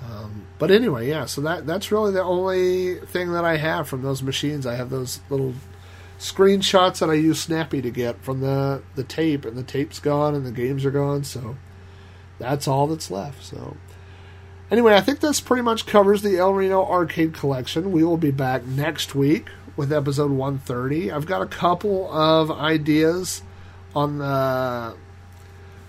Um, 0.00 0.46
but 0.60 0.70
anyway, 0.70 1.08
yeah. 1.08 1.26
So 1.26 1.40
that 1.40 1.66
that's 1.66 1.90
really 1.90 2.12
the 2.12 2.22
only 2.22 2.94
thing 3.00 3.32
that 3.32 3.44
I 3.44 3.56
have 3.56 3.88
from 3.88 4.02
those 4.02 4.22
machines. 4.22 4.66
I 4.66 4.76
have 4.76 4.88
those 4.88 5.18
little 5.30 5.54
screenshots 6.20 7.00
that 7.00 7.10
I 7.10 7.14
use 7.14 7.40
Snappy 7.40 7.82
to 7.82 7.90
get 7.90 8.22
from 8.22 8.40
the 8.40 8.82
the 8.94 9.02
tape, 9.02 9.44
and 9.44 9.56
the 9.56 9.64
tape's 9.64 9.98
gone, 9.98 10.36
and 10.36 10.46
the 10.46 10.52
games 10.52 10.84
are 10.84 10.92
gone. 10.92 11.24
So 11.24 11.56
that's 12.38 12.68
all 12.68 12.86
that's 12.86 13.10
left. 13.10 13.42
So 13.42 13.76
anyway, 14.70 14.94
I 14.94 15.00
think 15.00 15.18
this 15.18 15.40
pretty 15.40 15.62
much 15.62 15.86
covers 15.86 16.22
the 16.22 16.38
El 16.38 16.54
Reno 16.54 16.86
Arcade 16.86 17.34
Collection. 17.34 17.90
We 17.90 18.04
will 18.04 18.16
be 18.16 18.30
back 18.30 18.64
next 18.64 19.16
week 19.16 19.48
with 19.76 19.92
episode 19.92 20.30
130. 20.30 21.10
I've 21.10 21.26
got 21.26 21.42
a 21.42 21.46
couple 21.46 22.12
of 22.12 22.48
ideas 22.48 23.42
on 23.94 24.18
the 24.18 24.96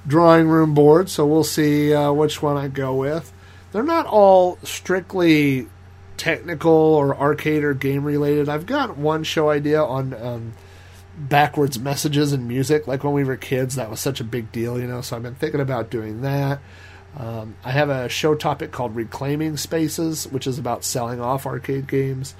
drawing 0.05 0.47
room 0.47 0.73
board, 0.73 1.09
so 1.09 1.25
we'll 1.25 1.43
see 1.43 1.93
uh, 1.93 2.11
which 2.11 2.41
one 2.41 2.57
I 2.57 2.67
go 2.67 2.95
with. 2.95 3.31
They're 3.71 3.83
not 3.83 4.05
all 4.05 4.57
strictly 4.63 5.67
technical 6.17 6.71
or 6.71 7.17
arcade 7.17 7.63
or 7.63 7.73
game 7.73 8.03
related. 8.03 8.49
I've 8.49 8.65
got 8.65 8.97
one 8.97 9.23
show 9.23 9.49
idea 9.49 9.81
on 9.81 10.13
um, 10.13 10.53
backwards 11.17 11.79
messages 11.79 12.33
and 12.33 12.47
music. 12.47 12.87
Like 12.87 13.03
when 13.03 13.13
we 13.13 13.23
were 13.23 13.37
kids, 13.37 13.75
that 13.75 13.89
was 13.89 13.99
such 13.99 14.19
a 14.19 14.23
big 14.23 14.51
deal, 14.51 14.79
you 14.79 14.87
know. 14.87 15.01
So 15.01 15.15
I've 15.15 15.23
been 15.23 15.35
thinking 15.35 15.61
about 15.61 15.89
doing 15.89 16.21
that. 16.21 16.59
Um, 17.17 17.55
I 17.63 17.71
have 17.71 17.89
a 17.89 18.09
show 18.09 18.35
topic 18.35 18.71
called 18.71 18.95
Reclaiming 18.95 19.57
Spaces, 19.57 20.27
which 20.27 20.47
is 20.47 20.57
about 20.57 20.83
selling 20.83 21.21
off 21.21 21.45
arcade 21.45 21.87
games. 21.87 22.35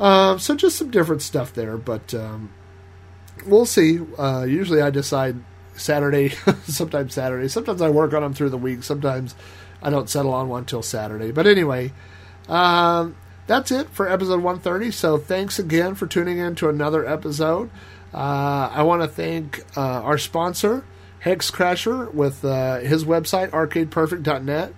Um, 0.00 0.38
so 0.38 0.56
just 0.56 0.76
some 0.76 0.90
different 0.90 1.22
stuff 1.22 1.54
there, 1.54 1.76
but 1.76 2.12
um, 2.12 2.50
we'll 3.46 3.66
see. 3.66 4.00
Uh, 4.18 4.44
usually 4.48 4.82
I 4.82 4.90
decide 4.90 5.36
Saturday, 5.82 6.28
sometimes 6.64 7.14
Saturday. 7.14 7.48
Sometimes 7.48 7.82
I 7.82 7.90
work 7.90 8.14
on 8.14 8.22
them 8.22 8.34
through 8.34 8.50
the 8.50 8.58
week. 8.58 8.82
Sometimes 8.82 9.34
I 9.82 9.90
don't 9.90 10.08
settle 10.08 10.32
on 10.32 10.48
one 10.48 10.64
till 10.64 10.82
Saturday. 10.82 11.32
But 11.32 11.46
anyway, 11.46 11.92
um, 12.48 13.16
that's 13.46 13.70
it 13.70 13.88
for 13.90 14.08
episode 14.08 14.42
130. 14.42 14.90
So 14.90 15.18
thanks 15.18 15.58
again 15.58 15.94
for 15.94 16.06
tuning 16.06 16.38
in 16.38 16.54
to 16.56 16.68
another 16.68 17.06
episode. 17.06 17.70
Uh, 18.14 18.70
I 18.72 18.82
want 18.82 19.02
to 19.02 19.08
thank 19.08 19.64
uh, 19.76 19.80
our 19.80 20.18
sponsor, 20.18 20.84
Hex 21.20 21.50
Crasher, 21.50 22.12
with 22.12 22.44
uh, 22.44 22.80
his 22.80 23.04
website, 23.04 23.50
arcadeperfect.net. 23.50 24.74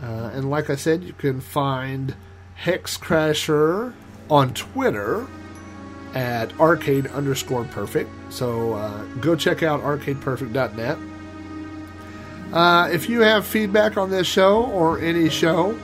Uh, 0.00 0.30
and 0.32 0.48
like 0.48 0.70
I 0.70 0.76
said, 0.76 1.02
you 1.02 1.12
can 1.12 1.40
find 1.40 2.14
Hex 2.54 2.96
Crasher 2.96 3.94
on 4.30 4.54
Twitter 4.54 5.26
at 6.14 6.58
arcade 6.58 7.06
underscore 7.08 7.64
perfect. 7.64 8.10
So 8.30 8.74
uh, 8.74 9.04
go 9.20 9.36
check 9.36 9.62
out 9.62 9.82
arcadeperfect.net. 9.82 10.98
Uh, 12.52 12.88
if 12.90 13.08
you 13.08 13.20
have 13.20 13.46
feedback 13.46 13.96
on 13.96 14.10
this 14.10 14.26
show 14.26 14.64
or 14.66 14.98
any 15.00 15.28
show, 15.28 15.78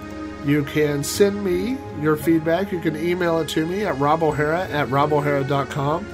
you 0.45 0.65
can 0.65 1.05
send 1.05 1.43
me 1.45 1.79
your 2.01 2.17
feedback. 2.17 2.73
You 2.73 2.81
can 2.81 2.97
email 2.97 3.39
it 3.41 3.49
to 3.51 3.67
me 3.67 3.85
at 3.85 3.97
robohara 3.97 4.69
at 4.71 4.89
robohara.com. 4.89 6.07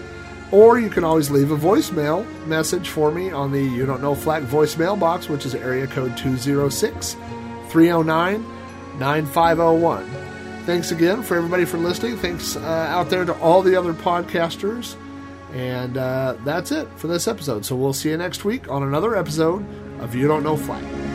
Or 0.52 0.80
you 0.80 0.90
can 0.90 1.04
always 1.04 1.30
leave 1.30 1.52
a 1.52 1.56
voicemail 1.56 2.26
message 2.46 2.88
for 2.88 3.12
me 3.12 3.30
on 3.30 3.52
the 3.52 3.62
You 3.62 3.86
Don't 3.86 4.02
Know 4.02 4.16
Flack 4.16 4.42
voicemail 4.42 4.98
box, 4.98 5.28
which 5.28 5.46
is 5.46 5.54
area 5.54 5.86
code 5.86 6.16
206 6.16 7.16
309 7.68 8.44
9501. 8.98 10.19
Thanks 10.66 10.92
again 10.92 11.22
for 11.22 11.36
everybody 11.36 11.64
for 11.64 11.78
listening. 11.78 12.16
Thanks 12.16 12.56
uh, 12.56 12.60
out 12.60 13.10
there 13.10 13.24
to 13.24 13.34
all 13.40 13.62
the 13.62 13.74
other 13.76 13.94
podcasters. 13.94 14.96
And 15.52 15.96
uh, 15.96 16.36
that's 16.44 16.70
it 16.70 16.88
for 16.96 17.08
this 17.08 17.26
episode. 17.26 17.64
So 17.64 17.74
we'll 17.74 17.92
see 17.92 18.10
you 18.10 18.16
next 18.16 18.44
week 18.44 18.70
on 18.70 18.82
another 18.82 19.16
episode 19.16 19.64
of 20.00 20.14
You 20.14 20.28
Don't 20.28 20.44
Know 20.44 20.56
Flack. 20.56 21.09